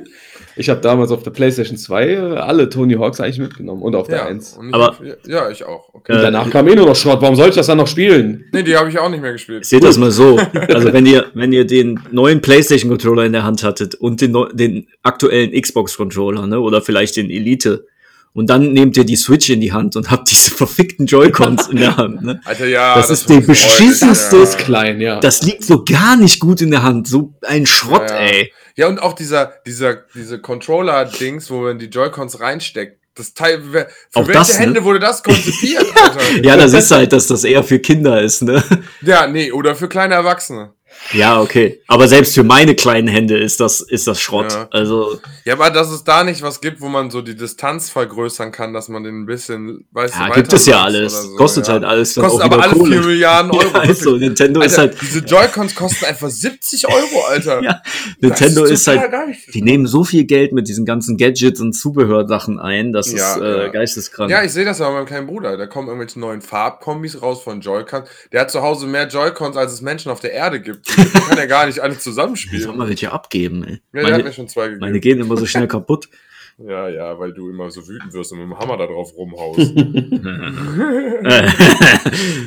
Ich 0.57 0.71
habe 0.71 0.81
damals 0.81 1.11
auf 1.11 1.23
der 1.23 1.31
PlayStation 1.33 1.77
2 1.77 2.07
äh, 2.09 2.17
alle 2.37 2.69
Tony 2.69 2.95
Hawks 2.95 3.21
eigentlich 3.21 3.39
mitgenommen 3.41 3.83
und 3.83 3.95
auf 3.97 4.07
der 4.07 4.19
Ja, 4.19 4.27
1. 4.27 4.57
und 4.59 4.69
ich 4.69 4.75
Aber- 4.75 4.87
hab, 4.87 5.01
ja, 5.27 5.51
ich 5.51 5.65
auch. 5.65 5.93
Okay. 5.93 6.13
Und 6.15 6.23
danach 6.23 6.49
kam 6.51 6.69
eh 6.69 6.75
nur 6.77 6.87
noch 6.87 6.97
Schrott. 6.97 7.21
Warum 7.21 7.35
soll 7.37 7.49
ich 7.49 7.55
das 7.55 7.67
dann 7.67 7.79
noch 7.79 7.89
spielen? 7.89 8.45
Nee, 8.53 8.63
die 8.63 8.77
habe 8.77 8.89
ich 8.89 8.99
auch 8.99 9.09
nicht 9.09 9.21
mehr 9.21 9.33
gespielt. 9.33 9.65
Seht 9.65 9.83
das 9.83 9.99
mal 9.99 10.11
so. 10.11 10.39
Also 10.75 10.93
wenn 10.93 11.07
ihr, 11.07 11.27
wenn 11.35 11.53
ihr 11.53 11.67
den 11.67 12.01
neuen 12.11 12.41
PlayStation 12.41 12.91
Controller 12.91 13.25
in 13.25 13.33
der 13.33 13.45
Hand 13.45 13.63
hattet 13.65 13.95
und 13.97 14.21
den, 14.21 14.37
den 14.53 14.87
aktuellen 15.03 15.51
Xbox 15.61 15.97
Controller, 15.97 16.47
ne, 16.47 16.61
oder 16.61 16.81
vielleicht 16.83 17.17
den 17.17 17.31
Elite 17.31 17.87
Und 18.35 18.51
dann 18.51 18.73
nehmt 18.73 18.97
ihr 18.97 19.05
die 19.05 19.15
Switch 19.15 19.49
in 19.49 19.61
die 19.61 19.73
Hand 19.73 19.95
und 19.95 20.11
habt 20.11 20.29
diese 20.29 20.51
verfickten 20.51 21.07
Joy-Cons 21.07 21.69
in 21.69 21.77
der 21.77 21.97
Hand. 21.97 22.23
Ne? 22.23 22.41
Alter, 22.45 22.67
ja. 22.67 22.97
Das 22.97 23.09
ist 23.09 23.21
ist 23.21 23.31
der 23.31 23.41
beschissenste 23.41 24.37
räudig, 24.37 24.49
Ist 24.51 24.59
klein, 24.59 25.01
ja. 25.01 25.21
Das 25.21 25.43
liegt 25.43 25.63
so 25.65 25.85
gar 25.85 26.17
nicht 26.17 26.41
gut 26.41 26.61
in 26.61 26.73
der 26.73 26.83
Hand. 26.83 27.07
So 27.07 27.35
ein 27.43 27.65
Schrott, 27.65 28.11
Ja, 28.11 28.17
ja. 28.17 28.27
ey. 28.27 28.53
Ja, 28.77 28.89
und 28.89 29.01
auch 29.01 29.13
dieser, 29.13 29.53
dieser, 29.65 29.99
diese 30.15 30.41
Controller-Dings, 30.41 31.49
wo 31.51 31.61
man 31.61 31.79
die 31.79 31.87
Joy-Cons 31.87 32.41
reinsteckt. 32.41 32.99
Das 33.17 33.33
Teil, 33.33 33.63
für 33.63 33.87
Auch 34.15 34.27
welche 34.27 34.33
das, 34.33 34.59
ne? 34.59 34.65
Hände 34.65 34.83
wurde 34.83 34.99
das 34.99 35.23
konzipiert, 35.23 35.85
Alter? 36.03 36.21
Ja, 36.43 36.57
das 36.57 36.73
ist 36.73 36.91
halt, 36.91 37.13
dass 37.13 37.29
das 37.29 37.45
eher 37.45 37.63
für 37.63 37.79
Kinder 37.79 38.21
ist, 38.21 38.43
ne? 38.43 38.61
ja, 39.03 39.29
nee, 39.29 39.53
oder 39.53 39.77
für 39.77 39.89
kleine 39.89 40.15
Erwachsene. 40.15 40.73
Ja, 41.13 41.41
okay. 41.41 41.81
Aber 41.87 42.09
selbst 42.09 42.35
für 42.35 42.43
meine 42.45 42.75
kleinen 42.75 43.09
Hände 43.09 43.37
ist 43.39 43.61
das, 43.61 43.81
ist 43.81 44.07
das 44.07 44.21
Schrott. 44.21 44.53
Ja. 44.53 44.69
Also, 44.71 45.21
Ja, 45.45 45.55
aber 45.55 45.71
dass 45.71 45.91
es 45.91 46.03
da 46.05 46.25
nicht 46.25 46.43
was 46.43 46.61
gibt, 46.61 46.81
wo 46.81 46.89
man 46.89 47.11
so 47.11 47.21
die 47.23 47.37
Distanz 47.37 47.91
vergrößern 47.91 48.53
kann, 48.53 48.73
dass 48.73 48.89
man 48.89 49.05
den 49.05 49.23
ein 49.23 49.27
bisschen, 49.27 49.87
weißt 49.93 50.15
ja, 50.15 50.29
du, 50.29 50.35
gibt 50.35 50.53
es 50.53 50.67
ja 50.67 50.83
alles. 50.83 51.23
so, 51.23 51.37
Kostet 51.37 51.67
ja. 51.67 51.75
halt 51.75 51.85
alles. 51.85 52.15
Kostet 52.15 52.43
aber 52.43 52.63
alle 52.63 52.73
Kohle. 52.75 53.01
4 53.03 53.07
Milliarden 53.07 53.51
Euro. 53.53 53.65
Ja, 53.75 53.83
ist 53.83 54.01
so. 54.01 54.13
wirklich. 54.13 54.29
Nintendo 54.29 54.63
ist 54.63 54.79
Alter, 54.79 54.93
halt, 54.93 55.03
diese 55.03 55.19
Joy-Cons 55.21 55.75
kosten 55.75 56.05
einfach 56.07 56.31
70 56.31 56.89
Euro, 56.89 57.25
Alter. 57.29 57.63
Ja, 57.63 57.81
Das 58.21 58.41
Nintendo 58.41 58.65
ist, 58.65 58.85
total 58.85 59.11
halt, 59.13 59.37
die 59.53 59.63
nehmen 59.63 59.87
so 59.87 60.05
viel 60.05 60.25
Geld 60.25 60.53
mit 60.53 60.69
diesen 60.69 60.85
ganzen 60.87 61.17
Gadgets 61.17 61.61
und 61.61 61.75
Zubehörsachen 61.75 62.59
ein, 62.59 62.93
das 62.93 63.13
Ja, 63.13 63.35
ist 63.35 63.41
äh, 63.43 63.59
ja. 63.65 63.69
geisteskrank. 63.69 64.31
Ja, 64.31 64.43
ich 64.43 64.53
sehe 64.53 64.65
das 64.65 64.81
aber 64.81 64.91
bei 64.93 64.97
meinem 65.01 65.07
kleinen 65.07 65.27
Bruder. 65.27 65.57
Da 65.57 65.67
kommen 65.67 65.89
irgendwelche 65.89 66.19
neuen 66.19 66.41
Farbkombis 66.41 67.21
raus 67.23 67.43
von 67.43 67.61
Joy-Cons. 67.61 68.09
Der 68.33 68.41
hat 68.41 68.51
zu 68.51 68.63
Hause 68.63 68.87
mehr 68.87 69.07
Joy-Cons, 69.07 69.57
als 69.57 69.73
es 69.73 69.81
Menschen 69.83 70.11
auf 70.11 70.21
der 70.21 70.33
Erde 70.33 70.61
gibt. 70.61 70.94
Die 70.97 71.19
kann 71.21 71.39
er 71.39 71.47
gar 71.47 71.67
nicht 71.67 71.81
alle 71.81 71.99
zusammenspielen. 71.99 72.77
man 72.77 72.89
welche 72.89 73.13
abgeben, 73.13 73.65
ey. 73.65 73.73
Ja, 73.73 73.79
der 73.93 74.03
hat 74.05 74.11
meine, 74.13 74.25
mir 74.25 74.33
schon 74.33 74.49
zwei 74.49 74.65
gegeben. 74.65 74.81
meine 74.81 75.01
gehen 75.01 75.21
immer 75.21 75.37
so 75.37 75.47
schnell 75.47 75.69
kaputt. 75.69 76.09
Ja, 76.57 76.89
ja, 76.89 77.19
weil 77.19 77.33
du 77.33 77.51
immer 77.51 77.69
so 77.69 77.85
wütend 77.89 78.13
wirst 78.13 78.31
und 78.31 78.39
mit 78.39 78.47
dem 78.47 78.57
Hammer 78.57 78.77
da 78.77 78.87
drauf 78.87 79.11
rumhaust. 79.17 79.59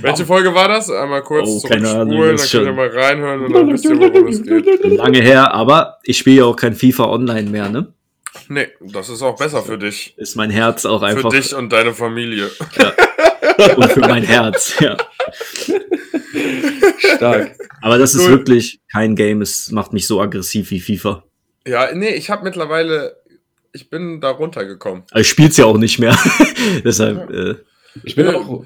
Welche 0.02 0.26
Folge 0.26 0.56
war 0.56 0.70
das? 0.70 0.90
Einmal 0.90 1.24
kurz 1.24 1.50
Oh, 1.50 1.60
zurückspulen, 1.60 2.36
ist 2.36 2.54
dann 2.54 2.64
könnt 2.64 2.72
ihr 2.72 2.74
mal 2.74 2.88
reinhören 2.88 3.42
und 3.44 3.54
dann 3.54 3.68
wisst 3.74 3.84
ihr, 3.84 4.00
worum 4.00 4.28
es 4.28 4.42
geht. 4.44 4.66
Lange 4.98 5.22
her, 5.22 5.54
aber 5.54 5.98
ich 6.04 6.18
spiele 6.18 6.38
ja 6.38 6.46
auch 6.46 6.56
kein 6.56 6.74
FIFA 6.74 7.10
Online 7.10 7.50
mehr, 7.50 7.68
ne? 7.68 7.92
Nee, 8.48 8.70
das 8.80 9.10
ist 9.10 9.22
auch 9.22 9.38
besser 9.38 9.62
für 9.62 9.78
dich. 9.78 10.18
Ist 10.18 10.38
mein 10.38 10.52
Herz 10.52 10.86
auch 10.86 11.02
Für 11.02 11.08
einfach 11.08 11.30
dich 11.32 11.54
und 11.54 11.74
deine 11.74 11.94
Familie. 11.94 12.50
und 13.76 13.92
für 13.92 14.00
mein 14.00 14.24
Herz, 14.24 14.74
ja. 14.80 14.96
Stark. 17.16 17.56
Aber 17.82 17.98
das 17.98 18.16
ist 18.16 18.24
Cool. 18.26 18.32
wirklich 18.32 18.80
kein 18.92 19.16
Game, 19.16 19.42
es 19.42 19.72
macht 19.72 19.94
mich 19.94 20.08
so 20.08 20.22
aggressiv 20.22 20.72
wie 20.72 20.80
FIFA. 20.80 21.24
Ja, 21.66 21.94
nee, 21.94 22.10
ich 22.10 22.30
habe 22.30 22.44
mittlerweile, 22.44 23.18
ich 23.74 23.90
bin 23.90 24.22
da 24.22 24.30
runtergekommen. 24.30 25.04
Aber 25.12 25.20
ich 25.20 25.28
spiel's 25.30 25.58
ja 25.58 25.66
auch 25.66 25.78
nicht 25.78 26.00
mehr. 26.00 26.18
Deshalb, 26.86 27.30
äh, 27.30 27.56
Ich 28.04 28.16
bin 28.16 28.26
Ja. 28.28 28.36
auch. 28.36 28.66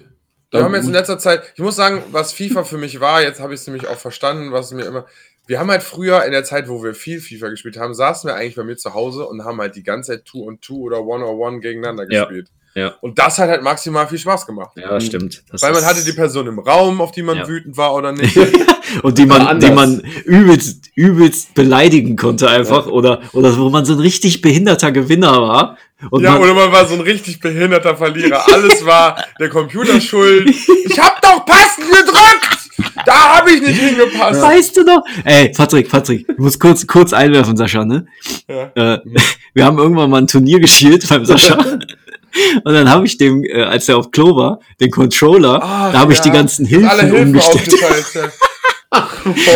Wir 0.53 0.63
haben 0.65 0.75
jetzt 0.75 0.87
in 0.87 0.91
letzter 0.91 1.17
Zeit, 1.17 1.43
ich 1.55 1.61
muss 1.61 1.77
sagen, 1.77 2.03
was 2.11 2.33
FIFA 2.33 2.65
für 2.65 2.77
mich 2.77 2.99
war, 2.99 3.21
jetzt 3.23 3.39
habe 3.39 3.53
ich 3.53 3.61
es 3.61 3.67
nämlich 3.67 3.87
auch 3.87 3.97
verstanden, 3.97 4.51
was 4.51 4.71
mir 4.73 4.83
immer. 4.83 5.05
Wir 5.47 5.59
haben 5.59 5.71
halt 5.71 5.81
früher 5.81 6.25
in 6.25 6.33
der 6.33 6.43
Zeit, 6.43 6.67
wo 6.67 6.83
wir 6.83 6.93
viel 6.93 7.21
FIFA 7.21 7.47
gespielt 7.49 7.77
haben, 7.77 7.93
saßen 7.93 8.27
wir 8.27 8.35
eigentlich 8.35 8.55
bei 8.55 8.65
mir 8.65 8.75
zu 8.75 8.93
Hause 8.93 9.25
und 9.27 9.45
haben 9.45 9.59
halt 9.61 9.77
die 9.77 9.83
ganze 9.83 10.11
Zeit 10.11 10.27
2 10.27 10.39
und 10.39 10.63
2 10.65 10.73
oder 10.73 10.97
1 10.97 11.07
on 11.23 11.53
1 11.55 11.61
gegeneinander 11.61 12.05
Ja, 12.11 12.25
gespielt. 12.25 12.49
Ja. 12.75 12.93
Und 13.01 13.17
das 13.19 13.37
hat 13.39 13.49
halt 13.49 13.63
maximal 13.63 14.07
viel 14.07 14.17
Spaß 14.17 14.45
gemacht. 14.45 14.71
ja, 14.75 14.99
stimmt. 15.01 15.43
Das 15.51 15.61
Weil 15.61 15.73
man 15.73 15.85
hatte 15.85 16.03
die 16.03 16.13
Person 16.13 16.47
im 16.47 16.59
Raum, 16.59 17.01
auf 17.01 17.11
die 17.11 17.21
man 17.23 17.37
Ja. 17.37 17.47
wütend 17.47 17.75
war 17.77 17.93
oder 17.93 18.11
nicht. 18.11 18.37
und 19.03 19.17
die 19.17 19.25
man, 19.25 19.59
die 19.59 19.71
man 19.71 19.99
übelst, 20.25 20.89
übelst 20.95 21.53
beleidigen 21.53 22.15
konnte 22.15 22.49
einfach 22.49 22.87
oder, 22.87 23.21
oder 23.33 23.57
wo 23.57 23.69
man 23.69 23.85
so 23.85 23.93
ein 23.93 23.99
richtig 23.99 24.41
behinderter 24.41 24.91
Gewinner 24.91 25.41
war. 25.41 25.77
Und 26.09 26.23
ja, 26.23 26.31
man, 26.31 26.41
oder 26.41 26.53
man 26.53 26.71
war 26.71 26.85
so 26.87 26.95
ein 26.95 27.01
richtig 27.01 27.39
behinderter 27.39 27.95
Verlierer. 27.95 28.41
Alles 28.51 28.85
war 28.85 29.23
der 29.39 29.49
Computer 29.49 29.99
schuld. 30.01 30.49
Ich 30.49 30.99
hab 30.99 31.21
doch 31.21 31.45
passend 31.45 31.87
gedrückt! 31.87 32.57
Da 33.05 33.37
habe 33.37 33.51
ich 33.51 33.61
nicht 33.61 33.79
hingepasst. 33.79 34.41
Weißt 34.41 34.77
du 34.77 34.83
noch? 34.83 35.03
Ey, 35.23 35.49
Patrick, 35.49 35.89
Patrick, 35.89 36.25
ich 36.27 36.37
muss 36.37 36.57
kurz, 36.59 36.85
kurz 36.87 37.13
einwerfen, 37.13 37.55
Sascha, 37.55 37.85
ne? 37.85 38.05
Ja. 38.47 38.71
Äh, 38.95 38.99
wir 39.53 39.65
haben 39.65 39.77
irgendwann 39.77 40.09
mal 40.09 40.21
ein 40.21 40.27
Turnier 40.27 40.59
gespielt 40.59 41.07
beim 41.07 41.25
Sascha. 41.25 41.57
Und 42.63 42.73
dann 42.73 42.89
habe 42.89 43.05
ich 43.05 43.17
dem, 43.17 43.43
äh, 43.43 43.63
als 43.63 43.89
er 43.89 43.97
auf 43.97 44.11
Klo 44.11 44.35
war, 44.35 44.59
den 44.79 44.91
Controller, 44.91 45.59
Ach, 45.61 45.91
da 45.91 45.99
habe 45.99 46.13
ich 46.13 46.19
ja. 46.19 46.23
die 46.25 46.31
ganzen 46.31 46.65
Hilfen, 46.65 46.87
Alle 46.89 47.03
Hilfen 47.03 47.27
umgestellt. 47.27 47.73
ja. 48.13 48.21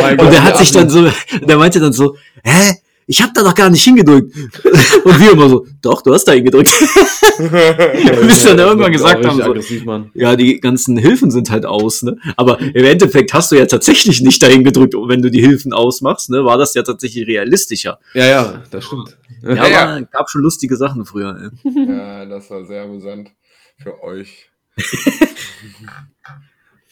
Mein 0.02 0.12
Und 0.12 0.18
Gott, 0.18 0.34
der 0.34 0.44
hat 0.44 0.58
sich 0.58 0.72
dann 0.72 0.90
so, 0.90 1.10
der 1.42 1.58
meinte 1.58 1.80
dann 1.80 1.94
so, 1.94 2.16
hä? 2.44 2.76
Ich 3.08 3.22
hab 3.22 3.34
da 3.34 3.44
doch 3.44 3.54
gar 3.54 3.70
nicht 3.70 3.84
hingedrückt. 3.84 4.36
Und 5.04 5.20
wir 5.20 5.32
immer 5.32 5.50
so, 5.50 5.68
doch, 5.82 6.02
du 6.02 6.14
hast 6.14 6.26
da 6.26 6.32
hingedrückt. 6.32 6.70
Bis 7.38 8.44
dann 8.44 8.58
irgendwann 8.58 8.92
gesagt 8.92 9.26
haben, 9.26 9.42
so, 9.42 10.10
ja, 10.14 10.36
die 10.36 10.60
ganzen 10.60 10.98
Hilfen 10.98 11.32
sind 11.32 11.50
halt 11.50 11.66
aus, 11.66 12.02
ne? 12.04 12.18
Aber 12.38 12.60
im 12.60 12.86
Endeffekt 12.86 13.34
hast 13.34 13.52
du 13.52 13.58
ja 13.58 13.66
tatsächlich 13.66 14.22
nicht 14.22 14.42
dahin 14.42 14.64
gedrückt, 14.64 14.94
wenn 14.94 15.22
du 15.22 15.30
die 15.30 15.42
Hilfen 15.42 15.74
ausmachst, 15.74 16.30
ne? 16.30 16.46
War 16.46 16.58
das 16.58 16.74
ja 16.74 16.84
tatsächlich 16.84 17.28
realistischer. 17.28 18.00
Ja, 18.14 18.26
ja, 18.26 18.64
das 18.72 18.86
stimmt. 18.86 19.18
Ja, 19.44 19.56
Ja, 19.56 19.68
ja. 19.68 19.84
aber 19.84 20.02
gab 20.04 20.30
schon 20.30 20.42
lustige 20.42 20.78
Sachen 20.78 21.06
früher. 21.06 21.52
Ey. 21.64 21.88
ja, 21.88 22.26
das 22.26 22.50
war 22.50 22.66
sehr 22.66 22.84
amüsant 22.84 23.32
für 23.78 24.02
euch. 24.02 24.50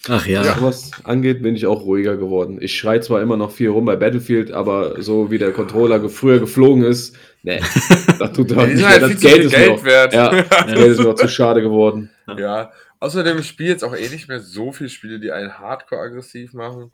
Ach 0.10 0.26
ja. 0.28 0.44
Was 0.44 0.58
sowas 0.58 0.92
angeht, 1.06 1.42
bin 1.42 1.56
ich 1.56 1.66
auch 1.66 1.82
ruhiger 1.86 2.18
geworden. 2.18 2.58
Ich 2.62 2.78
schrei 2.78 3.00
zwar 3.00 3.22
immer 3.22 3.38
noch 3.38 3.52
viel 3.52 3.70
rum 3.70 3.86
bei 3.86 3.96
Battlefield, 3.96 4.52
aber 4.52 5.02
so 5.02 5.32
wie 5.32 5.38
der 5.38 5.54
Controller 5.54 6.00
ge 6.00 6.10
früher 6.10 6.40
geflogen 6.40 6.84
ist, 6.84 7.16
nee, 7.44 7.62
das 8.20 8.34
tut 8.34 8.52
doch 8.52 8.66
Die 8.66 8.74
nicht 8.74 8.86
halt 8.86 9.02
Das 9.04 9.12
viel 9.12 9.18
zu 9.20 9.28
Geld 9.28 9.38
viel 9.38 9.46
ist 9.46 9.52
Geld 9.56 9.84
mir 9.84 9.86
wert. 9.86 10.14
Ja, 10.14 10.42
das 10.42 10.66
Geld 10.66 10.88
ist 10.92 10.98
mir 11.00 11.04
noch 11.06 11.16
zu 11.16 11.28
schade 11.30 11.62
geworden. 11.62 12.10
Ja. 12.38 12.72
Außerdem, 13.00 13.40
ich 13.40 13.48
spiele 13.48 13.70
jetzt 13.70 13.84
auch 13.84 13.96
eh 13.96 14.10
nicht 14.10 14.28
mehr 14.28 14.40
so 14.40 14.72
viele 14.72 14.90
Spiele, 14.90 15.20
die 15.20 15.32
einen 15.32 15.58
hardcore 15.58 16.02
aggressiv 16.02 16.54
machen. 16.54 16.92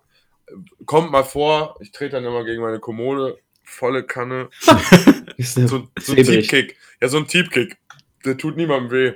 Kommt 0.86 1.12
mal 1.12 1.24
vor, 1.24 1.78
ich 1.82 1.92
trete 1.92 2.12
dann 2.16 2.26
immer 2.26 2.44
gegen 2.44 2.62
meine 2.62 2.80
Kommode, 2.80 3.38
volle 3.64 4.04
Kanne. 4.04 4.50
So, 5.42 5.66
so 5.68 5.78
ein. 5.78 6.24
Teamkick. 6.26 6.76
Ja, 7.02 7.08
so 7.08 7.18
ein 7.18 7.26
Teamkick. 7.26 7.78
Der 8.26 8.36
tut 8.38 8.58
niemandem 8.58 8.92
weh. 8.92 9.14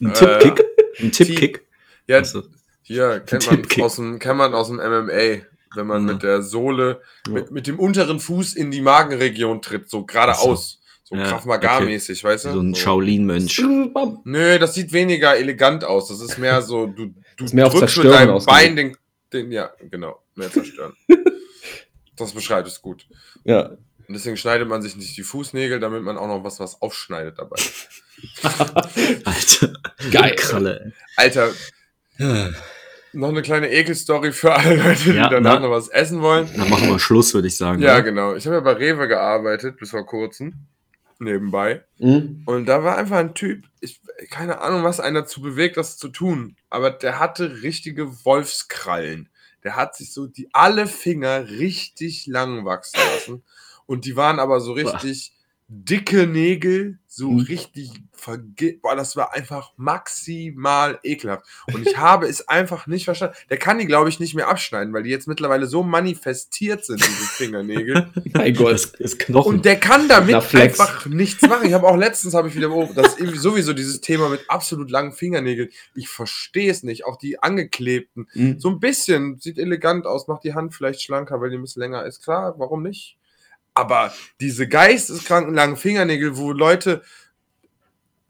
Ein 0.00 0.12
Tippkick? 0.12 0.64
Ein 0.98 1.12
Team- 1.12 1.26
Tippkick? 1.28 1.62
Ja, 2.08 2.16
Also, 2.16 2.42
hier 2.86 3.20
kennt 3.20 3.46
man, 3.50 3.66
aus 3.84 3.96
dem, 3.96 4.18
kennt 4.20 4.38
man 4.38 4.54
aus 4.54 4.68
dem 4.68 4.76
MMA, 4.76 5.42
wenn 5.74 5.86
man 5.86 6.06
Ja. 6.06 6.12
mit 6.14 6.22
der 6.22 6.42
Sohle, 6.42 7.00
Ja. 7.26 7.32
mit, 7.32 7.50
mit 7.50 7.66
dem 7.66 7.78
unteren 7.80 8.20
Fuß 8.20 8.54
in 8.54 8.70
die 8.70 8.80
Magenregion 8.80 9.60
tritt, 9.60 9.90
so 9.90 10.04
geradeaus. 10.06 10.80
So 11.02 11.16
Ja, 11.16 11.24
Krav 11.24 11.44
Maga-mäßig, 11.46 12.22
weißt 12.22 12.46
du? 12.46 12.52
so 12.52 12.60
ein. 12.60 12.74
Shaolin-Mönch. 12.74 13.60
Nö, 14.24 14.58
das 14.58 14.74
sieht 14.74 14.92
weniger 14.92 15.36
elegant 15.36 15.84
aus. 15.84 16.08
Das 16.08 16.20
ist 16.20 16.38
mehr 16.38 16.62
so, 16.62 16.86
du, 16.86 17.14
du 17.36 17.44
mehr 17.54 17.68
drückst 17.68 17.98
mit 17.98 18.06
deinem 18.12 18.30
ausgelegt. 18.30 18.46
Bein 18.46 18.76
den, 18.76 18.96
den, 19.32 19.52
ja, 19.52 19.70
genau, 19.90 20.22
mehr 20.34 20.50
zerstören. 20.50 20.94
das 22.16 22.32
beschreibt 22.32 22.66
es 22.68 22.80
gut. 22.80 23.06
Ja. 23.44 23.70
Und 24.08 24.14
deswegen 24.14 24.36
schneidet 24.36 24.68
man 24.68 24.82
sich 24.82 24.94
nicht 24.96 25.16
die 25.16 25.24
Fußnägel, 25.24 25.80
damit 25.80 26.02
man 26.04 26.16
auch 26.16 26.28
noch 26.28 26.44
was, 26.44 26.60
was 26.60 26.80
aufschneidet 26.80 27.38
dabei. 27.38 27.56
Alter. 29.24 29.72
Geil. 30.12 30.34
Kralle. 30.36 30.92
Alter. 31.16 31.50
Noch 33.16 33.28
eine 33.28 33.42
kleine 33.42 33.70
Ekelstory 33.70 34.32
für 34.32 34.54
alle 34.54 34.76
Leute, 34.76 35.12
die 35.12 35.16
Ja, 35.16 35.28
danach 35.28 35.54
na. 35.54 35.60
noch 35.60 35.70
was 35.70 35.88
essen 35.88 36.20
wollen. 36.20 36.48
Dann 36.56 36.68
machen 36.68 36.88
wir 36.88 36.98
Schluss, 36.98 37.34
würde 37.34 37.48
ich 37.48 37.56
sagen. 37.56 37.82
Ja, 37.82 37.96
ne? 37.96 38.04
genau. 38.04 38.34
Ich 38.34 38.46
habe 38.46 38.56
ja 38.56 38.60
bei 38.60 38.72
Rewe 38.72 39.08
gearbeitet, 39.08 39.78
bis 39.78 39.90
vor 39.90 40.06
kurzem. 40.06 40.54
Nebenbei. 41.18 41.82
Hm? 41.98 42.42
Und 42.44 42.66
da 42.66 42.84
war 42.84 42.98
einfach 42.98 43.16
ein 43.16 43.34
Typ, 43.34 43.64
ich, 43.80 44.00
keine 44.30 44.60
Ahnung, 44.60 44.84
was 44.84 45.00
einen 45.00 45.14
dazu 45.14 45.40
bewegt, 45.40 45.78
das 45.78 45.96
zu 45.96 46.08
tun. 46.08 46.56
Aber 46.68 46.90
der 46.90 47.18
hatte 47.18 47.62
richtige 47.62 48.24
Wolfskrallen. 48.24 49.30
Der 49.64 49.76
hat 49.76 49.96
sich 49.96 50.12
so 50.12 50.26
die 50.26 50.48
alle 50.52 50.86
Finger 50.86 51.48
richtig 51.48 52.26
lang 52.26 52.64
wachsen 52.64 53.00
lassen. 53.14 53.42
Und 53.86 54.04
die 54.04 54.16
waren 54.16 54.38
aber 54.38 54.60
so 54.60 54.72
richtig 54.72 55.32
dicke 55.68 56.26
Nägel, 56.26 56.98
so 57.08 57.30
Mhm. 57.30 57.40
richtig 57.40 57.90
verge 58.12 58.78
Boah, 58.80 58.94
das 58.94 59.16
war 59.16 59.34
einfach 59.34 59.72
maximal 59.76 60.98
ekelhaft. 61.02 61.44
Und 61.72 61.86
ich 61.86 61.96
habe 61.96 62.26
es 62.28 62.46
einfach 62.48 62.86
nicht 62.86 63.04
verstanden. 63.04 63.34
Der 63.50 63.56
kann 63.58 63.78
die, 63.78 63.86
glaube 63.86 64.08
ich, 64.08 64.20
nicht 64.20 64.34
mehr 64.34 64.48
abschneiden, 64.48 64.92
weil 64.94 65.02
die 65.02 65.10
jetzt 65.10 65.26
mittlerweile 65.26 65.66
so 65.66 65.82
manifestiert 65.82 66.84
sind, 66.84 67.00
diese 67.00 67.10
Fingernägel. 67.36 68.10
Mein 68.32 68.54
Gott. 68.54 68.72
Das 68.72 68.84
ist 68.94 69.18
Knochen. 69.18 69.56
Und 69.56 69.64
der 69.64 69.76
kann 69.78 70.08
damit 70.08 70.34
einfach 70.54 71.06
nichts 71.06 71.42
machen. 71.42 71.66
Ich 71.66 71.72
habe 71.74 71.86
auch 71.88 71.96
letztens 71.96 72.34
habe 72.34 72.48
ich 72.48 72.54
wieder 72.54 72.68
beobachtet, 72.68 72.98
das 72.98 73.08
ist 73.14 73.20
irgendwie 73.20 73.38
sowieso 73.38 73.72
dieses 73.72 74.00
Thema 74.00 74.28
mit 74.28 74.48
absolut 74.48 74.90
langen 74.90 75.12
Fingernägeln. 75.12 75.70
Ich 75.94 76.08
verstehe 76.08 76.70
es 76.70 76.82
nicht. 76.82 77.04
Auch 77.06 77.16
die 77.16 77.42
angeklebten. 77.42 78.28
Hm. 78.32 78.60
So 78.60 78.68
ein 78.70 78.78
bisschen 78.80 79.38
sieht 79.40 79.58
elegant 79.58 80.06
aus, 80.06 80.28
macht 80.28 80.44
die 80.44 80.54
Hand 80.54 80.74
vielleicht 80.74 81.02
schlanker, 81.02 81.40
weil 81.40 81.50
die 81.50 81.56
ein 81.56 81.62
bisschen 81.62 81.82
länger 81.82 82.04
ist. 82.04 82.22
Klar, 82.22 82.54
warum 82.58 82.82
nicht? 82.82 83.16
Aber 83.76 84.12
diese 84.40 84.66
geisteskranken 84.66 85.54
langen 85.54 85.76
Fingernägel, 85.76 86.36
wo 86.36 86.50
Leute, 86.52 87.02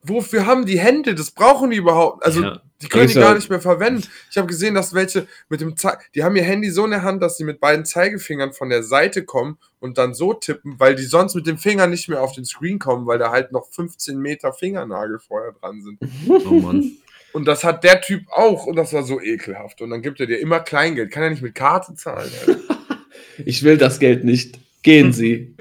wofür 0.03 0.44
haben 0.47 0.66
die 0.66 0.78
Hände? 0.78 1.14
Das 1.14 1.30
brauchen 1.30 1.70
die 1.70 1.76
überhaupt. 1.78 2.24
Also 2.24 2.42
Ja. 2.42 2.61
Die 2.82 2.88
können 2.88 3.07
die 3.09 3.14
ja- 3.14 3.22
gar 3.22 3.34
nicht 3.34 3.49
mehr 3.49 3.61
verwenden. 3.62 4.07
Ich 4.30 4.36
habe 4.36 4.49
gesehen, 4.49 4.74
dass 4.74 4.92
welche 4.92 5.26
mit 5.49 5.62
dem 5.62 5.78
Ze 5.78 5.97
die 6.14 6.22
haben 6.24 6.36
ihr 6.36 6.42
Handy 6.44 6.70
so 6.70 6.84
in 6.84 6.90
der 6.90 7.03
Hand, 7.05 7.22
dass 7.22 7.38
sie 7.38 7.44
mit 7.44 7.59
beiden 7.59 7.86
Zeigefingern 7.86 8.53
von 8.53 8.68
der 8.68 8.82
Seite 8.82 9.24
kommen 9.24 9.57
und 9.80 9.97
dann 9.97 10.12
so 10.12 10.34
tippen, 10.34 10.78
weil 10.78 10.94
die 10.94 11.05
sonst 11.05 11.34
mit 11.34 11.47
dem 11.47 11.57
Finger 11.57 11.86
nicht 11.86 12.11
mehr 12.11 12.20
auf 12.20 12.32
den 12.34 12.44
Screen 12.44 12.78
kommen, 12.78 13.07
weil 13.07 13.18
da 13.18 13.30
halt 13.30 13.51
noch 13.51 13.66
15 13.70 14.18
Meter 14.18 14.53
Fingernagel 14.53 15.20
vorher 15.20 15.53
dran 15.53 15.80
sind. 15.80 15.99
Oh 16.28 16.51
Mann. 16.61 16.92
Und 17.32 17.47
das 17.47 17.64
hat 17.64 17.82
der 17.82 18.03
Typ 18.03 18.28
auch 18.30 18.66
und 18.66 18.76
das 18.76 18.92
war 18.92 19.05
so 19.05 19.22
ekelhaft. 19.22 19.80
Und 19.80 19.88
dann 19.88 20.03
gibt 20.03 20.20
er 20.20 20.26
dir 20.26 20.38
immer 20.38 20.61
Kleingeld. 20.61 21.11
Kann 21.11 21.22
er 21.22 21.30
nicht 21.30 21.42
mit 21.42 21.55
Karte 21.55 21.94
zahlen. 21.94 22.30
Alter. 22.47 22.61
Ich 23.44 23.62
will 23.62 23.76
das 23.78 23.99
Geld 23.99 24.24
nicht. 24.24 24.59
Gehen 24.87 25.12
Sie. 25.12 25.57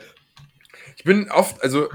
Ich 0.97 1.03
bin 1.03 1.31
oft, 1.31 1.63
also 1.63 1.89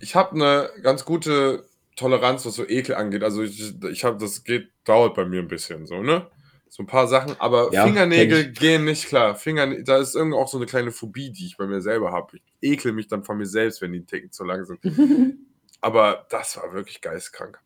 ich 0.00 0.14
habe 0.14 0.36
eine 0.36 0.70
ganz 0.80 1.04
gute 1.04 1.66
Toleranz, 1.96 2.46
was 2.46 2.54
so 2.54 2.64
Ekel 2.64 2.94
angeht. 2.94 3.24
Also 3.24 3.42
ich, 3.42 3.74
ich 3.90 4.04
habe, 4.04 4.18
das 4.18 4.44
geht, 4.44 4.68
dauert 4.84 5.16
bei 5.16 5.24
mir 5.24 5.40
ein 5.40 5.48
bisschen 5.48 5.86
so, 5.86 6.02
ne? 6.02 6.30
So 6.68 6.84
ein 6.84 6.86
paar 6.86 7.08
Sachen, 7.08 7.34
aber 7.40 7.72
Ja, 7.72 7.84
Fingernägel 7.84 8.52
gehen 8.52 8.84
nicht 8.84 9.06
klar. 9.06 9.34
Finger, 9.34 9.82
da 9.82 9.98
ist 9.98 10.14
irgendwie 10.14 10.38
auch 10.38 10.46
so 10.46 10.56
eine 10.56 10.66
kleine 10.66 10.92
Phobie, 10.92 11.32
die 11.32 11.46
ich 11.46 11.56
bei 11.56 11.66
mir 11.66 11.80
selber 11.80 12.12
habe. 12.12 12.36
Ich 12.36 12.42
ekel 12.60 12.92
mich 12.92 13.08
dann 13.08 13.24
von 13.24 13.38
mir 13.38 13.46
selbst, 13.46 13.82
wenn 13.82 13.92
die 13.92 14.04
Ticken 14.04 14.30
zu 14.30 14.44
lang 14.44 14.64
sind. 14.64 14.78
aber 15.80 16.26
das 16.30 16.56
war 16.58 16.72
wirklich 16.72 17.00
geistkrank. 17.00 17.58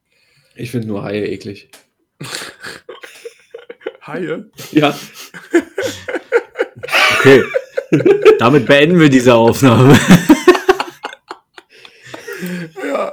Ich 0.54 0.70
finde 0.70 0.88
nur 0.88 1.02
Haie 1.02 1.26
eklig. 1.26 1.70
Haie? 4.06 4.50
Ja, 4.72 4.98
Okay. 7.20 7.42
Damit 8.38 8.66
beenden 8.66 8.98
wir 9.00 9.08
diese 9.08 9.34
Aufnahme. 9.34 9.98
Ja. 12.84 13.12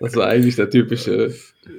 das 0.00 0.16
war 0.16 0.26
eigentlich 0.28 0.56
der 0.56 0.70
typische 0.70 1.34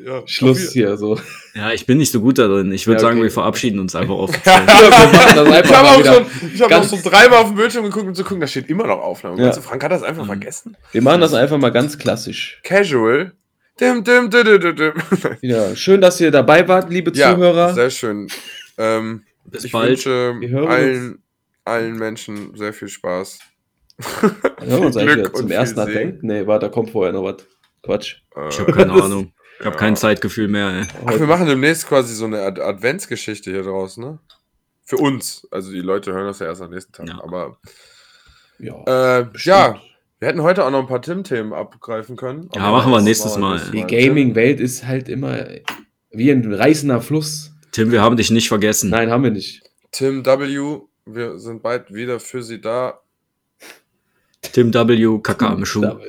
ja. 0.05 0.21
Schluss 0.25 0.71
hier. 0.71 0.97
So. 0.97 1.19
Ja, 1.55 1.71
ich 1.71 1.85
bin 1.85 1.97
nicht 1.97 2.11
so 2.11 2.21
gut 2.21 2.37
da 2.39 2.47
drin. 2.47 2.71
Ich 2.71 2.87
würde 2.87 2.97
Ja, 3.01 3.07
sagen, 3.07 3.17
okay. 3.17 3.23
wir 3.25 3.31
verabschieden 3.31 3.79
uns 3.79 3.95
einfach 3.95 4.15
offiziell. 4.15 4.61
Ich 4.65 5.73
habe 5.73 5.87
auch, 5.89 6.03
schon, 6.05 6.25
ich 6.53 6.61
hab 6.61 6.71
auch 6.71 6.89
schon 6.89 7.01
dreimal 7.03 7.39
auf 7.39 7.47
dem 7.47 7.55
Bildschirm 7.55 7.83
geguckt, 7.85 8.05
um 8.07 8.15
zu 8.15 8.23
gucken, 8.23 8.41
da 8.41 8.47
steht 8.47 8.69
immer 8.69 8.85
noch 8.87 8.99
Aufnahme. 8.99 9.37
Ja. 9.37 9.43
Meinst 9.45 9.59
du, 9.59 9.61
Frank 9.63 9.83
hat 9.83 9.91
das 9.91 10.03
einfach 10.03 10.23
Mhm. 10.23 10.27
vergessen? 10.27 10.77
Wir 10.91 11.01
machen 11.01 11.21
das 11.21 11.33
einfach 11.33 11.57
mal 11.57 11.71
ganz 11.71 11.97
klassisch. 11.97 12.59
Casual. 12.63 13.33
Dim, 13.79 14.03
dim, 14.03 14.29
dim, 14.29 14.43
dim, 14.43 14.59
dim, 14.61 14.75
dim. 14.75 14.93
Ja, 15.41 15.75
schön, 15.75 16.01
dass 16.01 16.19
ihr 16.19 16.31
dabei 16.31 16.67
wart, 16.67 16.89
liebe 16.89 17.11
Ja, 17.15 17.33
Zuhörer. 17.33 17.73
sehr 17.73 17.89
schön. 17.89 18.27
Ähm, 18.77 19.23
Bis 19.45 19.63
ich 19.65 19.71
bald. 19.71 19.89
wünsche 19.91 20.35
Wir 20.39 20.69
allen, 20.69 21.23
allen 21.65 21.97
Menschen 21.97 22.55
sehr 22.55 22.73
viel 22.73 22.87
Spaß. 22.87 23.39
Dann 24.21 24.31
hören 24.67 24.79
wir 24.81 24.85
uns 24.87 24.97
eigentlich 24.97 25.31
zum 25.33 25.51
ersten. 25.51 25.79
Advent. 25.79 26.23
Nee, 26.23 26.47
warte, 26.47 26.67
da 26.67 26.71
kommt 26.71 26.89
vorher 26.91 27.13
noch 27.13 27.23
was. 27.23 27.45
Quatsch. 27.83 28.17
Ich 28.49 28.59
habe 28.59 28.71
keine 28.71 28.91
Ahnung. 29.03 29.33
Ich 29.59 29.65
habe 29.65 29.75
Ja. 29.75 29.79
kein 29.79 29.95
Zeitgefühl 29.95 30.47
mehr. 30.47 30.69
Ey. 30.69 30.87
Ach, 31.05 31.19
wir 31.19 31.27
machen 31.27 31.47
demnächst 31.47 31.87
quasi 31.87 32.13
so 32.15 32.25
eine 32.25 32.41
Ad 32.41 32.61
Adventsgeschichte 32.61 33.51
hier 33.51 33.63
draus, 33.63 33.97
ne? 33.97 34.19
Für 34.85 34.97
uns. 34.97 35.47
Also 35.51 35.71
die 35.71 35.81
Leute 35.81 36.13
hören 36.13 36.25
das 36.25 36.39
ja 36.39 36.47
erst 36.47 36.61
am 36.61 36.71
nächsten 36.71 36.91
Tag. 36.93 37.07
Ja. 37.07 37.21
Aber 37.23 37.57
Ja. 38.59 39.19
äh, 39.19 39.27
ja, 39.43 39.79
wir 40.19 40.27
hätten 40.27 40.41
heute 40.41 40.65
auch 40.65 40.71
noch 40.71 40.79
ein 40.81 40.87
paar 40.87 41.01
Tim-Themen 41.01 41.53
abgreifen 41.53 42.15
können. 42.17 42.49
Ja, 42.53 42.71
machen 42.71 42.91
wir 42.91 42.97
das 42.97 43.05
nächstes 43.05 43.35
wir 43.35 43.39
Mal. 43.41 43.53
nächstes 43.53 43.71
Die 43.71 43.83
Gaming-Welt 43.83 44.59
ist 44.59 44.85
halt 44.85 45.09
immer 45.09 45.45
wie 46.11 46.31
ein 46.31 46.51
reißender 46.53 47.01
Fluss. 47.01 47.50
Tim, 47.71 47.91
wir 47.91 48.01
haben 48.01 48.17
dich 48.17 48.31
nicht 48.31 48.47
vergessen. 48.49 48.89
Nein, 48.89 49.09
haben 49.11 49.23
wir 49.23 49.31
nicht. 49.31 49.63
Tim 49.91 50.25
W., 50.25 50.81
wir 51.05 51.39
sind 51.39 51.63
bald 51.63 51.93
wieder 51.93 52.19
für 52.19 52.43
Sie 52.43 52.61
da. 52.61 52.99
Tim 54.41 54.73
W. 54.73 55.19
Kacke 55.21 55.47
am 55.47 55.65
Schuh. 55.65 55.81
Da- 55.81 55.99